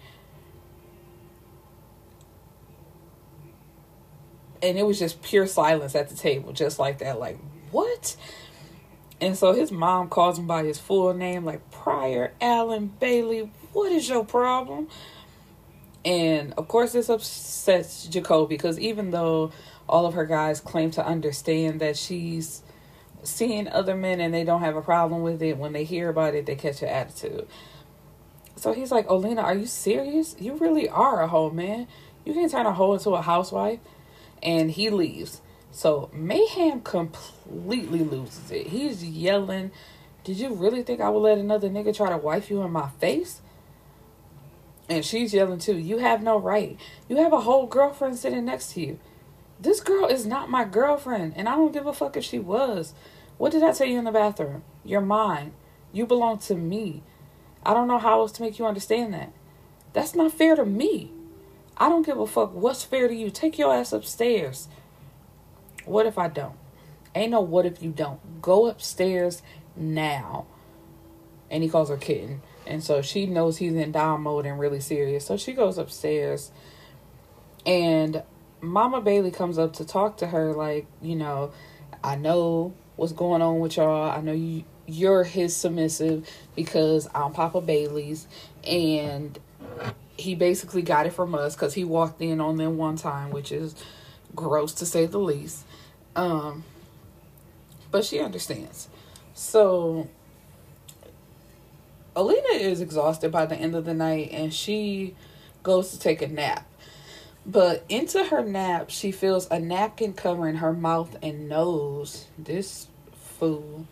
And 4.62 4.78
it 4.78 4.84
was 4.86 4.98
just 4.98 5.22
pure 5.22 5.46
silence 5.46 5.96
at 5.96 6.08
the 6.08 6.14
table, 6.14 6.52
just 6.52 6.78
like 6.78 6.98
that. 6.98 7.18
Like, 7.18 7.38
what? 7.72 8.16
And 9.20 9.36
so 9.36 9.52
his 9.52 9.72
mom 9.72 10.08
calls 10.08 10.38
him 10.38 10.46
by 10.46 10.64
his 10.64 10.78
full 10.78 11.12
name, 11.14 11.44
like 11.44 11.68
Pryor 11.70 12.32
Allen 12.40 12.92
Bailey. 13.00 13.50
What 13.72 13.90
is 13.90 14.08
your 14.08 14.24
problem? 14.24 14.88
And 16.04 16.52
of 16.54 16.68
course, 16.68 16.92
this 16.92 17.08
upsets 17.08 18.06
Jacoby 18.06 18.56
because 18.56 18.78
even 18.78 19.10
though 19.10 19.52
all 19.88 20.06
of 20.06 20.14
her 20.14 20.26
guys 20.26 20.60
claim 20.60 20.90
to 20.92 21.04
understand 21.04 21.80
that 21.80 21.96
she's 21.96 22.62
seeing 23.22 23.68
other 23.68 23.96
men 23.96 24.20
and 24.20 24.32
they 24.32 24.44
don't 24.44 24.60
have 24.60 24.76
a 24.76 24.82
problem 24.82 25.22
with 25.22 25.42
it, 25.42 25.58
when 25.58 25.72
they 25.72 25.84
hear 25.84 26.08
about 26.08 26.34
it, 26.34 26.46
they 26.46 26.54
catch 26.54 26.82
an 26.82 26.88
attitude. 26.88 27.46
So 28.56 28.72
he's 28.72 28.90
like, 28.90 29.06
Olina, 29.08 29.42
are 29.42 29.54
you 29.54 29.66
serious? 29.66 30.36
You 30.38 30.54
really 30.54 30.88
are 30.88 31.22
a 31.22 31.28
hoe, 31.28 31.50
man. 31.50 31.88
You 32.24 32.32
can 32.32 32.48
turn 32.48 32.66
a 32.66 32.72
hoe 32.72 32.92
into 32.92 33.10
a 33.10 33.22
housewife. 33.22 33.80
And 34.42 34.70
he 34.70 34.90
leaves. 34.90 35.40
So 35.70 36.10
Mayhem 36.12 36.82
completely 36.82 38.00
loses 38.00 38.50
it. 38.50 38.68
He's 38.68 39.04
yelling, 39.04 39.70
Did 40.22 40.36
you 40.36 40.54
really 40.54 40.82
think 40.82 41.00
I 41.00 41.08
would 41.08 41.20
let 41.20 41.38
another 41.38 41.70
nigga 41.70 41.96
try 41.96 42.10
to 42.10 42.18
wife 42.18 42.50
you 42.50 42.62
in 42.62 42.70
my 42.70 42.88
face? 43.00 43.40
And 44.88 45.04
she's 45.04 45.32
yelling 45.32 45.58
too, 45.58 45.78
You 45.78 45.98
have 45.98 46.22
no 46.22 46.38
right. 46.38 46.78
You 47.08 47.16
have 47.16 47.32
a 47.32 47.40
whole 47.40 47.66
girlfriend 47.66 48.18
sitting 48.18 48.44
next 48.44 48.74
to 48.74 48.80
you. 48.80 49.00
This 49.58 49.80
girl 49.80 50.06
is 50.06 50.26
not 50.26 50.50
my 50.50 50.64
girlfriend, 50.64 51.34
and 51.36 51.48
I 51.48 51.54
don't 51.54 51.72
give 51.72 51.86
a 51.86 51.92
fuck 51.92 52.16
if 52.16 52.24
she 52.24 52.40
was. 52.40 52.94
What 53.42 53.50
did 53.50 53.64
I 53.64 53.72
tell 53.72 53.88
you 53.88 53.98
in 53.98 54.04
the 54.04 54.12
bathroom? 54.12 54.62
You're 54.84 55.00
mine. 55.00 55.54
You 55.92 56.06
belong 56.06 56.38
to 56.38 56.54
me. 56.54 57.02
I 57.66 57.74
don't 57.74 57.88
know 57.88 57.98
how 57.98 58.20
else 58.20 58.30
to 58.34 58.42
make 58.42 58.56
you 58.60 58.66
understand 58.66 59.12
that. 59.14 59.32
That's 59.92 60.14
not 60.14 60.30
fair 60.30 60.54
to 60.54 60.64
me. 60.64 61.10
I 61.76 61.88
don't 61.88 62.06
give 62.06 62.20
a 62.20 62.26
fuck 62.28 62.54
what's 62.54 62.84
fair 62.84 63.08
to 63.08 63.14
you. 63.16 63.30
Take 63.30 63.58
your 63.58 63.74
ass 63.74 63.92
upstairs. 63.92 64.68
What 65.84 66.06
if 66.06 66.18
I 66.18 66.28
don't? 66.28 66.54
Ain't 67.16 67.32
no 67.32 67.40
what 67.40 67.66
if 67.66 67.82
you 67.82 67.90
don't. 67.90 68.40
Go 68.40 68.68
upstairs 68.68 69.42
now. 69.74 70.46
And 71.50 71.64
he 71.64 71.68
calls 71.68 71.88
her 71.88 71.96
kitten. 71.96 72.42
And 72.64 72.80
so 72.84 73.02
she 73.02 73.26
knows 73.26 73.56
he's 73.56 73.74
in 73.74 73.90
down 73.90 74.22
mode 74.22 74.46
and 74.46 74.56
really 74.56 74.78
serious. 74.78 75.26
So 75.26 75.36
she 75.36 75.52
goes 75.52 75.78
upstairs. 75.78 76.52
And 77.66 78.22
Mama 78.60 79.00
Bailey 79.00 79.32
comes 79.32 79.58
up 79.58 79.72
to 79.72 79.84
talk 79.84 80.18
to 80.18 80.28
her, 80.28 80.52
like, 80.52 80.86
you 81.00 81.16
know, 81.16 81.50
I 82.04 82.14
know 82.14 82.74
what's 83.02 83.12
going 83.12 83.42
on 83.42 83.58
with 83.58 83.78
y'all. 83.78 84.08
I 84.08 84.20
know 84.20 84.30
you 84.30 84.62
you're 84.86 85.24
his 85.24 85.56
submissive 85.56 86.28
because 86.54 87.08
I'm 87.12 87.32
Papa 87.32 87.60
Bailey's 87.60 88.28
and 88.64 89.36
he 90.16 90.36
basically 90.36 90.82
got 90.82 91.06
it 91.06 91.12
from 91.12 91.34
us 91.34 91.56
because 91.56 91.74
he 91.74 91.82
walked 91.82 92.22
in 92.22 92.40
on 92.40 92.58
them 92.58 92.76
one 92.76 92.94
time, 92.94 93.30
which 93.30 93.50
is 93.50 93.74
gross 94.36 94.72
to 94.74 94.86
say 94.86 95.06
the 95.06 95.18
least. 95.18 95.64
Um, 96.14 96.62
but 97.90 98.04
she 98.04 98.20
understands. 98.20 98.88
So 99.34 100.08
Alina 102.14 102.52
is 102.52 102.80
exhausted 102.80 103.32
by 103.32 103.46
the 103.46 103.56
end 103.56 103.74
of 103.74 103.84
the 103.84 103.94
night 103.94 104.30
and 104.30 104.54
she 104.54 105.16
goes 105.64 105.90
to 105.90 105.98
take 105.98 106.22
a 106.22 106.28
nap. 106.28 106.68
But 107.44 107.84
into 107.88 108.22
her 108.22 108.44
nap, 108.44 108.90
she 108.90 109.10
feels 109.10 109.50
a 109.50 109.58
napkin 109.58 110.12
covering 110.12 110.56
her 110.56 110.72
mouth 110.72 111.16
and 111.20 111.48
nose. 111.48 112.26
This 112.38 112.86
fool 113.42 113.88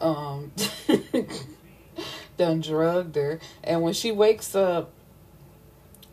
um 0.00 0.50
done 2.36 2.60
drugged 2.60 3.14
her. 3.14 3.38
And 3.62 3.80
when 3.82 3.92
she 3.92 4.10
wakes 4.10 4.56
up, 4.56 4.90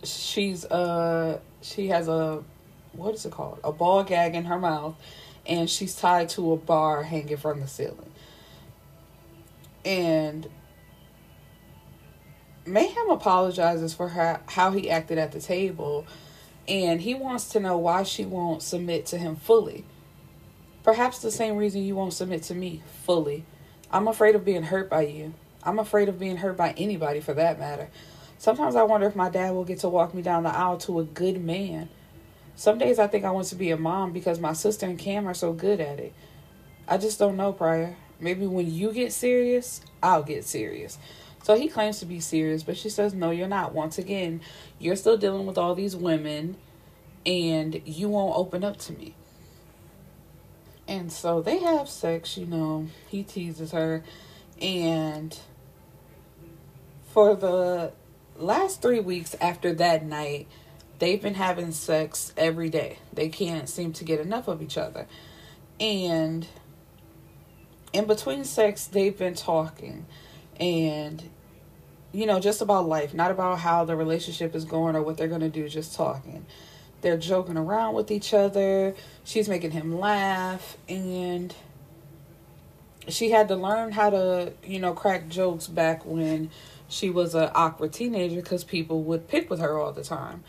she's 0.04 0.64
uh 0.66 1.40
she 1.64 1.88
has 1.88 2.08
a 2.08 2.44
what 2.92 3.16
is 3.16 3.26
it 3.26 3.32
called? 3.32 3.60
A 3.64 3.72
ball 3.72 4.04
gag 4.04 4.36
in 4.36 4.46
her 4.46 4.60
mouth 4.60 4.96
and 5.48 5.68
she's 5.68 5.96
tied 5.96 6.30
to 6.30 6.54
a 6.54 6.58
bar 6.58 7.02
hanging 7.02 7.38
from 7.38 7.60
the 7.60 7.68
ceiling. 7.68 8.12
And 9.84 10.48
Mayhem 12.68 13.10
apologizes 13.10 13.96
for 13.96 14.10
her 14.10 14.42
how 14.46 14.70
he 14.72 14.92
acted 14.92 15.18
at 15.18 15.32
the 15.32 15.42
table 15.42 16.06
and 16.68 17.02
he 17.02 17.16
wants 17.16 17.50
to 17.50 17.60
know 17.60 17.80
why 17.80 18.04
she 18.04 18.26
won't 18.26 18.62
submit 18.62 19.08
to 19.08 19.18
him 19.18 19.38
fully. 19.38 19.86
Perhaps 20.84 21.20
the 21.20 21.32
same 21.32 21.56
reason 21.56 21.84
you 21.84 21.96
won't 21.96 22.14
submit 22.14 22.44
to 22.44 22.56
me 22.56 22.82
fully. 23.04 23.46
I'm 23.90 24.08
afraid 24.08 24.36
of 24.36 24.44
being 24.44 24.64
hurt 24.64 24.90
by 24.90 25.04
you. 25.04 25.34
I'm 25.64 25.80
afraid 25.80 26.10
of 26.10 26.20
being 26.20 26.38
hurt 26.38 26.58
by 26.58 26.74
anybody 26.76 27.22
for 27.22 27.34
that 27.36 27.58
matter. 27.58 27.90
Sometimes 28.38 28.76
I 28.76 28.84
wonder 28.84 29.08
if 29.08 29.16
my 29.16 29.30
dad 29.30 29.54
will 29.54 29.64
get 29.64 29.80
to 29.80 29.90
walk 29.90 30.14
me 30.14 30.22
down 30.22 30.44
the 30.44 30.50
aisle 30.50 30.78
to 30.80 31.00
a 31.00 31.06
good 31.06 31.42
man. 31.42 31.88
Some 32.56 32.78
days 32.78 33.00
I 33.00 33.08
think 33.08 33.24
I 33.24 33.32
want 33.32 33.48
to 33.48 33.56
be 33.56 33.72
a 33.72 33.78
mom 33.78 34.12
because 34.12 34.40
my 34.40 34.52
sister 34.52 34.86
and 34.86 35.00
Cam 35.00 35.28
are 35.28 35.34
so 35.34 35.54
good 35.54 35.80
at 35.80 36.00
it. 36.00 36.14
I 36.88 36.98
just 36.98 37.18
don't 37.18 37.38
know, 37.38 37.54
Pryor. 37.54 37.96
Maybe 38.20 38.46
when 38.46 38.70
you 38.70 38.92
get 38.92 39.14
serious, 39.14 39.82
I'll 40.02 40.24
get 40.24 40.44
serious. 40.44 40.98
So 41.44 41.56
he 41.58 41.70
claims 41.70 42.00
to 42.00 42.06
be 42.06 42.20
serious, 42.20 42.64
but 42.64 42.78
she 42.78 42.90
says, 42.90 43.14
No, 43.14 43.32
you're 43.32 43.48
not. 43.48 43.74
Once 43.74 43.98
again, 43.98 44.42
you're 44.80 44.96
still 44.98 45.18
dealing 45.18 45.46
with 45.46 45.58
all 45.58 45.76
these 45.76 45.96
women 45.96 46.58
and 47.26 47.82
you 47.86 48.10
won't 48.10 48.36
open 48.36 48.64
up 48.64 48.78
to 48.78 48.94
me. 48.94 49.16
And 50.94 51.12
so 51.12 51.42
they 51.42 51.58
have 51.58 51.90
sex, 51.90 52.38
you 52.38 52.46
know. 52.46 52.86
He 53.08 53.24
teases 53.24 53.72
her. 53.72 54.04
And 54.62 55.36
for 57.08 57.36
the 57.36 57.94
last 58.38 58.84
three 58.84 59.00
weeks 59.00 59.36
after 59.42 59.74
that 59.74 60.06
night, 60.06 60.48
they've 61.00 61.20
been 61.20 61.34
having 61.34 61.72
sex 61.72 62.32
every 62.38 62.70
day. 62.70 63.00
They 63.12 63.30
can't 63.30 63.68
seem 63.68 63.92
to 63.94 64.04
get 64.04 64.20
enough 64.20 64.48
of 64.48 64.62
each 64.62 64.78
other. 64.78 65.08
And 65.80 66.46
in 67.92 68.06
between 68.06 68.44
sex, 68.44 68.86
they've 68.86 69.18
been 69.18 69.34
talking. 69.34 70.06
And, 70.60 71.24
you 72.12 72.28
know, 72.28 72.40
just 72.40 72.62
about 72.62 72.88
life, 72.88 73.16
not 73.16 73.32
about 73.32 73.58
how 73.58 73.84
the 73.84 73.96
relationship 73.96 74.54
is 74.54 74.64
going 74.64 74.96
or 74.96 75.02
what 75.02 75.18
they're 75.18 75.28
going 75.28 75.42
to 75.42 75.50
do, 75.50 75.68
just 75.68 75.96
talking. 75.96 76.46
They're 77.04 77.18
joking 77.18 77.58
around 77.58 77.94
with 77.94 78.10
each 78.10 78.34
other. 78.34 78.96
She's 79.24 79.48
making 79.48 79.72
him 79.72 80.00
laugh. 80.00 80.78
And 80.90 81.56
she 83.08 83.30
had 83.30 83.48
to 83.50 83.56
learn 83.56 83.92
how 83.92 84.10
to, 84.10 84.54
you 84.66 84.80
know, 84.80 84.94
crack 84.94 85.28
jokes 85.28 85.68
back 85.68 86.06
when 86.06 86.50
she 86.88 87.10
was 87.10 87.36
an 87.36 87.52
awkward 87.54 87.94
teenager 87.94 88.38
because 88.38 88.64
people 88.64 89.04
would 89.04 89.28
pick 89.28 89.50
with 89.50 89.60
her 89.60 89.78
all 89.78 89.92
the 89.92 90.04
time. 90.04 90.44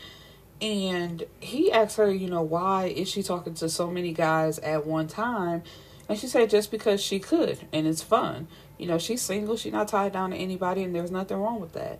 And 0.61 1.23
he 1.39 1.71
asked 1.71 1.97
her, 1.97 2.09
you 2.09 2.29
know, 2.29 2.41
why 2.41 2.85
is 2.85 3.09
she 3.09 3.21
talking 3.21 3.53
to 3.55 3.69
so 3.69 3.91
many 3.91 4.13
guys 4.13 4.57
at 4.59 4.85
one 4.85 5.07
time? 5.07 5.63
And 6.07 6.17
she 6.17 6.27
said 6.27 6.49
just 6.49 6.71
because 6.71 7.01
she 7.01 7.19
could 7.19 7.67
and 7.73 7.85
it's 7.85 8.01
fun. 8.01 8.47
You 8.77 8.87
know, 8.87 8.97
she's 8.97 9.21
single, 9.21 9.57
she's 9.57 9.73
not 9.73 9.87
tied 9.87 10.13
down 10.13 10.31
to 10.31 10.37
anybody, 10.37 10.83
and 10.83 10.93
there's 10.93 11.11
nothing 11.11 11.37
wrong 11.37 11.59
with 11.59 11.73
that. 11.73 11.99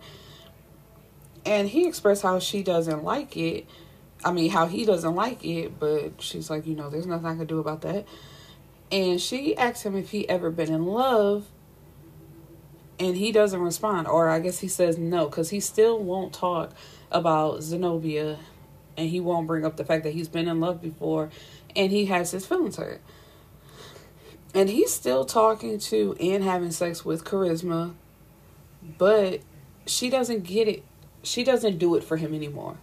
And 1.44 1.68
he 1.68 1.86
expressed 1.86 2.22
how 2.22 2.38
she 2.38 2.62
doesn't 2.62 3.04
like 3.04 3.36
it. 3.36 3.66
I 4.24 4.32
mean, 4.32 4.50
how 4.50 4.66
he 4.66 4.84
doesn't 4.84 5.14
like 5.14 5.44
it, 5.44 5.78
but 5.78 6.20
she's 6.20 6.50
like, 6.50 6.66
you 6.66 6.74
know, 6.74 6.90
there's 6.90 7.06
nothing 7.06 7.26
I 7.26 7.36
can 7.36 7.46
do 7.46 7.58
about 7.58 7.82
that. 7.82 8.06
And 8.90 9.20
she 9.20 9.56
asked 9.56 9.84
him 9.84 9.96
if 9.96 10.10
he 10.10 10.28
ever 10.28 10.50
been 10.50 10.72
in 10.72 10.86
love, 10.86 11.46
and 12.98 13.16
he 13.16 13.30
doesn't 13.30 13.60
respond, 13.60 14.06
or 14.06 14.28
I 14.28 14.40
guess 14.40 14.60
he 14.60 14.68
says 14.68 14.96
no, 14.96 15.26
because 15.26 15.50
he 15.50 15.60
still 15.60 15.98
won't 15.98 16.32
talk 16.32 16.72
about 17.10 17.62
Zenobia, 17.62 18.38
and 18.96 19.10
he 19.10 19.20
won't 19.20 19.46
bring 19.46 19.64
up 19.64 19.76
the 19.76 19.84
fact 19.84 20.04
that 20.04 20.14
he's 20.14 20.28
been 20.28 20.48
in 20.48 20.60
love 20.60 20.80
before, 20.80 21.30
and 21.74 21.92
he 21.92 22.06
has 22.06 22.30
his 22.30 22.46
feelings 22.46 22.76
hurt. 22.76 23.00
And 24.54 24.70
he's 24.70 24.92
still 24.92 25.24
talking 25.24 25.78
to 25.80 26.16
and 26.18 26.42
having 26.42 26.70
sex 26.70 27.04
with 27.04 27.24
Charisma, 27.24 27.92
but 28.96 29.40
she 29.84 30.08
doesn't 30.08 30.44
get 30.44 30.66
it. 30.66 30.82
She 31.22 31.44
doesn't 31.44 31.78
do 31.78 31.94
it 31.96 32.04
for 32.04 32.16
him 32.16 32.32
anymore. 32.32 32.78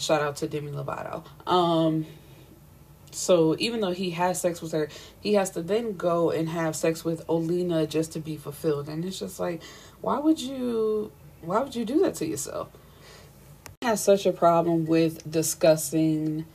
Shout 0.00 0.22
out 0.22 0.36
to 0.36 0.48
Demi 0.48 0.72
Lovato. 0.72 1.24
Um, 1.46 2.06
so 3.10 3.54
even 3.58 3.80
though 3.80 3.92
he 3.92 4.10
has 4.10 4.40
sex 4.40 4.62
with 4.62 4.72
her, 4.72 4.88
he 5.20 5.34
has 5.34 5.50
to 5.50 5.62
then 5.62 5.96
go 5.96 6.30
and 6.30 6.48
have 6.48 6.74
sex 6.74 7.04
with 7.04 7.26
Olena 7.26 7.88
just 7.88 8.12
to 8.12 8.20
be 8.20 8.36
fulfilled. 8.36 8.88
And 8.88 9.04
it's 9.04 9.18
just 9.18 9.38
like, 9.38 9.62
why 10.00 10.18
would 10.18 10.40
you 10.40 11.12
why 11.42 11.60
would 11.60 11.74
you 11.74 11.84
do 11.84 12.00
that 12.00 12.14
to 12.16 12.26
yourself? 12.26 12.68
He 13.80 13.86
has 13.86 14.02
such 14.02 14.26
a 14.26 14.32
problem 14.32 14.86
with 14.86 15.30
discussing 15.30 16.46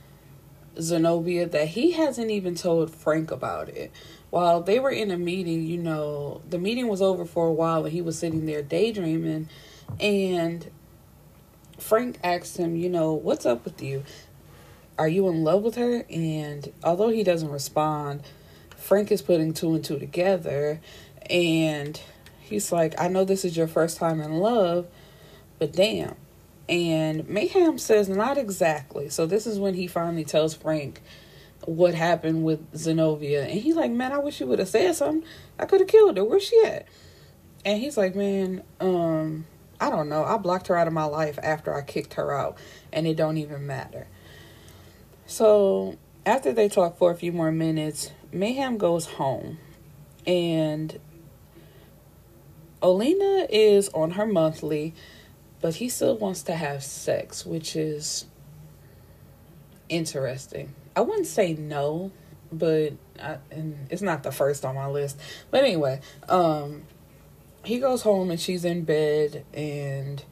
Zenobia 0.80 1.46
that 1.46 1.68
he 1.68 1.92
hasn't 1.92 2.30
even 2.30 2.54
told 2.54 2.94
Frank 2.94 3.30
about 3.30 3.68
it. 3.68 3.92
While 4.30 4.60
they 4.60 4.80
were 4.80 4.90
in 4.90 5.10
a 5.10 5.18
meeting, 5.18 5.66
you 5.66 5.78
know, 5.78 6.40
the 6.48 6.58
meeting 6.58 6.88
was 6.88 7.00
over 7.00 7.24
for 7.24 7.46
a 7.46 7.52
while 7.52 7.84
and 7.84 7.92
he 7.92 8.02
was 8.02 8.18
sitting 8.18 8.46
there 8.46 8.62
daydreaming 8.62 9.48
and 10.00 10.70
Frank 11.78 12.18
asks 12.22 12.56
him, 12.56 12.76
you 12.76 12.88
know, 12.88 13.12
what's 13.12 13.46
up 13.46 13.64
with 13.64 13.82
you? 13.82 14.04
Are 14.98 15.08
you 15.08 15.28
in 15.28 15.44
love 15.44 15.62
with 15.62 15.74
her? 15.76 16.04
And 16.08 16.72
although 16.82 17.10
he 17.10 17.22
doesn't 17.22 17.50
respond, 17.50 18.22
Frank 18.76 19.10
is 19.10 19.22
putting 19.22 19.52
two 19.52 19.74
and 19.74 19.84
two 19.84 19.98
together 19.98 20.80
and 21.28 22.00
he's 22.40 22.72
like, 22.72 22.98
I 23.00 23.08
know 23.08 23.24
this 23.24 23.44
is 23.44 23.56
your 23.56 23.66
first 23.66 23.98
time 23.98 24.20
in 24.20 24.34
love, 24.34 24.86
but 25.58 25.72
damn, 25.72 26.14
and 26.68 27.28
Mayhem 27.28 27.78
says, 27.78 28.08
not 28.08 28.38
exactly. 28.38 29.08
So 29.08 29.26
this 29.26 29.46
is 29.46 29.58
when 29.58 29.74
he 29.74 29.86
finally 29.86 30.24
tells 30.24 30.54
Frank 30.54 31.00
what 31.64 31.94
happened 31.94 32.44
with 32.44 32.76
Zenobia. 32.76 33.44
And 33.44 33.60
he's 33.60 33.76
like, 33.76 33.90
man, 33.90 34.12
I 34.12 34.18
wish 34.18 34.40
you 34.40 34.46
would 34.46 34.58
have 34.58 34.68
said 34.68 34.94
something. 34.94 35.28
I 35.58 35.66
could 35.66 35.80
have 35.80 35.88
killed 35.88 36.16
her. 36.16 36.24
Where's 36.24 36.44
she 36.44 36.60
at? 36.64 36.86
And 37.64 37.80
he's 37.80 37.96
like, 37.96 38.14
man, 38.14 38.62
um, 38.80 39.46
I 39.80 39.90
don't 39.90 40.08
know. 40.08 40.24
I 40.24 40.36
blocked 40.38 40.68
her 40.68 40.76
out 40.76 40.86
of 40.86 40.92
my 40.92 41.04
life 41.04 41.38
after 41.42 41.74
I 41.74 41.82
kicked 41.82 42.14
her 42.14 42.32
out. 42.32 42.58
And 42.92 43.06
it 43.06 43.16
don't 43.16 43.36
even 43.36 43.66
matter. 43.66 44.06
So 45.26 45.96
after 46.24 46.52
they 46.52 46.68
talk 46.68 46.98
for 46.98 47.10
a 47.10 47.14
few 47.14 47.32
more 47.32 47.52
minutes, 47.52 48.10
Mayhem 48.32 48.78
goes 48.78 49.06
home. 49.06 49.58
And 50.26 50.98
Olina 52.82 53.46
is 53.50 53.88
on 53.90 54.12
her 54.12 54.26
monthly 54.26 54.94
but 55.60 55.76
he 55.76 55.88
still 55.88 56.16
wants 56.16 56.42
to 56.44 56.54
have 56.54 56.82
sex, 56.82 57.44
which 57.46 57.76
is 57.76 58.26
interesting. 59.88 60.74
I 60.94 61.00
wouldn't 61.00 61.26
say 61.26 61.54
no, 61.54 62.12
but 62.52 62.92
I, 63.20 63.38
and 63.50 63.86
it's 63.90 64.02
not 64.02 64.22
the 64.22 64.32
first 64.32 64.64
on 64.64 64.74
my 64.74 64.86
list. 64.86 65.18
But 65.50 65.64
anyway, 65.64 66.00
um, 66.28 66.82
he 67.66 67.80
goes 67.80 68.02
home 68.02 68.30
and 68.30 68.40
she's 68.40 68.64
in 68.64 68.84
bed 68.84 69.44
and 69.52 70.22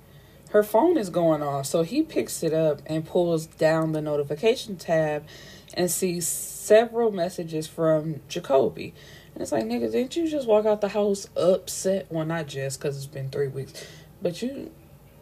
her 0.51 0.63
phone 0.63 0.97
is 0.97 1.11
going 1.11 1.43
off. 1.43 1.67
So 1.67 1.83
he 1.83 2.03
picks 2.03 2.45
it 2.45 2.53
up 2.53 2.81
and 2.87 3.05
pulls 3.05 3.47
down 3.47 3.91
the 3.91 4.01
notification 4.01 4.77
tab 4.77 5.27
and 5.75 5.91
sees 5.91 6.29
several 6.29 7.11
messages 7.11 7.67
from 7.67 8.21
Jacoby. 8.29 8.95
And 9.35 9.43
it's 9.43 9.51
like, 9.51 9.65
nigga, 9.65 9.91
didn't 9.91 10.15
you 10.15 10.29
just 10.29 10.47
walk 10.47 10.65
out 10.65 10.81
the 10.81 10.91
house 10.91 11.27
upset? 11.37 12.07
Well, 12.09 12.25
not 12.25 12.47
just 12.47 12.79
because 12.79 12.97
it's 12.97 13.07
been 13.07 13.31
three 13.31 13.49
weeks, 13.49 13.85
but 14.23 14.41
you 14.41 14.71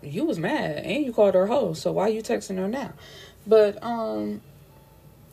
you 0.03 0.25
was 0.25 0.39
mad 0.39 0.85
and 0.85 1.07
you 1.07 1.15
called 1.15 1.35
her 1.35 1.47
hoe. 1.47 1.73
So 1.73 1.93
why 1.93 2.09
you 2.09 2.21
texting 2.21 2.59
her 2.59 2.69
now? 2.69 2.93
But 3.47 3.83
um, 3.83 4.43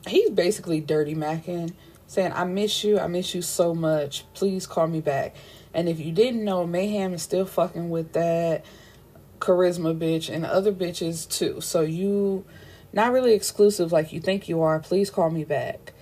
he's 0.07 0.29
basically 0.29 0.79
dirty 0.79 1.13
macking, 1.13 1.73
saying, 2.07 2.31
"I 2.33 2.45
miss 2.45 2.85
you. 2.85 2.99
I 2.99 3.07
miss 3.07 3.35
you 3.35 3.41
so 3.41 3.75
much. 3.75 4.23
Please 4.33 4.65
call 4.65 4.87
me 4.87 5.01
back." 5.01 5.35
And 5.73 5.87
if 5.87 5.99
you 5.99 6.11
didn't 6.11 6.43
know, 6.43 6.65
Mayhem 6.65 7.13
is 7.13 7.21
still 7.21 7.45
fucking 7.45 7.89
with 7.89 8.13
that 8.13 8.65
charisma 9.39 9.97
bitch 9.97 10.33
and 10.33 10.45
other 10.45 10.73
bitches 10.73 11.29
too. 11.29 11.61
So 11.61 11.81
you 11.81 12.45
not 12.91 13.11
really 13.11 13.33
exclusive 13.33 13.91
like 13.91 14.11
you 14.11 14.19
think 14.19 14.49
you 14.49 14.61
are. 14.61 14.79
Please 14.79 15.09
call 15.09 15.29
me 15.29 15.43
back. 15.43 15.93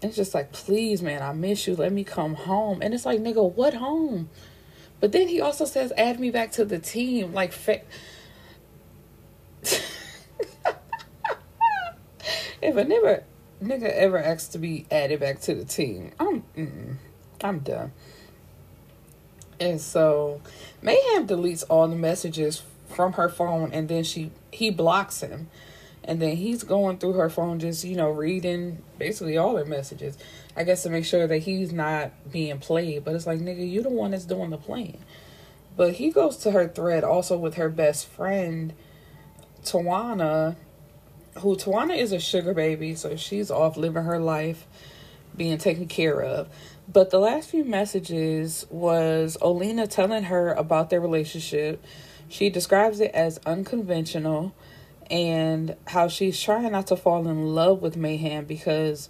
And 0.00 0.08
it's 0.10 0.16
just 0.16 0.34
like, 0.34 0.52
please, 0.52 1.02
man, 1.02 1.22
I 1.22 1.32
miss 1.32 1.66
you. 1.66 1.76
Let 1.76 1.92
me 1.92 2.04
come 2.04 2.34
home. 2.34 2.80
And 2.82 2.92
it's 2.94 3.06
like, 3.06 3.20
nigga, 3.20 3.52
what 3.54 3.74
home? 3.74 4.28
But 5.00 5.12
then 5.12 5.28
he 5.28 5.40
also 5.40 5.64
says, 5.64 5.92
add 5.96 6.18
me 6.20 6.30
back 6.30 6.52
to 6.52 6.64
the 6.64 6.78
team. 6.78 7.32
Like, 7.32 7.52
fa- 7.52 7.82
if 9.62 9.82
a 12.62 12.84
nigga, 12.84 13.22
nigga 13.62 13.90
ever 13.90 14.18
asks 14.18 14.48
to 14.48 14.58
be 14.58 14.86
added 14.90 15.20
back 15.20 15.40
to 15.42 15.54
the 15.54 15.64
team, 15.64 16.12
I'm, 16.18 16.98
I'm 17.42 17.58
done. 17.60 17.92
And 19.60 19.80
so 19.80 20.40
Mayhem 20.82 21.26
deletes 21.26 21.64
all 21.68 21.88
the 21.88 21.96
messages 21.96 22.62
from 22.88 23.14
her 23.14 23.28
phone 23.28 23.72
and 23.72 23.88
then 23.88 24.04
she 24.04 24.30
he 24.50 24.70
blocks 24.70 25.20
him. 25.20 25.48
And 26.06 26.20
then 26.20 26.36
he's 26.36 26.64
going 26.64 26.98
through 26.98 27.14
her 27.14 27.30
phone 27.30 27.58
just, 27.58 27.82
you 27.82 27.96
know, 27.96 28.10
reading 28.10 28.82
basically 28.98 29.38
all 29.38 29.56
her 29.56 29.64
messages. 29.64 30.18
I 30.54 30.64
guess 30.64 30.82
to 30.82 30.90
make 30.90 31.06
sure 31.06 31.26
that 31.26 31.38
he's 31.38 31.72
not 31.72 32.12
being 32.30 32.58
played. 32.58 33.04
But 33.04 33.14
it's 33.14 33.26
like, 33.26 33.40
nigga, 33.40 33.68
you 33.68 33.82
the 33.82 33.88
one 33.88 34.10
that's 34.10 34.26
doing 34.26 34.50
the 34.50 34.58
playing. 34.58 34.98
But 35.76 35.94
he 35.94 36.10
goes 36.10 36.36
to 36.38 36.50
her 36.52 36.68
thread 36.68 37.04
also 37.04 37.36
with 37.36 37.54
her 37.54 37.68
best 37.68 38.06
friend, 38.06 38.74
Tawana, 39.64 40.56
who 41.38 41.56
Tawana 41.56 41.96
is 41.96 42.12
a 42.12 42.20
sugar 42.20 42.54
baby, 42.54 42.94
so 42.94 43.16
she's 43.16 43.50
off 43.50 43.76
living 43.76 44.04
her 44.04 44.20
life, 44.20 44.66
being 45.36 45.58
taken 45.58 45.88
care 45.88 46.20
of. 46.20 46.48
But 46.86 47.10
the 47.10 47.18
last 47.18 47.50
few 47.50 47.64
messages 47.64 48.66
was 48.68 49.38
Olena 49.40 49.88
telling 49.88 50.24
her 50.24 50.52
about 50.52 50.90
their 50.90 51.00
relationship. 51.00 51.82
She 52.28 52.50
describes 52.50 53.00
it 53.00 53.10
as 53.12 53.38
unconventional 53.46 54.54
and 55.10 55.76
how 55.86 56.08
she's 56.08 56.40
trying 56.40 56.72
not 56.72 56.86
to 56.88 56.96
fall 56.96 57.26
in 57.26 57.54
love 57.54 57.80
with 57.80 57.96
Mayhem 57.96 58.44
because 58.44 59.08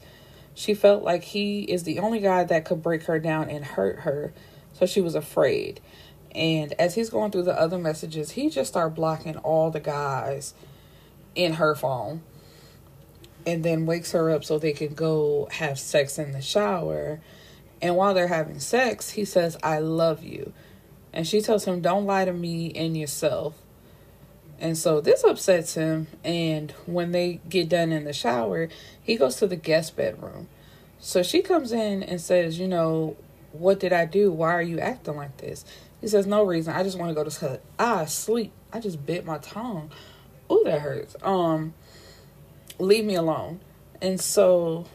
she 0.55 0.75
felt 0.75 1.03
like 1.03 1.25
he 1.25 1.63
is 1.63 1.83
the 1.83 1.99
only 1.99 2.21
guy 2.21 2.45
that 2.45 2.65
could 2.65 2.83
break 2.83 3.05
her 3.05 3.19
down 3.19 3.51
and 3.51 3.65
hurt 3.65 4.01
her. 4.01 4.33
So 4.73 4.87
she 4.87 5.01
was 5.01 5.15
afraid. 5.15 5.81
And 6.33 6.73
as 6.75 6.95
he's 6.95 7.11
going 7.11 7.33
through 7.33 7.45
the 7.45 7.59
other 7.59 7.79
messages, 7.79 8.33
he 8.33 8.51
just 8.51 8.71
started 8.71 8.95
blocking 8.95 9.37
all 9.39 9.71
the 9.71 9.81
guys 9.81 10.55
in 11.35 11.55
her 11.55 11.75
phone 11.75 12.23
and 13.47 13.65
then 13.65 13.85
wakes 13.85 14.13
her 14.13 14.31
up 14.31 14.45
so 14.45 14.59
they 14.59 14.73
can 14.73 14.95
go 14.95 15.49
have 15.51 15.79
sex 15.79 16.19
in 16.19 16.33
the 16.33 16.41
shower 16.41 17.21
and 17.81 17.97
while 17.97 18.15
they're 18.15 18.29
having 18.29 18.61
sex, 18.61 19.11
he 19.11 19.25
says, 19.25 19.57
I 19.63 19.79
love 19.79 20.23
you. 20.23 20.53
And 21.13 21.27
she 21.27 21.41
tells 21.41 21.65
him, 21.65 21.81
Don't 21.81 22.07
lie 22.07 22.25
to 22.25 22.33
me 22.33 22.73
and 22.73 22.97
yourself. 22.97 23.55
And 24.59 24.77
so 24.79 25.01
this 25.01 25.25
upsets 25.25 25.75
him. 25.75 26.09
And 26.25 26.73
when 26.87 27.13
they 27.13 27.41
get 27.49 27.69
done 27.69 27.93
in 27.93 28.05
the 28.05 28.13
shower, 28.13 28.69
he 29.03 29.17
goes 29.17 29.37
to 29.37 29.47
the 29.47 29.57
guest 29.57 29.97
bedroom. 29.97 30.49
So 30.99 31.23
she 31.23 31.43
comes 31.43 31.73
in 31.73 32.03
and 32.03 32.21
says, 32.21 32.59
You 32.59 32.69
know, 32.69 33.17
what 33.53 33.79
did 33.79 33.93
I 33.93 34.07
do? 34.07 34.33
Why 34.33 34.53
are 34.55 34.63
you 34.63 34.81
acting 34.81 35.17
like 35.17 35.37
this? 35.37 35.65
He 36.01 36.09
says, 36.09 36.27
No 36.27 36.43
reason. 36.43 36.75
I 36.75 36.83
just 36.83 36.99
want 36.99 37.11
to 37.11 37.15
go 37.15 37.25
to 37.25 37.31
sleep. 37.31 37.61
Ah, 37.79 38.05
sleep. 38.07 38.53
I 38.73 38.81
just 38.81 39.05
bit 39.07 39.25
my 39.25 39.39
tongue. 39.39 39.91
Ooh, 40.51 40.63
that 40.65 40.81
hurts. 40.81 41.17
Um, 41.23 41.75
leave 42.79 43.05
me 43.05 43.15
alone. 43.15 43.61
And 44.03 44.21
so 44.21 44.87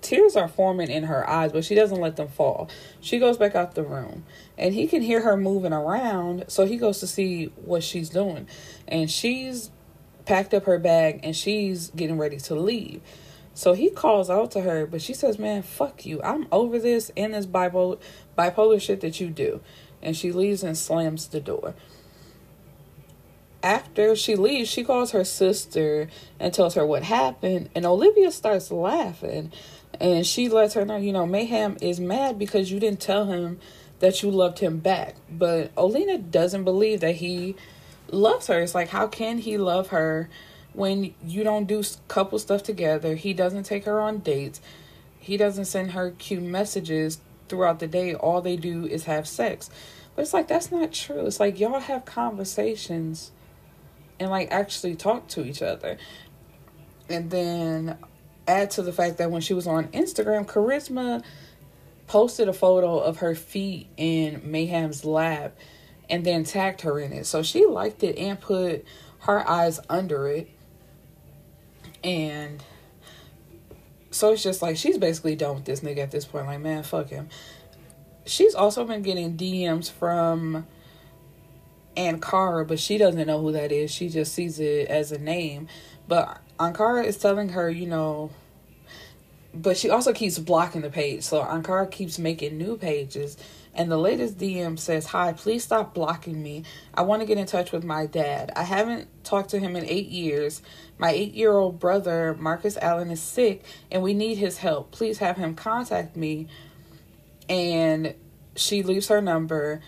tears 0.00 0.36
are 0.36 0.48
forming 0.48 0.90
in 0.90 1.04
her 1.04 1.28
eyes, 1.28 1.52
but 1.52 1.64
she 1.64 1.74
doesn't 1.74 2.00
let 2.00 2.16
them 2.16 2.28
fall. 2.28 2.68
She 3.00 3.18
goes 3.18 3.36
back 3.36 3.54
out 3.54 3.74
the 3.74 3.82
room 3.82 4.24
and 4.56 4.74
he 4.74 4.86
can 4.86 5.02
hear 5.02 5.22
her 5.22 5.36
moving 5.36 5.72
around, 5.72 6.44
so 6.48 6.66
he 6.66 6.76
goes 6.76 7.00
to 7.00 7.06
see 7.06 7.46
what 7.56 7.82
she's 7.82 8.08
doing. 8.08 8.46
And 8.86 9.10
she's 9.10 9.70
packed 10.24 10.54
up 10.54 10.64
her 10.64 10.78
bag 10.78 11.20
and 11.22 11.34
she's 11.34 11.90
getting 11.90 12.18
ready 12.18 12.38
to 12.38 12.54
leave. 12.54 13.00
So 13.54 13.72
he 13.72 13.90
calls 13.90 14.30
out 14.30 14.52
to 14.52 14.60
her, 14.60 14.86
but 14.86 15.02
she 15.02 15.14
says, 15.14 15.38
Man, 15.38 15.62
fuck 15.62 16.06
you. 16.06 16.22
I'm 16.22 16.46
over 16.52 16.78
this 16.78 17.10
and 17.16 17.34
this 17.34 17.46
bipolar, 17.46 17.98
bipolar 18.36 18.80
shit 18.80 19.00
that 19.00 19.18
you 19.18 19.30
do. 19.30 19.60
And 20.00 20.16
she 20.16 20.30
leaves 20.30 20.62
and 20.62 20.78
slams 20.78 21.26
the 21.26 21.40
door. 21.40 21.74
After 23.60 24.14
she 24.14 24.36
leaves, 24.36 24.68
she 24.68 24.84
calls 24.84 25.10
her 25.10 25.24
sister 25.24 26.08
and 26.38 26.54
tells 26.54 26.76
her 26.76 26.86
what 26.86 27.02
happened. 27.02 27.70
And 27.74 27.84
Olivia 27.84 28.30
starts 28.30 28.70
laughing 28.70 29.52
and 30.00 30.26
she 30.26 30.48
lets 30.48 30.74
her 30.74 30.84
know, 30.84 30.96
you 30.96 31.12
know, 31.12 31.26
Mayhem 31.26 31.76
is 31.80 31.98
mad 31.98 32.38
because 32.38 32.70
you 32.70 32.78
didn't 32.78 33.00
tell 33.00 33.26
him 33.26 33.58
that 34.00 34.22
you 34.22 34.30
loved 34.30 34.60
him 34.60 34.78
back. 34.78 35.16
But 35.30 35.74
Olina 35.74 36.30
doesn't 36.30 36.64
believe 36.64 37.00
that 37.00 37.16
he 37.16 37.56
loves 38.10 38.46
her. 38.46 38.60
It's 38.60 38.74
like, 38.74 38.88
how 38.88 39.08
can 39.08 39.38
he 39.38 39.58
love 39.58 39.88
her 39.88 40.28
when 40.72 41.14
you 41.24 41.42
don't 41.42 41.66
do 41.66 41.82
couple 42.06 42.38
stuff 42.38 42.62
together? 42.62 43.16
He 43.16 43.32
doesn't 43.32 43.64
take 43.64 43.84
her 43.84 44.00
on 44.00 44.18
dates. 44.18 44.60
He 45.18 45.36
doesn't 45.36 45.64
send 45.64 45.92
her 45.92 46.12
cute 46.12 46.42
messages 46.42 47.20
throughout 47.48 47.80
the 47.80 47.88
day. 47.88 48.14
All 48.14 48.40
they 48.40 48.56
do 48.56 48.86
is 48.86 49.04
have 49.04 49.26
sex. 49.26 49.68
But 50.14 50.22
it's 50.22 50.32
like, 50.32 50.48
that's 50.48 50.70
not 50.70 50.92
true. 50.92 51.26
It's 51.26 51.40
like, 51.40 51.58
y'all 51.58 51.80
have 51.80 52.04
conversations 52.04 53.32
and 54.20 54.30
like 54.30 54.50
actually 54.50 54.96
talk 54.96 55.28
to 55.28 55.44
each 55.44 55.62
other. 55.62 55.98
And 57.08 57.30
then 57.30 57.98
add 58.48 58.70
to 58.72 58.82
the 58.82 58.92
fact 58.92 59.18
that 59.18 59.30
when 59.30 59.40
she 59.40 59.54
was 59.54 59.66
on 59.66 59.88
Instagram, 59.88 60.46
Charisma 60.46 61.22
posted 62.06 62.48
a 62.48 62.52
photo 62.52 62.98
of 62.98 63.18
her 63.18 63.34
feet 63.34 63.88
in 63.96 64.40
Mayhem's 64.44 65.04
lap 65.04 65.56
and 66.10 66.24
then 66.24 66.42
tagged 66.42 66.80
her 66.80 66.98
in 66.98 67.12
it. 67.12 67.26
So 67.26 67.42
she 67.42 67.66
liked 67.66 68.02
it 68.02 68.18
and 68.18 68.40
put 68.40 68.84
her 69.20 69.48
eyes 69.48 69.78
under 69.88 70.26
it. 70.26 70.48
And 72.02 72.62
so 74.10 74.32
it's 74.32 74.42
just 74.42 74.62
like 74.62 74.76
she's 74.76 74.96
basically 74.96 75.36
done 75.36 75.56
with 75.56 75.64
this 75.66 75.80
nigga 75.80 75.98
at 75.98 76.10
this 76.10 76.24
point. 76.24 76.46
Like, 76.46 76.60
man, 76.60 76.82
fuck 76.82 77.10
him. 77.10 77.28
She's 78.24 78.54
also 78.54 78.84
been 78.84 79.02
getting 79.02 79.36
DMs 79.36 79.90
from 79.90 80.66
Ankara, 81.96 82.66
but 82.66 82.78
she 82.78 82.96
doesn't 82.96 83.26
know 83.26 83.40
who 83.40 83.52
that 83.52 83.72
is. 83.72 83.90
She 83.90 84.08
just 84.08 84.32
sees 84.32 84.60
it 84.60 84.88
as 84.88 85.12
a 85.12 85.18
name. 85.18 85.68
But 86.06 86.38
Ankara 86.58 87.04
is 87.04 87.18
telling 87.18 87.50
her, 87.50 87.68
you 87.68 87.86
know, 87.86 88.30
but 89.54 89.76
she 89.76 89.90
also 89.90 90.12
keeps 90.12 90.38
blocking 90.38 90.82
the 90.82 90.90
page. 90.90 91.22
So 91.22 91.42
Ankara 91.42 91.90
keeps 91.90 92.18
making 92.18 92.58
new 92.58 92.76
pages. 92.76 93.36
And 93.74 93.90
the 93.90 93.96
latest 93.96 94.38
DM 94.38 94.78
says, 94.78 95.06
Hi, 95.06 95.32
please 95.32 95.64
stop 95.64 95.94
blocking 95.94 96.42
me. 96.42 96.64
I 96.94 97.02
want 97.02 97.22
to 97.22 97.26
get 97.26 97.38
in 97.38 97.46
touch 97.46 97.72
with 97.72 97.84
my 97.84 98.06
dad. 98.06 98.52
I 98.56 98.64
haven't 98.64 99.08
talked 99.24 99.50
to 99.50 99.58
him 99.58 99.76
in 99.76 99.84
eight 99.84 100.08
years. 100.08 100.62
My 100.98 101.10
eight 101.10 101.34
year 101.34 101.52
old 101.52 101.78
brother, 101.78 102.36
Marcus 102.38 102.76
Allen, 102.76 103.10
is 103.10 103.22
sick 103.22 103.64
and 103.90 104.02
we 104.02 104.14
need 104.14 104.36
his 104.36 104.58
help. 104.58 104.90
Please 104.90 105.18
have 105.18 105.36
him 105.36 105.54
contact 105.54 106.16
me. 106.16 106.48
And 107.48 108.14
she 108.56 108.82
leaves 108.82 109.08
her 109.08 109.22
number. 109.22 109.80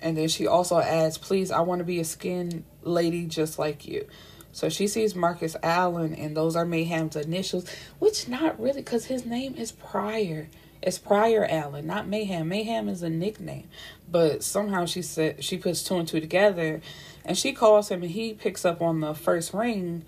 And 0.00 0.18
then 0.18 0.28
she 0.28 0.46
also 0.46 0.80
adds, 0.80 1.16
Please, 1.16 1.50
I 1.50 1.60
want 1.60 1.78
to 1.78 1.84
be 1.84 2.00
a 2.00 2.04
skin 2.04 2.64
lady 2.82 3.26
just 3.26 3.58
like 3.58 3.86
you. 3.86 4.06
So 4.54 4.68
she 4.68 4.86
sees 4.86 5.16
Marcus 5.16 5.56
Allen, 5.64 6.14
and 6.14 6.36
those 6.36 6.54
are 6.54 6.64
Mayhem's 6.64 7.16
initials, 7.16 7.68
which 7.98 8.28
not 8.28 8.58
really, 8.60 8.82
because 8.82 9.06
his 9.06 9.26
name 9.26 9.56
is 9.56 9.72
Pryor. 9.72 10.48
It's 10.80 10.96
Pryor 10.96 11.44
Allen, 11.50 11.88
not 11.88 12.06
Mayhem. 12.06 12.48
Mayhem 12.48 12.88
is 12.88 13.02
a 13.02 13.10
nickname, 13.10 13.68
but 14.08 14.44
somehow 14.44 14.86
she 14.86 15.02
said 15.02 15.42
she 15.42 15.58
puts 15.58 15.82
two 15.82 15.96
and 15.96 16.06
two 16.06 16.20
together, 16.20 16.80
and 17.24 17.36
she 17.36 17.52
calls 17.52 17.90
him, 17.90 18.02
and 18.02 18.12
he 18.12 18.32
picks 18.32 18.64
up 18.64 18.80
on 18.80 19.00
the 19.00 19.12
first 19.12 19.52
ring, 19.52 20.04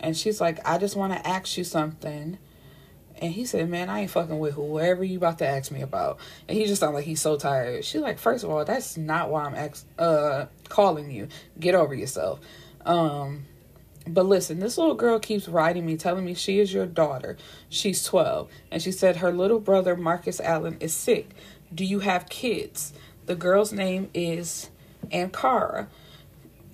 and 0.00 0.16
she's 0.16 0.40
like, 0.40 0.66
"I 0.66 0.78
just 0.78 0.96
want 0.96 1.12
to 1.12 1.28
ask 1.28 1.58
you 1.58 1.64
something." 1.64 2.38
And 3.20 3.34
he 3.34 3.44
said, 3.44 3.68
Man, 3.68 3.90
I 3.90 4.00
ain't 4.00 4.10
fucking 4.12 4.38
with 4.38 4.54
whoever 4.54 5.04
you 5.04 5.18
about 5.18 5.38
to 5.40 5.46
ask 5.46 5.72
me 5.72 5.82
about. 5.82 6.20
And 6.46 6.56
he 6.56 6.66
just 6.66 6.80
sounds 6.80 6.94
like 6.94 7.04
he's 7.04 7.20
so 7.20 7.36
tired. 7.36 7.84
She's 7.84 8.00
like, 8.00 8.18
First 8.18 8.44
of 8.44 8.50
all, 8.50 8.64
that's 8.64 8.96
not 8.96 9.28
why 9.28 9.44
I'm 9.44 9.56
ex- 9.56 9.84
uh 9.98 10.46
calling 10.68 11.10
you. 11.10 11.26
Get 11.58 11.74
over 11.74 11.94
yourself. 11.94 12.38
Um 12.86 13.47
But 14.08 14.26
listen, 14.26 14.60
this 14.60 14.78
little 14.78 14.94
girl 14.94 15.18
keeps 15.18 15.48
writing 15.48 15.84
me, 15.84 15.96
telling 15.96 16.24
me 16.24 16.34
she 16.34 16.60
is 16.60 16.72
your 16.72 16.86
daughter. 16.86 17.36
She's 17.68 18.04
12. 18.04 18.48
And 18.70 18.82
she 18.82 18.92
said 18.92 19.16
her 19.16 19.32
little 19.32 19.60
brother, 19.60 19.96
Marcus 19.96 20.40
Allen, 20.40 20.76
is 20.80 20.94
sick. 20.94 21.30
Do 21.74 21.84
you 21.84 22.00
have 22.00 22.28
kids? 22.28 22.92
The 23.26 23.34
girl's 23.34 23.72
name 23.72 24.10
is 24.14 24.70
Ankara. 25.12 25.88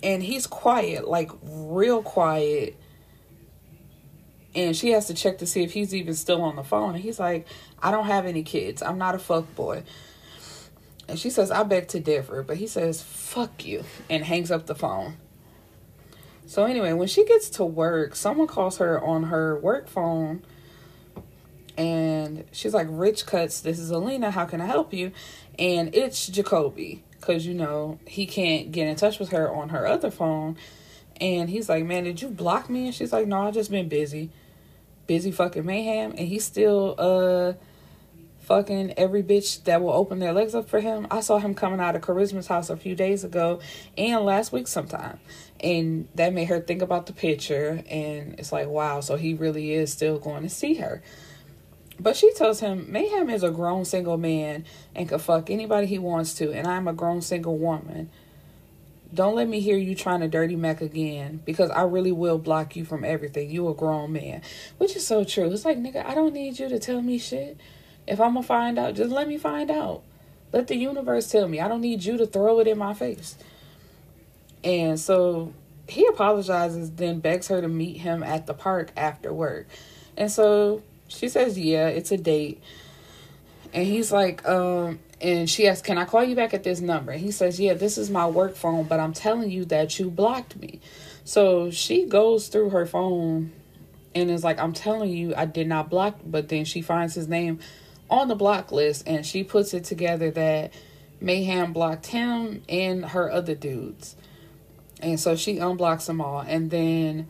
And 0.03 0.23
he's 0.23 0.47
quiet, 0.47 1.09
like 1.09 1.31
real 1.43 2.03
quiet. 2.03 2.77
And 4.55 4.77
she 4.77 4.91
has 4.91 5.07
to 5.07 5.15
check 5.15 5.39
to 5.39 5.47
see 5.47 5.65
if 5.65 5.73
he's 5.73 5.95
even 5.95 6.15
still 6.15 6.43
on 6.43 6.57
the 6.57 6.63
phone. 6.63 6.95
And 6.95 7.03
he's 7.03 7.19
like, 7.19 7.47
I 7.83 7.91
don't 7.91 8.07
have 8.07 8.27
any 8.27 8.45
kids. 8.45 8.83
I'm 8.83 8.99
not 8.99 9.15
a 9.15 9.19
fuck 9.19 9.53
boy. 9.57 9.83
And 11.09 11.19
she 11.19 11.31
says, 11.31 11.51
I 11.51 11.65
beg 11.65 11.89
to 11.89 12.01
differ. 12.01 12.43
But 12.43 12.59
he 12.59 12.67
says, 12.67 13.03
fuck 13.03 13.65
you. 13.65 13.83
And 14.09 14.25
hangs 14.25 14.51
up 14.51 14.67
the 14.67 14.75
phone. 14.75 15.17
So 16.47 16.65
anyway, 16.65 16.93
when 16.93 17.09
she 17.09 17.25
gets 17.25 17.49
to 17.51 17.65
work, 17.65 18.15
someone 18.15 18.47
calls 18.47 18.79
her 18.79 19.03
on 19.03 19.25
her 19.25 19.59
work 19.59 19.89
phone 19.89 20.43
and 21.77 22.45
she's 22.53 22.75
like, 22.75 22.87
Rich 22.91 23.27
Cuts, 23.27 23.61
this 23.61 23.79
is 23.79 23.91
Alina, 23.91 24.31
how 24.31 24.45
can 24.45 24.61
I 24.61 24.67
help 24.67 24.93
you? 24.93 25.13
And 25.59 25.95
it's 25.95 26.27
Jacoby, 26.27 27.03
because 27.21 27.47
you 27.47 27.55
know, 27.55 27.99
he 28.07 28.27
can't 28.27 28.71
get 28.73 28.87
in 28.87 28.97
touch 28.97 29.19
with 29.19 29.31
her 29.31 29.53
on 29.53 29.71
her 29.71 29.87
other 29.87 30.11
phone. 30.11 30.57
And 31.21 31.49
he's 31.49 31.69
like, 31.69 31.85
Man, 31.85 32.05
did 32.05 32.23
you 32.23 32.29
block 32.29 32.69
me? 32.69 32.87
And 32.87 32.95
she's 32.95 33.13
like, 33.13 33.27
No, 33.27 33.43
I 33.43 33.51
just 33.51 33.71
been 33.71 33.89
busy. 33.89 34.31
Busy 35.07 35.31
fucking 35.31 35.65
mayhem. 35.65 36.11
And 36.13 36.29
he's 36.29 36.45
still 36.45 36.95
uh 36.99 37.55
fucking 38.45 38.95
every 38.97 39.23
bitch 39.23 39.65
that 39.65 39.83
will 39.83 39.93
open 39.93 40.19
their 40.19 40.33
legs 40.33 40.55
up 40.55 40.69
for 40.69 40.81
him. 40.81 41.07
I 41.11 41.21
saw 41.21 41.39
him 41.39 41.55
coming 41.55 41.81
out 41.81 41.97
of 41.97 42.03
Charisma's 42.03 42.47
house 42.47 42.71
a 42.71 42.77
few 42.77 42.95
days 42.95 43.25
ago 43.25 43.61
and 43.97 44.25
last 44.25 44.53
week 44.53 44.69
sometime. 44.69 45.19
And 45.61 46.09
that 46.15 46.35
made 46.35 46.49
her 46.49 46.61
think 46.61 46.83
about 46.83 47.07
the 47.07 47.13
picture. 47.13 47.83
And 47.89 48.39
it's 48.39 48.53
like, 48.53 48.69
wow, 48.69 49.01
so 49.01 49.17
he 49.17 49.35
really 49.35 49.73
is 49.73 49.93
still 49.93 50.19
going 50.19 50.43
to 50.43 50.51
see 50.51 50.75
her. 50.75 51.03
But 51.99 52.17
she 52.17 52.33
tells 52.35 52.61
him, 52.61 52.91
Mayhem 52.91 53.31
is 53.31 53.43
a 53.43 53.51
grown 53.51 53.85
single 53.85 54.19
man 54.19 54.65
and 54.95 55.09
can 55.09 55.19
fuck 55.19 55.49
anybody 55.49 55.87
he 55.87 55.99
wants 55.99 56.35
to. 56.35 56.53
And 56.53 56.67
I'm 56.67 56.89
a 56.89 56.93
grown 56.93 57.23
single 57.23 57.57
woman. 57.57 58.11
Don't 59.13 59.37
let 59.37 59.49
me 59.49 59.61
hear 59.61 59.77
you 59.77 59.95
trying 59.95 60.21
to 60.21 60.29
dirty 60.29 60.57
Mac 60.57 60.81
again 60.81 61.41
because 61.45 61.71
I 61.71 61.83
really 61.83 62.11
will 62.11 62.37
block 62.37 62.75
you 62.75 62.85
from 62.85 63.05
everything. 63.05 63.49
You 63.49 63.69
a 63.69 63.75
grown 63.75 64.13
man. 64.13 64.43
Which 64.79 64.97
is 64.97 65.07
so 65.07 65.23
true. 65.25 65.51
It's 65.51 65.65
like, 65.65 65.79
nigga, 65.79 66.05
I 66.05 66.15
don't 66.15 66.35
need 66.35 66.59
you 66.59 66.69
to 66.69 66.81
tell 66.81 67.01
me 67.01 67.19
shit. 67.19 67.57
If 68.07 68.21
I'm 68.21 68.35
gonna 68.35 68.47
find 68.47 68.79
out, 68.79 68.95
just 68.95 69.11
let 69.11 69.29
me 69.29 69.39
find 69.39 69.71
out. 69.71 70.03
Let 70.53 70.69
the 70.69 70.77
universe 70.77 71.31
tell 71.31 71.49
me. 71.49 71.61
I 71.61 71.69
don't 71.69 71.81
need 71.81 72.05
you 72.05 72.17
to 72.19 72.27
throw 72.27 72.61
it 72.61 72.69
in 72.69 72.79
my 72.79 72.95
face. 72.95 73.37
And 74.63 74.99
so 74.99 75.53
he 75.89 76.07
apologizes, 76.07 76.93
then 76.93 77.21
begs 77.21 77.49
her 77.49 77.61
to 77.61 77.69
meet 77.69 77.99
him 77.99 78.23
at 78.23 78.47
the 78.47 78.55
park 78.55 78.91
after 78.97 79.33
work. 79.33 79.67
And 80.17 80.31
so 80.31 80.83
she 81.09 81.29
says, 81.29 81.59
Yeah, 81.59 81.89
it's 81.89 82.13
a 82.13 82.17
date. 82.17 82.63
And 83.73 83.87
he's 83.87 84.13
like, 84.13 84.47
um, 84.49 85.01
and 85.21 85.49
she 85.51 85.67
asks, 85.67 85.87
Can 85.87 85.99
I 85.99 86.05
call 86.05 86.25
you 86.25 86.37
back 86.37 86.55
at 86.55 86.63
this 86.65 86.81
number? 86.81 87.13
he 87.13 87.31
says, 87.31 87.59
Yeah, 87.59 87.75
this 87.75 87.99
is 87.99 88.11
my 88.11 88.27
work 88.27 88.55
phone, 88.55 88.85
but 88.85 89.01
I'm 89.01 89.13
telling 89.13 89.51
you 89.51 89.65
that 89.67 89.99
you 89.99 90.11
blocked 90.11 90.57
me. 90.57 90.81
So 91.25 91.71
she 91.71 92.07
goes 92.07 92.49
through 92.49 92.71
her 92.71 92.87
phone 92.87 93.53
and 94.15 94.31
is 94.31 94.45
like, 94.45 94.61
I'm 94.61 94.73
telling 94.73 95.11
you, 95.11 95.35
I 95.37 95.47
did 95.47 95.67
not 95.67 95.91
block. 95.91 96.21
But 96.25 96.49
then 96.49 96.65
she 96.65 96.83
finds 96.83 97.15
his 97.15 97.29
name 97.29 97.59
on 98.11 98.29
the 98.29 98.35
block 98.35 98.73
list 98.73 99.05
and 99.07 99.25
she 99.25 99.45
puts 99.45 99.75
it 99.75 99.85
together 99.85 100.31
that 100.31 100.73
Mayhem 101.21 101.73
blocked 101.73 102.07
him 102.07 102.63
and 102.69 103.05
her 103.07 103.31
other 103.31 103.55
dudes. 103.55 104.17
And 105.01 105.19
so 105.19 105.37
she 105.37 105.57
unblocks 105.57 106.07
them 106.07 106.21
all. 106.21 106.41
And 106.41 106.71
then 106.71 107.29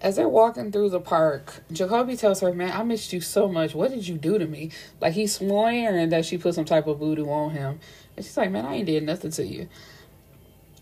as 0.00 0.16
they're 0.16 0.28
walking 0.28 0.72
through 0.72 0.90
the 0.90 1.00
park, 1.00 1.62
Jacoby 1.70 2.16
tells 2.16 2.40
her, 2.40 2.52
Man, 2.52 2.72
I 2.72 2.82
missed 2.82 3.12
you 3.12 3.20
so 3.20 3.48
much. 3.48 3.74
What 3.74 3.90
did 3.90 4.06
you 4.08 4.16
do 4.16 4.38
to 4.38 4.46
me? 4.46 4.70
Like 5.00 5.14
he's 5.14 5.36
swearing 5.36 6.08
that 6.10 6.24
she 6.24 6.38
put 6.38 6.54
some 6.54 6.64
type 6.64 6.86
of 6.86 6.98
voodoo 6.98 7.28
on 7.28 7.50
him. 7.50 7.80
And 8.16 8.24
she's 8.24 8.36
like, 8.36 8.50
Man, 8.50 8.64
I 8.64 8.76
ain't 8.76 8.86
did 8.86 9.02
nothing 9.02 9.30
to 9.32 9.44
you. 9.44 9.68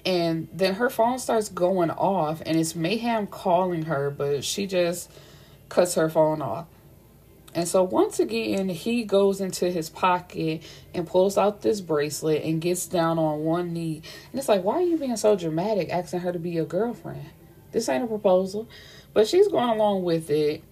And 0.06 0.48
then 0.52 0.74
her 0.74 0.88
phone 0.88 1.18
starts 1.18 1.48
going 1.48 1.90
off 1.90 2.42
and 2.46 2.58
it's 2.58 2.74
Mayhem 2.74 3.26
calling 3.26 3.82
her, 3.82 4.10
but 4.10 4.44
she 4.44 4.66
just 4.66 5.10
cuts 5.68 5.96
her 5.96 6.08
phone 6.08 6.40
off. 6.40 6.66
And 7.54 7.66
so 7.66 7.82
once 7.82 8.20
again, 8.20 8.68
he 8.68 9.04
goes 9.04 9.40
into 9.40 9.70
his 9.70 9.88
pocket 9.88 10.62
and 10.94 11.06
pulls 11.06 11.38
out 11.38 11.62
this 11.62 11.80
bracelet 11.80 12.42
and 12.44 12.60
gets 12.60 12.86
down 12.86 13.18
on 13.18 13.40
one 13.40 13.72
knee. 13.72 14.02
And 14.30 14.38
it's 14.38 14.48
like, 14.48 14.62
why 14.62 14.74
are 14.74 14.82
you 14.82 14.98
being 14.98 15.16
so 15.16 15.34
dramatic, 15.34 15.90
asking 15.90 16.20
her 16.20 16.32
to 16.32 16.38
be 16.38 16.50
your 16.50 16.66
girlfriend? 16.66 17.26
This 17.72 17.88
ain't 17.88 18.04
a 18.04 18.06
proposal. 18.06 18.68
But 19.14 19.26
she's 19.26 19.48
going 19.48 19.70
along 19.70 20.02
with 20.02 20.30
it. 20.30 20.62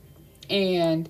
And 0.51 1.09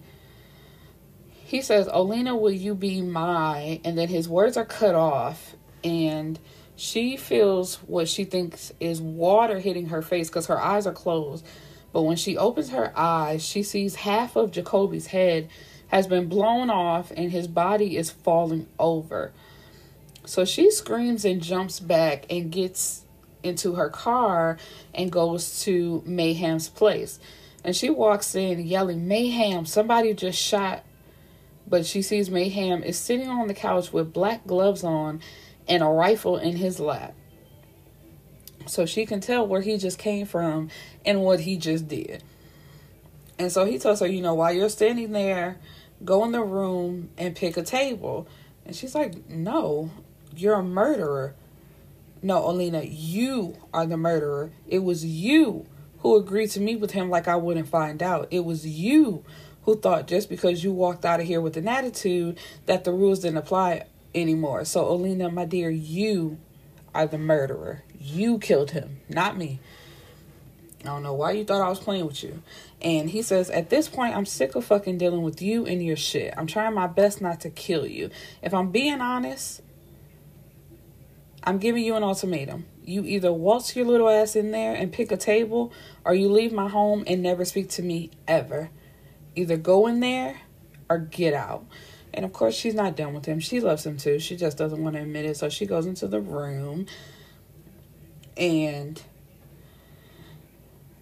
he 1.30 1.62
says, 1.62 1.88
Olena, 1.88 2.38
will 2.40 2.50
you 2.52 2.74
be 2.74 3.02
my? 3.02 3.80
And 3.84 3.98
then 3.98 4.08
his 4.08 4.28
words 4.28 4.56
are 4.56 4.64
cut 4.64 4.94
off. 4.94 5.56
And 5.82 6.38
she 6.76 7.16
feels 7.16 7.76
what 7.76 8.08
she 8.08 8.24
thinks 8.24 8.72
is 8.80 9.00
water 9.00 9.58
hitting 9.58 9.86
her 9.86 10.02
face 10.02 10.28
because 10.28 10.46
her 10.46 10.60
eyes 10.60 10.86
are 10.86 10.92
closed. 10.92 11.46
But 11.96 12.02
when 12.02 12.18
she 12.18 12.36
opens 12.36 12.68
her 12.72 12.92
eyes, 12.94 13.42
she 13.42 13.62
sees 13.62 13.94
half 13.94 14.36
of 14.36 14.50
Jacoby's 14.50 15.06
head 15.06 15.48
has 15.88 16.06
been 16.06 16.28
blown 16.28 16.68
off 16.68 17.10
and 17.10 17.32
his 17.32 17.48
body 17.48 17.96
is 17.96 18.10
falling 18.10 18.66
over. 18.78 19.32
So 20.26 20.44
she 20.44 20.70
screams 20.70 21.24
and 21.24 21.42
jumps 21.42 21.80
back 21.80 22.26
and 22.28 22.52
gets 22.52 23.04
into 23.42 23.76
her 23.76 23.88
car 23.88 24.58
and 24.94 25.10
goes 25.10 25.62
to 25.62 26.02
Mayhem's 26.04 26.68
place. 26.68 27.18
And 27.64 27.74
she 27.74 27.88
walks 27.88 28.34
in 28.34 28.66
yelling, 28.66 29.08
Mayhem, 29.08 29.64
somebody 29.64 30.12
just 30.12 30.38
shot. 30.38 30.84
But 31.66 31.86
she 31.86 32.02
sees 32.02 32.28
Mayhem 32.28 32.82
is 32.82 32.98
sitting 32.98 33.30
on 33.30 33.48
the 33.48 33.54
couch 33.54 33.90
with 33.90 34.12
black 34.12 34.46
gloves 34.46 34.84
on 34.84 35.22
and 35.66 35.82
a 35.82 35.86
rifle 35.86 36.36
in 36.36 36.56
his 36.56 36.78
lap. 36.78 37.14
So 38.66 38.86
she 38.86 39.06
can 39.06 39.20
tell 39.20 39.46
where 39.46 39.60
he 39.60 39.78
just 39.78 39.98
came 39.98 40.26
from 40.26 40.70
and 41.04 41.22
what 41.22 41.40
he 41.40 41.56
just 41.56 41.88
did. 41.88 42.22
And 43.38 43.52
so 43.52 43.64
he 43.64 43.78
tells 43.78 44.00
her, 44.00 44.06
you 44.06 44.22
know, 44.22 44.34
while 44.34 44.52
you're 44.52 44.68
standing 44.68 45.12
there, 45.12 45.58
go 46.04 46.24
in 46.24 46.32
the 46.32 46.42
room 46.42 47.10
and 47.18 47.36
pick 47.36 47.56
a 47.56 47.62
table. 47.62 48.26
And 48.64 48.74
she's 48.74 48.94
like, 48.94 49.28
no, 49.28 49.90
you're 50.34 50.54
a 50.54 50.62
murderer. 50.62 51.34
No, 52.22 52.48
Alina, 52.48 52.82
you 52.82 53.56
are 53.72 53.86
the 53.86 53.96
murderer. 53.96 54.50
It 54.66 54.80
was 54.80 55.04
you 55.04 55.66
who 55.98 56.16
agreed 56.16 56.50
to 56.50 56.60
meet 56.60 56.80
with 56.80 56.92
him 56.92 57.10
like 57.10 57.28
I 57.28 57.36
wouldn't 57.36 57.68
find 57.68 58.02
out. 58.02 58.28
It 58.30 58.44
was 58.44 58.66
you 58.66 59.24
who 59.62 59.76
thought 59.76 60.06
just 60.06 60.28
because 60.28 60.64
you 60.64 60.72
walked 60.72 61.04
out 61.04 61.20
of 61.20 61.26
here 61.26 61.40
with 61.40 61.56
an 61.56 61.68
attitude 61.68 62.38
that 62.66 62.84
the 62.84 62.92
rules 62.92 63.20
didn't 63.20 63.38
apply 63.38 63.84
anymore. 64.14 64.64
So, 64.64 64.88
Alina, 64.88 65.30
my 65.30 65.44
dear, 65.44 65.68
you 65.70 66.38
are 66.96 67.06
the 67.06 67.18
murderer. 67.18 67.84
You 67.98 68.38
killed 68.38 68.70
him, 68.72 69.00
not 69.08 69.36
me. 69.36 69.60
I 70.82 70.86
don't 70.86 71.02
know 71.02 71.14
why 71.14 71.32
you 71.32 71.44
thought 71.44 71.60
I 71.60 71.68
was 71.68 71.80
playing 71.80 72.06
with 72.06 72.22
you. 72.22 72.42
And 72.80 73.10
he 73.10 73.22
says, 73.22 73.50
At 73.50 73.70
this 73.70 73.88
point, 73.88 74.16
I'm 74.16 74.24
sick 74.24 74.54
of 74.54 74.64
fucking 74.64 74.98
dealing 74.98 75.22
with 75.22 75.42
you 75.42 75.66
and 75.66 75.84
your 75.84 75.96
shit. 75.96 76.32
I'm 76.36 76.46
trying 76.46 76.74
my 76.74 76.86
best 76.86 77.20
not 77.20 77.40
to 77.40 77.50
kill 77.50 77.86
you. 77.86 78.10
If 78.42 78.54
I'm 78.54 78.70
being 78.70 79.00
honest, 79.00 79.62
I'm 81.42 81.58
giving 81.58 81.84
you 81.84 81.96
an 81.96 82.02
ultimatum. 82.02 82.66
You 82.84 83.04
either 83.04 83.32
waltz 83.32 83.74
your 83.74 83.84
little 83.84 84.08
ass 84.08 84.36
in 84.36 84.52
there 84.52 84.74
and 84.74 84.92
pick 84.92 85.10
a 85.10 85.16
table, 85.16 85.72
or 86.04 86.14
you 86.14 86.30
leave 86.30 86.52
my 86.52 86.68
home 86.68 87.04
and 87.06 87.22
never 87.22 87.44
speak 87.44 87.68
to 87.70 87.82
me 87.82 88.10
ever. 88.28 88.70
Either 89.34 89.56
go 89.56 89.86
in 89.86 90.00
there 90.00 90.40
or 90.88 90.98
get 90.98 91.34
out. 91.34 91.66
And 92.16 92.24
of 92.24 92.32
course, 92.32 92.54
she's 92.56 92.74
not 92.74 92.96
done 92.96 93.12
with 93.14 93.26
him. 93.26 93.38
She 93.38 93.60
loves 93.60 93.86
him 93.86 93.98
too. 93.98 94.18
She 94.18 94.36
just 94.36 94.56
doesn't 94.56 94.82
want 94.82 94.96
to 94.96 95.02
admit 95.02 95.26
it. 95.26 95.36
So 95.36 95.48
she 95.48 95.66
goes 95.66 95.86
into 95.86 96.08
the 96.08 96.20
room 96.20 96.86
and 98.36 99.02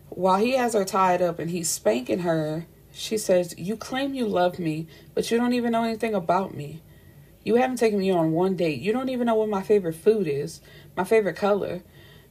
while 0.08 0.38
he 0.38 0.52
has 0.52 0.74
her 0.74 0.84
tied 0.84 1.20
up 1.20 1.38
and 1.38 1.50
he's 1.50 1.68
spanking 1.68 2.20
her, 2.20 2.66
she 2.92 3.18
says, 3.18 3.54
You 3.58 3.76
claim 3.76 4.14
you 4.14 4.26
love 4.26 4.58
me, 4.58 4.86
but 5.14 5.30
you 5.30 5.36
don't 5.36 5.52
even 5.52 5.72
know 5.72 5.82
anything 5.82 6.14
about 6.14 6.54
me. 6.54 6.80
You 7.42 7.56
haven't 7.56 7.76
taken 7.76 7.98
me 7.98 8.10
on 8.10 8.32
one 8.32 8.56
date. 8.56 8.80
You 8.80 8.92
don't 8.92 9.08
even 9.08 9.26
know 9.26 9.34
what 9.34 9.48
my 9.48 9.62
favorite 9.62 9.96
food 9.96 10.28
is, 10.28 10.60
my 10.96 11.04
favorite 11.04 11.36
color. 11.36 11.82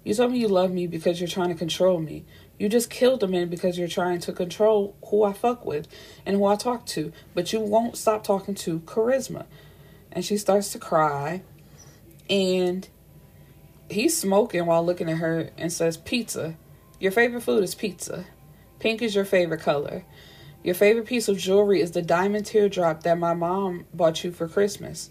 You 0.04 0.14
told 0.14 0.32
me 0.32 0.40
you 0.40 0.48
love 0.48 0.72
me 0.72 0.88
because 0.88 1.20
you're 1.20 1.28
trying 1.28 1.50
to 1.50 1.56
control 1.56 2.00
me. 2.00 2.26
You 2.64 2.70
just 2.70 2.90
killed 2.90 3.22
a 3.24 3.28
man 3.28 3.50
because 3.50 3.78
you're 3.78 3.90
trying 3.90 4.20
to 4.20 4.32
control 4.32 4.96
who 5.10 5.24
I 5.24 5.34
fuck 5.34 5.66
with 5.66 5.86
and 6.26 6.38
who 6.38 6.46
I 6.46 6.56
talk 6.56 6.86
to, 6.86 7.12
but 7.34 7.52
you 7.52 7.60
won't 7.60 7.98
stop 7.98 8.24
talking 8.24 8.56
to 8.56 8.80
Charisma. 8.80 9.48
And 10.14 10.24
she 10.24 10.38
starts 10.38 10.72
to 10.72 10.80
cry, 10.80 11.42
and 12.30 12.88
he's 13.90 14.18
smoking 14.18 14.66
while 14.66 14.86
looking 14.86 15.10
at 15.10 15.18
her 15.18 15.50
and 15.58 15.74
says, 15.74 15.98
Pizza. 15.98 16.56
Your 17.02 17.12
favorite 17.12 17.42
food 17.42 17.66
is 17.66 17.76
pizza. 17.76 18.28
Pink 18.80 19.02
is 19.02 19.14
your 19.14 19.26
favorite 19.26 19.60
color. 19.60 20.06
Your 20.64 20.76
favorite 20.76 21.06
piece 21.06 21.28
of 21.28 21.38
jewelry 21.38 21.82
is 21.82 21.92
the 21.92 22.02
diamond 22.02 22.46
teardrop 22.46 23.04
that 23.04 23.20
my 23.20 23.34
mom 23.34 23.88
bought 23.94 24.24
you 24.24 24.32
for 24.32 24.48
Christmas. 24.48 25.10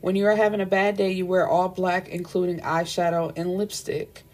When 0.00 0.16
you 0.16 0.24
are 0.24 0.36
having 0.36 0.62
a 0.62 0.64
bad 0.64 0.96
day, 0.96 1.12
you 1.12 1.26
wear 1.26 1.46
all 1.46 1.68
black, 1.68 2.08
including 2.08 2.60
eyeshadow 2.60 3.34
and 3.36 3.54
lipstick. 3.54 4.24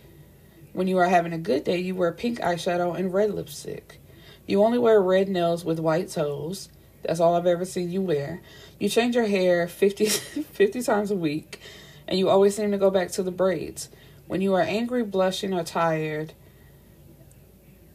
When 0.73 0.87
you 0.87 0.99
are 0.99 1.09
having 1.09 1.33
a 1.33 1.39
good 1.39 1.65
day, 1.65 1.79
you 1.79 1.95
wear 1.95 2.13
pink 2.13 2.41
eyeshadow 2.41 2.97
and 2.97 3.13
red 3.13 3.33
lipstick. 3.33 4.01
You 4.47 4.63
only 4.63 4.79
wear 4.79 5.01
red 5.01 5.29
nails 5.29 5.65
with 5.65 5.81
white 5.81 6.09
toes. 6.11 6.69
That's 7.03 7.21
all 7.21 7.35
I've 7.35 7.47
ever 7.47 7.65
seen 7.65 7.91
you 7.91 8.03
wear. 8.03 8.41
You 8.79 8.89
change 8.89 9.15
your 9.15 9.27
hair 9.27 9.67
50, 9.67 10.07
50 10.07 10.83
times 10.83 11.11
a 11.11 11.17
week, 11.17 11.61
and 12.07 12.19
you 12.19 12.29
always 12.29 12.57
seem 12.57 12.71
to 12.71 12.79
go 12.79 12.91
back 12.91 13.11
to 13.13 13.23
the 13.23 13.31
braids. 13.31 13.89
When 14.27 14.41
you 14.41 14.55
are 14.55 14.63
angry, 14.63 15.03
blushing, 15.03 15.53
or 15.53 15.65
tired, 15.65 16.35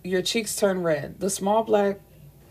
your 0.03 0.21
cheeks 0.21 0.55
turn 0.55 0.83
red. 0.83 1.19
The 1.19 1.29
small 1.29 1.63
black, 1.63 1.99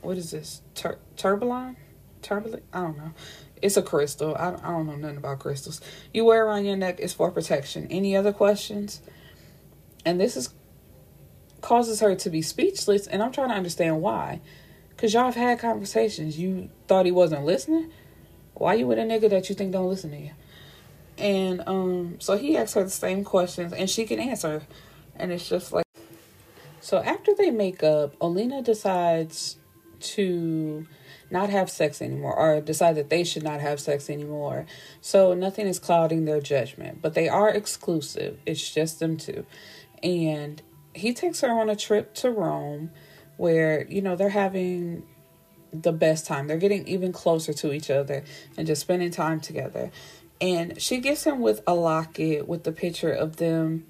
what 0.01 0.17
is 0.17 0.31
this? 0.31 0.63
Tur- 0.75 0.99
turbilon? 1.17 1.77
Turbilon? 2.23 2.63
I 2.73 2.81
don't 2.81 2.97
know. 2.97 3.13
It's 3.61 3.77
a 3.77 3.83
crystal. 3.83 4.35
I, 4.37 4.55
I 4.55 4.71
don't 4.73 4.87
know 4.87 4.97
nothing 4.97 5.17
about 5.19 5.39
crystals. 5.39 5.81
You 6.13 6.25
wear 6.25 6.47
around 6.47 6.65
your 6.65 6.77
neck 6.77 7.01
is 7.01 7.13
for 7.13 7.31
protection. 7.31 7.87
Any 7.91 8.17
other 8.17 8.33
questions? 8.33 9.01
And 10.05 10.21
this 10.21 10.37
is 10.37 10.51
causes 11.61 12.01
her 12.01 12.15
to 12.15 12.29
be 12.29 12.43
speechless, 12.43 13.07
and 13.07 13.23
I'm 13.23 13.33
trying 13.33 13.49
to 13.49 13.55
understand 13.55 14.03
why. 14.03 14.41
Cause 14.97 15.15
y'all 15.15 15.25
have 15.25 15.35
had 15.35 15.59
conversations. 15.59 16.39
You 16.39 16.71
thought 16.87 17.07
he 17.07 17.11
wasn't 17.11 17.45
listening. 17.45 17.91
Why 18.53 18.75
you 18.75 18.87
with 18.87 18.99
a 18.99 19.03
nigga 19.03 19.29
that 19.31 19.49
you 19.49 19.55
think 19.55 19.73
don't 19.73 19.89
listen 19.89 20.11
to 20.11 20.19
you? 20.19 20.31
And 21.19 21.63
um, 21.67 22.17
so 22.21 22.37
he 22.37 22.57
asks 22.57 22.75
her 22.75 22.85
the 22.85 22.91
same 22.91 23.25
questions, 23.25 23.73
and 23.73 23.89
she 23.89 24.05
can 24.05 24.21
answer. 24.21 24.63
And 25.17 25.33
it's 25.33 25.49
just 25.49 25.73
like, 25.73 25.87
so 26.81 26.99
after 26.99 27.35
they 27.35 27.51
make 27.51 27.83
up, 27.83 28.17
Olena 28.19 28.63
decides 28.63 29.57
to 30.01 30.87
not 31.31 31.51
have 31.51 31.71
sex 31.71 32.03
anymore 32.03 32.37
or 32.37 32.61
decide 32.61 32.97
that 32.97 33.11
they 33.11 33.25
should 33.25 33.43
not 33.43 33.61
have 33.61 33.81
sex 33.81 34.11
anymore. 34.11 34.67
So 35.01 35.35
nothing 35.35 35.67
is 35.67 35.79
clouding 35.79 36.27
their 36.27 36.41
judgment, 36.41 37.01
but 37.01 37.15
they 37.15 37.29
are 37.29 37.49
exclusive. 37.49 38.39
It's 38.45 38.73
just 38.73 39.01
them 39.01 39.17
two. 39.17 39.47
And 40.05 40.63
he 40.95 41.13
takes 41.15 41.41
her 41.41 41.51
on 41.51 41.69
a 41.69 41.75
trip 41.75 42.15
to 42.17 42.31
Rome 42.31 42.91
where, 43.37 43.87
you 43.89 44.03
know, 44.03 44.15
they're 44.15 44.29
having 44.29 45.05
the 45.73 45.93
best 45.93 46.27
time. 46.27 46.47
They're 46.47 46.59
getting 46.59 46.87
even 46.87 47.13
closer 47.13 47.53
to 47.55 47.73
each 47.73 47.91
other 47.91 48.23
and 48.57 48.67
just 48.67 48.83
spending 48.83 49.11
time 49.11 49.41
together. 49.41 49.91
And 50.41 50.81
she 50.81 50.99
gifts 50.99 51.25
him 51.25 51.41
with 51.41 51.63
a 51.67 51.75
locket 51.75 52.47
with 52.47 52.65
the 52.65 52.73
picture 52.73 53.11
of 53.11 53.37
them 53.37 53.87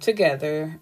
together. 0.00 0.80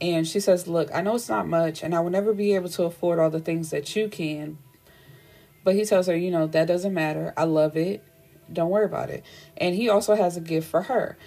And 0.00 0.26
she 0.26 0.40
says, 0.40 0.66
Look, 0.66 0.88
I 0.94 1.02
know 1.02 1.16
it's 1.16 1.28
not 1.28 1.46
much, 1.46 1.82
and 1.82 1.94
I 1.94 2.00
will 2.00 2.10
never 2.10 2.32
be 2.32 2.54
able 2.54 2.70
to 2.70 2.84
afford 2.84 3.18
all 3.18 3.30
the 3.30 3.40
things 3.40 3.70
that 3.70 3.94
you 3.94 4.08
can, 4.08 4.58
but 5.62 5.74
he 5.74 5.84
tells 5.84 6.06
her, 6.06 6.16
you 6.16 6.30
know, 6.30 6.46
that 6.46 6.66
doesn't 6.66 6.94
matter. 6.94 7.34
I 7.36 7.44
love 7.44 7.76
it. 7.76 8.02
Don't 8.50 8.70
worry 8.70 8.86
about 8.86 9.10
it. 9.10 9.24
And 9.56 9.74
he 9.74 9.88
also 9.88 10.14
has 10.14 10.36
a 10.36 10.40
gift 10.40 10.68
for 10.68 10.82
her. 10.82 11.18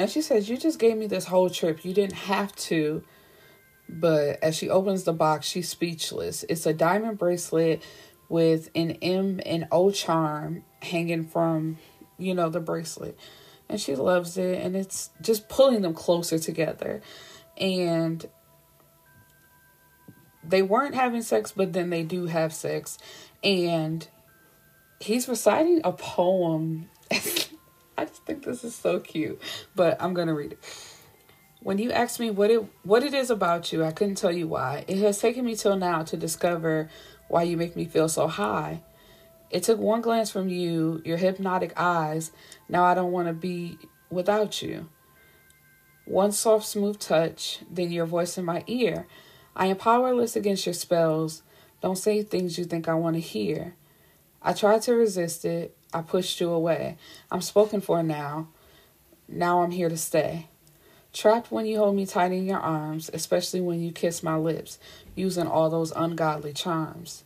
And 0.00 0.08
she 0.08 0.22
says, 0.22 0.48
You 0.48 0.56
just 0.56 0.78
gave 0.78 0.96
me 0.96 1.06
this 1.06 1.26
whole 1.26 1.50
trip. 1.50 1.84
You 1.84 1.92
didn't 1.92 2.14
have 2.14 2.56
to. 2.56 3.04
But 3.86 4.42
as 4.42 4.56
she 4.56 4.70
opens 4.70 5.04
the 5.04 5.12
box, 5.12 5.46
she's 5.46 5.68
speechless. 5.68 6.42
It's 6.48 6.64
a 6.64 6.72
diamond 6.72 7.18
bracelet 7.18 7.82
with 8.30 8.70
an 8.74 8.92
M 9.02 9.40
and 9.44 9.68
O 9.70 9.90
charm 9.90 10.64
hanging 10.80 11.26
from, 11.26 11.76
you 12.16 12.34
know, 12.34 12.48
the 12.48 12.60
bracelet. 12.60 13.18
And 13.68 13.78
she 13.78 13.94
loves 13.94 14.38
it. 14.38 14.62
And 14.64 14.74
it's 14.74 15.10
just 15.20 15.50
pulling 15.50 15.82
them 15.82 15.92
closer 15.92 16.38
together. 16.38 17.02
And 17.58 18.26
they 20.42 20.62
weren't 20.62 20.94
having 20.94 21.20
sex, 21.20 21.52
but 21.52 21.74
then 21.74 21.90
they 21.90 22.04
do 22.04 22.24
have 22.24 22.54
sex 22.54 22.96
and 23.44 24.08
he's 24.98 25.28
reciting 25.28 25.82
a 25.84 25.92
poem. 25.92 26.88
I 28.00 28.06
just 28.06 28.24
think 28.24 28.44
this 28.44 28.64
is 28.64 28.74
so 28.74 28.98
cute, 28.98 29.38
but 29.76 30.00
I'm 30.00 30.14
gonna 30.14 30.32
read 30.32 30.52
it. 30.52 30.58
When 31.62 31.76
you 31.76 31.92
asked 31.92 32.18
me 32.18 32.30
what 32.30 32.50
it 32.50 32.64
what 32.82 33.02
it 33.02 33.12
is 33.12 33.28
about 33.28 33.72
you, 33.74 33.84
I 33.84 33.92
couldn't 33.92 34.14
tell 34.14 34.32
you 34.32 34.48
why. 34.48 34.86
It 34.88 34.96
has 35.00 35.18
taken 35.18 35.44
me 35.44 35.54
till 35.54 35.76
now 35.76 36.02
to 36.04 36.16
discover 36.16 36.88
why 37.28 37.42
you 37.42 37.58
make 37.58 37.76
me 37.76 37.84
feel 37.84 38.08
so 38.08 38.26
high. 38.26 38.82
It 39.50 39.64
took 39.64 39.78
one 39.78 40.00
glance 40.00 40.30
from 40.30 40.48
you, 40.48 41.02
your 41.04 41.18
hypnotic 41.18 41.74
eyes. 41.76 42.32
Now 42.70 42.84
I 42.84 42.94
don't 42.94 43.12
want 43.12 43.28
to 43.28 43.34
be 43.34 43.76
without 44.08 44.62
you. 44.62 44.88
One 46.06 46.32
soft, 46.32 46.64
smooth 46.64 46.98
touch, 46.98 47.58
then 47.70 47.92
your 47.92 48.06
voice 48.06 48.38
in 48.38 48.46
my 48.46 48.64
ear. 48.66 49.06
I 49.54 49.66
am 49.66 49.76
powerless 49.76 50.36
against 50.36 50.64
your 50.64 50.72
spells. 50.72 51.42
Don't 51.82 51.98
say 51.98 52.22
things 52.22 52.56
you 52.56 52.64
think 52.64 52.88
I 52.88 52.94
want 52.94 53.16
to 53.16 53.20
hear. 53.20 53.74
I 54.40 54.54
tried 54.54 54.80
to 54.82 54.94
resist 54.94 55.44
it. 55.44 55.76
I 55.92 56.02
pushed 56.02 56.40
you 56.40 56.50
away. 56.50 56.96
I'm 57.30 57.40
spoken 57.40 57.80
for 57.80 58.02
now. 58.02 58.48
Now 59.28 59.62
I'm 59.62 59.70
here 59.70 59.88
to 59.88 59.96
stay. 59.96 60.48
Trapped 61.12 61.50
when 61.50 61.66
you 61.66 61.78
hold 61.78 61.96
me 61.96 62.06
tight 62.06 62.30
in 62.30 62.46
your 62.46 62.60
arms, 62.60 63.10
especially 63.12 63.60
when 63.60 63.80
you 63.80 63.90
kiss 63.90 64.22
my 64.22 64.36
lips, 64.36 64.78
using 65.16 65.46
all 65.46 65.68
those 65.68 65.90
ungodly 65.90 66.52
charms. 66.52 67.24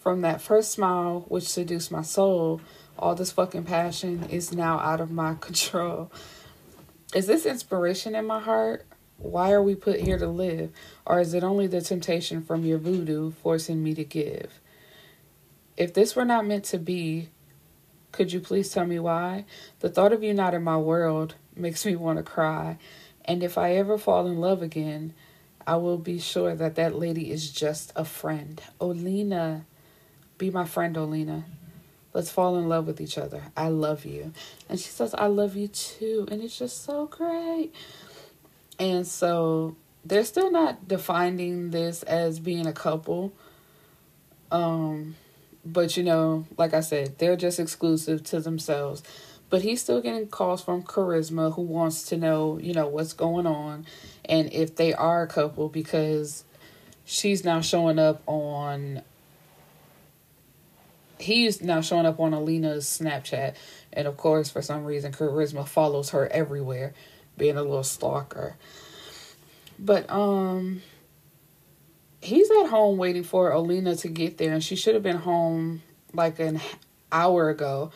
From 0.00 0.22
that 0.22 0.40
first 0.40 0.72
smile 0.72 1.24
which 1.28 1.48
seduced 1.48 1.92
my 1.92 2.02
soul, 2.02 2.60
all 2.98 3.14
this 3.14 3.30
fucking 3.30 3.64
passion 3.64 4.24
is 4.30 4.52
now 4.52 4.80
out 4.80 5.00
of 5.00 5.12
my 5.12 5.34
control. 5.40 6.10
Is 7.14 7.26
this 7.26 7.46
inspiration 7.46 8.14
in 8.14 8.26
my 8.26 8.40
heart? 8.40 8.84
Why 9.16 9.52
are 9.52 9.62
we 9.62 9.74
put 9.74 10.00
here 10.00 10.18
to 10.18 10.28
live? 10.28 10.70
Or 11.06 11.20
is 11.20 11.34
it 11.34 11.44
only 11.44 11.66
the 11.66 11.80
temptation 11.80 12.42
from 12.42 12.64
your 12.64 12.78
voodoo 12.78 13.30
forcing 13.30 13.82
me 13.82 13.94
to 13.94 14.04
give? 14.04 14.60
If 15.76 15.94
this 15.94 16.16
were 16.16 16.24
not 16.24 16.46
meant 16.46 16.64
to 16.66 16.78
be, 16.78 17.28
could 18.18 18.32
you 18.32 18.40
please 18.40 18.68
tell 18.68 18.84
me 18.84 18.98
why? 18.98 19.44
The 19.78 19.88
thought 19.88 20.12
of 20.12 20.24
you 20.24 20.34
not 20.34 20.52
in 20.52 20.64
my 20.64 20.76
world 20.76 21.36
makes 21.54 21.86
me 21.86 21.94
want 21.94 22.16
to 22.16 22.24
cry. 22.24 22.76
And 23.24 23.44
if 23.44 23.56
I 23.56 23.76
ever 23.76 23.96
fall 23.96 24.26
in 24.26 24.40
love 24.40 24.60
again, 24.60 25.14
I 25.64 25.76
will 25.76 25.98
be 25.98 26.18
sure 26.18 26.56
that 26.56 26.74
that 26.74 26.98
lady 26.98 27.30
is 27.30 27.52
just 27.52 27.92
a 27.94 28.04
friend. 28.04 28.60
Olina, 28.80 29.66
be 30.36 30.50
my 30.50 30.64
friend, 30.64 30.96
Olina. 30.96 31.44
Let's 32.12 32.28
fall 32.28 32.58
in 32.58 32.68
love 32.68 32.88
with 32.88 33.00
each 33.00 33.18
other. 33.18 33.40
I 33.56 33.68
love 33.68 34.04
you. 34.04 34.32
And 34.68 34.80
she 34.80 34.88
says, 34.88 35.14
I 35.14 35.26
love 35.28 35.54
you 35.54 35.68
too. 35.68 36.26
And 36.28 36.42
it's 36.42 36.58
just 36.58 36.82
so 36.82 37.06
great. 37.06 37.72
And 38.80 39.06
so 39.06 39.76
they're 40.04 40.24
still 40.24 40.50
not 40.50 40.88
defining 40.88 41.70
this 41.70 42.02
as 42.02 42.40
being 42.40 42.66
a 42.66 42.72
couple. 42.72 43.32
Um, 44.50 45.14
but 45.64 45.96
you 45.96 46.02
know, 46.02 46.46
like 46.56 46.74
I 46.74 46.80
said, 46.80 47.18
they're 47.18 47.36
just 47.36 47.58
exclusive 47.60 48.22
to 48.24 48.40
themselves. 48.40 49.02
But 49.50 49.62
he's 49.62 49.80
still 49.80 50.02
getting 50.02 50.28
calls 50.28 50.62
from 50.62 50.82
Charisma 50.82 51.54
who 51.54 51.62
wants 51.62 52.02
to 52.04 52.18
know, 52.18 52.58
you 52.58 52.74
know, 52.74 52.86
what's 52.86 53.14
going 53.14 53.46
on 53.46 53.86
and 54.28 54.52
if 54.52 54.76
they 54.76 54.92
are 54.92 55.22
a 55.22 55.26
couple 55.26 55.68
because 55.68 56.44
she's 57.04 57.44
now 57.44 57.60
showing 57.62 57.98
up 57.98 58.22
on 58.26 59.02
he's 61.18 61.62
now 61.62 61.80
showing 61.80 62.06
up 62.06 62.20
on 62.20 62.32
Alina's 62.32 62.84
Snapchat. 62.84 63.54
And 63.92 64.06
of 64.06 64.16
course, 64.16 64.50
for 64.50 64.62
some 64.62 64.84
reason, 64.84 65.12
Charisma 65.12 65.66
follows 65.66 66.10
her 66.10 66.28
everywhere 66.28 66.92
being 67.36 67.56
a 67.56 67.62
little 67.62 67.82
stalker. 67.82 68.56
But 69.78 70.08
um 70.10 70.82
he's 72.20 72.50
at 72.50 72.66
home 72.66 72.98
waiting 72.98 73.22
for 73.22 73.50
Olena 73.50 73.98
to 74.00 74.08
get 74.08 74.38
there 74.38 74.52
and 74.52 74.62
she 74.62 74.76
should 74.76 74.94
have 74.94 75.02
been 75.02 75.16
home 75.16 75.82
like 76.12 76.38
an 76.38 76.60
hour 77.12 77.48
ago 77.48 77.92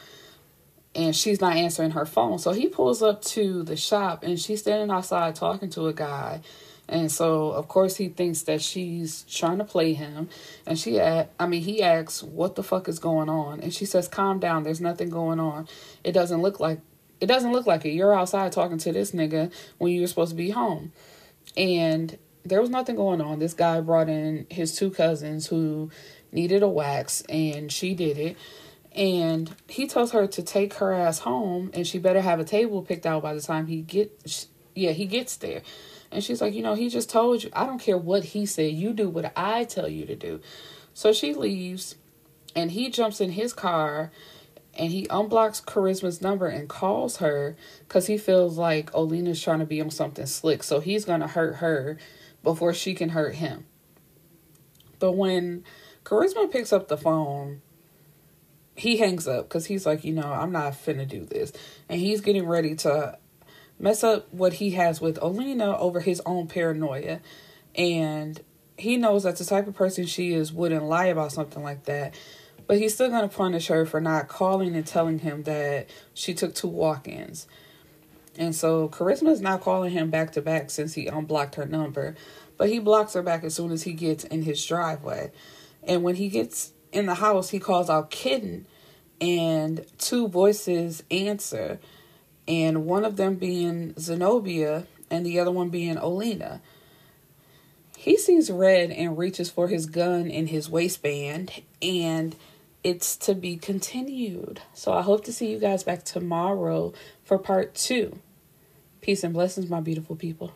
and 0.95 1.17
she's 1.17 1.41
not 1.41 1.57
answering 1.57 1.93
her 1.93 2.05
phone. 2.05 2.39
So 2.39 2.53
he 2.53 2.69
pulls 2.69 3.03
up 3.03 3.23
to 3.23 3.63
the 3.63 3.77
shop 3.77 4.23
and 4.23 4.39
she's 4.39 4.61
standing 4.61 4.91
outside 4.91 5.35
talking 5.35 5.71
to 5.71 5.87
a 5.87 5.93
guy. 5.93 6.43
And 6.89 7.11
so 7.11 7.51
of 7.51 7.69
course 7.69 7.97
he 7.97 8.09
thinks 8.09 8.43
that 8.43 8.61
she's 8.61 9.23
trying 9.25 9.59
to 9.59 9.65
play 9.65 9.95
him 9.95 10.29
and 10.67 10.79
she 10.79 11.01
I 11.01 11.29
mean 11.47 11.63
he 11.63 11.83
asks 11.83 12.23
what 12.23 12.55
the 12.55 12.63
fuck 12.63 12.89
is 12.89 12.99
going 12.99 13.29
on 13.29 13.61
and 13.61 13.73
she 13.73 13.87
says 13.87 14.09
calm 14.09 14.39
down 14.39 14.63
there's 14.63 14.81
nothing 14.81 15.09
going 15.09 15.41
on. 15.41 15.69
It 16.05 16.13
doesn't 16.13 16.43
look 16.43 16.61
like 16.61 16.81
it 17.21 17.27
doesn't 17.27 17.53
look 17.53 17.67
like 17.67 17.85
it. 17.85 17.93
You're 17.93 18.15
outside 18.15 18.53
talking 18.53 18.79
to 18.79 18.93
this 18.93 19.13
nigga 19.13 19.53
when 19.79 19.93
you're 19.93 20.09
supposed 20.09 20.31
to 20.31 20.37
be 20.37 20.51
home. 20.51 20.93
And 21.57 22.19
there 22.45 22.61
was 22.61 22.71
nothing 22.71 22.97
going 22.97 23.21
on. 23.21 23.39
This 23.39 23.55
guy 23.55 23.81
brought 23.81 24.09
in 24.09 24.47
his 24.51 24.77
two 24.77 24.91
cousins 24.91 25.47
who 25.47 25.91
needed 26.31 26.63
a 26.63 26.69
wax, 26.69 27.23
and 27.29 27.71
she 27.71 27.95
did 27.95 28.19
it. 28.19 28.37
And 28.93 29.55
he 29.69 29.87
tells 29.87 30.13
her 30.13 30.27
to 30.27 30.43
take 30.43 30.75
her 30.75 30.93
ass 30.93 31.21
home, 31.21 31.71
and 31.73 31.87
she 31.87 31.99
better 31.99 32.21
have 32.21 32.41
a 32.41 32.45
table 32.45 32.83
picked 32.83 33.07
out 33.07 33.23
by 33.23 33.35
the 33.35 33.41
time 33.41 33.67
he 33.67 33.83
gets. 33.83 34.49
Yeah, 34.75 34.93
he 34.93 35.07
gets 35.07 35.37
there. 35.37 35.63
And 36.11 36.23
she's 36.23 36.41
like, 36.41 36.55
you 36.55 36.63
know, 36.63 36.75
he 36.75 36.89
just 36.89 37.09
told 37.09 37.43
you. 37.43 37.51
I 37.55 37.65
don't 37.65 37.81
care 37.81 37.97
what 37.97 38.25
he 38.25 38.45
said. 38.45 38.73
You 38.73 38.93
do 38.93 39.09
what 39.09 39.33
I 39.37 39.65
tell 39.65 39.89
you 39.89 40.05
to 40.07 40.17
do. 40.17 40.41
So 40.95 41.13
she 41.13 41.33
leaves, 41.33 41.97
and 42.55 42.71
he 42.71 42.91
jumps 42.91 43.21
in 43.21 43.33
his 43.33 43.53
car 43.53 44.11
and 44.75 44.91
he 44.91 45.07
unblocks 45.09 45.63
Charisma's 45.63 46.23
number 46.23 46.47
and 46.47 46.69
calls 46.69 47.19
her 47.19 47.57
because 47.87 48.07
he 48.07 48.17
feels 48.17 48.57
like 48.57 48.91
Olena's 48.95 49.41
trying 49.41 49.59
to 49.59 49.67
be 49.67 49.81
on 49.81 49.91
something 49.91 50.27
slick. 50.27 50.63
So 50.63 50.81
he's 50.81 51.05
to 51.05 51.27
hurt 51.27 51.57
her 51.57 51.99
before 52.43 52.75
she 52.75 52.95
can 52.95 53.11
hurt 53.11 53.37
him. 53.37 53.67
But 54.99 55.13
when 55.13 55.65
Charisma 56.05 56.51
picks 56.51 56.73
up 56.73 56.89
the 56.89 56.97
phone, 56.97 57.63
he 58.75 58.97
hangs 58.99 59.29
up 59.29 59.49
because 59.49 59.67
he's 59.67 59.85
like, 59.87 60.05
you 60.05 60.13
know, 60.13 60.33
I'm 60.33 60.53
not 60.53 60.73
finna 60.73 61.07
do 61.07 61.25
this. 61.25 61.53
And 61.89 62.01
he's 62.01 62.21
getting 62.21 62.47
ready 62.47 62.75
to 62.77 63.19
mess 63.79 64.05
up 64.05 64.33
what 64.33 64.55
he 64.55 64.71
has 64.71 65.01
with 65.01 65.19
Olena 65.21 65.79
over 65.79 66.01
his 66.01 66.23
own 66.25 66.47
paranoia. 66.47 67.21
And 67.75 68.41
he 68.77 68.97
knows 68.97 69.25
that 69.25 69.37
the 69.37 69.45
type 69.45 69.67
of 69.67 69.75
person 69.75 70.07
she 70.07 70.33
is 70.33 70.53
wouldn't 70.53 70.85
lie 70.85 71.07
about 71.07 71.33
something 71.33 71.63
like 71.63 71.85
that. 71.85 72.15
But 72.67 72.79
he's 72.79 72.95
still 72.95 73.11
to 73.11 73.29
punish 73.29 73.67
her 73.69 73.85
for 73.85 74.01
not 74.01 74.29
calling 74.29 74.75
and 74.75 74.87
telling 74.87 75.19
him 75.19 75.43
that 75.45 75.89
she 76.15 76.33
took 76.33 76.55
two 76.55 76.69
walk 76.69 77.09
ins. 77.09 77.47
And 78.39 78.55
so 78.55 78.89
Charisma 78.89 79.31
is 79.31 79.41
not 79.41 79.61
calling 79.61 79.93
him 79.93 80.11
back 80.11 80.33
to 80.33 80.43
back 80.43 80.71
since 80.71 80.95
he 80.95 81.07
unblocked 81.07 81.57
her 81.57 81.67
number. 81.67 82.17
But 82.57 82.69
he 82.69 82.79
blocks 82.79 83.15
her 83.15 83.23
back 83.23 83.45
as 83.45 83.55
soon 83.55 83.73
as 83.73 83.83
he 83.83 83.93
gets 83.93 84.25
in 84.25 84.43
his 84.43 84.65
driveway. 84.65 85.33
And 85.83 86.03
when 86.03 86.17
he 86.17 86.29
gets 86.29 86.73
in 86.93 87.07
the 87.07 87.15
house, 87.15 87.51
he 87.51 87.59
calls 87.59 87.91
out 87.91 88.11
Kitten, 88.11 88.67
and 89.21 89.85
two 89.99 90.29
voices 90.29 91.03
answer, 91.11 91.81
and 92.47 92.87
one 92.87 93.05
of 93.05 93.17
them 93.17 93.37
being 93.37 93.95
Zenobia, 93.99 94.87
and 95.11 95.27
the 95.27 95.39
other 95.39 95.51
one 95.51 95.69
being 95.69 95.97
Olina. 95.97 96.61
He 97.97 98.17
sees 98.17 98.51
red 98.51 98.91
and 98.91 99.17
reaches 99.17 99.51
for 99.51 99.69
his 99.69 99.87
gun 99.87 100.31
in 100.31 100.49
his 100.49 100.69
waistband, 100.69 101.63
and 101.81 102.35
it's 102.83 103.17
to 103.19 103.35
be 103.35 103.57
continued. 103.57 104.61
So 104.75 104.93
I 104.93 105.03
hope 105.03 105.25
to 105.25 105.33
see 105.33 105.51
you 105.51 105.59
guys 105.59 105.85
back 105.85 106.05
tomorrow 106.05 106.93
for 107.33 107.39
part 107.39 107.75
two. 107.75 108.19
Peace 109.01 109.25
and 109.25 109.33
blessings, 109.33 109.71
my 109.71 109.81
beautiful 109.81 110.15
people. 110.15 110.53